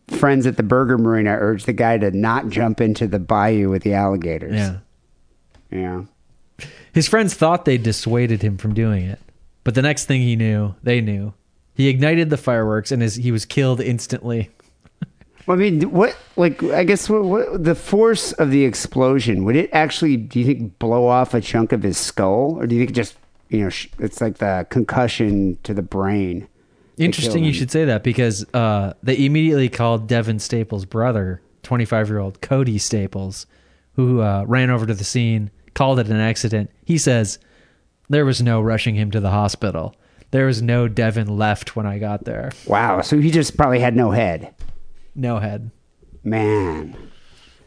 friends 0.09 0.47
at 0.47 0.57
the 0.57 0.63
Burger 0.65 0.99
Marina 0.99 1.31
urged 1.39 1.67
the 1.67 1.73
guy 1.73 1.97
to 1.99 2.11
not 2.11 2.49
jump 2.49 2.81
into 2.81 3.07
the 3.07 3.19
bayou 3.21 3.71
with 3.71 3.83
the 3.85 3.95
alligators. 3.95 4.55
Yeah. 4.55 4.79
Yeah. 5.71 6.03
His 6.93 7.09
friends 7.09 7.35
thought 7.35 7.65
they 7.65 7.79
dissuaded 7.79 8.43
him 8.43 8.59
from 8.59 8.75
doing 8.75 9.05
it, 9.05 9.19
but 9.65 9.75
the 9.75 9.83
next 9.83 10.05
thing 10.05 10.21
he 10.21 10.37
knew, 10.37 10.75
they 10.83 11.01
knew. 11.01 11.33
He 11.75 11.89
ignited 11.89 12.29
the 12.29 12.37
fireworks 12.37 12.93
and 12.93 13.01
his, 13.01 13.15
he 13.15 13.33
was 13.33 13.45
killed 13.45 13.81
instantly. 13.81 14.51
Well, 15.45 15.57
I 15.57 15.61
mean, 15.61 15.91
what, 15.91 16.17
like, 16.37 16.63
I 16.63 16.85
guess 16.85 17.11
what, 17.11 17.25
what, 17.25 17.65
the 17.65 17.75
force 17.75 18.31
of 18.31 18.53
the 18.53 18.65
explosion, 18.65 19.43
would 19.43 19.57
it 19.57 19.71
actually, 19.73 20.17
do 20.17 20.39
you 20.39 20.47
think, 20.47 20.79
blow 20.79 21.09
off 21.09 21.35
a 21.35 21.41
chunk 21.41 21.73
of 21.73 21.83
his 21.83 21.99
skull? 21.99 22.61
Or 22.61 22.67
do 22.69 22.77
you 22.77 22.83
think 22.83 22.91
it 22.91 22.95
just, 22.95 23.17
you 23.49 23.65
know, 23.65 23.69
sh- 23.69 23.89
it's 23.99 24.21
like 24.21 24.39
the 24.39 24.69
concussion 24.71 25.59
to 25.65 25.75
the 25.75 25.83
brain? 25.83 26.47
Interesting 26.97 27.43
you 27.43 27.53
should 27.53 27.73
say 27.73 27.85
that 27.87 28.05
because 28.05 28.47
uh, 28.55 28.93
they 29.03 29.25
immediately 29.25 29.69
called 29.69 30.07
Devin 30.07 30.39
Staples' 30.39 30.85
brother, 30.85 31.43
25 31.65 32.09
year 32.09 32.19
old 32.19 32.41
Cody 32.41 32.79
Staples, 32.79 33.47
who 33.95 34.21
uh, 34.21 34.45
ran 34.47 34.71
over 34.71 34.87
to 34.87 34.95
the 34.95 35.03
scene, 35.03 35.51
called 35.75 35.99
it 35.99 36.09
an 36.09 36.21
accident. 36.21 36.71
He 36.85 36.99
says, 36.99 37.39
There 38.09 38.25
was 38.25 38.43
no 38.43 38.61
rushing 38.61 38.95
him 38.95 39.11
to 39.13 39.21
the 39.21 39.31
hospital. 39.31 39.95
There 40.31 40.47
was 40.47 40.63
no 40.63 40.89
Devin 40.89 41.37
left 41.37 41.77
when 41.77 41.87
I 41.87 41.99
got 41.99 42.25
there. 42.25 42.53
Wow. 42.67 43.03
So 43.03 43.19
he 43.19 43.31
just 43.31 43.57
probably 43.57 43.81
had 43.81 43.95
no 43.95 44.11
head. 44.11 44.55
No 45.15 45.39
head. 45.39 45.71
Man. 46.25 46.97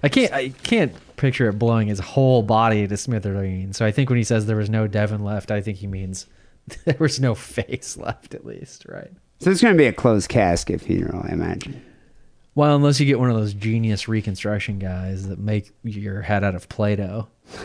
I 0.01 0.09
can't 0.09 0.33
I 0.33 0.49
can't 0.49 0.93
picture 1.17 1.47
it 1.49 1.59
blowing 1.59 1.87
his 1.87 1.99
whole 1.99 2.43
body 2.43 2.87
to 2.87 2.97
smithereens. 2.97 3.77
So 3.77 3.85
I 3.85 3.91
think 3.91 4.09
when 4.09 4.17
he 4.17 4.23
says 4.23 4.45
there 4.45 4.57
was 4.57 4.69
no 4.69 4.87
Devin 4.87 5.23
left, 5.23 5.51
I 5.51 5.61
think 5.61 5.77
he 5.77 5.87
means 5.87 6.27
there 6.85 6.97
was 6.99 7.19
no 7.19 7.35
face 7.35 7.97
left 8.01 8.33
at 8.33 8.45
least, 8.45 8.85
right? 8.87 9.11
So 9.39 9.51
it's 9.51 9.61
going 9.61 9.73
to 9.73 9.77
be 9.77 9.87
a 9.87 9.93
closed 9.93 10.29
casket 10.29 10.81
funeral, 10.81 11.23
I 11.27 11.33
imagine. 11.33 11.83
Well, 12.55 12.75
unless 12.75 12.99
you 13.01 13.05
get 13.05 13.19
one 13.19 13.29
of 13.29 13.35
those 13.35 13.53
genius 13.53 14.07
reconstruction 14.07 14.79
guys 14.79 15.27
that 15.27 15.39
make 15.39 15.71
your 15.83 16.21
head 16.21 16.43
out 16.43 16.55
of 16.55 16.69
Play-Doh. 16.69 17.27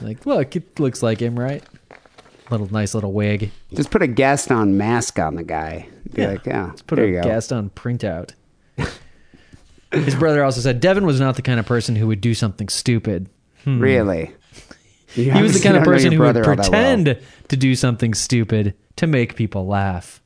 Like, 0.00 0.26
look, 0.26 0.56
it 0.56 0.78
looks 0.78 1.02
like 1.02 1.20
him, 1.20 1.38
right? 1.38 1.62
Little 2.50 2.70
nice 2.70 2.94
little 2.94 3.12
wig. 3.12 3.50
Just 3.72 3.90
put 3.90 4.02
a 4.02 4.06
Gaston 4.06 4.76
mask 4.76 5.18
on 5.18 5.36
the 5.36 5.42
guy. 5.42 5.88
Be 6.12 6.22
Yeah. 6.22 6.28
like, 6.28 6.46
yeah, 6.46 6.72
Put 6.86 6.96
there 6.96 7.06
a 7.06 7.08
you 7.08 7.14
go. 7.14 7.22
Gaston 7.22 7.70
printout. 7.70 8.30
His 9.92 10.14
brother 10.16 10.42
also 10.42 10.60
said 10.60 10.80
Devin 10.80 11.06
was 11.06 11.20
not 11.20 11.36
the 11.36 11.42
kind 11.42 11.60
of 11.60 11.66
person 11.66 11.94
who 11.96 12.08
would 12.08 12.20
do 12.20 12.34
something 12.34 12.68
stupid. 12.68 13.28
Hmm. 13.62 13.80
Really? 13.80 14.32
You 15.14 15.32
He 15.32 15.42
was 15.42 15.54
the 15.54 15.60
kind 15.60 15.76
of 15.76 15.84
person 15.84 16.12
who 16.12 16.18
would 16.18 16.34
brother 16.34 16.40
all 16.40 16.56
that 16.56 16.58
well. 16.58 16.70
pretend 16.70 17.18
to 17.48 17.56
do 17.56 17.74
something 17.76 18.12
stupid 18.12 18.74
to 18.96 19.06
make 19.06 19.36
people 19.36 19.66
laugh. 19.66 20.20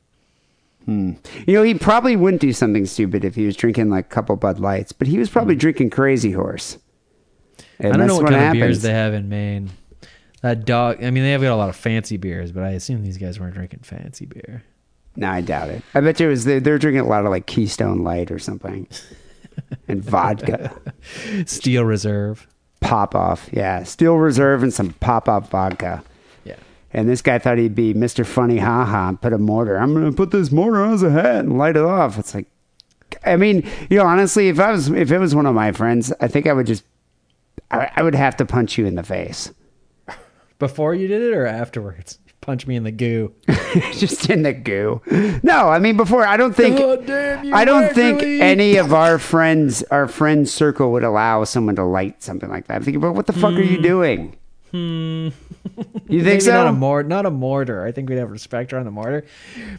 Hmm. 0.85 1.13
You 1.45 1.53
know, 1.53 1.63
he 1.63 1.75
probably 1.75 2.15
wouldn't 2.15 2.41
do 2.41 2.51
something 2.51 2.85
stupid 2.85 3.23
if 3.23 3.35
he 3.35 3.45
was 3.45 3.55
drinking 3.55 3.89
like 3.89 4.05
a 4.07 4.09
couple 4.09 4.35
Bud 4.35 4.59
Lights, 4.59 4.91
but 4.91 5.07
he 5.07 5.19
was 5.19 5.29
probably 5.29 5.53
hmm. 5.53 5.59
drinking 5.59 5.89
Crazy 5.91 6.31
Horse. 6.31 6.77
And. 7.79 7.93
I 7.93 7.97
don't 7.97 8.07
know 8.07 8.15
what, 8.15 8.23
kind 8.25 8.35
happens. 8.35 8.61
of 8.61 8.67
beers 8.67 8.81
they 8.81 8.91
have 8.91 9.13
in 9.13 9.29
Maine. 9.29 9.69
That 10.41 10.65
dog. 10.65 11.03
I 11.03 11.11
mean, 11.11 11.23
they 11.23 11.31
have 11.31 11.41
got 11.41 11.53
a 11.53 11.55
lot 11.55 11.69
of 11.69 11.75
fancy 11.75 12.17
beers, 12.17 12.51
but 12.51 12.63
I 12.63 12.69
assume 12.69 13.03
these 13.03 13.17
guys 13.17 13.39
weren't 13.39 13.53
drinking 13.53 13.81
fancy 13.81 14.25
beer. 14.25 14.63
No, 15.15 15.29
I 15.29 15.41
doubt 15.41 15.69
it. 15.69 15.83
I 15.93 15.99
bet 16.01 16.19
you 16.19 16.27
it 16.27 16.29
was 16.29 16.45
they, 16.45 16.59
they're 16.59 16.77
drinking 16.77 17.01
a 17.01 17.07
lot 17.07 17.25
of 17.25 17.31
like 17.31 17.45
Keystone 17.45 18.03
Light 18.03 18.31
or 18.31 18.39
something, 18.39 18.87
and 19.87 20.03
vodka, 20.03 20.73
Steel 21.45 21.83
Reserve. 21.83 22.47
Popov. 22.81 23.49
Yeah, 23.51 23.83
Steel 23.83 24.15
Reserve 24.15 24.63
and 24.63 24.73
some 24.73 24.93
Popov 24.93 25.49
vodka. 25.49 26.03
Yeah. 26.43 26.55
And 26.93 27.09
this 27.09 27.21
guy 27.21 27.37
thought 27.39 27.57
he'd 27.57 27.75
be 27.75 27.93
Mr. 27.93 28.25
Funny 28.25 28.57
Ha 28.57 28.85
Ha 28.85 29.09
and 29.09 29.21
put 29.21 29.33
a 29.33 29.37
mortar. 29.37 29.77
I'm 29.77 29.93
going 29.93 30.09
to 30.09 30.15
put 30.15 30.31
this 30.31 30.51
mortar 30.51 30.83
on 30.83 30.93
his 30.93 31.01
head 31.01 31.45
and 31.45 31.57
light 31.57 31.75
it 31.75 31.83
off. 31.83 32.17
It's 32.17 32.33
like, 32.33 32.47
I 33.25 33.35
mean, 33.35 33.67
you 33.89 33.97
know, 33.97 34.05
honestly, 34.05 34.49
if 34.49 34.59
I 34.59 34.71
was, 34.71 34.89
if 34.89 35.11
it 35.11 35.17
was 35.17 35.35
one 35.35 35.45
of 35.45 35.55
my 35.55 35.71
friends, 35.71 36.13
I 36.21 36.27
think 36.27 36.47
I 36.47 36.53
would 36.53 36.67
just, 36.67 36.83
I, 37.71 37.91
I 37.97 38.03
would 38.03 38.15
have 38.15 38.37
to 38.37 38.45
punch 38.45 38.77
you 38.77 38.85
in 38.85 38.95
the 38.95 39.03
face. 39.03 39.51
Before 40.57 40.93
you 40.93 41.07
did 41.07 41.21
it 41.21 41.33
or 41.33 41.45
afterwards? 41.45 42.19
Punch 42.41 42.65
me 42.67 42.75
in 42.75 42.83
the 42.83 42.91
goo. 42.91 43.33
just 43.93 44.29
in 44.29 44.43
the 44.43 44.53
goo. 44.53 45.01
No, 45.43 45.69
I 45.69 45.79
mean, 45.79 45.97
before, 45.97 46.25
I 46.25 46.37
don't 46.37 46.55
think, 46.55 46.77
God 46.77 47.05
damn 47.05 47.53
I 47.53 47.63
don't 47.65 47.93
think 47.93 48.21
any 48.23 48.77
of 48.77 48.93
our 48.93 49.19
friends, 49.19 49.83
our 49.83 50.07
friend 50.07 50.47
circle 50.49 50.91
would 50.93 51.03
allow 51.03 51.43
someone 51.43 51.75
to 51.75 51.83
light 51.83 52.23
something 52.23 52.49
like 52.49 52.67
that. 52.67 52.75
I'm 52.77 52.83
thinking, 52.83 53.01
but 53.01 53.13
what 53.13 53.27
the 53.27 53.33
fuck 53.33 53.53
are 53.53 53.61
you 53.61 53.81
doing? 53.81 54.37
Hmm. 54.71 55.29
You 56.07 56.23
think 56.23 56.41
so? 56.41 56.51
not 56.51 56.67
a 56.67 56.71
mor- 56.71 57.03
not 57.03 57.25
a 57.25 57.31
mortar. 57.31 57.83
I 57.85 57.91
think 57.91 58.09
we'd 58.09 58.17
have 58.19 58.31
respect 58.31 58.71
around 58.73 58.85
the 58.85 58.91
mortar, 58.91 59.25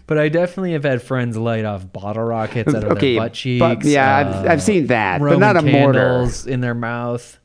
but 0.06 0.18
I 0.18 0.28
definitely 0.28 0.72
have 0.72 0.84
had 0.84 1.00
friends 1.02 1.36
light 1.36 1.64
off 1.64 1.90
bottle 1.92 2.24
rockets 2.24 2.74
out 2.74 2.84
of 2.84 2.92
Okay, 2.92 3.14
their 3.14 3.22
butt 3.22 3.32
cheeks. 3.34 3.60
but- 3.60 3.84
yeah, 3.84 4.16
I've- 4.16 4.48
I've 4.48 4.62
seen 4.62 4.86
that, 4.88 5.20
but 5.20 5.38
not 5.38 5.56
a 5.56 5.62
mortar. 5.62 6.28
in 6.46 6.60
their 6.60 6.74
mouth. 6.74 7.38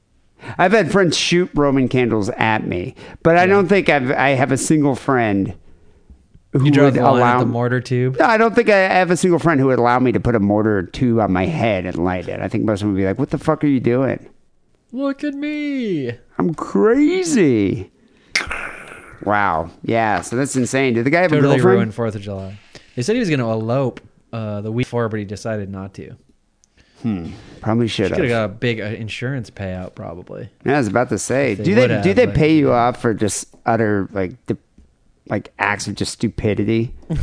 I've 0.58 0.72
had 0.72 0.91
friends 0.91 1.18
shoot 1.18 1.50
Roman 1.54 1.88
candles 1.88 2.30
at 2.30 2.66
me, 2.66 2.96
but 3.24 3.38
I 3.38 3.46
don't 3.46 3.68
think 3.68 3.89
I've 3.89 4.12
I 4.12 4.30
have 4.30 4.52
a 4.52 4.58
single 4.58 4.96
friend 4.96 5.56
who 6.54 6.66
You 6.66 6.82
would 6.84 6.98
allow 6.98 7.39
the 7.39 7.46
mortar 7.46 7.82
tube. 7.82 8.18
No, 8.20 8.26
I 8.26 8.38
don't 8.38 8.56
think 8.56 8.70
I 8.70 8.78
have 8.78 9.12
a 9.12 9.18
single 9.18 9.39
friend 9.39 9.60
who 9.60 9.68
would 9.68 9.80
allow 9.80 10.00
me 10.00 10.12
to 10.14 10.20
put 10.20 10.36
a 10.36 10.39
mortar 10.39 10.84
tube 10.84 11.20
on 11.20 11.34
my 11.34 11.46
head 11.46 11.86
and 11.86 11.98
light 11.98 12.28
it. 12.30 12.39
I 12.39 12.48
think 12.48 12.64
most 12.64 12.82
of 12.82 12.88
them 12.88 12.93
would 12.93 13.00
be 13.00 13.06
like, 13.06 13.20
"What 13.20 13.32
the 13.32 13.38
fuck 13.38 13.64
are 13.64 13.68
you 13.68 13.80
doing? 13.82 14.30
Look 14.91 15.24
at 15.24 15.34
me. 15.34 16.12
I'm 16.38 16.54
crazy." 16.54 17.91
Wow. 19.24 19.72
Yeah. 19.84 20.22
So 20.22 20.36
that's 20.36 20.56
insane. 20.56 20.93
Did 20.93 21.06
the 21.06 21.10
guy 21.10 21.22
have 21.22 21.32
a 21.32 21.36
Totally 21.36 21.56
girlfriend? 21.56 21.76
ruined 21.78 21.96
Fourth 21.96 22.16
of 22.16 22.22
July. 22.22 22.58
They 22.96 23.02
said 23.02 23.14
he 23.16 23.20
was 23.20 23.30
going 23.30 23.39
to 23.39 23.50
elope 23.50 24.00
uh, 24.32 24.62
the 24.62 24.72
week 24.72 24.86
before, 24.86 25.10
but 25.10 25.20
he 25.20 25.26
decided 25.26 25.70
not 25.70 25.93
to. 25.96 26.16
Probably 27.66 27.88
should 27.88 28.11
Could 28.13 28.20
have 28.20 28.30
have. 28.30 28.49
got 28.49 28.55
a 28.55 28.59
big 28.59 28.80
uh, 28.80 28.84
insurance 28.86 29.49
payout, 29.49 29.95
probably. 29.95 30.49
Yeah, 30.66 30.76
I 30.76 30.78
was 30.78 30.88
about 30.88 31.09
to 31.09 31.18
say. 31.18 31.55
They 31.55 31.63
Do 31.63 31.76
they 31.76 31.88
would 31.88 32.01
do 32.03 32.13
they 32.13 32.28
but- 32.28 32.36
pay 32.36 32.55
you 32.55 32.72
off 32.72 33.01
for 33.01 33.13
just 33.13 33.47
utter 33.66 34.07
like 34.13 34.34
the 34.45 34.57
like 35.28 35.51
acts 35.59 35.88
of 35.88 35.95
just 35.95 36.13
stupidity? 36.13 36.93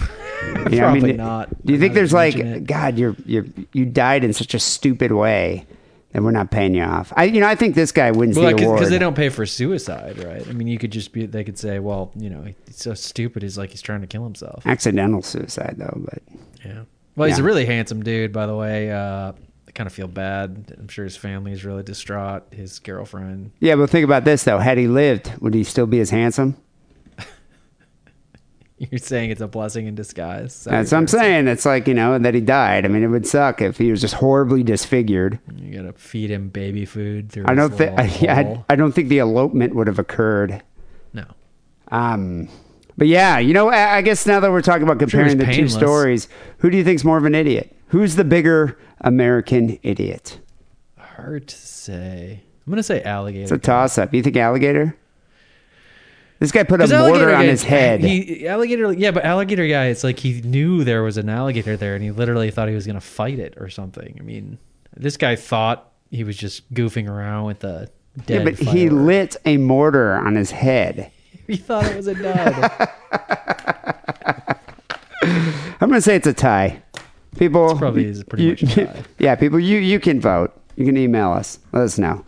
You 0.45 0.55
know, 0.71 0.79
Probably 0.79 1.13
do- 1.13 1.19
not. 1.19 1.65
Do 1.65 1.73
you 1.73 1.79
think 1.79 1.93
Now 1.93 1.95
that 1.95 2.01
there's 2.01 2.11
you 2.11 2.17
like 2.17 2.35
mention 2.35 2.53
it. 2.55 2.67
God, 2.67 2.99
you're 2.99 3.15
you're 3.25 3.47
you 3.73 3.85
died 3.87 4.25
in 4.25 4.33
such 4.33 4.55
a 4.55 4.59
stupid 4.59 5.13
way 5.13 5.65
and 6.13 6.25
we're 6.25 6.33
not 6.33 6.51
paying 6.51 6.75
you 6.75 6.83
off. 6.83 7.13
I, 7.17 7.25
you 7.25 7.41
know, 7.41 7.47
I 7.47 7.55
think 7.55 7.77
this 7.77 7.93
guy 7.93 8.11
wins 8.11 8.37
Well, 8.37 8.55
the 8.57 8.61
award 8.65 8.79
because 8.79 8.91
they 8.91 8.99
don't 8.99 9.15
pay 9.15 9.29
for 9.29 9.47
suicide, 9.47 10.19
right? 10.25 10.45
I 10.49 10.53
mean, 10.53 10.67
you 10.67 10.79
could 10.79 10.91
just 10.91 11.13
be. 11.13 11.27
They 11.27 11.45
could 11.45 11.59
say, 11.59 11.79
well, 11.79 12.11
you 12.17 12.29
know, 12.29 12.43
he's 12.43 12.77
so 12.77 12.93
stupid. 12.95 13.45
He's 13.45 13.57
like 13.57 13.71
he's 13.71 13.83
trying 13.83 14.01
to 14.01 14.09
kill 14.09 14.25
himself. 14.25 14.67
accidental 14.67 15.23
suicide 15.23 15.77
though. 15.79 15.97
But 16.05 16.23
Yeah. 16.65 16.83
Well, 17.15 17.29
he's 17.29 17.39
a 17.39 17.41
Yeah. 17.43 17.47
really 17.47 17.65
handsome 17.67 18.03
dude, 18.03 18.33
by 18.33 18.47
the 18.47 18.57
way. 18.57 18.91
Uh, 18.91 19.31
I 19.31 19.35
kind 19.75 19.87
of 19.87 19.93
feel 19.93 20.09
bad. 20.09 20.75
I'm 20.79 20.89
sure 20.89 21.05
his 21.05 21.17
family 21.17 21.53
is 21.53 21.65
really 21.65 21.83
distraught. 21.83 22.45
His 22.53 22.79
girlfriend. 22.79 23.53
yeah, 23.61 23.75
but 23.77 23.91
think 23.91 24.05
about 24.05 24.25
this 24.25 24.45
though. 24.45 24.59
Had 24.59 24.79
he 24.79 24.87
lived, 24.89 25.33
would 25.41 25.55
he 25.55 25.65
still 25.65 25.87
be 25.87 26.01
as 26.01 26.11
handsome? 26.11 26.57
You're 28.79 28.99
saying 28.99 29.31
it's 29.31 29.41
a 29.41 29.49
blessing 29.49 29.87
in 29.87 29.95
disguise. 29.95 30.53
Is 30.53 30.65
That's 30.65 30.93
what 30.93 30.99
I'm 30.99 31.09
saying. 31.09 31.49
It's 31.49 31.65
like 31.65 31.87
you 31.87 31.95
know 31.95 32.19
that 32.19 32.35
he 32.35 32.41
died. 32.41 32.85
I 32.85 32.89
mean, 32.89 33.03
it 33.03 33.09
would 33.09 33.27
suck 33.27 33.61
if 33.63 33.79
he 33.79 33.91
was 33.91 34.01
just 34.01 34.15
horribly 34.15 34.63
disfigured. 34.63 35.39
You 35.55 35.83
gotta 35.83 35.93
feed 35.93 36.31
him 36.31 36.49
baby 36.49 36.85
food 36.85 37.31
through. 37.31 37.45
I 37.47 37.55
don't 37.55 37.73
think. 37.73 37.99
I. 37.99 38.65
I 38.69 38.77
don't 38.77 38.93
think 38.93 39.09
the 39.09 39.19
elopement 39.19 39.75
would 39.75 39.87
have 39.87 39.99
occurred. 39.99 40.63
No. 41.13 41.25
Um, 41.89 42.49
but 42.97 43.07
yeah, 43.07 43.39
you 43.39 43.55
know, 43.55 43.69
I, 43.69 43.97
I 43.97 44.03
guess 44.03 44.27
now 44.27 44.41
that 44.41 44.51
we're 44.51 44.63
talking 44.63 44.83
about 44.83 44.95
sure 44.95 45.07
comparing 45.07 45.39
the 45.39 45.47
two 45.47 45.69
stories, 45.69 46.29
who 46.59 46.71
do 46.71 46.77
you 46.77 46.85
think's 46.85 47.05
more 47.05 47.19
of 47.19 47.25
an 47.25 47.35
idiot? 47.35 47.75
Who's 47.93 48.17
the 48.17 48.25
bigger 48.25 48.79
American 49.03 49.79
idiot? 49.83 50.41
Hard 50.99 51.49
to 51.49 51.55
say. 51.55 52.41
I'm 52.67 52.71
gonna 52.71 52.83
say 52.83 53.03
alligator. 53.03 53.43
It's 53.43 53.53
a 53.53 53.59
toss 53.59 53.99
up. 53.99 54.15
You 54.15 54.23
think 54.23 54.35
alligator? 54.39 54.97
This 56.39 56.53
guy 56.53 56.63
put 56.63 56.81
a 56.81 56.85
mortar 56.85 56.97
alligator 56.97 57.35
on 57.35 57.43
guy- 57.43 57.51
his 57.51 57.63
head. 57.63 58.01
He, 58.01 58.49
alligator, 58.49 58.95
yeah, 58.95 59.11
but 59.11 59.27
alligator 59.27 59.69
guy, 59.69 59.89
it's 59.89 60.03
like 60.03 60.19
he 60.19 60.41
knew 60.41 60.85
there 60.85 61.03
was 61.03 61.19
an 61.19 61.29
alligator 61.29 61.77
there, 61.77 61.95
and 61.95 62.03
he 62.03 62.11
literally 62.11 62.51
thought 62.51 62.67
he 62.71 62.75
was 62.75 62.87
gonna 62.87 62.99
fight 62.99 63.39
it 63.39 63.55
or 63.59 63.69
something. 63.69 64.17
I 64.19 64.23
mean, 64.23 64.57
this 64.97 65.19
guy 65.19 65.37
thought 65.37 65.93
he 66.11 66.25
was 66.25 66.39
just 66.39 66.73
goofing 66.73 67.11
around 67.11 67.45
with 67.45 67.59
the 67.59 67.91
yeah, 68.17 68.23
dead. 68.25 68.45
but 68.45 68.55
he 68.55 68.89
lit 68.89 69.37
a 69.45 69.59
mortar 69.59 70.15
on 70.15 70.35
his 70.35 70.51
head. 70.51 71.11
He 71.47 71.57
thought 71.57 71.85
it 71.85 71.97
was 71.97 72.07
a 72.07 72.15
dud. 72.15 72.89
I'm 75.81 75.89
gonna 75.91 76.01
say 76.01 76.17
it's 76.17 76.27
a 76.27 76.33
tie. 76.33 76.83
People 77.39 77.77
probably 77.77 78.05
is 78.07 78.23
pretty 78.25 78.45
you- 78.45 78.51
much 78.51 78.77
a. 78.77 79.05
Yeah, 79.19 79.35
people, 79.37 79.59
you 79.59 79.79
you 79.79 79.99
can 80.01 80.21
vote. 80.21 80.53
You 80.77 80.85
can 80.87 80.97
email 80.97 81.33
us. 81.33 81.59
Let 81.73 81.83
us 81.83 81.99
know. 81.99 82.25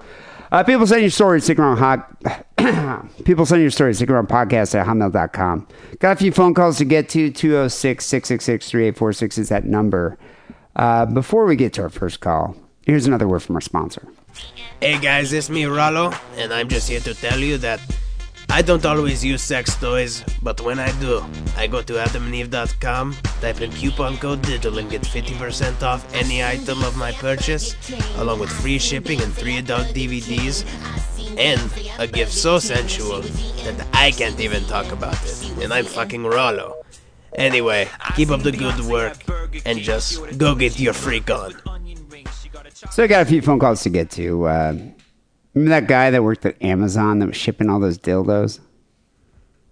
Uh, 0.53 0.63
people 0.63 0.87
send 0.87 1.01
your 1.01 1.11
stories. 1.11 1.45
Stick 1.45 1.59
around 1.59 1.79
hot. 1.79 2.09
people 3.25 3.45
send 3.45 3.61
your 3.63 3.71
stories. 3.71 3.97
Stick 3.97 4.11
around 4.11 4.29
podcast 4.29 4.79
at 4.79 4.87
hotmail.com. 4.87 5.67
Got 5.99 6.13
a 6.13 6.17
few 6.17 6.31
phone 6.33 6.55
calls 6.55 6.79
to 6.79 6.85
get 6.85 7.09
to. 7.11 7.31
206 7.31 8.05
666 8.05 8.71
3846 8.71 9.39
is 9.39 9.49
that 9.49 9.65
number. 9.65 10.17
Uh, 10.77 11.07
before 11.07 11.45
we 11.47 11.57
get 11.57 11.73
to 11.75 11.83
our 11.83 11.91
first 11.91 12.21
call, 12.21 12.57
here's 12.83 13.07
another 13.07 13.27
word 13.27 13.41
from 13.43 13.57
our 13.57 13.61
sponsor. 13.61 14.07
Hey 14.81 14.99
guys, 15.01 15.33
it's 15.33 15.49
me 15.49 15.65
Rollo, 15.65 16.13
and 16.37 16.53
I'm 16.53 16.69
just 16.69 16.89
here 16.89 17.01
to 17.01 17.15
tell 17.15 17.39
you 17.39 17.57
that 17.59 17.81
I 18.51 18.63
don't 18.63 18.85
always 18.87 19.25
use 19.25 19.43
sex 19.43 19.75
toys, 19.77 20.25
but 20.43 20.61
when 20.61 20.79
I 20.79 20.93
do, 21.01 21.25
I 21.57 21.67
go 21.67 21.83
to 21.83 21.95
adamandeve.com, 21.95 23.15
type 23.41 23.61
in 23.61 23.73
coupon 23.73 24.17
code 24.19 24.43
DIDDLE 24.43 24.79
and 24.79 24.91
get 24.91 25.03
50% 25.03 25.83
off 25.83 26.07
any 26.15 26.45
item 26.45 26.83
of 26.85 26.97
my 26.97 27.13
purchase, 27.13 27.75
along 28.19 28.41
with 28.41 28.51
free 28.51 28.79
shipping 28.79 29.21
and 29.23 29.33
three 29.35 29.59
adult 29.59 29.89
DVDs, 29.89 30.65
and 31.37 31.61
a 31.99 32.07
gift 32.07 32.33
so 32.33 32.59
sensual 32.59 33.23
that 33.23 33.87
I 33.93 34.13
can't 34.13 34.39
even 34.39 34.65
talk 34.65 34.93
about 34.93 35.19
it, 35.25 35.63
and 35.63 35.73
I'm 35.73 35.85
fucking 35.85 36.25
Rollo. 36.25 36.85
Anyway, 37.35 37.89
keep 38.15 38.31
up 38.31 38.43
the 38.43 38.53
good 38.53 38.79
work, 38.87 39.17
and 39.67 39.81
just 39.81 40.39
go 40.39 40.55
get 40.55 40.79
your 40.79 40.93
freak 40.95 41.31
on. 41.31 41.55
So 42.91 43.03
I 43.03 43.07
got 43.09 43.23
a 43.23 43.25
few 43.25 43.43
phone 43.43 43.59
calls 43.59 43.83
to 43.83 43.91
get 43.91 44.11
to. 44.13 44.45
Uh, 44.47 44.77
remember 45.55 45.71
that 45.81 45.89
guy 45.89 46.11
that 46.11 46.23
worked 46.23 46.45
at 46.45 46.61
Amazon 46.63 47.19
that 47.21 47.27
was 47.27 47.37
shipping 47.37 47.71
all 47.71 47.81
those 47.81 47.99
dildos? 47.99 48.61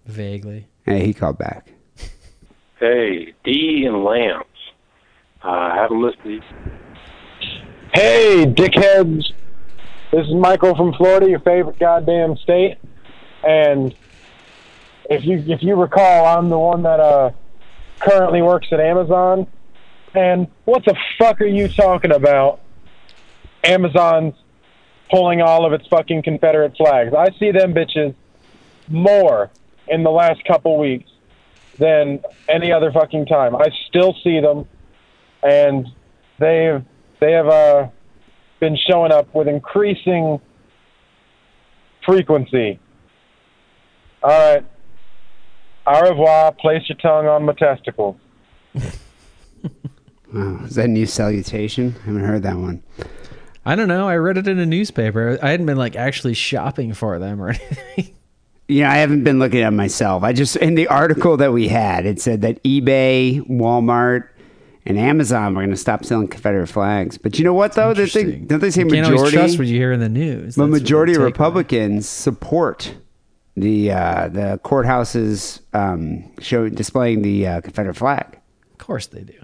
Vaguely. 0.05 0.67
Hey, 0.85 1.05
he 1.05 1.13
called 1.13 1.37
back. 1.37 1.71
Hey, 2.79 3.33
Dee 3.43 3.85
and 3.85 4.03
Lance. 4.03 4.43
Uh, 5.43 5.49
I 5.49 5.75
haven't 5.75 6.01
listened 6.01 6.23
to 6.23 6.31
you. 6.31 6.41
Hey, 7.93 8.45
dickheads. 8.45 9.23
This 10.11 10.27
is 10.27 10.33
Michael 10.33 10.75
from 10.75 10.93
Florida, 10.93 11.29
your 11.29 11.39
favorite 11.39 11.79
goddamn 11.79 12.37
state. 12.37 12.77
And 13.45 13.95
if 15.09 15.25
you 15.25 15.43
if 15.47 15.61
you 15.63 15.75
recall, 15.75 16.25
I'm 16.25 16.49
the 16.49 16.59
one 16.59 16.83
that 16.83 16.99
uh 16.99 17.31
currently 17.99 18.41
works 18.41 18.67
at 18.71 18.79
Amazon. 18.79 19.47
And 20.13 20.47
what 20.65 20.85
the 20.85 20.95
fuck 21.17 21.41
are 21.41 21.45
you 21.45 21.67
talking 21.67 22.11
about? 22.11 22.59
Amazon's 23.63 24.35
pulling 25.13 25.41
all 25.41 25.63
of 25.63 25.73
its 25.73 25.87
fucking 25.89 26.23
Confederate 26.23 26.75
flags. 26.75 27.13
I 27.13 27.29
see 27.37 27.51
them 27.51 27.73
bitches 27.73 28.15
more 28.87 29.51
in 29.87 30.01
the 30.01 30.09
last 30.09 30.43
couple 30.45 30.79
weeks 30.79 31.09
than 31.77 32.19
any 32.49 32.71
other 32.71 32.91
fucking 32.91 33.27
time. 33.27 33.55
I 33.55 33.67
still 33.87 34.15
see 34.23 34.39
them, 34.39 34.67
and 35.43 35.87
they've 36.39 36.83
they 37.19 37.31
have 37.31 37.47
uh, 37.47 37.87
been 38.59 38.75
showing 38.89 39.11
up 39.11 39.33
with 39.35 39.47
increasing 39.47 40.41
frequency. 42.03 42.79
All 44.23 44.29
right. 44.29 44.65
Au 45.85 46.01
revoir. 46.01 46.53
Place 46.53 46.89
your 46.89 46.97
tongue 46.97 47.27
on 47.27 47.45
my 47.45 47.53
testicles. 47.53 48.15
Wow, 50.33 50.61
is 50.65 50.75
that 50.75 50.85
a 50.85 50.87
new 50.87 51.05
salutation? 51.05 51.95
I 52.01 52.05
haven't 52.07 52.23
heard 52.23 52.43
that 52.43 52.57
one. 52.57 52.81
I 53.65 53.75
don't 53.75 53.87
know. 53.87 54.07
I 54.09 54.15
read 54.17 54.37
it 54.37 54.47
in 54.47 54.59
a 54.59 54.65
newspaper. 54.65 55.39
I 55.41 55.51
hadn't 55.51 55.65
been 55.65 55.77
like 55.77 55.95
actually 55.95 56.33
shopping 56.33 56.93
for 56.93 57.19
them 57.19 57.41
or 57.41 57.49
anything. 57.49 58.15
Yeah, 58.67 58.91
I 58.91 58.95
haven't 58.95 59.23
been 59.23 59.39
looking 59.39 59.61
at 59.61 59.67
them 59.67 59.75
myself. 59.75 60.23
I 60.23 60.33
just 60.33 60.55
in 60.55 60.75
the 60.75 60.87
article 60.87 61.37
that 61.37 61.53
we 61.53 61.67
had, 61.67 62.05
it 62.05 62.21
said 62.21 62.41
that 62.41 62.61
eBay, 62.63 63.41
Walmart, 63.49 64.29
and 64.85 64.97
Amazon 64.97 65.53
were 65.53 65.61
going 65.61 65.71
to 65.71 65.77
stop 65.77 66.05
selling 66.05 66.27
Confederate 66.27 66.67
flags. 66.67 67.17
But 67.17 67.37
you 67.37 67.45
know 67.45 67.53
what 67.53 67.73
though? 67.73 67.93
Don't 67.93 68.11
they, 68.11 68.35
don't 68.35 68.59
they 68.59 68.71
say 68.71 68.81
you 68.81 68.89
can't 68.89 69.09
majority? 69.09 69.37
trust 69.37 69.57
what 69.57 69.67
you 69.67 69.77
hear 69.77 69.91
in 69.91 69.99
the 69.99 70.09
news. 70.09 70.57
What 70.57 70.69
majority 70.69 71.13
of 71.13 71.19
they 71.19 71.25
take, 71.25 71.39
right? 71.39 71.45
Republicans 71.45 72.07
support 72.07 72.95
the 73.55 73.91
uh, 73.91 74.29
the 74.29 74.59
courthouses 74.63 75.61
um, 75.73 76.31
show 76.39 76.67
displaying 76.69 77.21
the 77.21 77.47
uh, 77.47 77.61
Confederate 77.61 77.95
flag. 77.95 78.39
Of 78.71 78.77
course 78.77 79.07
they 79.07 79.21
do. 79.21 79.39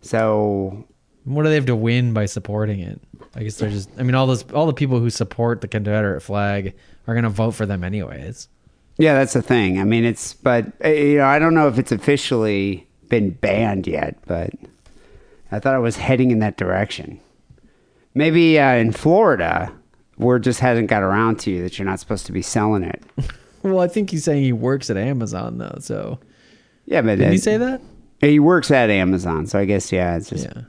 So 0.00 0.86
What 1.24 1.42
do 1.42 1.48
they 1.48 1.54
have 1.54 1.66
to 1.66 1.76
win 1.76 2.12
by 2.12 2.26
supporting 2.26 2.80
it? 2.80 3.00
I 3.34 3.42
guess 3.42 3.56
they're 3.56 3.70
just. 3.70 3.88
I 3.98 4.02
mean, 4.02 4.14
all 4.14 4.26
those 4.26 4.44
all 4.52 4.66
the 4.66 4.72
people 4.74 5.00
who 5.00 5.10
support 5.10 5.60
the 5.60 5.68
Confederate 5.68 6.20
flag 6.20 6.74
are 7.06 7.14
going 7.14 7.24
to 7.24 7.30
vote 7.30 7.52
for 7.52 7.66
them 7.66 7.82
anyways. 7.82 8.48
yeah, 8.98 9.14
that's 9.14 9.32
the 9.32 9.42
thing. 9.42 9.80
I 9.80 9.84
mean, 9.84 10.04
it's 10.04 10.34
but 10.34 10.66
uh, 10.84 10.88
you 10.88 11.18
know 11.18 11.26
I 11.26 11.38
don't 11.38 11.54
know 11.54 11.68
if 11.68 11.78
it's 11.78 11.92
officially 11.92 12.86
been 13.08 13.30
banned 13.30 13.86
yet, 13.86 14.18
but 14.26 14.50
I 15.50 15.58
thought 15.58 15.74
it 15.74 15.80
was 15.80 15.96
heading 15.96 16.30
in 16.30 16.38
that 16.40 16.56
direction. 16.56 17.20
Maybe 18.14 18.58
uh, 18.58 18.74
in 18.74 18.92
Florida, 18.92 19.72
word 20.18 20.44
just 20.44 20.60
hasn't 20.60 20.88
got 20.88 21.02
around 21.02 21.40
to 21.40 21.50
you 21.50 21.62
that 21.62 21.78
you're 21.78 21.86
not 21.86 22.00
supposed 22.00 22.26
to 22.26 22.32
be 22.32 22.42
selling 22.42 22.84
it. 22.84 23.02
Well, 23.64 23.80
I 23.80 23.88
think 23.88 24.10
he's 24.10 24.24
saying 24.24 24.42
he 24.42 24.52
works 24.52 24.90
at 24.90 24.98
Amazon 24.98 25.56
though. 25.56 25.78
So 25.80 26.18
Yeah, 26.84 27.00
but 27.00 27.16
did 27.16 27.32
he 27.32 27.38
say 27.38 27.56
that? 27.56 27.80
He 28.20 28.38
works 28.38 28.70
at 28.70 28.90
Amazon, 28.90 29.46
so 29.46 29.58
I 29.58 29.64
guess 29.64 29.90
yeah, 29.90 30.16
it's 30.16 30.28
just 30.28 30.44
Yeah. 30.44 30.64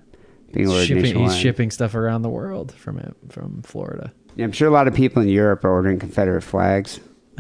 Shipping, 0.56 1.16
he's 1.20 1.36
shipping 1.36 1.72
stuff 1.72 1.96
around 1.96 2.22
the 2.22 2.30
world 2.30 2.74
from 2.74 2.98
it 3.00 3.16
from 3.30 3.62
Florida. 3.62 4.14
Yeah, 4.36 4.46
I'm 4.46 4.52
sure 4.52 4.68
a 4.68 4.72
lot 4.72 4.88
of 4.88 4.94
people 4.94 5.22
in 5.22 5.30
Europe 5.30 5.64
are 5.64 5.70
ordering 5.70 6.00
Confederate 6.00 6.42
flags. 6.42 7.00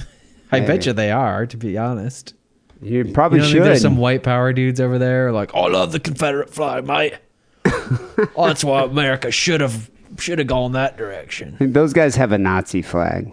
I 0.51 0.59
Maybe. 0.59 0.65
bet 0.67 0.85
you 0.85 0.93
they 0.93 1.11
are, 1.11 1.45
to 1.45 1.57
be 1.57 1.77
honest. 1.77 2.33
You 2.81 3.05
probably 3.05 3.39
you 3.39 3.45
should. 3.45 3.63
there's 3.63 3.81
some 3.81 3.97
white 3.97 4.23
power 4.23 4.53
dudes 4.53 4.79
over 4.79 4.97
there 4.99 5.31
like, 5.31 5.51
"Oh, 5.53 5.61
I 5.63 5.69
love 5.69 5.91
the 5.91 5.99
Confederate 5.99 6.49
flag, 6.49 6.85
mate. 6.85 7.15
oh, 7.65 8.29
that's 8.47 8.63
why 8.63 8.83
America 8.83 9.31
should 9.31 9.61
have 9.61 9.89
should 10.19 10.39
have 10.39 10.47
gone 10.47 10.73
that 10.73 10.97
direction. 10.97 11.57
Those 11.59 11.93
guys 11.93 12.15
have 12.15 12.31
a 12.31 12.37
Nazi 12.37 12.81
flag, 12.81 13.31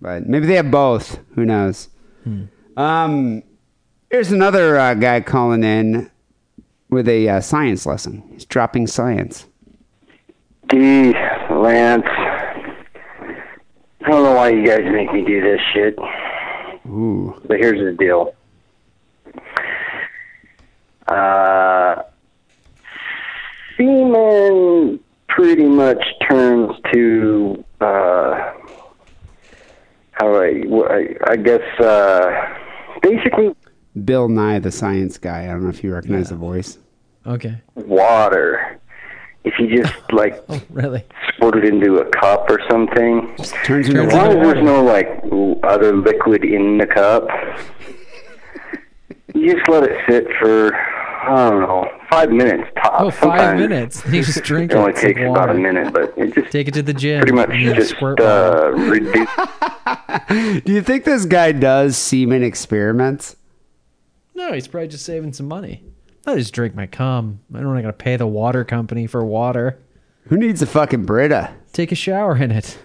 but 0.00 0.28
maybe 0.28 0.46
they 0.46 0.56
have 0.56 0.70
both. 0.70 1.18
Who 1.34 1.44
knows? 1.44 1.88
Um, 2.76 3.42
here's 4.10 4.30
another 4.30 4.78
uh, 4.78 4.94
guy 4.94 5.20
calling 5.20 5.64
in 5.64 6.10
with 6.92 7.08
a 7.08 7.26
uh, 7.26 7.40
science 7.40 7.86
lesson. 7.86 8.22
He's 8.30 8.44
dropping 8.44 8.86
science. 8.86 9.46
Dee, 10.68 11.14
Lance. 11.50 12.04
I 14.04 14.10
don't 14.10 14.22
know 14.22 14.34
why 14.34 14.50
you 14.50 14.66
guys 14.66 14.82
make 14.84 15.12
me 15.12 15.24
do 15.24 15.40
this 15.40 15.60
shit, 15.72 15.96
Ooh, 16.86 17.40
but 17.46 17.58
here's 17.58 17.78
the 17.78 17.96
deal. 17.96 18.34
Uh, 21.08 22.02
semen 23.76 25.00
pretty 25.28 25.64
much 25.64 26.04
turns 26.28 26.76
to, 26.92 27.64
uh, 27.80 28.52
how 30.10 30.26
do 30.26 30.36
I, 30.36 30.94
I, 30.94 31.32
I 31.32 31.36
guess, 31.36 31.80
uh, 31.80 32.58
basically 33.02 33.54
Bill 34.04 34.28
Nye, 34.28 34.58
the 34.58 34.70
science 34.72 35.18
guy. 35.18 35.44
I 35.44 35.46
don't 35.48 35.62
know 35.64 35.68
if 35.68 35.82
you 35.84 35.92
recognize 35.92 36.30
the 36.30 36.36
voice. 36.36 36.78
Okay. 37.26 37.60
water. 37.74 38.78
If 39.44 39.54
you 39.58 39.82
just, 39.82 39.94
like, 40.12 40.42
Oh, 40.48 40.60
really? 40.70 41.04
transported 41.24 41.64
into 41.64 41.96
a 41.96 42.04
cup 42.10 42.48
or 42.48 42.60
something. 42.70 43.34
just 43.36 43.54
Turns 43.64 43.88
into 43.88 44.02
As 44.02 44.12
long 44.12 44.28
as 44.28 44.34
there's 44.36 44.64
no 44.64 44.82
like 44.84 45.08
other 45.64 45.94
liquid 45.96 46.44
in 46.44 46.78
the 46.78 46.86
cup, 46.86 47.26
you 49.34 49.54
just 49.54 49.68
let 49.68 49.82
it 49.84 49.98
sit 50.08 50.26
for 50.40 50.74
I 50.74 51.50
don't 51.50 51.60
know 51.60 51.88
five 52.10 52.30
minutes 52.30 52.68
tops. 52.76 52.96
Oh, 52.98 53.10
five 53.10 53.20
Sometimes 53.20 53.60
minutes. 53.60 54.02
You 54.06 54.22
just 54.22 54.42
drink 54.44 54.72
It 54.72 54.74
it. 54.74 54.78
only 54.78 54.90
It's 54.92 55.02
like 55.02 55.16
takes 55.16 55.28
about 55.28 55.50
a 55.50 55.54
minute, 55.54 55.92
but 55.92 56.12
it 56.16 56.34
just 56.34 56.50
Take 56.50 56.68
it 56.68 56.74
to 56.74 56.82
the 56.82 56.92
gym. 56.94 57.20
pretty 57.20 57.32
much 57.36 57.50
and 57.50 57.74
just 57.76 57.90
squirt 57.90 58.20
uh, 58.20 58.70
reduce. 58.74 59.28
Do 60.64 60.72
you 60.72 60.82
think 60.82 61.04
this 61.04 61.24
guy 61.24 61.52
does 61.52 61.96
semen 61.96 62.42
experiments? 62.42 63.36
No, 64.34 64.52
he's 64.52 64.66
probably 64.68 64.88
just 64.88 65.04
saving 65.04 65.32
some 65.32 65.46
money. 65.48 65.84
I 66.26 66.36
just 66.36 66.54
drink 66.54 66.74
my 66.74 66.86
cum. 66.86 67.40
I 67.54 67.58
don't 67.58 67.68
want 67.72 67.84
to 67.84 67.92
pay 67.92 68.16
the 68.16 68.26
water 68.26 68.64
company 68.64 69.06
for 69.06 69.24
water. 69.24 69.78
Who 70.28 70.36
needs 70.36 70.62
a 70.62 70.66
fucking 70.66 71.04
Brita? 71.04 71.52
Take 71.72 71.90
a 71.92 71.96
shower 71.96 72.36
in 72.36 72.50
it 72.52 72.78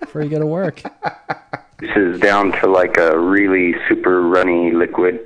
before 0.00 0.22
you 0.22 0.28
go 0.28 0.38
to 0.40 0.46
work. 0.46 0.82
This 1.78 1.90
is 1.96 2.20
down 2.20 2.52
to 2.60 2.66
like 2.66 2.96
a 2.96 3.18
really 3.18 3.74
super 3.88 4.22
runny 4.22 4.72
liquid, 4.72 5.20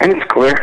and 0.00 0.12
it's 0.12 0.30
clear. 0.30 0.54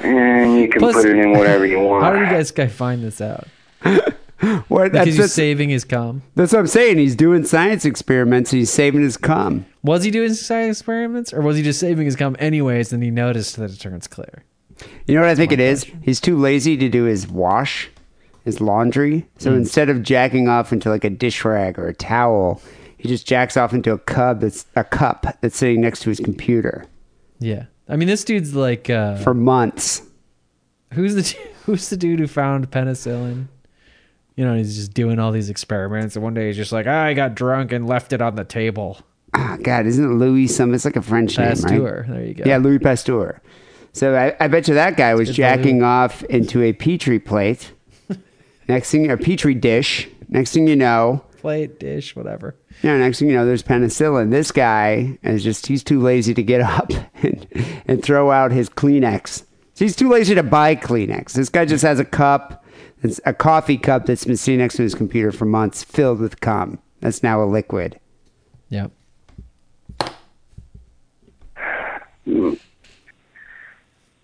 And 0.00 0.58
you 0.60 0.68
can 0.68 0.80
Plus- 0.80 0.94
put 0.96 1.06
it 1.06 1.16
in 1.18 1.32
whatever 1.32 1.66
you 1.66 1.80
want. 1.82 2.04
How 2.04 2.12
did 2.12 2.20
you 2.20 2.26
guys 2.26 2.50
guy 2.50 2.68
find 2.68 3.02
this 3.02 3.20
out? 3.20 3.46
What? 4.68 4.92
Because 4.92 5.06
That's, 5.06 5.16
he's 5.16 5.32
saving 5.32 5.70
his 5.70 5.84
cum. 5.84 6.22
that's 6.36 6.52
what 6.52 6.60
I'm 6.60 6.66
saying. 6.68 6.98
He's 6.98 7.16
doing 7.16 7.44
science 7.44 7.84
experiments. 7.84 8.52
And 8.52 8.60
he's 8.60 8.70
saving 8.70 9.02
his 9.02 9.16
cum. 9.16 9.66
Was 9.82 10.04
he 10.04 10.10
doing 10.12 10.32
science 10.34 10.78
experiments, 10.78 11.32
or 11.32 11.40
was 11.40 11.56
he 11.56 11.62
just 11.62 11.80
saving 11.80 12.04
his 12.06 12.14
cum 12.14 12.36
anyways? 12.38 12.92
And 12.92 13.02
he 13.02 13.10
noticed 13.10 13.56
that 13.56 13.70
it 13.70 13.80
turns 13.80 14.06
clear. 14.06 14.44
You 15.06 15.14
know 15.16 15.22
what 15.22 15.30
I 15.30 15.34
think 15.34 15.50
it 15.50 15.58
is? 15.58 15.84
He's 16.02 16.20
too 16.20 16.38
lazy 16.38 16.76
to 16.76 16.88
do 16.88 17.02
his 17.04 17.26
wash, 17.26 17.90
his 18.44 18.60
laundry. 18.60 19.26
So 19.38 19.52
instead 19.54 19.88
of 19.88 20.04
jacking 20.04 20.46
off 20.48 20.72
into 20.72 20.88
like 20.88 21.02
a 21.04 21.10
dish 21.10 21.44
rag 21.44 21.76
or 21.78 21.88
a 21.88 21.94
towel, 21.94 22.62
he 22.96 23.08
just 23.08 23.26
jacks 23.26 23.56
off 23.56 23.72
into 23.72 23.90
a 23.92 23.98
cup 23.98 24.38
that's 24.40 24.66
a 24.76 24.84
cup 24.84 25.26
that's 25.40 25.56
sitting 25.56 25.80
next 25.80 26.00
to 26.00 26.10
his 26.10 26.20
computer 26.20 26.84
Yeah, 27.40 27.64
I 27.88 27.96
mean, 27.96 28.06
this 28.08 28.22
dude's 28.22 28.54
like, 28.54 28.88
uh, 28.88 29.16
for 29.16 29.34
months. 29.34 30.02
who's 30.92 31.14
the 31.16 31.36
who's 31.64 31.88
the 31.90 31.96
dude 31.96 32.20
who 32.20 32.28
found 32.28 32.70
penicillin? 32.70 33.46
You 34.38 34.44
know, 34.44 34.54
he's 34.54 34.76
just 34.76 34.94
doing 34.94 35.18
all 35.18 35.32
these 35.32 35.50
experiments, 35.50 36.14
and 36.14 36.22
one 36.22 36.32
day 36.32 36.46
he's 36.46 36.56
just 36.56 36.70
like, 36.70 36.86
"Ah, 36.86 37.02
I 37.02 37.12
got 37.12 37.34
drunk 37.34 37.72
and 37.72 37.88
left 37.88 38.12
it 38.12 38.22
on 38.22 38.36
the 38.36 38.44
table. 38.44 38.98
Oh, 39.34 39.58
God, 39.60 39.84
isn't 39.84 40.04
it 40.04 40.14
Louis? 40.14 40.46
Some 40.46 40.72
it's 40.74 40.84
like 40.84 40.94
a 40.94 41.02
French 41.02 41.36
name, 41.36 41.48
right? 41.48 41.56
Pasteur. 41.56 42.06
There 42.08 42.24
you 42.24 42.34
go. 42.34 42.44
Yeah, 42.46 42.58
Louis 42.58 42.78
Pasteur. 42.78 43.42
So 43.92 44.14
I, 44.14 44.36
I 44.38 44.46
bet 44.46 44.68
you 44.68 44.74
that 44.74 44.96
guy 44.96 45.16
was 45.16 45.34
jacking 45.34 45.82
off 45.82 46.22
into 46.22 46.62
a 46.62 46.72
petri 46.72 47.18
plate. 47.18 47.72
next 48.68 48.92
thing, 48.92 49.10
a 49.10 49.16
petri 49.16 49.54
dish. 49.54 50.08
Next 50.28 50.52
thing 50.52 50.68
you 50.68 50.76
know, 50.76 51.24
plate, 51.38 51.80
dish, 51.80 52.14
whatever. 52.14 52.54
Yeah, 52.82 52.96
next 52.96 53.18
thing 53.18 53.30
you 53.30 53.34
know, 53.34 53.44
there's 53.44 53.64
penicillin. 53.64 54.30
This 54.30 54.52
guy 54.52 55.18
is 55.24 55.42
just, 55.42 55.66
he's 55.66 55.82
too 55.82 56.00
lazy 56.00 56.32
to 56.34 56.42
get 56.44 56.60
up 56.78 56.92
and, 57.24 57.82
and 57.86 58.02
throw 58.04 58.30
out 58.30 58.52
his 58.52 58.68
Kleenex. 58.70 59.44
He's 59.76 59.96
too 59.96 60.08
lazy 60.08 60.36
to 60.36 60.44
buy 60.44 60.76
Kleenex. 60.76 61.32
This 61.32 61.48
guy 61.48 61.64
just 61.64 61.82
has 61.82 61.98
a 61.98 62.04
cup, 62.04 62.64
it's 63.02 63.20
a 63.24 63.32
coffee 63.32 63.78
cup 63.78 64.06
that's 64.06 64.24
been 64.24 64.36
sitting 64.36 64.58
next 64.58 64.76
to 64.76 64.82
his 64.82 64.94
computer 64.94 65.32
for 65.32 65.44
months 65.44 65.84
filled 65.84 66.20
with 66.20 66.40
cum. 66.40 66.78
That's 67.00 67.22
now 67.22 67.42
a 67.42 67.46
liquid. 67.46 67.98
Yep. 68.70 68.90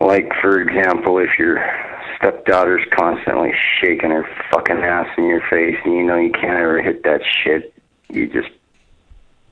Like, 0.01 0.33
for 0.41 0.61
example, 0.61 1.19
if 1.19 1.39
your 1.39 1.65
stepdaughter's 2.19 2.87
constantly 2.91 3.53
shaking 3.81 4.11
her 4.11 4.29
fucking 4.51 4.77
ass 4.79 5.09
in 5.17 5.27
your 5.27 5.41
face 5.49 5.77
and 5.85 5.95
you 5.95 6.03
know 6.03 6.17
you 6.17 6.33
can't 6.33 6.59
ever 6.59 6.83
hit 6.83 7.03
that 7.05 7.23
shit, 7.43 7.73
you 8.11 8.27
just 8.27 8.51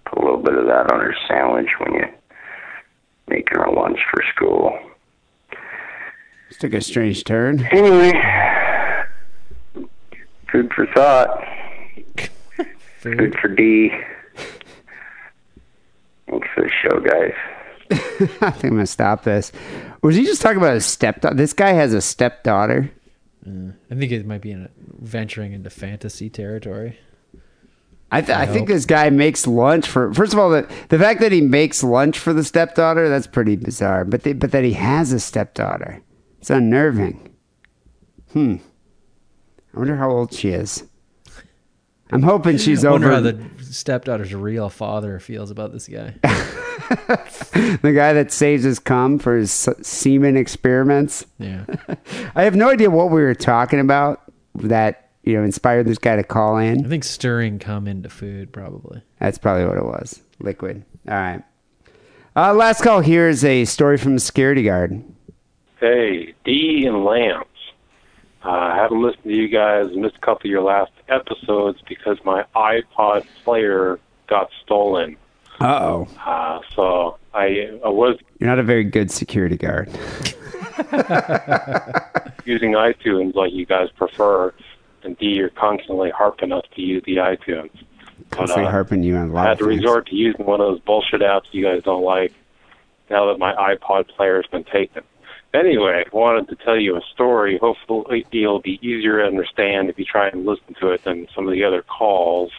put 0.05 0.19
a 0.19 0.23
little 0.23 0.43
bit 0.43 0.55
of 0.55 0.66
that 0.66 0.93
on 0.93 1.01
her 1.01 1.15
sandwich 1.27 1.69
when 1.78 1.94
you 1.94 2.05
make 3.28 3.49
her 3.51 3.62
a 3.62 3.73
lunch 3.73 3.99
for 4.11 4.23
school. 4.35 4.78
This 6.49 6.59
took 6.59 6.74
a 6.74 6.82
strange 6.82 7.24
turn. 7.24 7.66
Anyway, 7.73 8.12
food 10.53 10.73
for 10.74 10.87
thought. 10.95 11.43
Food 13.01 13.37
for 13.41 13.49
Dee. 13.49 13.91
Thanks 16.31 16.49
for 16.55 16.62
the 16.62 16.70
show, 16.70 17.01
guys. 17.01 17.35
I 18.41 18.51
think 18.53 18.65
I'm 18.65 18.70
going 18.70 18.79
to 18.83 18.87
stop 18.87 19.24
this. 19.24 19.51
Was 20.03 20.15
he 20.15 20.24
just 20.24 20.41
talking 20.41 20.59
about 20.59 20.74
his 20.74 20.87
stepdaughter? 20.87 21.35
This 21.35 21.53
guy 21.53 21.73
has 21.73 21.93
a 21.95 22.01
stepdaughter. 22.01 22.93
I 23.45 23.95
think 23.95 24.12
it 24.12 24.24
might 24.24 24.41
be 24.41 24.53
in 24.53 24.66
a, 24.66 24.70
venturing 25.01 25.53
into 25.53 25.69
fantasy 25.69 26.31
territory. 26.31 26.97
I, 28.12 28.20
th- 28.20 28.37
I, 28.37 28.43
I 28.43 28.47
think 28.47 28.69
this 28.69 28.87
guy 28.87 29.11
makes 29.11 29.49
lunch 29.49 29.89
for. 29.89 30.15
First 30.15 30.33
of 30.33 30.39
all, 30.39 30.51
the 30.51 30.70
the 30.91 30.99
fact 30.99 31.20
that 31.20 31.33
he 31.33 31.41
makes 31.41 31.83
lunch 31.83 32.19
for 32.19 32.33
the 32.33 32.45
stepdaughter 32.45 33.09
that's 33.09 33.27
pretty 33.27 33.57
bizarre. 33.57 34.05
But 34.05 34.23
the, 34.23 34.35
but 34.35 34.53
that 34.53 34.62
he 34.65 34.74
has 34.74 35.12
a 35.12 35.19
stepdaughter, 35.19 36.03
it's 36.39 36.51
unnerving. 36.51 37.35
Hmm. 38.33 38.57
I 39.74 39.78
wonder 39.78 39.97
how 39.97 40.11
old 40.11 40.32
she 40.32 40.51
is. 40.51 40.85
I'm 42.11 42.23
hoping 42.23 42.57
she's 42.59 42.85
I 42.85 42.90
wonder 42.90 43.11
over 43.11 43.16
how 43.16 43.20
the 43.23 43.65
stepdaughter's 43.65 44.35
real 44.35 44.69
father 44.69 45.19
feels 45.19 45.51
about 45.51 45.73
this 45.73 45.89
guy. 45.89 46.15
the 46.23 47.93
guy 47.94 48.12
that 48.12 48.31
saves 48.31 48.65
his 48.65 48.78
cum 48.78 49.19
for 49.19 49.36
his 49.36 49.51
semen 49.51 50.36
experiments. 50.36 51.24
Yeah. 51.39 51.65
I 52.35 52.44
have 52.44 52.55
no 52.55 52.70
idea 52.70 52.90
what 52.90 53.11
we 53.11 53.23
were 53.23 53.35
talking 53.35 53.81
about 53.81 54.20
that 54.57 55.09
you 55.24 55.35
know 55.35 55.43
inspired 55.44 55.86
this 55.86 55.99
guy 55.99 56.16
to 56.16 56.24
call 56.24 56.59
in. 56.59 56.85
I 56.85 56.89
think 56.89 57.05
stirring 57.05 57.59
cum 57.59 57.89
into 57.89 58.11
food 58.11 58.53
probably. 58.53 59.03
That's 59.19 59.39
probably 59.39 59.66
what 59.66 59.78
it 59.78 59.85
was. 59.85 60.20
Liquid. 60.39 60.85
All 61.09 61.15
right. 61.15 61.43
Uh, 62.35 62.55
last 62.55 62.82
call 62.82 63.01
here 63.01 63.28
is 63.28 63.44
a 63.44 63.65
story 63.65 63.99
from 63.99 64.16
a 64.16 64.20
security 64.20 64.62
guard. 64.62 65.03
Hey, 65.81 66.35
Dee 66.44 66.86
and 66.86 67.05
Lance. 67.05 67.47
Uh, 68.44 68.48
I 68.51 68.77
haven't 68.77 69.01
listened 69.01 69.24
to 69.24 69.32
you 69.32 69.48
guys, 69.48 69.94
missed 69.94 70.16
a 70.16 70.20
couple 70.20 70.48
of 70.48 70.51
your 70.51 70.62
last 70.62 70.93
episodes 71.09 71.81
because 71.89 72.19
my 72.24 72.44
iPod 72.56 73.24
player 73.44 74.01
got 74.27 74.51
stolen. 74.64 75.16
Uh 75.60 75.78
oh. 75.81 76.09
Uh, 76.27 76.60
so 76.74 77.19
I, 77.35 77.78
I 77.85 77.89
was 77.89 78.19
You're 78.40 78.51
not 78.51 78.59
a 78.59 78.64
very 78.64 78.85
good 78.85 79.10
security 79.10 79.56
guard. 79.56 79.89
using 82.44 82.73
iTunes 82.73 83.35
like 83.35 83.52
you 83.52 83.66
guys 83.66 83.90
prefer, 83.90 84.52
and 85.05 85.16
Dee, 85.19 85.27
you're 85.27 85.51
constantly 85.51 86.10
harping 86.10 86.51
us 86.52 86.64
to 86.74 86.82
use 86.82 87.02
the 87.05 87.16
iTunes. 87.16 87.70
But, 88.31 88.39
Constantly 88.39 88.66
uh, 88.66 88.70
harping 88.70 89.02
you 89.02 89.16
on 89.16 89.28
a 89.28 89.32
I 89.32 89.35
lot 89.35 89.47
had 89.47 89.52
of 89.52 89.59
to 89.59 89.64
resort 89.66 90.06
to 90.09 90.16
using 90.16 90.47
one 90.47 90.60
of 90.60 90.66
those 90.66 90.81
bullshit 90.81 91.20
apps 91.20 91.44
you 91.52 91.62
guys 91.64 91.82
don't 91.82 92.02
like 92.05 92.32
now 93.10 93.27
that 93.27 93.39
my 93.39 93.52
iPod 93.55 94.09
player's 94.09 94.47
been 94.51 94.64
taken. 94.64 95.02
Anyway, 95.55 96.05
I 96.07 96.16
wanted 96.16 96.49
to 96.49 96.57
tell 96.65 96.79
you 96.79 96.97
a 96.97 97.03
story. 97.12 97.59
Hopefully, 97.59 98.24
it'll 98.33 98.61
be 98.61 98.79
easier 98.81 99.19
to 99.20 99.27
understand 99.27 99.91
if 99.91 99.99
you 99.99 100.05
try 100.07 100.29
and 100.29 100.47
listen 100.47 100.74
to 100.81 100.89
it 100.91 101.05
than 101.05 101.29
some 101.35 101.47
of 101.47 101.53
the 101.53 101.62
other 101.65 101.83
calls. 101.83 102.51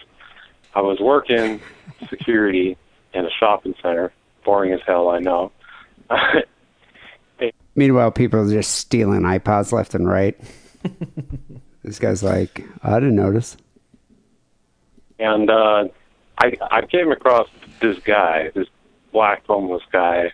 I 0.75 0.81
was 0.81 0.99
working 0.99 1.59
security 2.09 2.77
in 3.13 3.25
a 3.25 3.29
shopping 3.39 3.73
center. 3.81 4.11
Boring 4.45 4.73
as 4.73 4.81
hell, 4.85 5.09
I 5.09 5.19
know. 5.19 5.51
Meanwhile, 7.75 8.11
people 8.11 8.39
are 8.41 8.49
just 8.49 8.75
stealing 8.75 9.21
iPods 9.21 9.71
left 9.71 9.95
and 9.95 10.07
right. 10.07 10.39
this 11.83 11.97
guy's 11.97 12.21
like, 12.21 12.63
I 12.83 12.99
didn't 12.99 13.15
notice. 13.15 13.57
and 15.17 15.49
uh, 15.49 15.85
I 16.37 16.57
I 16.69 16.81
came 16.85 17.11
across 17.11 17.47
this 17.81 17.97
guy, 17.99 18.51
this 18.53 18.67
black 19.11 19.45
homeless 19.47 19.83
guy, 19.91 20.31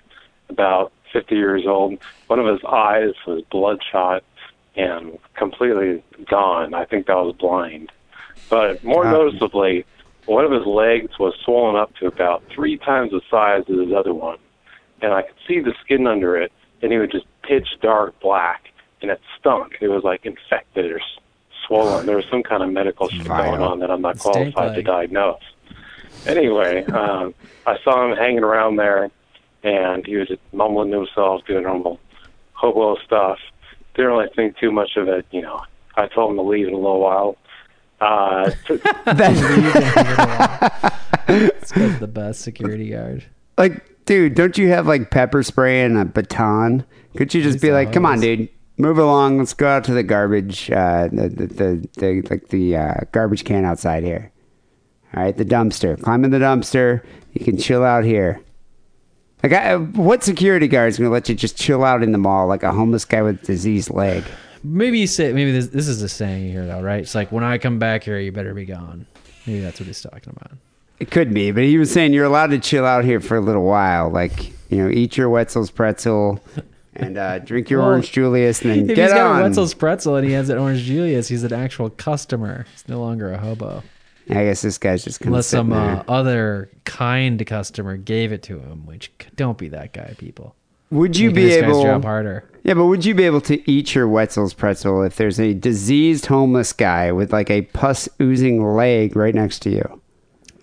about 0.50 0.92
50 1.12 1.36
years 1.36 1.64
old. 1.68 1.98
One 2.28 2.40
of 2.40 2.46
his 2.46 2.64
eyes 2.68 3.14
was 3.28 3.44
bloodshot 3.52 4.24
and 4.76 5.18
completely 5.36 6.04
gone. 6.30 6.74
I 6.74 6.86
think 6.86 7.08
that 7.08 7.16
was 7.16 7.36
blind. 7.38 7.92
But 8.50 8.84
more 8.84 9.04
Wow. 9.04 9.12
noticeably, 9.12 9.86
one 10.26 10.46
of 10.46 10.52
his 10.52 10.66
legs 10.66 11.18
was 11.20 11.34
swollen 11.44 11.76
up 11.76 11.96
to 11.98 12.08
about 12.08 12.44
three 12.54 12.78
times 12.78 13.12
the 13.12 13.22
size 13.30 13.64
of 13.68 13.80
his 13.80 13.92
other 13.94 14.14
one, 14.14 14.38
and 15.02 15.14
I 15.14 15.24
could 15.24 15.36
see 15.48 15.60
the 15.60 15.74
skin 15.84 16.06
under 16.08 16.38
it, 16.38 16.52
and 16.82 16.94
it 16.94 17.00
was 17.00 17.10
just 17.10 17.26
pitch 17.44 17.68
dark 17.82 18.20
black, 18.20 18.70
and 19.02 19.10
it 19.12 19.20
stunk. 19.40 19.78
It 19.82 19.88
was 19.88 20.04
like 20.04 20.26
infected 20.26 20.92
or 20.92 21.02
swollen. 21.66 22.06
There 22.06 22.16
was 22.16 22.26
some 22.30 22.44
kind 22.44 22.62
of 22.64 22.70
medical 22.72 23.10
shit 23.10 23.28
going 23.28 23.62
on 23.62 23.80
that 23.80 23.90
I'm 23.92 24.02
not 24.02 24.20
qualified 24.20 24.76
to 24.76 24.82
diagnose. 24.84 25.42
Anyway, 26.26 26.84
um, 26.86 27.34
I 27.66 27.78
saw 27.84 28.10
him 28.10 28.16
hanging 28.18 28.44
around 28.44 28.76
there, 28.76 29.10
and 29.64 30.06
he 30.06 30.16
was 30.16 30.28
just 30.28 30.42
mumbling 30.54 30.92
to 30.92 30.98
himself, 31.00 31.46
doing 31.46 31.64
normal 31.64 32.00
hobo 32.54 32.98
stuff. 33.06 33.40
Didn't 33.96 34.12
really 34.12 34.30
think 34.36 34.58
too 34.58 34.72
much 34.72 34.96
of 34.98 35.08
it, 35.08 35.26
you 35.32 35.42
know. 35.42 35.62
I 35.96 36.08
told 36.08 36.32
him 36.32 36.38
to 36.38 36.44
leave 36.44 36.68
in 36.68 36.74
a 36.74 36.78
little 36.78 37.00
while. 37.02 37.38
Uh, 38.00 38.50
t- 38.68 38.78
This 41.28 41.72
guy's 41.72 42.00
the 42.00 42.08
best 42.08 42.42
security 42.42 42.90
guard. 42.92 43.26
Like, 43.58 44.06
dude, 44.06 44.36
don't 44.36 44.58
you 44.58 44.70
have 44.70 44.88
like 44.88 45.12
pepper 45.12 45.44
spray 45.44 45.84
and 45.84 45.98
a 45.98 46.06
baton? 46.06 46.86
Could 47.18 47.34
you 47.34 47.42
just 47.44 47.56
He's 47.56 47.62
be 47.62 47.70
a 47.70 47.74
like, 47.74 47.92
come 47.92 48.06
on, 48.06 48.20
dude, 48.20 48.50
move 48.78 48.98
along. 48.98 49.40
Let's 49.40 49.54
go 49.54 49.68
out 49.68 49.84
to 49.86 49.94
the 49.94 50.04
garbage, 50.04 50.72
uh, 50.72 51.10
the, 51.12 51.30
the, 51.30 51.48
the, 51.48 51.90
the 51.98 52.22
like 52.30 52.48
the 52.48 52.78
uh, 52.78 52.94
garbage 53.12 53.44
can 53.44 53.66
outside 53.66 54.04
here. 54.04 54.32
All 55.14 55.24
right, 55.24 55.36
the 55.36 55.46
dumpster. 55.46 56.02
Climb 56.02 56.24
in 56.24 56.32
the 56.32 56.38
dumpster. 56.38 57.04
You 57.34 57.44
can 57.44 57.58
chill 57.58 57.84
out 57.84 58.06
here. 58.06 58.42
Like, 59.44 59.54
I, 59.54 59.76
what 59.78 60.24
security 60.24 60.68
guard 60.68 60.90
is 60.90 60.98
going 60.98 61.08
to 61.10 61.14
let 61.14 61.30
you 61.30 61.36
just 61.36 61.58
chill 61.58 61.84
out 61.84 62.04
in 62.04 62.12
the 62.12 62.18
mall 62.18 62.48
like 62.48 62.64
a 62.64 62.72
homeless 62.72 63.06
guy 63.06 63.22
with 63.22 63.42
a 63.44 63.46
diseased 63.46 63.90
leg? 63.90 64.24
Maybe 64.64 65.00
you 65.00 65.08
say 65.08 65.32
maybe 65.32 65.54
this 65.54 65.68
this 65.68 65.88
is 65.88 66.02
a 66.02 66.10
saying 66.10 66.52
here 66.52 66.66
though, 66.66 66.82
right? 66.82 67.00
It's 67.00 67.16
like 67.16 67.32
when 67.32 67.46
I 67.46 67.58
come 67.58 67.80
back 67.80 68.04
here, 68.04 68.20
you 68.20 68.32
better 68.34 68.54
be 68.54 68.66
gone. 68.66 69.06
Maybe 69.48 69.62
that's 69.62 69.80
what 69.80 69.88
he's 69.88 70.02
talking 70.02 70.34
about. 70.36 70.58
It 71.00 71.10
could 71.12 71.34
be, 71.34 71.52
but 71.52 71.64
he 71.64 71.78
was 71.78 71.90
saying 71.92 72.12
you're 72.12 72.26
allowed 72.26 72.48
to 72.52 72.60
chill 72.60 72.86
out 72.86 73.06
here 73.06 73.22
for 73.22 73.38
a 73.38 73.42
little 73.42 73.64
while. 73.64 74.10
Like, 74.10 74.50
you 74.70 74.84
know, 74.84 74.90
eat 74.90 75.16
your 75.16 75.30
Wetzel's 75.30 75.72
pretzel 75.72 76.44
and 76.96 77.18
uh, 77.18 77.40
drink 77.40 77.70
your 77.70 77.80
Well, 77.80 77.92
orange 77.92 78.12
Julius 78.12 78.62
and 78.64 78.72
then 78.72 78.80
If 78.90 78.96
get 78.98 79.06
he's 79.06 79.14
got 79.14 79.28
on. 79.28 79.40
a 79.40 79.44
Wetzel's 79.46 79.74
pretzel 79.74 80.18
and 80.18 80.28
he 80.28 80.34
has 80.34 80.50
an 80.50 80.58
orange 80.58 80.82
Julius, 80.82 81.30
he's 81.30 81.46
an 81.46 81.54
actual 81.54 81.90
customer. 81.90 82.66
He's 82.74 82.86
no 82.90 83.00
longer 83.00 83.32
a 83.32 83.38
hobo. 83.38 83.84
I 84.30 84.46
guess 84.46 84.62
this 84.62 84.78
guy's 84.78 85.04
just 85.04 85.20
kind 85.20 85.28
of 85.30 85.34
Unless 85.34 85.48
sitting 85.48 85.72
some 85.72 85.86
there. 85.88 85.98
uh, 86.00 86.04
other 86.08 86.70
kind 86.86 87.44
customer 87.46 87.98
gave 87.98 88.32
it 88.32 88.44
to 88.44 88.60
him, 88.60 88.86
which 88.86 89.12
don't 89.36 89.58
be 89.58 89.70
that 89.70 89.94
guy, 89.94 90.14
people. 90.18 90.56
Would 90.92 91.18
you 91.18 91.30
Making 91.30 91.36
be 91.36 91.46
this 91.50 91.62
guy's 91.62 91.70
able? 91.70 91.84
job 91.84 92.04
harder? 92.04 92.50
Yeah, 92.64 92.74
but 92.74 92.86
would 92.86 93.06
you 93.06 93.14
be 93.16 93.24
able 93.24 93.42
to 93.42 93.72
eat 93.72 93.94
your 93.96 94.08
Wetzel's 94.08 94.54
pretzel 94.54 95.04
if 95.04 95.16
there's 95.16 95.40
a 95.40 95.54
diseased 95.54 96.26
homeless 96.28 96.74
guy 96.74 97.12
with 97.12 97.32
like 97.32 97.50
a 97.50 97.62
pus 97.64 98.10
oozing 98.22 98.64
leg 98.76 99.16
right 99.16 99.34
next 99.36 99.60
to 99.60 99.70
you? 99.70 100.02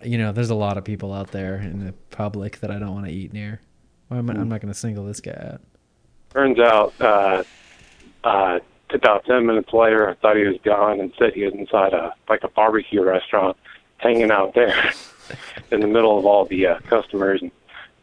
You 0.02 0.18
know, 0.18 0.32
there's 0.32 0.50
a 0.50 0.54
lot 0.54 0.76
of 0.78 0.84
people 0.84 1.12
out 1.12 1.30
there 1.32 1.56
in 1.56 1.84
the 1.84 1.92
public 2.10 2.60
that 2.60 2.70
I 2.70 2.78
don't 2.78 2.92
want 2.92 3.06
to 3.06 3.12
eat 3.12 3.32
near. 3.32 3.60
I'm, 4.10 4.28
I'm 4.30 4.48
not 4.48 4.60
going 4.60 4.72
to 4.72 4.78
single 4.78 5.04
this 5.04 5.20
guy 5.20 5.32
out. 5.54 5.60
Turns 6.30 6.58
out, 6.60 6.92
uh, 7.00 7.42
uh, 8.22 8.58
about 8.92 9.24
ten 9.24 9.46
minutes 9.46 9.72
later, 9.72 10.08
I 10.08 10.14
thought 10.14 10.36
he 10.36 10.44
was 10.44 10.58
gone, 10.64 11.00
and 11.00 11.12
said 11.18 11.32
he 11.34 11.44
was 11.44 11.54
inside 11.54 11.92
a 11.92 12.14
like 12.28 12.44
a 12.44 12.48
barbecue 12.48 13.02
restaurant, 13.02 13.56
hanging 13.98 14.30
out 14.30 14.54
there 14.54 14.92
in 15.70 15.80
the 15.80 15.86
middle 15.86 16.18
of 16.18 16.26
all 16.26 16.44
the 16.44 16.66
uh, 16.66 16.78
customers, 16.88 17.42
and 17.42 17.50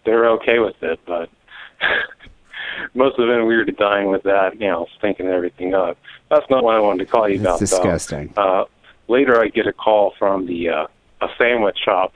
they're 0.06 0.30
okay 0.32 0.60
with 0.60 0.82
it. 0.82 1.00
But 1.06 1.30
most 2.94 3.20
of 3.20 3.28
them 3.28 3.46
weird 3.46 3.76
dying 3.78 4.10
with 4.10 4.24
that, 4.24 4.60
you 4.60 4.68
know, 4.68 4.88
stinking 4.98 5.28
everything 5.28 5.74
up. 5.74 5.98
That's 6.30 6.50
not 6.50 6.64
what 6.64 6.76
I 6.76 6.80
wanted 6.80 7.06
to 7.06 7.12
call 7.12 7.30
you 7.30 7.40
That's 7.40 7.62
about. 7.62 7.84
though. 7.84 7.84
disgusting. 7.84 8.34
Uh, 8.36 8.66
later, 9.08 9.40
I 9.40 9.48
get 9.48 9.68
a 9.68 9.74
call 9.74 10.14
from 10.18 10.46
the 10.46 10.70
uh, 10.70 10.88
a 11.22 11.28
sandwich 11.38 11.78
shop 11.84 12.14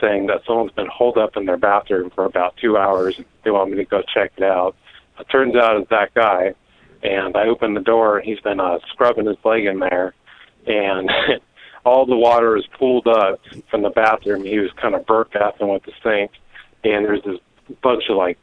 saying 0.00 0.26
that 0.26 0.42
someone's 0.46 0.72
been 0.72 0.88
holed 0.88 1.16
up 1.16 1.36
in 1.36 1.46
their 1.46 1.56
bathroom 1.56 2.10
for 2.10 2.24
about 2.24 2.56
two 2.56 2.76
hours. 2.76 3.16
And 3.16 3.26
they 3.44 3.50
want 3.50 3.70
me 3.70 3.76
to 3.76 3.84
go 3.84 4.02
check 4.12 4.32
it 4.36 4.42
out. 4.42 4.74
It 5.18 5.28
turns 5.30 5.54
out 5.54 5.76
it's 5.76 5.90
that 5.90 6.12
guy, 6.14 6.54
and 7.02 7.36
I 7.36 7.48
open 7.48 7.74
the 7.74 7.80
door, 7.80 8.18
and 8.18 8.26
he's 8.26 8.40
been 8.40 8.60
uh, 8.60 8.78
scrubbing 8.92 9.26
his 9.26 9.36
leg 9.44 9.64
in 9.64 9.78
there, 9.80 10.14
and 10.66 11.10
all 11.84 12.06
the 12.06 12.16
water 12.16 12.56
is 12.56 12.64
pooled 12.78 13.06
up 13.06 13.40
from 13.70 13.82
the 13.82 13.90
bathroom. 13.90 14.44
He 14.44 14.58
was 14.58 14.70
kind 14.80 14.94
of 14.94 15.06
burp 15.06 15.32
bathing 15.32 15.68
with 15.68 15.82
the 15.84 15.92
sink, 16.02 16.30
and 16.84 17.04
there's 17.04 17.22
this 17.24 17.38
bunch 17.82 18.04
of 18.08 18.16
like 18.16 18.38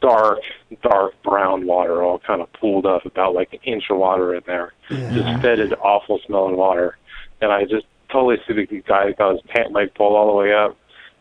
dark, 0.00 0.40
dark 0.82 1.14
brown 1.22 1.66
water 1.66 2.02
all 2.02 2.18
kind 2.18 2.42
of 2.42 2.52
pooled 2.54 2.86
up, 2.86 3.06
about 3.06 3.34
like 3.34 3.52
an 3.52 3.60
inch 3.64 3.84
of 3.90 3.98
water 3.98 4.34
in 4.34 4.42
there. 4.46 4.72
Just 4.88 5.42
fetid, 5.42 5.74
awful 5.74 6.20
smelling 6.26 6.56
water. 6.56 6.96
And 7.40 7.52
I 7.52 7.64
just 7.64 7.86
totally 8.10 8.36
see 8.46 8.54
the 8.54 8.82
guy 8.86 9.12
got 9.12 9.32
his 9.32 9.40
pant 9.48 9.72
leg 9.72 9.94
pulled 9.94 10.14
all 10.14 10.26
the 10.28 10.32
way 10.32 10.52
up 10.52 10.76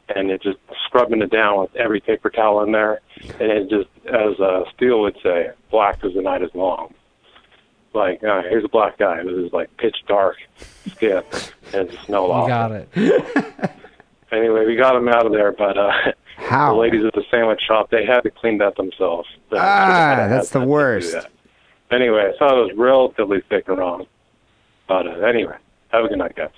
and 0.10 0.30
it 0.30 0.42
just 0.42 0.58
scrubbing 0.86 1.22
it 1.22 1.32
down 1.32 1.60
with 1.62 1.76
every 1.76 2.00
paper 2.00 2.30
towel 2.30 2.62
in 2.64 2.72
there. 2.72 3.02
And 3.40 3.52
it 3.52 3.70
just, 3.70 3.90
as 4.08 4.40
uh, 4.40 4.64
Steele 4.76 5.02
would 5.02 5.18
say, 5.24 5.50
black 5.72 6.04
as 6.04 6.14
the 6.14 6.22
night 6.22 6.42
is 6.44 6.52
long. 6.54 6.94
Like, 7.94 8.24
uh, 8.24 8.42
here's 8.44 8.66
a 8.66 8.70
black 8.70 8.98
guy 8.98 9.24
with 9.24 9.38
his 9.38 9.54
like 9.54 9.76
pitch 9.78 9.96
dark 10.08 10.36
skin 10.88 11.24
and 11.74 11.90
just 11.90 12.06
smell 12.06 12.28
You 12.28 12.48
got 12.48 12.72
it. 12.72 12.90
Anyway, 14.32 14.66
we 14.66 14.76
got 14.76 14.96
him 14.96 15.08
out 15.08 15.26
of 15.26 15.32
there, 15.32 15.52
but 15.52 15.78
uh, 15.78 15.92
How? 16.36 16.74
the 16.74 16.80
ladies 16.80 17.06
at 17.06 17.14
the 17.14 17.24
sandwich 17.32 17.62
shop 17.66 17.90
they 17.92 18.04
had 18.06 18.22
to 18.22 18.32
clean 18.32 18.58
that 18.58 18.76
themselves. 18.76 19.30
They 19.52 19.58
Ah, 19.58 19.62
should've 19.62 20.18
had 20.20 20.28
to 20.28 20.34
that's 20.34 20.50
the 20.50 20.62
worst. 20.62 21.14
that. 21.14 21.32
Anyway, 21.92 22.32
I 22.34 22.38
thought 22.38 22.58
it 22.58 22.62
was 22.64 22.72
relatively 22.76 23.42
thick 23.48 23.68
and 23.70 23.78
wrong. 23.78 24.08
But 24.88 25.08
uh, 25.08 25.12
anyway, 25.20 25.56
have 25.90 26.06
a 26.06 26.08
good 26.10 26.18
night, 26.18 26.36
guys. 26.36 26.50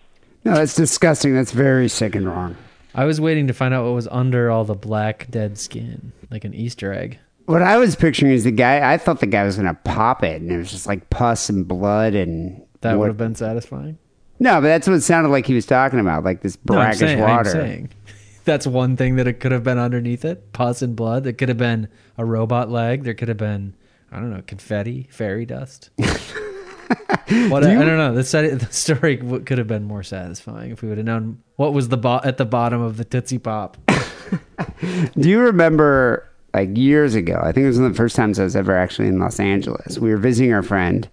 No, 0.46 0.54
that's 0.56 0.76
disgusting. 0.76 1.36
That's 1.36 1.52
very 1.52 1.90
sick 1.90 2.16
and 2.16 2.26
wrong. 2.26 2.56
I 2.98 3.06
was 3.06 3.22
waiting 3.22 3.48
to 3.48 3.54
find 3.54 3.74
out 3.74 3.86
what 3.86 3.94
was 3.94 4.08
under 4.10 4.50
all 4.52 4.66
the 4.66 4.74
black 4.76 5.28
dead 5.30 5.58
skin, 5.58 6.12
like 6.32 6.44
an 6.44 6.54
Easter 6.54 6.92
egg. 6.92 7.20
What 7.46 7.62
I 7.62 7.78
was 7.78 7.96
picturing 7.96 8.32
is 8.34 8.44
the 8.44 8.52
guy. 8.52 8.92
I 8.92 8.98
thought 8.98 9.20
the 9.22 9.26
guy 9.28 9.44
was 9.46 9.56
gonna 9.56 9.74
pop 9.86 10.24
it, 10.24 10.42
and 10.42 10.52
it 10.52 10.58
was 10.58 10.72
just 10.72 10.88
like 10.88 11.10
pus 11.10 11.48
and 11.50 11.68
blood 11.68 12.14
and 12.16 12.62
That 12.82 12.94
what- 12.94 13.00
would 13.02 13.08
have 13.10 13.18
been 13.18 13.36
satisfying. 13.36 13.98
No, 14.40 14.56
but 14.56 14.68
that's 14.68 14.88
what 14.88 14.96
it 14.96 15.02
sounded 15.02 15.30
like 15.30 15.46
he 15.48 15.54
was 15.56 15.66
talking 15.66 16.00
about, 16.00 16.24
like 16.24 16.42
this 16.42 16.58
No, 16.70 16.76
brackish 16.76 17.00
saying, 17.00 17.24
I'm 17.24 17.30
water. 17.30 17.50
saying. 17.52 17.90
That's 18.46 18.66
one 18.68 18.96
thing 18.96 19.16
that 19.18 19.28
it 19.28 19.40
could 19.42 19.52
have 19.52 19.64
been 19.64 19.78
underneath 19.80 20.24
it. 20.24 20.54
Pus 20.54 20.82
and 20.82 20.96
blood. 20.96 21.26
It 21.28 21.34
could 21.34 21.50
have 21.50 21.58
been 21.58 21.90
a 22.18 22.24
robot 22.24 22.70
leg. 22.72 23.04
There 23.04 23.14
could 23.14 23.28
have 23.28 23.36
been, 23.38 23.74
I 24.12 24.18
don't 24.20 24.32
know, 24.32 24.42
confetti, 24.48 25.08
fairy 25.12 25.46
dust. 25.46 25.90
what 27.50 27.64
I, 27.64 27.72
I 27.72 27.86
don't 27.86 27.98
know. 27.98 28.14
The, 28.14 28.22
the 28.56 28.68
story 28.72 29.18
could 29.18 29.58
have 29.58 29.68
been 29.68 29.84
more 29.84 30.04
satisfying 30.04 30.72
if 30.72 30.82
we 30.82 30.90
would 30.90 30.98
have 30.98 31.06
known 31.06 31.42
what 31.56 31.74
was 31.74 31.90
the 31.90 31.98
bo- 31.98 32.22
at 32.24 32.38
the 32.38 32.46
bottom 32.46 32.82
of 32.82 32.98
the 32.98 33.04
Tootsie 33.04 33.40
Pop. 33.40 33.78
Do 35.20 35.30
you 35.30 35.40
remember 35.40 36.28
like 36.54 36.78
years 36.78 37.16
ago? 37.16 37.40
I 37.44 37.52
think 37.52 37.66
it 37.66 37.68
was 37.68 37.78
one 37.78 37.88
of 37.88 37.94
the 37.94 37.98
first 37.98 38.16
times 38.16 38.40
I 38.40 38.44
was 38.44 38.56
ever 38.56 38.76
actually 38.76 39.10
in 39.10 39.20
Los 39.20 39.40
Angeles. 39.40 40.00
We 40.00 40.10
were 40.10 40.18
visiting 40.18 40.54
our 40.54 40.64
friend, 40.64 41.10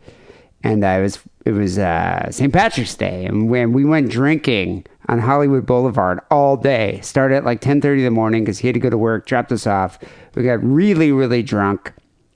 and 0.62 0.84
I 0.84 1.00
was 1.00 1.18
it 1.44 1.52
was 1.52 1.78
uh, 1.78 2.30
St. 2.30 2.52
Patrick's 2.52 2.94
Day, 2.94 3.24
and 3.26 3.50
when 3.50 3.72
we 3.72 3.84
went 3.84 4.10
drinking 4.10 4.86
on 5.08 5.18
Hollywood 5.18 5.66
Boulevard 5.66 6.20
all 6.30 6.56
day, 6.56 7.00
started 7.02 7.36
at 7.36 7.44
like 7.44 7.60
ten 7.60 7.80
thirty 7.80 8.02
in 8.02 8.04
the 8.04 8.10
morning 8.10 8.44
because 8.44 8.58
he 8.58 8.68
had 8.68 8.74
to 8.74 8.80
go 8.80 8.90
to 8.90 8.98
work, 8.98 9.26
dropped 9.26 9.50
us 9.50 9.66
off. 9.66 9.98
We 10.34 10.44
got 10.44 10.62
really 10.62 11.10
really 11.10 11.42
drunk, 11.42 11.92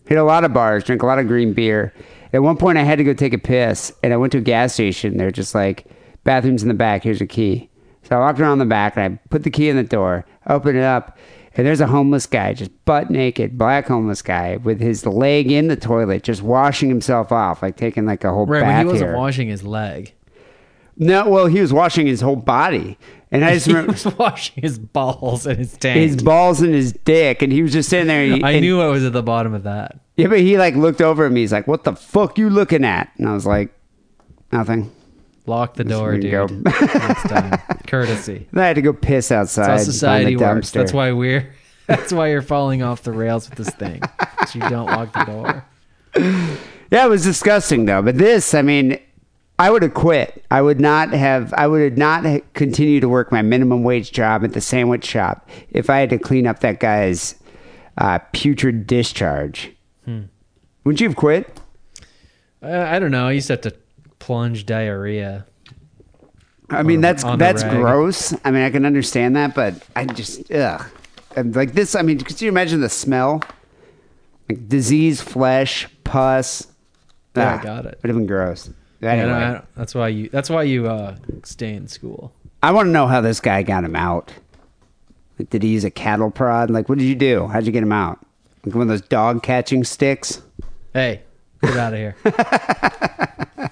hit 0.06 0.18
a 0.18 0.24
lot 0.24 0.44
of 0.44 0.52
bars, 0.52 0.84
drank 0.84 1.02
a 1.02 1.06
lot 1.06 1.18
of 1.18 1.28
green 1.28 1.52
beer. 1.52 1.94
At 2.32 2.42
one 2.42 2.56
point, 2.56 2.78
I 2.78 2.82
had 2.82 2.98
to 2.98 3.04
go 3.04 3.14
take 3.14 3.32
a 3.32 3.38
piss, 3.38 3.92
and 4.02 4.12
I 4.12 4.16
went 4.16 4.32
to 4.32 4.38
a 4.38 4.42
gas 4.42 4.74
station. 4.74 5.16
They're 5.16 5.30
just 5.30 5.54
like 5.54 5.86
bathrooms 6.24 6.62
in 6.62 6.68
the 6.68 6.74
back. 6.74 7.02
Here's 7.02 7.20
a 7.20 7.26
key. 7.26 7.70
So 8.02 8.16
I 8.16 8.20
walked 8.20 8.40
around 8.40 8.58
the 8.58 8.64
back 8.66 8.96
and 8.96 9.04
I 9.14 9.18
put 9.28 9.42
the 9.42 9.50
key 9.50 9.68
in 9.68 9.76
the 9.76 9.82
door, 9.82 10.24
opened 10.46 10.78
it 10.78 10.84
up, 10.84 11.18
and 11.56 11.66
there's 11.66 11.80
a 11.80 11.86
homeless 11.86 12.26
guy, 12.26 12.54
just 12.54 12.70
butt 12.86 13.10
naked, 13.10 13.58
black 13.58 13.86
homeless 13.86 14.22
guy 14.22 14.56
with 14.56 14.80
his 14.80 15.04
leg 15.04 15.50
in 15.50 15.68
the 15.68 15.76
toilet, 15.76 16.22
just 16.22 16.40
washing 16.42 16.88
himself 16.88 17.32
off, 17.32 17.62
like 17.62 17.76
taking 17.76 18.06
like 18.06 18.24
a 18.24 18.30
whole 18.32 18.46
Right, 18.46 18.60
bath 18.60 18.76
when 18.78 18.86
he 18.86 18.92
wasn't 18.92 19.10
here. 19.10 19.16
washing 19.16 19.48
his 19.48 19.62
leg. 19.62 20.14
no, 20.96 21.28
well, 21.28 21.46
he 21.46 21.60
was 21.60 21.72
washing 21.72 22.06
his 22.06 22.20
whole 22.20 22.36
body, 22.36 22.96
and 23.30 23.44
I 23.44 23.54
just 23.54 23.66
He 23.66 23.72
remember 23.72 23.92
was 23.92 24.06
washing 24.16 24.62
his 24.62 24.78
balls 24.78 25.46
and 25.46 25.58
his 25.58 25.76
tank. 25.76 25.98
his 26.00 26.22
balls 26.22 26.60
and 26.62 26.74
his 26.74 26.92
dick, 26.92 27.42
and 27.42 27.52
he 27.52 27.62
was 27.62 27.72
just 27.72 27.88
sitting 27.88 28.06
there. 28.08 28.24
And 28.24 28.34
he, 28.36 28.42
I 28.42 28.52
and- 28.52 28.60
knew 28.62 28.80
I 28.80 28.86
was 28.88 29.04
at 29.04 29.12
the 29.12 29.22
bottom 29.22 29.54
of 29.54 29.64
that. 29.64 29.98
Yeah, 30.16 30.26
but 30.28 30.40
he 30.40 30.58
like 30.58 30.74
looked 30.74 31.00
over 31.00 31.26
at 31.26 31.32
me. 31.32 31.40
He's 31.42 31.52
like, 31.52 31.68
"What 31.68 31.84
the 31.84 31.94
fuck 31.94 32.38
you 32.38 32.50
looking 32.50 32.84
at?" 32.84 33.10
And 33.18 33.28
I 33.28 33.34
was 33.34 33.46
like, 33.46 33.72
"Nothing." 34.52 34.90
Lock 35.46 35.74
the 35.76 35.84
door, 35.84 36.12
we 36.12 36.20
dude. 36.20 36.30
go. 36.32 36.46
Next 36.46 37.22
time. 37.28 37.58
Courtesy. 37.86 38.46
Then 38.52 38.64
I 38.64 38.66
had 38.66 38.76
to 38.76 38.82
go 38.82 38.92
piss 38.92 39.32
outside. 39.32 39.68
That's 39.68 39.86
how 39.86 39.92
society 39.92 40.34
on 40.34 40.38
the 40.40 40.44
works. 40.44 40.70
dumpster. 40.70 40.72
That's 40.74 40.92
why 40.92 41.12
we're. 41.12 41.54
That's 41.86 42.12
why 42.12 42.28
you're 42.28 42.42
falling 42.42 42.82
off 42.82 43.02
the 43.02 43.12
rails 43.12 43.48
with 43.48 43.56
this 43.58 43.70
thing. 43.76 44.00
'Cause 44.00 44.54
you 44.54 44.60
don't 44.60 44.86
lock 44.86 45.12
the 45.14 45.24
door. 45.24 45.64
Yeah, 46.90 47.06
it 47.06 47.08
was 47.08 47.22
disgusting 47.24 47.84
though. 47.86 48.02
But 48.02 48.18
this, 48.18 48.52
I 48.54 48.60
mean, 48.62 48.98
I 49.58 49.70
would 49.70 49.82
have 49.82 49.94
quit. 49.94 50.44
I 50.50 50.62
would 50.62 50.80
not 50.80 51.12
have. 51.12 51.52
I 51.54 51.66
would 51.66 51.98
not 51.98 52.24
continue 52.54 53.00
to 53.00 53.08
work 53.08 53.32
my 53.32 53.42
minimum 53.42 53.82
wage 53.82 54.12
job 54.12 54.44
at 54.44 54.52
the 54.52 54.60
sandwich 54.60 55.04
shop 55.04 55.48
if 55.70 55.90
I 55.90 55.98
had 55.98 56.10
to 56.10 56.18
clean 56.18 56.46
up 56.46 56.60
that 56.60 56.78
guy's 56.78 57.34
uh, 57.96 58.20
putrid 58.32 58.86
discharge. 58.86 59.72
Hmm. 60.04 60.22
Wouldn't 60.84 61.00
you 61.00 61.08
have 61.08 61.16
quit? 61.16 61.60
Uh, 62.62 62.68
I 62.88 62.98
don't 63.00 63.10
know. 63.10 63.26
I 63.26 63.32
used 63.32 63.48
to 63.48 63.54
have 63.54 63.60
to 63.62 63.74
plunge 64.20 64.64
diarrhea. 64.64 65.44
I 66.70 66.82
mean, 66.82 66.98
On- 66.98 67.02
that's 67.02 67.24
on 67.24 67.38
that's 67.38 67.64
gross. 67.64 68.32
I 68.44 68.50
mean, 68.52 68.62
I 68.62 68.70
can 68.70 68.84
understand 68.86 69.34
that, 69.36 69.54
but 69.54 69.74
I 69.96 70.04
just 70.04 70.52
ugh. 70.52 70.84
And 71.34 71.54
like 71.56 71.72
this, 71.72 71.94
I 71.94 72.02
mean, 72.02 72.18
could 72.20 72.40
you 72.40 72.48
imagine 72.48 72.80
the 72.80 72.88
smell? 72.88 73.42
Like 74.48 74.68
disease, 74.68 75.20
flesh, 75.20 75.88
pus. 76.04 76.66
Yeah, 77.36 77.54
I 77.54 77.56
Ah, 77.58 77.62
got 77.62 77.86
it. 77.86 77.98
Would 78.02 78.08
have 78.08 78.16
been 78.16 78.26
gross. 78.26 78.70
Yeah, 79.00 79.12
Anyway, 79.12 79.28
no, 79.28 79.34
I 79.36 79.52
don't- 79.52 79.74
that's 79.76 79.94
why 79.94 80.08
you. 80.08 80.28
That's 80.30 80.50
why 80.50 80.62
you 80.64 80.88
uh, 80.88 81.16
stay 81.44 81.74
in 81.74 81.86
school. 81.88 82.32
I 82.62 82.72
want 82.72 82.86
to 82.86 82.90
know 82.90 83.06
how 83.06 83.20
this 83.20 83.40
guy 83.40 83.62
got 83.62 83.84
him 83.84 83.94
out. 83.94 84.32
Like, 85.38 85.50
did 85.50 85.62
he 85.62 85.68
use 85.68 85.84
a 85.84 85.90
cattle 85.90 86.30
prod? 86.32 86.70
Like, 86.70 86.88
what 86.88 86.98
did 86.98 87.04
you 87.04 87.14
do? 87.14 87.46
How'd 87.46 87.64
you 87.66 87.70
get 87.72 87.82
him 87.84 87.92
out? 87.92 88.18
Like 88.66 88.74
one 88.74 88.82
of 88.82 88.88
those 88.88 89.02
dog 89.02 89.42
catching 89.44 89.84
sticks? 89.84 90.42
Hey, 90.92 91.22
get 91.62 91.76
out 91.76 91.92
of 91.92 91.98
here. 92.00 92.16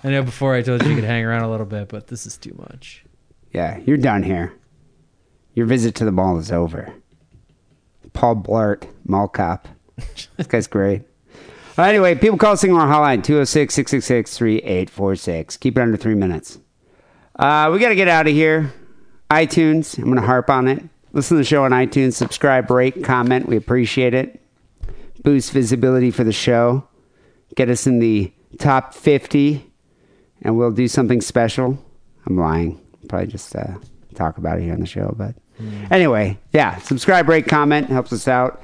I 0.04 0.10
know 0.10 0.22
before 0.22 0.54
I 0.54 0.62
told 0.62 0.84
you 0.84 0.90
you 0.90 0.94
could 0.94 1.04
hang 1.04 1.24
around 1.24 1.42
a 1.42 1.50
little 1.50 1.66
bit, 1.66 1.88
but 1.88 2.06
this 2.06 2.24
is 2.26 2.36
too 2.36 2.54
much. 2.56 3.04
Yeah, 3.52 3.78
you're 3.84 3.96
done 3.96 4.22
here. 4.22 4.52
Your 5.54 5.66
visit 5.66 5.94
to 5.96 6.04
the 6.04 6.12
mall 6.12 6.38
is 6.38 6.52
over. 6.52 6.92
Paul 8.12 8.36
Blart, 8.36 8.86
mall 9.04 9.26
cop. 9.26 9.66
this 10.36 10.46
guy's 10.46 10.66
great. 10.68 11.02
Anyway, 11.78 12.14
people 12.14 12.38
call 12.38 12.56
Sing 12.56 12.70
Along 12.70 12.88
Hotline 12.88 13.22
206 13.22 13.74
666 13.74 14.36
3846. 14.36 15.56
Keep 15.58 15.76
it 15.76 15.80
under 15.80 15.96
three 15.96 16.14
minutes. 16.14 16.58
Uh, 17.38 17.68
we 17.72 17.78
got 17.78 17.90
to 17.90 17.94
get 17.94 18.08
out 18.08 18.26
of 18.26 18.32
here. 18.32 18.72
iTunes, 19.30 19.98
I'm 19.98 20.04
going 20.04 20.16
to 20.16 20.22
harp 20.22 20.48
on 20.48 20.68
it. 20.68 20.82
Listen 21.12 21.36
to 21.36 21.42
the 21.42 21.44
show 21.44 21.64
on 21.64 21.72
iTunes. 21.72 22.14
Subscribe, 22.14 22.70
rate, 22.70 23.04
comment. 23.04 23.46
We 23.46 23.56
appreciate 23.56 24.14
it. 24.14 24.40
Boost 25.22 25.52
visibility 25.52 26.10
for 26.10 26.24
the 26.24 26.32
show. 26.32 26.88
Get 27.54 27.68
us 27.68 27.86
in 27.86 27.98
the 27.98 28.32
top 28.58 28.94
50, 28.94 29.70
and 30.42 30.56
we'll 30.56 30.70
do 30.70 30.88
something 30.88 31.20
special. 31.20 31.78
I'm 32.26 32.38
lying. 32.38 32.80
Probably 33.08 33.26
just 33.28 33.54
uh, 33.54 33.78
talk 34.14 34.38
about 34.38 34.58
it 34.58 34.62
here 34.62 34.72
on 34.72 34.80
the 34.80 34.86
show. 34.86 35.14
But 35.16 35.34
anyway, 35.90 36.38
yeah, 36.52 36.78
subscribe, 36.78 37.28
rate, 37.28 37.46
comment. 37.46 37.88
Helps 37.88 38.12
us 38.12 38.28
out. 38.28 38.62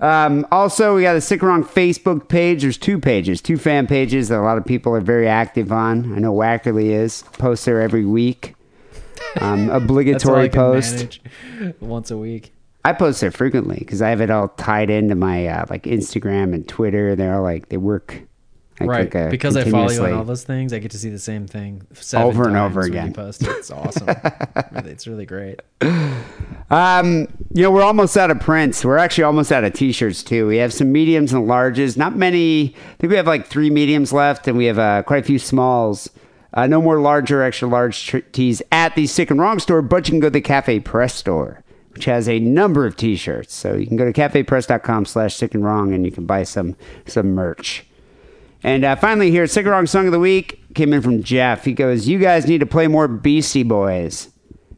Um, 0.00 0.46
also, 0.52 0.94
we 0.94 1.02
got 1.02 1.16
a 1.16 1.20
Sick 1.20 1.42
Wrong 1.42 1.64
Facebook 1.64 2.28
page. 2.28 2.62
There's 2.62 2.78
two 2.78 3.00
pages, 3.00 3.40
two 3.40 3.56
fan 3.56 3.86
pages 3.86 4.28
that 4.28 4.38
a 4.38 4.42
lot 4.42 4.58
of 4.58 4.64
people 4.64 4.94
are 4.94 5.00
very 5.00 5.28
active 5.28 5.72
on. 5.72 6.14
I 6.14 6.18
know 6.18 6.32
Wackerly 6.32 6.90
is. 6.90 7.24
Posts 7.32 7.64
there 7.64 7.80
every 7.80 8.04
week. 8.04 8.54
Um, 9.40 9.66
That's 9.66 9.70
all 9.70 9.74
I 9.74 9.76
obligatory 9.76 10.48
post. 10.50 11.20
once 11.80 12.10
a 12.10 12.16
week. 12.16 12.52
I 12.84 12.92
post 12.92 13.20
there 13.20 13.32
frequently 13.32 13.78
because 13.80 14.00
I 14.00 14.10
have 14.10 14.20
it 14.20 14.30
all 14.30 14.48
tied 14.48 14.88
into 14.88 15.14
my 15.14 15.46
uh, 15.46 15.66
like 15.68 15.82
Instagram 15.82 16.54
and 16.54 16.66
Twitter. 16.66 17.16
They're 17.16 17.36
all 17.36 17.42
like 17.42 17.68
they 17.68 17.76
work 17.76 18.22
like, 18.80 19.14
right. 19.14 19.30
because 19.30 19.56
I 19.56 19.68
follow 19.68 19.90
you 19.90 20.04
on 20.04 20.12
all 20.12 20.24
those 20.24 20.44
things, 20.44 20.72
I 20.72 20.78
get 20.78 20.90
to 20.92 20.98
see 20.98 21.10
the 21.10 21.18
same 21.18 21.46
thing 21.46 21.86
Over 22.14 22.48
and 22.48 22.56
over 22.56 22.80
again. 22.80 23.14
It's 23.16 23.70
awesome. 23.70 24.08
it's 24.86 25.06
really 25.06 25.26
great. 25.26 25.60
Um, 26.70 27.28
you 27.54 27.62
know, 27.62 27.70
we're 27.70 27.82
almost 27.82 28.16
out 28.16 28.30
of 28.30 28.40
prints. 28.40 28.84
We're 28.84 28.98
actually 28.98 29.24
almost 29.24 29.50
out 29.50 29.64
of 29.64 29.72
t-shirts 29.72 30.22
too. 30.22 30.46
We 30.46 30.58
have 30.58 30.72
some 30.72 30.92
mediums 30.92 31.32
and 31.32 31.48
larges. 31.48 31.96
Not 31.96 32.14
many. 32.16 32.74
I 32.76 32.94
think 32.98 33.10
we 33.10 33.16
have 33.16 33.26
like 33.26 33.46
three 33.46 33.70
mediums 33.70 34.12
left, 34.12 34.46
and 34.48 34.58
we 34.58 34.66
have 34.66 34.78
uh, 34.78 35.02
quite 35.02 35.22
a 35.22 35.26
few 35.26 35.38
smalls. 35.38 36.10
Uh, 36.52 36.66
no 36.66 36.80
more 36.80 37.00
larger, 37.00 37.42
extra 37.42 37.68
large 37.68 38.14
tees 38.32 38.62
at 38.72 38.94
the 38.94 39.06
Sick 39.06 39.30
and 39.30 39.40
Wrong 39.40 39.58
store, 39.58 39.82
but 39.82 40.08
you 40.08 40.12
can 40.12 40.20
go 40.20 40.26
to 40.26 40.30
the 40.30 40.40
Cafe 40.40 40.80
Press 40.80 41.14
store, 41.14 41.62
which 41.90 42.06
has 42.06 42.28
a 42.28 42.38
number 42.38 42.86
of 42.86 42.96
t-shirts. 42.96 43.54
So 43.54 43.74
you 43.74 43.86
can 43.86 43.96
go 43.96 44.10
to 44.10 44.12
cafepress.com 44.12 45.04
slash 45.04 45.36
sick 45.36 45.54
and 45.54 45.64
wrong, 45.64 45.92
and 45.92 46.04
you 46.04 46.12
can 46.12 46.26
buy 46.26 46.42
some 46.44 46.76
some 47.06 47.34
merch. 47.34 47.84
And 48.62 48.84
uh, 48.84 48.96
finally, 48.96 49.30
here, 49.30 49.46
Wrong 49.64 49.86
Song 49.86 50.06
of 50.06 50.12
the 50.12 50.18
Week 50.18 50.62
came 50.74 50.92
in 50.92 51.02
from 51.02 51.22
Jeff. 51.22 51.64
He 51.64 51.72
goes, 51.72 52.08
You 52.08 52.18
guys 52.18 52.46
need 52.46 52.58
to 52.58 52.66
play 52.66 52.88
more 52.88 53.08
Beastie 53.08 53.62
Boys. 53.62 54.30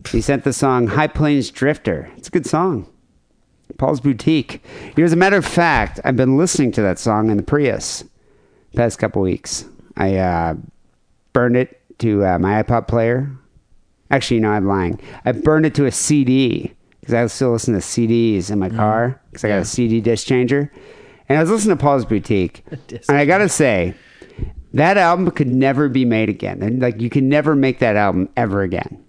He 0.08 0.20
sent 0.20 0.44
the 0.44 0.52
song 0.52 0.86
High 0.86 1.06
Plains 1.06 1.50
Drifter. 1.50 2.10
It's 2.16 2.28
a 2.28 2.30
good 2.30 2.46
song. 2.46 2.86
Paul's 3.78 4.00
Boutique. 4.00 4.62
He 4.82 4.94
goes, 4.94 5.06
As 5.06 5.12
a 5.12 5.16
matter 5.16 5.36
of 5.36 5.46
fact, 5.46 6.00
I've 6.04 6.16
been 6.16 6.36
listening 6.36 6.72
to 6.72 6.82
that 6.82 6.98
song 6.98 7.30
in 7.30 7.36
the 7.36 7.42
Prius 7.42 8.04
past 8.74 8.98
couple 8.98 9.22
weeks. 9.22 9.64
I 9.96 10.16
uh, 10.16 10.54
burned 11.32 11.56
it 11.56 11.80
to 11.98 12.24
uh, 12.24 12.38
my 12.38 12.62
iPod 12.62 12.88
player. 12.88 13.30
Actually, 14.10 14.40
no, 14.40 14.50
I'm 14.50 14.66
lying. 14.66 15.00
I 15.24 15.32
burned 15.32 15.66
it 15.66 15.74
to 15.76 15.86
a 15.86 15.92
CD 15.92 16.72
because 17.00 17.14
I 17.14 17.26
still 17.26 17.52
listen 17.52 17.74
to 17.74 17.80
CDs 17.80 18.50
in 18.50 18.58
my 18.58 18.68
car 18.68 19.20
because 19.30 19.44
I 19.44 19.48
got 19.48 19.62
a 19.62 19.64
CD 19.64 20.00
disc 20.00 20.26
changer. 20.26 20.70
And 21.30 21.38
I 21.38 21.42
was 21.42 21.50
listening 21.50 21.78
to 21.78 21.82
Paul's 21.82 22.04
Boutique. 22.04 22.64
and 23.08 23.16
I 23.16 23.24
got 23.24 23.38
to 23.38 23.48
say, 23.48 23.94
that 24.74 24.96
album 24.96 25.30
could 25.30 25.46
never 25.46 25.88
be 25.88 26.04
made 26.04 26.28
again. 26.28 26.60
And 26.60 26.82
like, 26.82 27.00
you 27.00 27.08
can 27.08 27.28
never 27.28 27.54
make 27.54 27.78
that 27.78 27.94
album 27.94 28.28
ever 28.36 28.62
again 28.62 29.02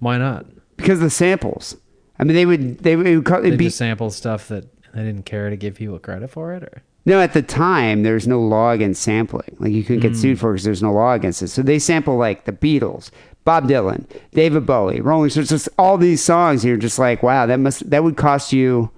Why 0.00 0.18
not? 0.18 0.46
because 0.76 0.98
of 0.98 1.04
the 1.04 1.10
samples. 1.10 1.76
I 2.18 2.24
mean, 2.24 2.34
they 2.34 2.44
would 2.44 2.78
they 2.80 2.96
would 2.96 3.24
call, 3.24 3.40
They 3.40 3.48
it'd 3.48 3.58
be 3.58 3.66
just 3.66 3.78
sampled 3.78 4.12
stuff 4.12 4.48
that 4.48 4.66
they 4.92 5.02
didn't 5.04 5.24
care 5.24 5.48
to 5.48 5.56
give 5.56 5.76
people 5.76 5.98
credit 5.98 6.28
for 6.28 6.52
it, 6.52 6.62
or 6.62 6.82
no. 7.06 7.18
At 7.18 7.32
the 7.32 7.40
time, 7.40 8.02
there's 8.02 8.26
no 8.26 8.40
law 8.40 8.72
against 8.72 9.02
sampling. 9.02 9.56
Like 9.58 9.72
you 9.72 9.82
couldn't 9.82 10.00
get 10.00 10.16
sued 10.16 10.36
hmm. 10.36 10.40
for 10.40 10.50
it 10.50 10.54
because 10.54 10.64
there's 10.64 10.82
no 10.82 10.92
law 10.92 11.14
against 11.14 11.40
it. 11.40 11.48
So 11.48 11.62
they 11.62 11.78
sample 11.78 12.16
like 12.16 12.44
the 12.44 12.52
Beatles, 12.52 13.10
Bob 13.44 13.68
Dylan, 13.68 14.04
David 14.32 14.66
Bowie, 14.66 15.00
Rolling 15.00 15.30
Stones, 15.30 15.48
just 15.48 15.68
all 15.78 15.96
these 15.96 16.22
songs. 16.22 16.62
You're 16.62 16.76
just 16.76 16.98
like, 16.98 17.22
wow, 17.22 17.46
that 17.46 17.58
must 17.58 17.88
that 17.88 18.04
would 18.04 18.18
cost 18.18 18.52
you, 18.52 18.90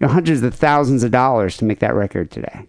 you 0.00 0.06
know, 0.06 0.12
hundreds 0.12 0.42
of 0.42 0.54
thousands 0.54 1.02
of 1.02 1.10
dollars 1.10 1.56
to 1.58 1.64
make 1.64 1.80
that 1.80 1.94
record 1.94 2.30
today. 2.30 2.66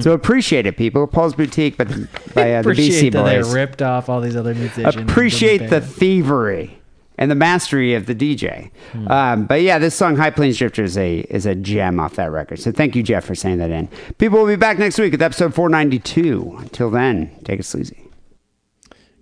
So 0.00 0.12
appreciate 0.12 0.66
it, 0.66 0.76
people. 0.76 1.06
Paul's 1.06 1.34
Boutique, 1.34 1.76
but 1.76 1.86
by 2.34 2.54
uh, 2.54 2.62
the 2.62 2.70
appreciate 2.70 3.10
BC 3.10 3.12
that 3.12 3.22
Boys. 3.22 3.48
they 3.48 3.54
ripped 3.54 3.82
off 3.82 4.08
all 4.08 4.20
these 4.20 4.34
other 4.34 4.52
musicians. 4.52 4.96
appreciate 4.96 5.70
the 5.70 5.80
thievery 5.80 6.76
and 7.18 7.30
the 7.30 7.36
mastery 7.36 7.94
of 7.94 8.06
the 8.06 8.14
DJ. 8.14 8.72
Hmm. 8.90 9.08
Um, 9.08 9.46
but 9.46 9.62
yeah, 9.62 9.78
this 9.78 9.94
song 9.94 10.16
"High 10.16 10.30
Plains 10.30 10.58
Drifter" 10.58 10.82
is 10.82 10.98
a 10.98 11.20
is 11.30 11.46
a 11.46 11.54
gem 11.54 12.00
off 12.00 12.16
that 12.16 12.32
record. 12.32 12.58
So 12.58 12.72
thank 12.72 12.96
you, 12.96 13.04
Jeff, 13.04 13.24
for 13.24 13.36
saying 13.36 13.58
that 13.58 13.70
in. 13.70 13.88
People 14.18 14.40
will 14.40 14.46
be 14.46 14.56
back 14.56 14.76
next 14.76 14.98
week 14.98 15.12
with 15.12 15.22
episode 15.22 15.54
492. 15.54 16.56
Until 16.58 16.90
then, 16.90 17.30
take 17.44 17.60
it 17.60 17.64
sleazy. 17.64 18.10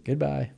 Goodbye. 0.05 0.51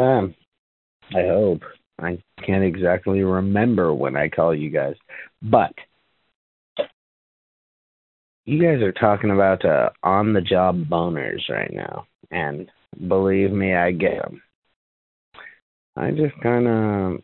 time. 0.00 0.34
I 1.14 1.26
hope. 1.26 1.62
I 1.98 2.18
can't 2.44 2.64
exactly 2.64 3.22
remember 3.22 3.92
when 3.92 4.16
I 4.16 4.28
call 4.28 4.54
you 4.54 4.70
guys, 4.70 4.94
but 5.42 5.74
you 8.46 8.62
guys 8.62 8.82
are 8.82 8.92
talking 8.92 9.30
about 9.30 9.64
uh, 9.64 9.90
on 10.02 10.32
the 10.32 10.40
job 10.40 10.84
boners 10.84 11.48
right 11.50 11.72
now, 11.72 12.06
and 12.30 12.70
believe 13.06 13.52
me, 13.52 13.74
I 13.74 13.92
get 13.92 14.22
them. 14.22 14.42
I 15.96 16.10
just 16.12 16.40
kind 16.42 16.66
of 16.66 17.20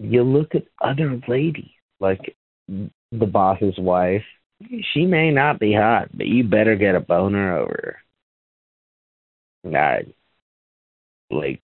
you 0.00 0.22
look 0.22 0.54
at 0.54 0.64
other 0.80 1.20
ladies 1.28 1.70
like 2.00 2.36
the 2.68 3.26
boss's 3.26 3.78
wife. 3.78 4.24
She 4.92 5.06
may 5.06 5.30
not 5.30 5.60
be 5.60 5.72
hot, 5.72 6.08
but 6.16 6.26
you 6.26 6.44
better 6.44 6.76
get 6.76 6.96
a 6.96 7.00
boner 7.00 7.56
over 7.58 7.80
her. 7.82 7.96
All 9.64 9.72
right. 9.72 10.14
Like 11.30 11.60